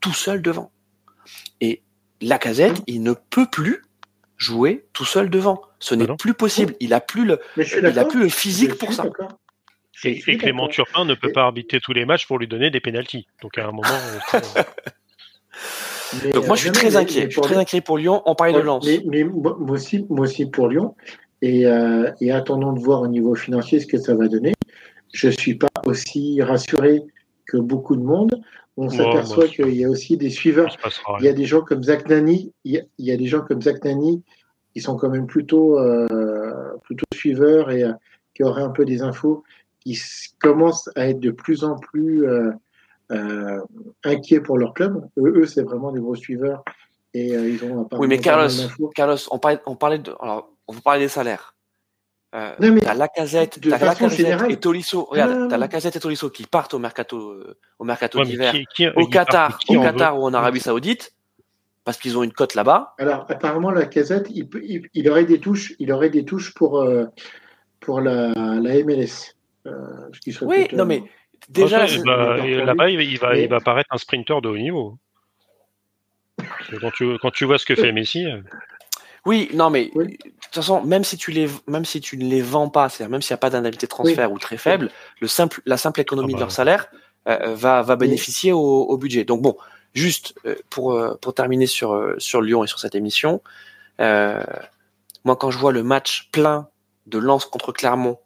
tout 0.00 0.12
seul 0.12 0.42
devant. 0.42 0.70
Et 1.62 1.82
la 2.20 2.38
casette, 2.38 2.82
il 2.86 3.02
ne 3.02 3.14
peut 3.14 3.46
plus 3.50 3.82
jouer 4.36 4.84
tout 4.92 5.04
seul 5.06 5.30
devant. 5.30 5.62
Ce 5.78 5.94
n'est 5.94 6.04
plus 6.16 6.34
possible. 6.34 6.74
Il 6.80 6.92
a 6.92 7.00
plus 7.00 7.24
le, 7.24 7.40
il 7.88 7.98
a 7.98 8.04
plus 8.04 8.20
le 8.20 8.28
physique 8.28 8.74
pour 8.78 8.92
ça. 8.92 9.04
Et, 10.04 10.36
Clément. 10.38 10.68
Turpin 10.68 11.04
ne 11.04 11.14
peut 11.14 11.28
Et- 11.28 11.32
pas 11.32 11.42
arbitrer 11.44 11.80
tous 11.80 11.92
les 11.92 12.04
matchs 12.04 12.26
pour 12.26 12.38
lui 12.38 12.46
donner 12.48 12.70
des 12.70 12.80
pénalties. 12.80 13.26
Donc 13.42 13.58
à 13.58 13.66
un 13.66 13.72
moment, 13.72 13.82
euh, 14.34 14.38
Mais, 16.22 16.30
Donc 16.30 16.46
moi, 16.46 16.56
je 16.56 16.60
suis 16.60 16.68
euh, 16.70 16.72
très 16.72 16.90
mais- 16.90 16.96
inquiet. 16.96 17.20
mais 17.24 17.26
Je 17.26 17.32
suis 17.32 17.40
très 17.40 17.56
inquiet 17.56 17.80
pour 17.80 17.98
Lyon. 17.98 18.22
On 18.26 18.34
parlait 18.34 18.52
de 18.52 18.60
Lens. 18.60 18.84
Mais, 18.86 19.00
mais 19.06 19.24
moi 19.24 19.56
aussi, 19.70 20.06
moi 20.08 20.20
aussi 20.26 20.46
pour 20.46 20.68
Lyon. 20.68 20.94
Et, 21.42 21.66
euh, 21.66 22.10
et 22.20 22.30
attendons 22.30 22.72
de 22.72 22.80
voir 22.80 23.02
au 23.02 23.08
niveau 23.08 23.34
financier 23.34 23.80
ce 23.80 23.86
que 23.86 23.98
ça 23.98 24.14
va 24.14 24.28
donner. 24.28 24.52
Je 25.12 25.28
suis 25.28 25.54
pas 25.56 25.68
aussi 25.86 26.40
rassuré 26.42 27.02
que 27.46 27.56
beaucoup 27.56 27.96
de 27.96 28.02
monde. 28.02 28.40
On 28.76 28.88
s'aperçoit 28.88 29.46
qu'il 29.48 29.74
y 29.74 29.84
a 29.84 29.88
aussi 29.88 30.16
des 30.16 30.30
suiveurs. 30.30 30.76
Il 31.20 31.24
y 31.24 31.28
a 31.28 31.32
des 31.32 31.44
gens 31.44 31.60
comme 31.60 31.82
Zach 31.82 32.08
Nani. 32.08 32.52
Il 32.64 32.72
y 32.72 32.78
a, 32.78 32.82
il 32.98 33.06
y 33.06 33.12
a 33.12 33.16
des 33.16 33.26
gens 33.26 33.40
comme 33.40 33.62
Zach 33.62 33.84
Nani 33.84 34.22
qui 34.72 34.80
sont 34.80 34.96
quand 34.96 35.08
même 35.10 35.26
plutôt, 35.26 35.78
euh, 35.78 36.06
plutôt 36.82 37.04
suiveurs 37.14 37.70
et 37.70 37.84
euh, 37.84 37.92
qui 38.34 38.42
auraient 38.42 38.62
un 38.62 38.70
peu 38.70 38.84
des 38.84 39.02
infos, 39.02 39.44
qui 39.84 39.92
s- 39.92 40.34
commencent 40.40 40.88
à 40.96 41.08
être 41.08 41.20
de 41.20 41.30
plus 41.30 41.64
en 41.64 41.76
plus 41.78 42.26
euh, 42.26 42.50
euh, 43.12 43.60
inquiets 44.04 44.40
pour 44.40 44.58
leur 44.58 44.74
club. 44.74 45.08
Eux, 45.18 45.40
eux, 45.42 45.46
c'est 45.46 45.62
vraiment 45.62 45.92
des 45.92 46.00
gros 46.00 46.14
suiveurs 46.14 46.64
et 47.12 47.34
euh, 47.36 47.48
ils 47.48 47.64
ont 47.64 47.88
Oui, 47.92 48.08
mais 48.08 48.18
Carlos. 48.18 48.48
Carlos, 48.94 49.16
on 49.30 49.38
parlait, 49.38 49.60
on 49.66 49.76
parlait 49.76 49.98
de, 49.98 50.12
alors, 50.20 50.50
on 50.66 50.72
vous 50.72 50.80
parlait 50.80 51.00
des 51.00 51.08
salaires. 51.08 51.54
Euh, 52.34 52.52
t'as 52.80 52.94
Lacazette, 52.94 53.60
de 53.60 53.70
t'as 53.70 53.78
Lacazette 53.78 54.18
générale- 54.18 54.50
et 54.50 54.56
Tolisso. 54.56 55.04
Regarde, 55.08 55.48
t'as. 55.50 55.56
Lacazette 55.56 55.94
et 55.94 56.00
Tolisso 56.00 56.30
qui 56.30 56.44
partent 56.46 56.74
au 56.74 56.80
mercato, 56.80 57.30
euh, 57.30 57.56
au 57.78 57.84
mercato 57.84 58.18
Ouais, 58.18 58.24
d'hiver, 58.24 58.52
au 58.96 59.06
Qatar, 59.06 59.58
au 59.68 59.80
Qatar 59.80 60.18
ou 60.18 60.24
en 60.24 60.34
Arabie 60.34 60.58
Saoudite, 60.58 61.12
parce 61.84 61.96
qu'ils 61.98 62.18
ont 62.18 62.24
une 62.24 62.32
cote 62.32 62.54
là-bas. 62.56 62.94
Alors, 62.98 63.26
apparemment, 63.28 63.70
la 63.70 63.86
casette, 63.86 64.26
il, 64.30 64.48
il, 64.64 64.88
il 64.94 65.08
aurait 65.08 65.26
des 65.26 65.38
touches, 65.38 65.74
il 65.78 65.92
aurait 65.92 66.10
des 66.10 66.24
touches 66.24 66.52
pour, 66.54 66.80
euh, 66.80 67.04
pour 67.78 68.00
la, 68.00 68.32
la 68.34 68.82
MLS. 68.82 69.33
Euh, 69.66 70.08
ce 70.12 70.20
qui 70.20 70.32
serait 70.32 70.46
Oui, 70.46 70.68
non, 70.72 70.82
euh, 70.82 70.86
mais 70.86 71.02
déjà, 71.48 71.86
bah, 72.04 72.38
et 72.46 72.56
pour 72.56 72.66
là-bas, 72.66 72.90
il, 72.90 72.96
va- 72.96 73.02
il 73.02 73.18
va, 73.18 73.32
Mais- 73.32 73.42
il 73.44 73.48
va 73.48 73.60
paraître 73.60 73.88
un 73.92 73.98
sprinter 73.98 74.40
de 74.42 74.48
haut 74.48 74.58
niveau. 74.58 74.98
Quand 76.80 76.90
tu, 76.90 77.18
quand 77.18 77.30
tu 77.30 77.44
vois 77.44 77.58
ce 77.58 77.64
que 77.66 77.74
fait 77.74 77.92
Messi, 77.92 78.26
euh, 78.26 78.40
oui, 79.26 79.48
non, 79.54 79.70
mais 79.70 79.90
Oui. 79.94 80.18
de 80.18 80.30
toute 80.42 80.54
façon, 80.54 80.82
même 80.84 81.02
si 81.04 81.16
tu 81.16 81.30
les, 81.30 81.48
même 81.66 81.84
si 81.86 82.00
tu 82.02 82.18
ne 82.18 82.24
les 82.28 82.42
vends 82.42 82.68
pas, 82.68 82.88
c'est-à-dire 82.90 83.10
même 83.10 83.22
s'il 83.22 83.32
n'y 83.32 83.36
a 83.36 83.38
pas 83.38 83.48
d'indemnité 83.50 83.86
de 83.86 83.90
transfert 83.90 84.30
ou 84.32 84.38
très 84.38 84.58
faible, 84.58 84.90
le 85.20 85.28
simple, 85.28 85.62
la 85.64 85.78
simple 85.78 86.00
économie 86.00 86.32
Ah 86.32 86.36
bah. 86.36 86.38
de 86.38 86.42
leur 86.42 86.52
salaire 86.52 86.88
euh, 87.28 87.54
va, 87.54 87.80
va 87.82 87.96
bénéficier 87.96 88.52
au, 88.52 88.58
au 88.60 88.98
budget. 88.98 89.24
Donc 89.24 89.40
bon, 89.40 89.56
juste 89.94 90.34
euh, 90.44 90.56
pour, 90.68 90.92
euh, 90.92 91.14
pour 91.22 91.32
terminer 91.32 91.66
sur, 91.66 91.92
euh, 91.94 92.16
sur 92.18 92.42
Lyon 92.42 92.64
et 92.64 92.66
sur 92.66 92.78
cette 92.78 92.94
émission, 92.94 93.40
euh, 94.00 94.42
moi 95.24 95.36
quand 95.36 95.50
je 95.50 95.56
vois 95.58 95.72
le 95.72 95.82
match 95.82 96.28
plein 96.30 96.68
de 97.06 97.16
Lens 97.18 97.46
contre 97.46 97.72
Clermont, 97.72 98.18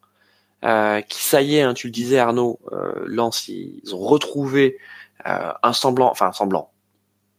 euh, 0.64 1.01
qui 1.02 1.22
ça 1.22 1.43
y 1.43 1.56
est, 1.56 1.62
hein, 1.62 1.74
tu 1.74 1.86
le 1.86 1.93
disais 1.93 2.18
Arnaud, 2.18 2.59
euh, 2.72 2.93
Lens 3.06 3.48
ils, 3.48 3.94
ont 3.94 3.98
retrouvé 3.98 4.78
euh, 5.26 5.52
un 5.62 5.72
semblant, 5.72 6.10
enfin 6.10 6.26
un 6.26 6.32
semblant, 6.32 6.70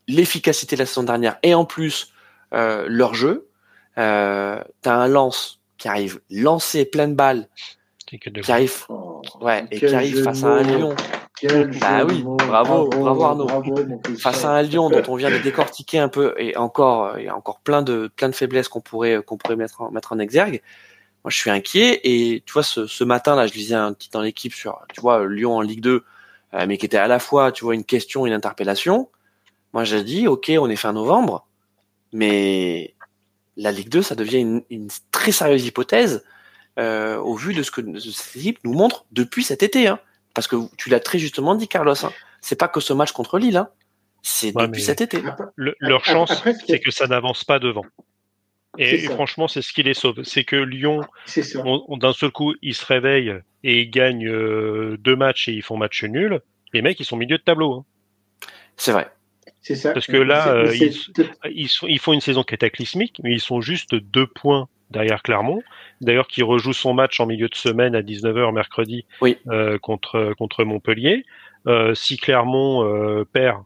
l'efficacité 0.08 0.76
de 0.76 0.82
la 0.82 0.86
saison 0.86 1.04
dernière 1.04 1.38
et 1.44 1.54
en 1.54 1.66
plus 1.66 2.14
euh, 2.54 2.86
leur 2.88 3.14
jeu. 3.14 3.48
Euh, 3.98 4.62
T'as 4.82 4.96
un 4.96 5.08
Lens 5.08 5.60
qui 5.78 5.88
arrive 5.88 6.22
lancé 6.30 6.86
plein 6.86 7.08
de 7.08 7.14
balles, 7.14 7.48
c'est 8.10 8.18
que 8.18 8.30
de- 8.30 8.42
qui 8.42 8.52
arrive, 8.52 8.86
oh, 8.90 9.22
ouais, 9.42 9.66
et 9.72 9.80
qui 9.80 9.94
arrive 9.94 10.24
face 10.24 10.44
à 10.44 10.48
un 10.48 10.96
quel 11.40 11.70
Bah 11.80 12.04
oui, 12.06 12.22
bravo, 12.24 12.90
bravo, 12.90 13.24
Arnaud. 13.24 13.46
bravo, 13.46 13.74
Christian. 14.04 14.32
face 14.32 14.44
à 14.44 14.52
un 14.52 14.62
Lyon 14.62 14.90
dont 14.90 15.04
on 15.08 15.16
vient 15.16 15.32
de 15.32 15.38
décortiquer 15.38 16.00
un 16.00 16.10
peu 16.10 16.34
et 16.38 16.58
encore, 16.58 17.18
il 17.18 17.26
y 17.26 17.28
a 17.30 17.36
encore 17.36 17.62
plein 17.62 17.82
de 17.82 18.12
plein 18.14 18.28
de 18.28 18.36
faiblesses 18.36 18.68
qu'on 18.68 18.82
pourrait 18.82 19.22
qu'on 19.26 19.38
pourrait 19.38 19.56
mettre 19.56 19.82
en, 19.82 19.92
mettre 19.92 20.12
en 20.12 20.20
exergue. 20.20 20.62
Moi, 21.30 21.34
je 21.36 21.38
suis 21.42 21.52
inquiet 21.52 22.00
et 22.06 22.42
tu 22.44 22.54
vois 22.54 22.64
ce, 22.64 22.88
ce 22.88 23.04
matin 23.04 23.36
là, 23.36 23.46
je 23.46 23.54
lisais 23.54 23.76
un 23.76 23.94
petit 23.94 24.10
dans 24.10 24.22
l'équipe 24.24 24.52
sur, 24.52 24.80
tu 24.92 25.00
vois, 25.00 25.28
Lyon 25.28 25.58
en 25.58 25.62
Ligue 25.62 25.82
2, 25.82 26.04
euh, 26.56 26.66
mais 26.68 26.80
qui 26.80 26.88
était 26.88 26.98
à 26.98 27.06
la 27.08 27.20
fois, 27.20 27.52
tu 27.52 27.64
vois, 27.64 27.76
une 27.76 27.84
question, 27.84 28.26
une 28.26 28.34
interpellation. 28.34 29.12
Moi, 29.74 29.84
j'ai 29.84 30.04
dit, 30.04 30.28
ok, 30.28 30.52
on 30.60 30.68
est 30.72 30.76
fin 30.76 30.92
novembre, 30.92 31.46
mais 32.14 32.96
la 33.58 33.72
Ligue 33.72 33.90
2, 33.90 34.02
ça 34.02 34.16
devient 34.16 34.40
une, 34.40 34.64
une 34.72 34.88
très 35.12 35.32
sérieuse 35.32 35.64
hypothèse 35.68 36.26
euh, 36.80 37.18
au 37.18 37.36
vu 37.36 37.54
de 37.54 37.62
ce 37.62 37.70
que 37.70 37.82
cette 38.00 38.36
équipe 38.38 38.58
nous 38.64 38.74
montre 38.74 39.06
depuis 39.12 39.44
cet 39.44 39.62
été. 39.62 39.88
Hein. 39.88 40.00
Parce 40.34 40.48
que 40.48 40.56
tu 40.78 40.90
l'as 40.90 41.00
très 41.00 41.20
justement 41.20 41.54
dit, 41.54 41.68
Carlos. 41.68 41.94
Hein. 42.04 42.12
C'est 42.42 42.56
pas 42.58 42.68
que 42.70 42.80
ce 42.80 42.92
match 42.94 43.12
contre 43.12 43.38
Lille. 43.38 43.58
Hein. 43.58 43.70
C'est 44.24 44.56
Ouais, 44.56 44.66
depuis 44.66 44.82
cet 44.82 45.02
été. 45.02 45.22
Le- 45.56 45.76
leur 45.80 46.04
chance, 46.06 46.34
c'est 46.66 46.70
est- 46.72 46.80
que 46.80 46.90
ça 46.90 47.06
n'avance 47.06 47.44
pas 47.44 47.60
devant. 47.60 47.86
Et, 48.78 48.98
franchement, 49.00 49.48
c'est 49.48 49.62
ce 49.62 49.74
qui 49.74 49.84
les 49.84 49.94
sauve. 49.94 50.24
C'est 50.24 50.44
que 50.44 50.56
Lyon, 50.56 51.02
d'un 51.98 52.14
seul 52.14 52.32
coup, 52.32 52.54
ils 52.62 52.76
se 52.76 52.86
réveillent 52.86 53.36
et 53.64 53.82
ils 53.82 53.90
gagnent 53.90 54.28
euh, 54.28 54.96
deux 55.00 55.16
matchs 55.16 55.48
et 55.50 55.54
ils 55.54 55.64
font 55.64 55.76
match 55.78 56.04
nul. 56.04 56.40
Les 56.74 56.82
mecs, 56.82 57.00
ils 57.00 57.06
sont 57.06 57.18
milieu 57.18 57.38
de 57.38 57.44
tableau. 57.44 57.74
hein. 57.74 57.86
C'est 58.78 58.92
vrai. 58.92 59.10
C'est 59.62 59.76
ça. 59.76 59.92
Parce 59.92 60.08
que 60.08 60.16
là, 60.18 60.54
euh, 60.54 60.74
ils- 60.76 60.94
Ils, 61.52 61.68
sont, 61.68 61.88
ils 61.88 62.00
font 62.00 62.14
une 62.14 62.22
saison 62.22 62.44
cataclysmique, 62.44 63.20
mais 63.24 63.34
ils 63.34 63.42
sont 63.42 63.60
juste 63.60 63.96
deux 63.96 64.28
points 64.28 64.70
derrière 64.92 65.22
Clermont. 65.24 65.62
D'ailleurs, 66.00 66.28
qui 66.28 66.44
rejoue 66.44 66.72
son 66.74 66.94
match 66.94 67.20
en 67.20 67.26
milieu 67.26 67.50
de 67.50 67.56
semaine 67.56 67.96
à 67.96 68.02
19h 68.02 68.54
mercredi 68.54 69.06
Oui. 69.22 69.38
euh, 69.50 69.78
contre, 69.80 70.34
contre 70.38 70.64
Montpellier. 70.64 71.26
Euh, 71.68 71.94
si 71.94 72.18
Clermont 72.18 72.86
euh, 72.86 73.26
perd, 73.26 73.64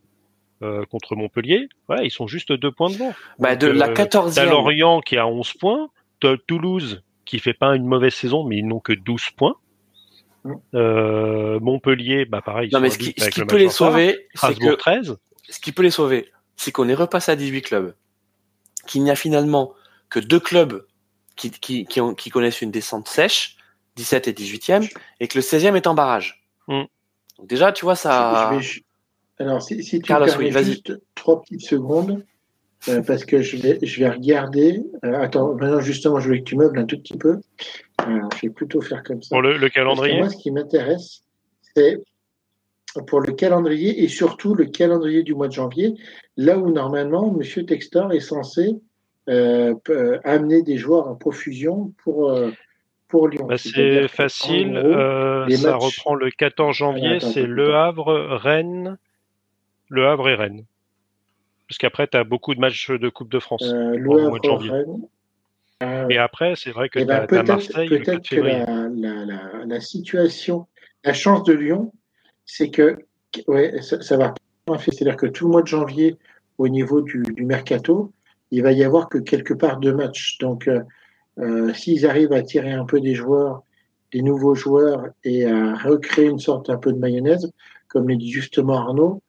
euh, 0.63 0.85
contre 0.85 1.15
Montpellier. 1.15 1.67
Ouais, 1.89 2.05
ils 2.05 2.11
sont 2.11 2.27
juste 2.27 2.51
deux 2.51 2.71
points 2.71 2.89
devant. 2.89 3.13
Bah, 3.39 3.55
Donc, 3.55 3.71
de 3.71 3.77
la 3.77 3.89
euh, 3.89 3.93
14e. 3.93 4.33
T'as 4.35 4.45
Lorient 4.45 5.01
qui 5.01 5.17
a 5.17 5.27
11 5.27 5.53
points, 5.53 5.89
t'as 6.19 6.35
Toulouse 6.47 7.03
qui 7.25 7.39
fait 7.39 7.53
pas 7.53 7.75
une 7.75 7.85
mauvaise 7.85 8.13
saison, 8.13 8.43
mais 8.43 8.57
ils 8.57 8.67
n'ont 8.67 8.79
que 8.79 8.93
12 8.93 9.31
points. 9.37 9.55
Euh, 10.73 11.59
Montpellier, 11.61 12.25
bah 12.25 12.41
pareil. 12.41 12.69
ils 12.69 12.73
Non, 12.73 12.81
mais 12.81 12.89
ce 12.89 12.97
qui, 12.97 13.13
ce 13.17 13.23
avec 13.23 13.33
qui 13.33 13.39
le 13.41 13.47
peut 13.47 13.57
les 13.57 13.69
sauver, 13.69 14.27
c'est 14.35 14.57
que 14.57 14.73
13. 14.75 15.17
ce 15.49 15.59
qui 15.59 15.71
peut 15.71 15.83
les 15.83 15.91
sauver, 15.91 16.31
c'est 16.57 16.71
qu'on 16.71 16.89
est 16.89 16.93
repassé 16.95 17.31
à 17.31 17.35
18 17.35 17.61
clubs, 17.61 17.95
qu'il 18.87 19.03
n'y 19.03 19.11
a 19.11 19.15
finalement 19.15 19.73
que 20.09 20.19
deux 20.19 20.39
clubs 20.39 20.85
qui, 21.35 21.49
qui, 21.49 21.85
qui, 21.85 22.01
ont- 22.01 22.13
qui 22.13 22.29
connaissent 22.29 22.61
une 22.61 22.71
descente 22.71 23.07
sèche, 23.07 23.55
17 23.95 24.27
et 24.27 24.33
18e, 24.33 24.91
et 25.19 25.27
que 25.27 25.37
le 25.37 25.41
16e 25.41 25.75
est 25.75 25.87
en 25.87 25.93
barrage. 25.93 26.43
Mm. 26.67 26.83
Donc 27.39 27.47
déjà, 27.47 27.71
tu 27.71 27.85
vois, 27.85 27.95
ça... 27.95 28.51
Je 28.59 28.79
vais 28.79 28.83
Alors, 29.39 29.61
si, 29.61 29.83
si 29.83 29.99
tu 29.99 30.07
Carlos, 30.07 30.25
me 30.25 30.31
permets 30.31 30.55
oui, 30.55 30.65
juste 30.65 30.93
trois 31.15 31.41
petites 31.41 31.65
secondes, 31.65 32.23
euh, 32.89 33.01
parce 33.01 33.25
que 33.25 33.41
je 33.41 33.57
vais, 33.57 33.79
je 33.81 33.99
vais 33.99 34.09
regarder. 34.09 34.83
Euh, 35.03 35.19
attends, 35.21 35.55
maintenant, 35.55 35.79
justement, 35.79 36.19
je 36.19 36.27
voulais 36.27 36.39
que 36.39 36.45
tu 36.45 36.55
meubles 36.55 36.77
un 36.79 36.85
tout 36.85 36.97
petit 36.97 37.17
peu. 37.17 37.39
Alors, 37.97 38.29
je 38.35 38.47
vais 38.47 38.53
plutôt 38.53 38.81
faire 38.81 39.03
comme 39.03 39.21
ça. 39.21 39.29
Pour 39.29 39.41
le, 39.41 39.69
calendrier. 39.69 40.17
moi, 40.19 40.29
ce 40.29 40.37
qui 40.37 40.51
m'intéresse, 40.51 41.23
c'est 41.75 41.99
pour 43.07 43.21
le 43.21 43.33
calendrier 43.33 44.03
et 44.03 44.07
surtout 44.07 44.53
le 44.53 44.65
calendrier 44.65 45.23
du 45.23 45.33
mois 45.33 45.47
de 45.47 45.53
janvier, 45.53 45.95
là 46.37 46.57
où 46.57 46.71
normalement, 46.71 47.31
Monsieur 47.31 47.65
Textor 47.65 48.11
est 48.13 48.19
censé 48.19 48.75
euh, 49.29 49.73
euh, 49.89 50.19
amener 50.23 50.61
des 50.61 50.77
joueurs 50.77 51.07
en 51.07 51.15
profusion 51.15 51.93
pour, 52.03 52.29
euh, 52.29 52.51
pour 53.07 53.29
Lyon. 53.29 53.45
Bah, 53.47 53.57
c'est 53.57 54.07
facile. 54.09 54.73
gros, 54.73 54.85
euh, 54.93 55.49
ça 55.49 55.71
matchs- 55.71 55.83
reprend 55.85 56.15
le 56.15 56.29
14 56.29 56.75
janvier. 56.75 57.19
C'est 57.19 57.47
Le. 57.47 57.73
Havre, 57.73 58.37
Rennes. 58.37 58.97
Le 59.93 60.07
Havre 60.07 60.27
et 60.29 60.35
Rennes. 60.35 60.65
Parce 61.67 61.77
qu'après, 61.77 62.07
tu 62.07 62.17
as 62.17 62.23
beaucoup 62.23 62.55
de 62.55 62.59
matchs 62.59 62.89
de 62.89 63.09
Coupe 63.09 63.29
de 63.29 63.39
France. 63.39 63.61
euh, 63.63 63.91
au 63.93 63.97
Le 63.97 64.03
mois 64.03 64.19
de 64.21 64.25
Havre, 64.27 64.43
janvier. 64.43 64.71
Rennes. 64.71 65.07
Euh, 65.83 66.07
Et 66.09 66.17
après, 66.17 66.53
c'est 66.55 66.71
vrai 66.71 66.89
que 66.89 66.97
Eh 66.97 67.03
tu 67.03 67.07
ben, 67.07 67.15
as, 67.23 67.27
peut-être 67.27 67.47
Marseille 67.47 67.87
le 67.89 67.99
4 67.99 68.05
peut-être 68.05 68.29
que 68.29 68.35
la, 68.41 68.65
la, 68.89 69.25
la, 69.25 69.65
la 69.65 69.79
situation, 69.81 70.65
la 71.03 71.13
chance 71.13 71.43
de 71.43 71.53
Lyon, 71.53 71.91
c'est 72.45 72.69
que 72.71 72.97
ouais, 73.47 73.81
ça, 73.81 74.01
ça 74.01 74.17
va. 74.17 74.33
C'est-à-dire 74.79 75.17
que 75.17 75.27
tout 75.27 75.45
le 75.45 75.51
mois 75.51 75.61
de 75.61 75.67
janvier, 75.67 76.17
au 76.57 76.67
niveau 76.69 77.01
du, 77.01 77.21
du 77.21 77.45
mercato, 77.45 78.11
il 78.51 78.63
va 78.63 78.71
y 78.71 78.83
avoir 78.83 79.09
que 79.09 79.17
quelque 79.19 79.53
part 79.53 79.77
deux 79.79 79.93
matchs. 79.93 80.37
Donc, 80.39 80.69
euh, 81.39 81.73
s'ils 81.73 82.07
arrivent 82.07 82.33
à 82.33 82.41
tirer 82.41 82.71
un 82.71 82.85
peu 82.85 82.99
des 83.01 83.13
joueurs, 83.13 83.63
des 84.11 84.21
nouveaux 84.21 84.55
joueurs, 84.55 85.05
et 85.23 85.45
à 85.45 85.75
recréer 85.75 86.27
une 86.27 86.39
sorte 86.39 86.69
un 86.69 86.77
peu 86.77 86.93
de 86.93 86.99
mayonnaise, 86.99 87.51
comme 87.89 88.07
l'a 88.09 88.15
dit 88.15 88.31
justement 88.31 88.77
Arnaud, 88.77 89.21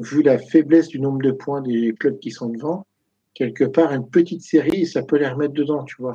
vu 0.00 0.22
la 0.22 0.38
faiblesse 0.38 0.88
du 0.88 1.00
nombre 1.00 1.22
de 1.22 1.30
points 1.30 1.60
des 1.60 1.94
clubs 1.98 2.18
qui 2.18 2.30
sont 2.30 2.48
devant, 2.48 2.86
quelque 3.34 3.64
part 3.64 3.92
une 3.92 4.08
petite 4.08 4.42
série, 4.42 4.86
ça 4.86 5.02
peut 5.02 5.16
les 5.16 5.28
remettre 5.28 5.54
dedans, 5.54 5.84
tu 5.84 5.96
vois. 5.98 6.14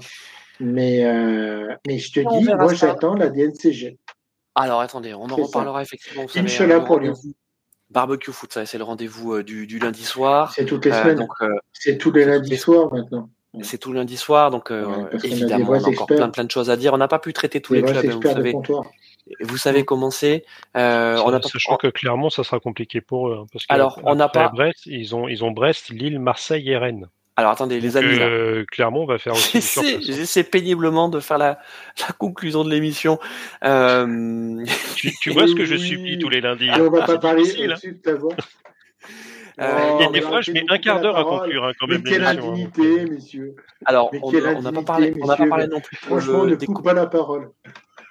Mais, 0.60 1.06
euh, 1.06 1.74
mais 1.88 1.98
je 1.98 2.12
te 2.12 2.20
On 2.26 2.40
dis, 2.40 2.46
moi 2.46 2.74
j'attends 2.74 3.16
la 3.16 3.30
DNCG. 3.30 3.98
Alors 4.56 4.82
attendez, 4.82 5.14
on 5.14 5.24
en 5.24 5.36
ça. 5.36 5.44
reparlera 5.44 5.82
effectivement. 5.82 6.24
Vous 6.24 6.30
savez, 6.30 6.46
Inch'Allah 6.46 6.78
hein, 6.78 6.82
pour 6.82 7.00
Lyon. 7.00 7.14
Barbecue 7.90 8.32
foot, 8.32 8.54
ça 8.54 8.66
c'est 8.66 8.78
le 8.78 8.84
rendez-vous 8.84 9.34
euh, 9.34 9.44
du, 9.44 9.68
du 9.68 9.80
lundi 9.80 10.04
soir. 10.04 10.52
C'est 10.54 10.66
toutes 10.66 10.86
les 10.86 10.92
Euh, 10.92 11.02
semaines, 11.02 11.18
donc 11.18 11.32
euh, 11.42 11.50
c'est 11.74 11.98
tous 11.98 12.12
les 12.12 12.26
lundis 12.26 12.58
soirs 12.58 12.92
maintenant. 12.94 13.30
C'est 13.62 13.78
tout 13.78 13.94
lundi 13.94 14.18
soir, 14.18 14.50
donc 14.52 14.72
euh, 14.72 14.86
a 15.12 15.16
évidemment 15.26 15.70
on 15.70 15.74
a 15.84 15.88
encore 15.90 16.08
plein 16.08 16.30
plein 16.30 16.44
de 16.44 16.52
choses 16.52 16.70
à 16.70 16.76
dire. 16.78 16.94
On 16.94 16.98
n'a 16.98 17.08
pas 17.08 17.20
pu 17.20 17.34
traiter 17.34 17.62
tous 17.62 17.74
Les 17.74 17.84
clubs, 17.84 17.98
hein, 18.06 18.20
vous 18.22 18.22
savez. 18.34 18.54
Vous 19.42 19.58
savez 19.58 19.86
comment 19.86 20.12
c'est. 20.12 20.44
Euh, 20.76 21.18
on 21.26 21.32
a 21.34 21.40
pas 21.40 21.48
Sachant 21.48 21.78
que 21.78 21.88
clairement, 21.88 22.30
ça 22.30 22.44
sera 22.44 22.60
compliqué 22.60 23.00
pour 23.00 23.30
eux. 23.30 23.38
hein, 23.42 23.46
parce 23.54 23.66
que 23.66 23.74
Alors, 23.74 24.00
on 24.04 24.16
n'a 24.16 24.28
pas- 24.28 24.50
Brest, 24.50 24.86
ils 24.86 25.16
ont, 25.16 25.28
ils 25.30 25.44
ont 25.46 25.52
Brest, 25.52 25.90
Lille, 25.90 26.20
Marseille 26.20 26.70
et 26.70 26.76
Rennes. 26.78 27.08
Alors 27.36 27.52
attendez, 27.52 27.80
les 27.80 27.96
amis, 27.98 28.20
là. 28.20 28.26
euh, 28.26 28.64
Clermont 28.72 29.06
va 29.06 29.18
faire 29.18 29.34
aussi 29.34 29.54
J'essaie, 29.54 29.96
hein. 29.96 30.00
j'essaie 30.02 30.44
péniblement 30.44 31.10
de 31.10 31.20
faire 31.20 31.38
la, 31.40 31.58
la 32.08 32.14
conclusion 32.14 32.64
de 32.64 32.70
l'émission. 32.70 33.18
Euh, 33.64 34.64
Tu, 34.96 35.12
tu 35.22 35.32
vois 35.32 35.48
ce 35.48 35.56
que 35.56 35.66
je 35.66 35.76
supplie 35.78 36.20
tous 36.20 36.30
les 36.30 36.42
lundis. 36.42 36.68
Et 36.68 36.72
on 36.82 36.90
va 36.92 37.00
Ah, 37.04 37.06
pas 37.08 37.14
c'est 37.14 37.20
parler 37.22 37.44
hein. 37.64 37.70
au-dessus 37.72 37.94
de 37.94 37.98
ta 38.00 38.16
voix. 38.16 38.36
Euh, 39.60 39.66
Oh, 39.94 40.00
Et 40.02 40.08
mais 40.12 40.20
des 40.20 40.26
on 40.26 40.30
fois, 40.30 40.38
a 40.40 40.42
je 40.42 40.52
mets 40.52 40.64
un 40.70 40.78
quart 40.80 41.00
d'heure 41.00 41.18
à 41.18 41.24
conclure 41.24 41.64
hein, 41.66 41.72
quand 41.80 41.86
Mais 41.88 41.94
même 41.96 42.04
quelle 42.04 42.24
hein, 42.24 42.30
indignité, 42.30 42.82
euh, 43.02 43.08
messieurs. 43.10 43.56
alors, 43.86 44.10
Mais 44.12 44.20
on 44.24 44.62
n'a 44.62 44.72
pas 44.72 44.82
parlé, 44.82 45.14
on 45.22 45.28
n'a 45.28 45.36
pas 45.36 45.44
messieurs. 45.44 45.50
parlé 45.50 45.68
non 45.68 45.80
plus. 45.80 45.98
Franchement, 45.98 46.44
le- 46.44 46.50
ne 46.52 46.56
des 46.56 46.66
coupe 46.66 46.76
coupes- 46.78 46.86
pas 46.86 46.94
la 46.94 47.06
parole. 47.06 47.52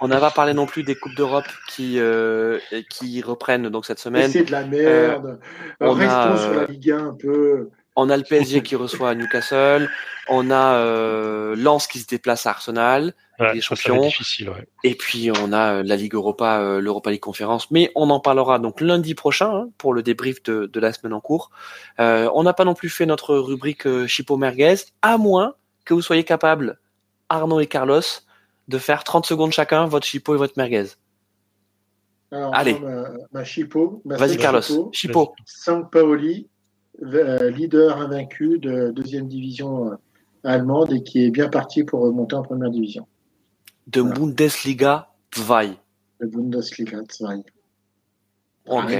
on 0.00 0.08
n'a 0.08 0.20
pas 0.20 0.30
parlé 0.30 0.54
non 0.54 0.66
plus 0.66 0.82
des 0.84 0.94
coupes 0.94 1.14
d'Europe 1.16 1.44
qui 1.68 1.98
euh, 1.98 2.58
qui 2.90 3.22
reprennent 3.22 3.68
donc 3.70 3.86
cette 3.86 3.98
semaine. 3.98 4.30
c'est 4.30 4.44
de 4.44 4.52
la 4.52 4.64
merde. 4.64 5.40
on 5.80 5.92
Restons 5.92 6.12
a, 6.14 6.36
sur 6.38 6.50
la 6.54 6.60
euh, 6.62 6.66
Ligue 6.66 6.90
1 6.92 7.06
un 7.08 7.14
peu. 7.14 7.70
On 7.96 8.08
a 8.08 8.16
le 8.16 8.22
PSG 8.22 8.62
qui 8.62 8.74
reçoit 8.76 9.14
Newcastle. 9.14 9.90
On 10.28 10.50
a 10.50 10.76
euh, 10.76 11.54
Lens 11.56 11.86
qui 11.86 11.98
se 11.98 12.06
déplace 12.06 12.46
à 12.46 12.50
Arsenal. 12.50 13.12
ouais, 13.38 13.56
être 13.58 13.62
champions. 13.62 14.00
difficile. 14.02 14.48
Ouais. 14.50 14.66
Et 14.84 14.94
puis 14.94 15.30
on 15.30 15.52
a 15.52 15.74
euh, 15.74 15.82
la 15.84 15.96
Ligue 15.96 16.14
Europa, 16.14 16.60
euh, 16.60 16.80
l'Europa 16.80 17.10
League 17.10 17.20
Conférence. 17.20 17.70
Mais 17.70 17.90
on 17.94 18.08
en 18.10 18.20
parlera 18.20 18.58
donc 18.58 18.80
lundi 18.80 19.14
prochain 19.14 19.50
hein, 19.54 19.68
pour 19.78 19.92
le 19.92 20.02
débrief 20.02 20.42
de, 20.44 20.66
de 20.72 20.80
la 20.80 20.92
semaine 20.92 21.12
en 21.12 21.20
cours. 21.20 21.50
Euh, 22.00 22.30
on 22.34 22.44
n'a 22.44 22.52
pas 22.54 22.64
non 22.64 22.74
plus 22.74 22.88
fait 22.88 23.04
notre 23.04 23.34
rubrique 23.36 23.86
euh, 23.86 24.06
Chipo 24.06 24.36
Merguez, 24.36 24.76
à 25.02 25.18
moins 25.18 25.54
que 25.84 25.92
vous 25.92 26.02
soyez 26.02 26.24
capable, 26.24 26.78
Arnaud 27.28 27.60
et 27.60 27.66
Carlos, 27.66 28.00
de 28.68 28.78
faire 28.78 29.04
30 29.04 29.26
secondes 29.26 29.52
chacun 29.52 29.86
votre 29.86 30.06
Chipo 30.06 30.34
et 30.34 30.38
votre 30.38 30.54
Merguez. 30.56 30.86
Alors, 32.30 32.54
Allez. 32.54 32.78
moi, 32.78 32.90
ma, 32.90 33.08
ma 33.40 33.44
Chipo, 33.44 34.00
ma 34.06 34.16
Vas-y 34.16 34.38
Carlos, 34.38 34.62
Chipo. 34.92 35.34
Sampaoli, 35.44 36.46
euh, 36.46 36.48
leader 37.02 37.98
invaincu 37.98 38.58
de 38.58 38.90
deuxième 38.90 39.28
division 39.28 39.92
euh, 39.92 39.96
allemande 40.44 40.92
et 40.92 41.02
qui 41.02 41.24
est 41.24 41.30
bien 41.30 41.48
parti 41.48 41.84
pour 41.84 42.00
remonter 42.00 42.36
en 42.36 42.42
première 42.42 42.70
division. 42.70 43.06
De 43.86 44.00
Voilà. 44.00 44.14
Bundesliga 44.14 45.08
2. 45.36 45.42
Le 46.18 46.28
Bundesliga 46.28 46.98
2. 46.98 47.42
Ok. 48.66 48.92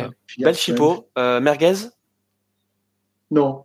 Euh, 1.19 1.41
merguez 1.41 1.75
Non. 3.31 3.65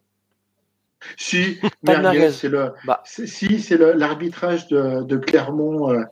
Si, 1.17 1.59
de 1.61 1.69
Merguez, 1.83 2.01
merguez. 2.01 2.31
c'est 2.31 2.49
le, 2.49 2.73
Bah. 2.85 3.01
si, 3.05 3.59
c'est 3.61 3.77
l'arbitrage 3.77 4.67
de, 4.67 5.03
de 5.03 5.17
Clermont, 5.17 5.91
euh, 5.91 6.03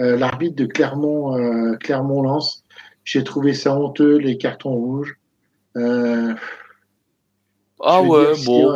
euh, 0.00 0.16
l'arbitre 0.16 0.56
de 0.56 0.66
Clermont, 0.66 1.36
euh, 1.36 1.76
Clermont-Lens. 1.76 2.64
J'ai 3.04 3.24
trouvé 3.24 3.52
ça 3.54 3.74
honteux, 3.74 4.16
les 4.16 4.38
cartons 4.38 4.74
rouges. 4.74 5.18
Ah 7.82 8.02
ouais, 8.02 8.34
si, 8.34 8.46
bon. 8.46 8.74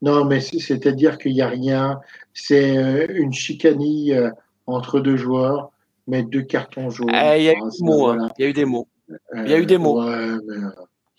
Non, 0.00 0.24
mais 0.24 0.40
c'est- 0.40 0.58
c'est-à-dire 0.60 1.18
qu'il 1.18 1.32
n'y 1.32 1.40
a 1.42 1.48
rien. 1.48 2.00
C'est 2.32 2.76
euh, 2.76 3.06
une 3.10 3.32
chicanille 3.32 4.14
euh, 4.14 4.30
entre 4.66 5.00
deux 5.00 5.16
joueurs, 5.16 5.70
mais 6.06 6.22
deux 6.22 6.42
cartons 6.42 6.90
jaunes. 6.90 7.10
Eh, 7.10 7.38
Il 7.38 7.44
y 7.44 7.48
a 7.48 7.52
eu 7.54 7.56
Ah, 7.60 7.64
des 7.64 7.70
ça, 7.78 7.84
mots. 7.84 8.06
hein. 8.06 8.14
voilà. 8.16 8.32
Il 8.38 8.42
y 8.42 8.46
a 8.46 8.50
eu 8.50 8.52
des 8.52 8.64
mots. 8.64 8.88
Euh, 9.10 9.16
il 9.44 9.50
y 9.50 9.54
a 9.54 9.58
eu 9.58 9.66
des 9.66 9.78
mots. 9.78 10.00
ouais, 10.04 10.36
mais, 10.46 10.56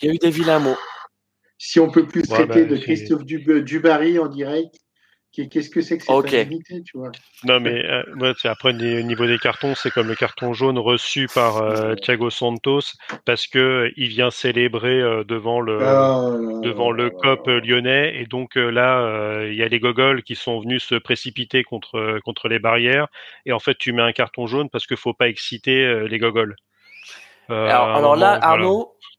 Il 0.02 0.08
y 0.08 0.12
a 0.12 0.14
eu 0.14 0.18
des 0.18 0.30
vilains 0.30 0.60
mots. 0.60 0.78
si 1.58 1.80
on 1.82 1.90
peut 1.92 2.06
plus 2.06 2.22
Ouais, 2.22 2.46
traiter 2.48 2.64
bah, 2.66 2.70
de 2.76 2.78
Christophe 2.78 3.26
Dub- 3.26 3.64
Dubarry 3.66 4.18
en 4.18 4.28
direct, 4.28 4.76
qu'est-ce 5.32 5.70
que 5.70 5.82
c'est 5.82 5.98
que 5.98 6.04
cette 6.04 6.16
Ok. 6.16 6.34
indignité, 6.34 6.82
tu 6.84 6.98
vois? 6.98 7.12
Non, 7.46 7.60
mais 7.62 7.86
euh, 7.86 8.04
ouais, 8.16 8.34
après, 8.44 8.72
au 8.72 9.02
niveau 9.02 9.26
des 9.26 9.38
cartons, 9.38 9.74
c'est 9.74 9.92
comme 9.92 10.08
le 10.08 10.16
carton 10.16 10.54
jaune 10.54 10.78
reçu 10.78 11.28
par 11.34 11.58
euh, 11.58 11.96
Thiago 11.96 12.30
Santos 12.30 12.82
parce 13.26 13.48
que 13.48 13.60
euh, 13.60 13.92
il 13.96 14.10
vient 14.10 14.30
célébrer 14.30 15.00
euh, 15.00 15.24
devant 15.24 15.62
le 15.62 15.80
Ah, 15.80 15.94
là, 15.94 16.22
devant 16.64 16.92
le 16.92 17.06
là, 17.06 17.10
COP 17.22 17.48
lyonnais 17.48 18.20
et 18.20 18.26
donc 18.26 18.58
euh, 18.58 18.70
là 18.70 19.00
euh, 19.00 19.48
il 19.50 19.56
y 19.56 19.64
a 19.64 19.70
les 19.70 19.80
gogoles 19.80 20.24
qui 20.24 20.36
sont 20.36 20.60
venus 20.60 20.84
se 20.84 20.96
précipiter 20.96 21.64
contre 21.64 21.96
euh, 21.96 22.20
contre 22.20 22.50
les 22.50 22.60
barrières 22.60 23.08
et 23.46 23.54
en 23.54 23.60
fait 23.60 23.78
tu 23.78 23.94
mets 23.94 24.02
un 24.02 24.12
carton 24.12 24.46
jaune 24.46 24.70
parce 24.70 24.86
que 24.86 24.98
faut 24.98 25.14
pas 25.14 25.30
exciter 25.30 25.86
euh, 25.86 26.08
les 26.10 26.18
gogoles. 26.18 26.58
Euh, 27.50 27.70
Alors, 27.70 28.16
là, 28.16 28.40
voilà. 28.46 28.70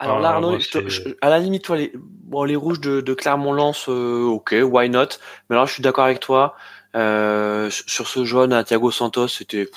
Arnaud, 0.00 0.12
alors 0.14 0.20
là, 0.22 0.28
Ah, 0.30 0.34
Arnaud, 0.34 0.50
moi, 0.50 0.58
je 0.58 0.70
te- 0.70 0.88
c'est- 0.88 1.08
je- 1.08 1.14
à 1.20 1.28
la 1.28 1.38
limite, 1.38 1.62
toi, 1.64 1.76
les, 1.76 1.92
bon, 1.94 2.44
les 2.44 2.56
rouges 2.56 2.80
de, 2.80 3.00
de 3.00 3.14
Clermont-Lens, 3.14 3.88
euh, 3.88 4.24
ok, 4.24 4.54
why 4.62 4.88
not? 4.88 5.06
Mais 5.48 5.56
alors, 5.56 5.66
je 5.66 5.74
suis 5.74 5.82
d'accord 5.82 6.04
avec 6.04 6.20
toi. 6.20 6.56
Euh, 6.96 7.70
sur 7.70 8.08
ce 8.08 8.24
jaune 8.24 8.52
à 8.52 8.64
Thiago 8.64 8.90
Santos, 8.90 9.28
c'était. 9.28 9.68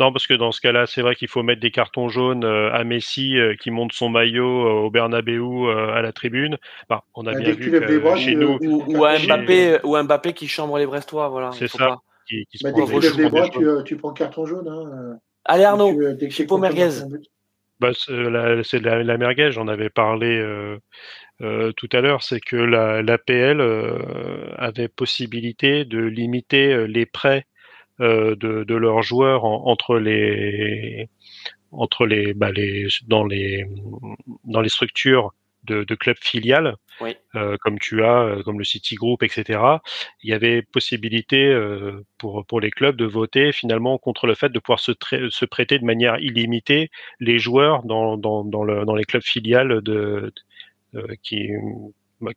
Non, 0.00 0.12
parce 0.12 0.26
que 0.28 0.34
dans 0.34 0.52
ce 0.52 0.60
cas-là, 0.60 0.86
c'est 0.86 1.02
vrai 1.02 1.16
qu'il 1.16 1.26
faut 1.28 1.42
mettre 1.42 1.60
des 1.60 1.72
cartons 1.72 2.08
jaunes 2.08 2.44
euh, 2.44 2.72
à 2.72 2.84
Messi 2.84 3.36
euh, 3.36 3.56
qui 3.56 3.70
monte 3.72 3.92
son 3.92 4.08
maillot 4.08 4.66
euh, 4.66 4.86
au 4.86 4.90
Bernabeu 4.90 5.40
à 5.92 6.00
la 6.00 6.12
tribune. 6.12 6.56
Bah, 6.88 7.02
on 7.14 7.26
a 7.26 7.34
bien 7.34 7.52
vu 7.52 7.70
que 7.72 8.16
chez 8.16 8.36
nous, 8.36 8.58
Ou, 8.62 8.84
ou 8.96 9.04
à 9.04 9.16
Chez- 9.16 9.26
Mbappé, 9.26 9.78
ou 9.82 9.96
à 9.96 10.02
Mbappé 10.04 10.32
qui 10.34 10.46
chambre 10.46 10.78
les 10.78 10.86
Brestois, 10.86 11.28
voilà. 11.28 11.50
C'est 11.52 11.68
ça. 11.68 11.78
pas. 11.78 11.98
qui, 12.28 12.46
qui 12.50 12.58
se 12.58 12.64
Bah, 12.64 12.70
prend 12.70 12.86
dès 12.86 12.94
que 12.94 13.00
des- 13.00 13.10
tu 13.10 13.16
lèves 13.16 13.20
les 13.24 13.30
bras, 13.30 13.50
jaunes. 13.52 13.82
tu, 13.82 13.84
tu 13.84 13.96
prends 13.96 14.12
carton 14.12 14.46
jaune. 14.46 14.68
Hein. 14.68 15.18
Allez, 15.44 15.64
Arnaud, 15.64 15.98
Tu, 16.18 16.30
Chipo 16.30 16.58
merguez. 16.58 16.90
Bah, 17.80 17.90
c'est 17.94 18.12
la, 18.12 18.56
la, 18.56 19.16
la 19.16 19.50
j'en 19.50 19.68
avais 19.68 19.88
parlé 19.90 20.36
euh, 20.38 20.78
euh, 21.42 21.72
tout 21.72 21.88
à 21.92 22.00
l'heure, 22.00 22.22
c'est 22.22 22.40
que 22.40 22.56
la, 22.56 23.02
l'APL 23.02 23.60
euh, 23.60 24.52
avait 24.58 24.88
possibilité 24.88 25.84
de 25.84 25.98
limiter 26.00 26.72
euh, 26.74 26.86
les 26.86 27.06
prêts 27.06 27.46
euh, 28.00 28.36
de, 28.36 28.64
de 28.64 28.74
leurs 28.76 29.02
joueurs 29.02 29.44
en- 29.44 29.66
entre 29.66 29.98
les 29.98 31.08
entre 31.72 32.06
les, 32.06 32.34
bah, 32.34 32.52
les 32.52 32.88
dans 33.08 33.24
les 33.26 33.66
dans 34.44 34.60
les 34.62 34.68
structures 34.70 35.32
de, 35.68 35.84
de 35.84 35.94
clubs 35.96 36.16
filiales, 36.20 36.76
Oui. 37.00 37.16
euh, 37.36 37.56
comme 37.60 37.78
tu 37.78 38.02
as, 38.04 38.22
euh, 38.22 38.42
comme 38.42 38.58
le 38.58 38.64
City 38.64 38.94
Group, 38.96 39.22
etc. 39.22 39.82
Il 40.22 40.30
y 40.30 40.34
avait 40.34 40.62
possibilité 40.62 41.46
euh, 41.48 42.04
pour 42.18 42.46
pour 42.46 42.60
les 42.60 42.70
clubs 42.70 42.96
de 42.96 43.04
voter 43.06 43.52
finalement 43.52 43.98
contre 43.98 44.26
le 44.26 44.34
fait 44.34 44.50
de 44.50 44.58
pouvoir 44.60 44.80
se, 44.80 44.92
se 45.30 45.44
prêter 45.46 45.78
de 45.78 45.84
manière 45.84 46.18
illimitée 46.20 46.90
les 47.20 47.38
joueurs 47.38 47.84
dans 47.84 48.16
dans 48.18 48.44
dans, 48.44 48.64
le, 48.64 48.84
dans 48.86 48.94
les 48.96 49.04
clubs 49.04 49.22
filiales 49.22 49.82
de, 49.82 50.32
de- 50.32 50.32
euh, 50.96 51.06
qui 51.22 51.50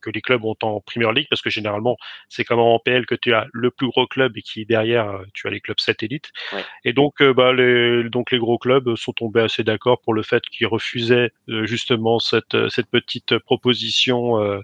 que 0.01 0.09
les 0.09 0.21
clubs 0.21 0.43
ont 0.45 0.55
en 0.61 0.81
Premier 0.81 1.11
League 1.13 1.27
parce 1.29 1.41
que 1.41 1.49
généralement 1.49 1.97
c'est 2.29 2.43
comme 2.43 2.59
en 2.59 2.79
PL 2.79 3.05
que 3.05 3.15
tu 3.15 3.33
as 3.33 3.47
le 3.53 3.71
plus 3.71 3.87
gros 3.87 4.07
club 4.07 4.37
et 4.37 4.41
qui 4.41 4.65
derrière 4.65 5.09
euh, 5.09 5.23
tu 5.33 5.47
as 5.47 5.51
les 5.51 5.61
clubs 5.61 5.79
satellites 5.79 6.29
Ouais. 6.51 6.65
et 6.85 6.93
donc 6.93 7.21
euh, 7.21 7.33
bah 7.33 7.53
les 7.53 8.09
donc 8.09 8.31
les 8.31 8.37
gros 8.39 8.57
clubs 8.57 8.95
sont 8.95 9.13
tombés 9.13 9.41
assez 9.41 9.63
d'accord 9.63 10.01
pour 10.01 10.13
le 10.13 10.23
fait 10.23 10.43
qu'ils 10.45 10.67
refusaient 10.67 11.31
euh, 11.49 11.65
justement 11.65 12.19
cette 12.19 12.69
cette 12.69 12.87
petite 12.89 13.37
proposition 13.39 14.41
euh, 14.41 14.61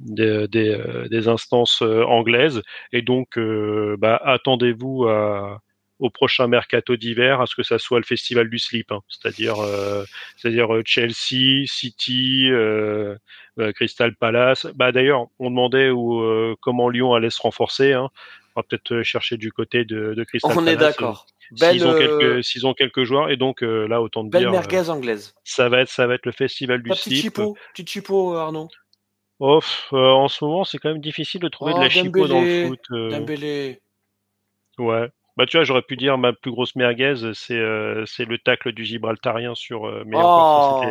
des 0.00 0.46
des, 0.48 0.78
des 1.10 1.28
instances 1.28 1.82
euh, 1.82 2.02
anglaises 2.04 2.62
et 2.92 3.02
donc 3.02 3.38
euh, 3.38 3.96
bah, 3.98 4.20
attendez-vous 4.24 5.06
à 5.06 5.60
au 5.98 6.10
prochain 6.10 6.46
mercato 6.46 6.96
d'hiver 6.96 7.40
à 7.40 7.46
ce 7.46 7.54
que 7.54 7.62
ça 7.62 7.78
soit 7.78 7.98
le 7.98 8.04
festival 8.04 8.50
du 8.50 8.58
slip, 8.58 8.92
hein. 8.92 9.00
c'est-à-dire 9.08 9.58
euh, 9.60 10.04
c'est-à-dire 10.36 10.74
euh, 10.74 10.82
Chelsea, 10.84 11.64
City, 11.66 12.48
euh, 12.50 13.16
euh, 13.58 13.72
Crystal 13.72 14.14
Palace. 14.14 14.66
Bah 14.74 14.92
d'ailleurs, 14.92 15.26
on 15.38 15.48
demandait 15.50 15.88
où 15.90 16.22
comment 16.60 16.88
Lyon 16.90 17.14
allait 17.14 17.30
se 17.30 17.40
renforcer. 17.40 17.92
Hein. 17.94 18.10
On 18.54 18.60
va 18.60 18.64
peut-être 18.68 19.02
chercher 19.02 19.36
du 19.36 19.52
côté 19.52 19.84
de, 19.84 20.14
de 20.14 20.24
Crystal 20.24 20.50
On 20.52 20.56
Palace. 20.56 20.74
est 20.74 20.76
d'accord. 20.76 21.26
Belle, 21.52 21.74
S'ils 21.78 21.86
ont 21.86 21.94
quelques 21.96 22.44
s'ils 22.44 22.66
ont 22.66 22.74
quelques 22.74 23.04
joueurs 23.04 23.30
et 23.30 23.36
donc 23.36 23.60
là 23.62 24.02
autant 24.02 24.24
de 24.24 24.30
belle 24.30 24.42
dire 24.42 24.50
merguez 24.50 24.90
anglaise. 24.90 25.32
ça 25.44 25.68
va 25.68 25.80
être 25.82 25.88
ça 25.88 26.06
va 26.08 26.14
être 26.14 26.26
le 26.26 26.32
festival 26.32 26.82
du 26.82 26.92
slip. 26.92 27.22
chipo, 27.22 27.56
petite 27.72 27.88
chipo, 27.88 28.34
Arnaud. 28.34 28.68
Oh, 29.38 29.60
en 29.92 30.28
ce 30.28 30.44
moment, 30.44 30.64
c'est 30.64 30.78
quand 30.78 30.88
même 30.88 31.00
difficile 31.00 31.40
de 31.40 31.48
trouver 31.48 31.72
Oh, 31.74 31.78
de 31.78 31.84
la 31.84 31.88
chipo 31.90 32.26
dans 32.26 32.40
le 32.42 32.66
foot. 32.68 32.80
Dembélé. 32.90 33.80
Ouais. 34.78 35.08
Bah 35.36 35.44
tu 35.44 35.58
vois, 35.58 35.64
j'aurais 35.64 35.82
pu 35.82 35.96
dire 35.96 36.16
ma 36.16 36.32
plus 36.32 36.50
grosse 36.50 36.74
merguez, 36.76 37.14
c'est 37.34 37.58
euh, 37.58 38.04
c'est 38.06 38.24
le 38.24 38.38
tacle 38.38 38.72
du 38.72 38.84
Gibraltarien 38.86 39.54
sur. 39.54 39.86
euh, 39.86 40.02
mais 40.06 40.16
encore, 40.16 40.84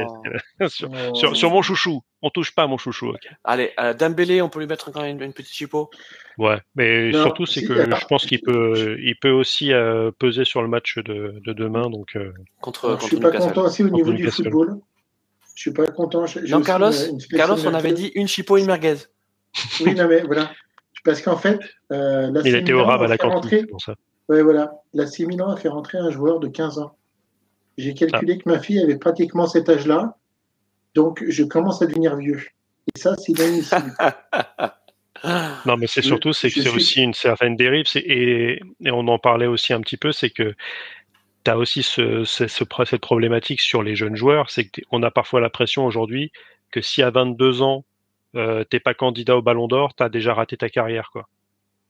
Oh. 0.62 0.68
sur, 0.68 0.90
Oh. 0.92 1.16
sur, 1.16 1.36
sur 1.36 1.50
mon 1.50 1.64
chouchou. 1.64 2.02
On 2.22 2.30
touche 2.30 2.54
pas 2.54 2.64
à 2.64 2.68
mon 2.68 2.78
chouchou. 2.78 3.10
ok. 3.10 3.28
Allez, 3.44 3.72
euh, 3.80 3.94
Dembélé, 3.96 4.42
on 4.44 4.50
peut 4.50 4.60
lui 4.60 4.68
mettre 4.68 4.92
quand 4.92 5.02
même 5.02 5.18
une, 5.18 5.24
une 5.24 5.34
petite 5.34 5.52
chipo. 5.54 5.90
Ouais. 6.38 6.60
Mais 6.76 7.10
Non, 7.12 7.24
surtout, 7.24 7.46
c'est 7.48 7.62
si, 7.62 7.68
que 7.68 7.74
je 7.96 8.06
pense 8.06 8.26
qu'il 8.28 8.42
peut, 8.42 8.98
il 9.02 9.16
peut 9.16 9.32
aussi 9.32 9.74
euh, 9.74 10.12
peser 10.20 10.46
sur 10.46 10.62
le 10.62 10.68
match 10.68 10.98
de, 11.00 11.42
de 11.44 11.54
demain. 11.54 11.90
Donc, 11.90 12.16
euh, 12.16 12.32
contre, 12.62 12.82
je 12.90 12.94
contre 12.94 13.08
suis 13.08 13.18
pas 13.20 13.32
content 13.32 13.64
aussi 13.64 13.84
au 13.84 13.90
niveau 13.90 14.12
du 14.14 14.30
football. 14.30 14.78
Je 15.56 15.62
suis 15.62 15.72
pas 15.74 15.88
content. 15.88 16.26
J'ai- 16.28 16.46
j'ai 16.46 16.52
Non, 16.52 16.58
aussi 16.60 16.68
Carlos, 16.68 16.92
une- 16.92 17.14
une 17.16 17.20
sélection 17.20 17.38
Carlos, 17.38 17.62
on 17.68 17.74
avait 17.74 17.94
dit 17.94 18.12
une 18.14 18.28
chipo, 18.28 18.58
une 18.58 18.66
merguez. 18.68 18.96
Oui, 19.82 19.96
non, 19.96 20.08
mais 20.08 20.22
voilà. 20.22 20.52
Parce 21.04 21.22
qu'en 21.22 21.38
fait, 21.38 21.60
euh, 21.92 22.30
la 22.32 22.42
il 22.44 22.56
était 22.56 22.74
au 22.74 22.84
rab 22.84 23.02
à 23.02 23.08
la 23.08 23.18
cantine. 23.18 23.50
c'est 23.50 23.66
pour 23.68 23.82
ça. 23.82 23.96
Ouais, 24.30 24.42
voilà. 24.42 24.74
La 24.94 25.06
Milan 25.20 25.50
a 25.52 25.58
fait 25.58 25.68
rentrer 25.70 25.98
un 25.98 26.10
joueur 26.10 26.40
de 26.40 26.48
15 26.48 26.80
ans. 26.80 26.96
J'ai 27.78 27.94
calculé 27.94 28.38
que 28.38 28.50
ma 28.50 28.60
fille 28.60 28.80
avait 28.80 28.98
pratiquement 28.98 29.48
cet 29.48 29.70
âge-là. 29.70 30.18
Donc, 30.96 31.24
je 31.28 31.44
commence 31.44 31.82
à 31.82 31.88
devenir 31.88 32.16
vieux. 32.16 32.42
Et 32.96 33.00
ça, 33.00 33.16
c'est 33.18 33.32
inadmissible. 33.34 33.94
Non, 35.66 35.76
mais 35.78 35.88
c'est 35.88 36.02
surtout, 36.04 36.34
c'est 36.34 36.50
que 36.50 36.56
je 36.58 36.62
c'est 36.62 36.70
suis- 36.70 36.78
aussi 36.78 37.02
une 37.02 37.14
certaine 37.16 37.56
dérive. 37.56 37.86
Et, 37.96 38.60
et 38.84 38.92
on 38.92 39.08
en 39.08 39.18
parlait 39.18 39.48
aussi 39.48 39.74
un 39.74 39.82
petit 39.82 39.98
peu, 39.98 40.12
c'est 40.12 40.30
que 40.30 40.54
tu 41.44 41.52
as 41.52 41.58
aussi 41.58 41.82
ce, 41.82 42.24
ce- 42.26 42.48
ce 42.48 42.64
pro- 42.64 42.86
cette 42.86 43.02
problématique 43.02 43.62
sur 43.62 43.82
les 43.82 43.96
jeunes 43.96 44.16
joueurs. 44.16 44.52
C'est 44.52 44.70
qu'on 44.70 45.02
a 45.02 45.10
parfois 45.10 45.42
l'impression 45.42 45.86
aujourd'hui 45.86 46.32
que 46.70 46.82
si 46.82 47.02
à 47.02 47.10
22 47.10 47.64
ans, 47.64 47.86
euh, 48.36 48.64
t'es 48.66 48.80
pas 48.80 48.94
candidat 48.94 49.36
au 49.38 49.42
Ballon 49.42 49.68
d'Or, 49.68 49.96
tu 49.96 50.04
as 50.04 50.10
déjà 50.10 50.34
raté 50.36 50.58
ta 50.58 50.70
carrière. 50.70 51.10
quoi. 51.12 51.28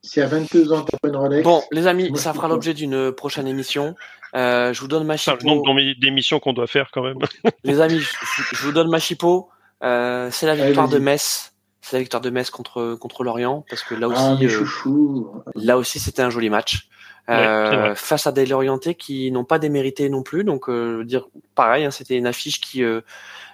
Si 0.06 0.22
à 0.22 0.27
22 0.27 0.72
ans, 0.73 0.84
tu 0.84 0.95
pas 1.02 1.07
une 1.10 1.15
Rolex. 1.15 1.44
Bon, 1.44 1.64
les 1.72 1.88
amis, 1.88 2.11
ça 2.15 2.34
fera 2.34 2.48
l'objet 2.48 2.73
d'une 2.73 3.11
prochaine 3.11 3.48
émission. 3.48 3.95
Euh, 4.36 4.73
je 4.73 4.82
vous 4.82 4.88
donne 4.88 5.06
ma 5.06 5.18
C'est 5.18 5.32
le 5.32 5.38
chipo. 5.40 5.48
nombre 5.53 5.73
d'émissions 5.99 6.40
qu'on 6.40 6.53
doit 6.53 6.68
faire 6.68 6.90
quand 6.94 7.03
même. 7.03 7.18
Les 7.64 7.80
amis, 7.82 7.99
je, 7.99 8.11
je 8.53 8.65
vous 8.65 8.72
donne 8.73 8.90
ma 8.90 8.99
chipo. 8.99 9.49
Euh, 9.84 10.30
c'est 10.32 10.45
la 10.45 10.53
Allez, 10.53 10.65
victoire 10.65 10.90
de. 10.90 10.99
Metz. 10.99 11.53
C'est 11.82 11.95
la 11.98 12.02
victoire 12.02 12.22
de 12.22 12.30
Metz 12.30 12.49
contre, 12.49 12.95
contre 12.95 13.23
Lorient. 13.23 13.64
Parce 13.69 13.84
que 13.84 13.94
là 13.95 14.07
aussi, 14.07 14.19
ah, 14.22 14.38
euh, 14.41 14.49
chouchous. 14.49 15.32
là 15.56 15.77
aussi, 15.77 15.99
c'était 15.99 16.22
un 16.22 16.30
joli 16.30 16.49
match. 16.49 16.88
Ouais, 17.27 17.36
Euh, 17.36 17.95
face 17.95 18.27
à 18.27 18.32
des 18.32 18.45
Lorientais 18.45 18.94
qui 18.95 19.32
n'ont 19.32 19.45
pas 19.45 19.57
démérité 19.60 20.10
non 20.10 20.22
plus. 20.22 20.44
Donc, 20.44 20.68
euh, 20.69 21.03
dire 21.06 21.27
pareil, 21.56 21.86
hein, 21.86 21.91
c'était 21.91 22.18
une 22.18 22.27
affiche 22.27 22.60
qui, 22.61 22.84
euh, 22.84 23.02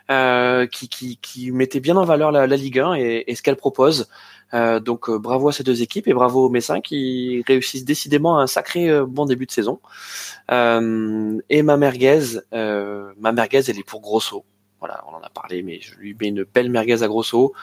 euh, 0.10 0.66
qui, 0.68 0.90
qui, 0.90 1.18
qui 1.18 1.52
mettait 1.52 1.80
bien 1.80 1.96
en 1.96 2.04
valeur 2.06 2.32
la, 2.32 2.48
la 2.48 2.56
Ligue 2.58 2.80
1 2.80 2.96
et, 2.96 3.24
et 3.28 3.36
ce 3.36 3.42
qu'elle 3.42 3.56
propose. 3.56 4.10
Euh, 4.54 4.80
donc, 4.80 5.10
euh, 5.10 5.18
bravo 5.18 5.50
à 5.50 5.54
ces 5.54 5.64
deux 5.64 5.82
équipes 5.82 6.08
et 6.08 6.14
bravo 6.14 6.46
aux 6.46 6.50
Messins 6.50 6.82
qui 6.82 7.44
réussissent 7.48 7.86
décidément 7.86 8.40
un 8.40 8.48
sacré 8.48 8.90
euh, 8.90 9.06
bon 9.06 9.26
début 9.26 9.46
de 9.46 9.52
saison. 9.52 9.80
Et 10.50 11.64
ma 11.64 11.78
merguez, 11.78 12.40
ma 12.52 13.32
merguez, 13.32 13.64
elle 13.70 13.80
est 13.80 13.88
pour 13.88 14.02
Grosso. 14.02 14.44
Voilà, 14.80 15.04
on 15.08 15.16
en 15.16 15.22
a 15.22 15.30
parlé, 15.30 15.62
mais 15.62 15.80
je 15.80 15.96
lui 15.96 16.16
mets 16.20 16.30
une 16.30 16.44
belle 16.44 16.70
merguez 16.70 17.04
à 17.04 17.08
Grosso. 17.08 17.54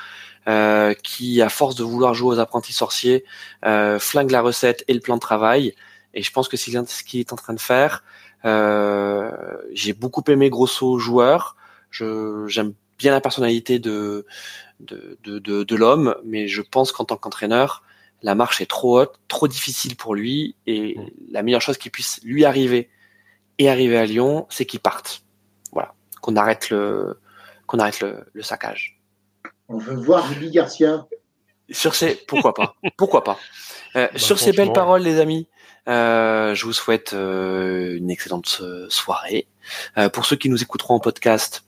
Euh, 0.49 0.95
qui, 0.95 1.43
à 1.43 1.51
force 1.51 1.75
de 1.75 1.85
vouloir 1.85 2.15
jouer 2.15 2.37
aux 2.37 2.39
apprentis 2.39 2.73
sorciers, 2.73 3.25
euh, 3.67 3.99
flingue 3.99 4.31
la 4.31 4.41
recette 4.41 4.83
et 4.89 4.95
le 4.95 5.01
plan 5.01 5.17
de 5.17 5.21
travail. 5.21 5.75
Et 6.15 6.23
je 6.23 6.33
pense 6.33 6.49
que 6.49 6.57
c'est 6.57 6.71
ce 6.71 7.05
qu'il 7.05 7.21
est 7.21 7.35
en 7.35 7.37
train 7.37 7.53
de 7.53 7.61
faire. 7.61 8.03
Euh, 8.47 9.31
J'ai 9.73 9.93
beaucoup 9.93 10.23
aimé 10.29 10.49
Grosso 10.49 10.99
joueur. 10.99 11.57
J'aime 11.91 12.73
bien 12.99 13.13
la 13.13 13.21
personnalité 13.21 13.79
de 13.79 14.27
de, 14.81 15.19
de, 15.25 15.39
de, 15.41 15.65
de 15.65 15.77
l'homme, 15.77 16.15
mais 16.25 16.47
je 16.47 16.63
pense 16.63 16.93
qu'en 16.93 17.05
tant 17.05 17.17
qu'entraîneur, 17.17 17.83
la 18.23 18.35
marche 18.35 18.61
est 18.61 18.67
trop 18.71 19.01
haute, 19.01 19.19
trop 19.29 19.49
difficile 19.49 19.97
pour 19.97 20.15
lui, 20.15 20.55
et 20.67 20.97
Mm. 20.97 21.07
la 21.33 21.43
meilleure 21.43 21.61
chose 21.63 21.79
qui 21.79 21.91
puisse 21.91 22.21
lui 22.23 22.45
arriver 22.45 22.89
et 23.59 23.69
arriver 23.69 23.97
à 23.99 24.07
Lyon, 24.07 24.47
c'est 24.51 24.67
qu'il 24.67 24.81
parte. 24.81 25.23
Voilà, 25.73 25.95
qu'on 26.23 26.37
arrête 26.37 26.71
le 26.71 27.19
qu'on 27.67 27.79
arrête 27.81 28.01
le, 28.01 28.25
le 28.33 28.43
saccage. 28.43 29.01
On 29.69 29.79
veut 29.79 29.97
voir 29.97 30.29
Rudy 30.29 30.51
Garcia. 30.51 31.07
Sur 31.71 31.95
ces, 31.95 32.15
pourquoi 32.15 32.55
pas, 32.55 32.77
pourquoi 32.97 33.23
pas? 33.25 33.39
Euh, 33.97 34.09
sur 34.17 34.39
ces 34.39 34.53
belles 34.53 34.73
paroles, 34.73 35.03
les 35.03 35.19
amis, 35.21 35.49
euh, 35.89 36.55
je 36.55 36.65
vous 36.65 36.73
souhaite 36.73 37.13
euh, 37.13 37.97
une 37.97 38.11
excellente 38.11 38.59
euh, 38.63 38.87
soirée. 38.89 39.47
Euh, 39.99 40.09
pour 40.09 40.25
ceux 40.25 40.37
qui 40.37 40.49
nous 40.49 40.63
écouteront 40.63 40.95
en 40.95 41.01
podcast, 41.01 41.65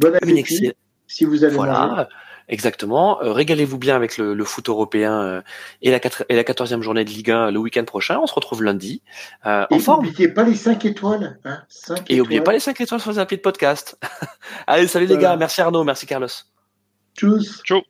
Bon 0.00 0.08
une 0.08 0.14
appétit, 0.16 0.38
excellente 0.38 0.74
si 1.06 1.24
vous 1.26 1.44
allez 1.44 1.54
manger. 1.56 1.68
Voilà, 1.70 2.08
exactement. 2.48 3.22
Euh, 3.22 3.32
Régalez-vous 3.32 3.76
bien 3.78 3.94
avec 3.96 4.16
le, 4.16 4.32
le 4.34 4.44
foot 4.44 4.68
européen 4.68 5.20
euh, 5.20 5.42
et 5.82 5.90
la 5.90 6.00
quatre- 6.00 6.24
et 6.30 6.36
la 6.36 6.44
quatorzième 6.44 6.80
journée 6.82 7.04
de 7.04 7.10
Ligue 7.10 7.30
1 7.30 7.50
le 7.50 7.58
week-end 7.58 7.84
prochain. 7.84 8.18
On 8.22 8.26
se 8.26 8.32
retrouve 8.34 8.62
lundi 8.62 9.02
euh, 9.44 9.66
en 9.70 9.76
Et 9.76 9.78
forme. 9.80 10.06
n'oubliez 10.06 10.28
pas 10.28 10.44
les 10.44 10.54
5 10.54 10.84
étoiles. 10.86 11.38
Hein, 11.44 11.62
5 11.68 12.10
Et 12.10 12.16
n'oubliez 12.16 12.40
pas 12.40 12.52
les 12.52 12.60
5 12.60 12.80
étoiles 12.80 13.00
sur 13.00 13.10
les 13.10 13.18
applis 13.18 13.36
de 13.36 13.42
podcast. 13.42 13.98
Allez, 14.66 14.86
salut 14.86 15.06
les 15.06 15.18
gars. 15.18 15.36
Merci 15.36 15.60
Arnaud, 15.60 15.84
merci 15.84 16.06
Carlos. 16.06 16.28
Tchuss. 17.14 17.62
Ciao 17.64 17.82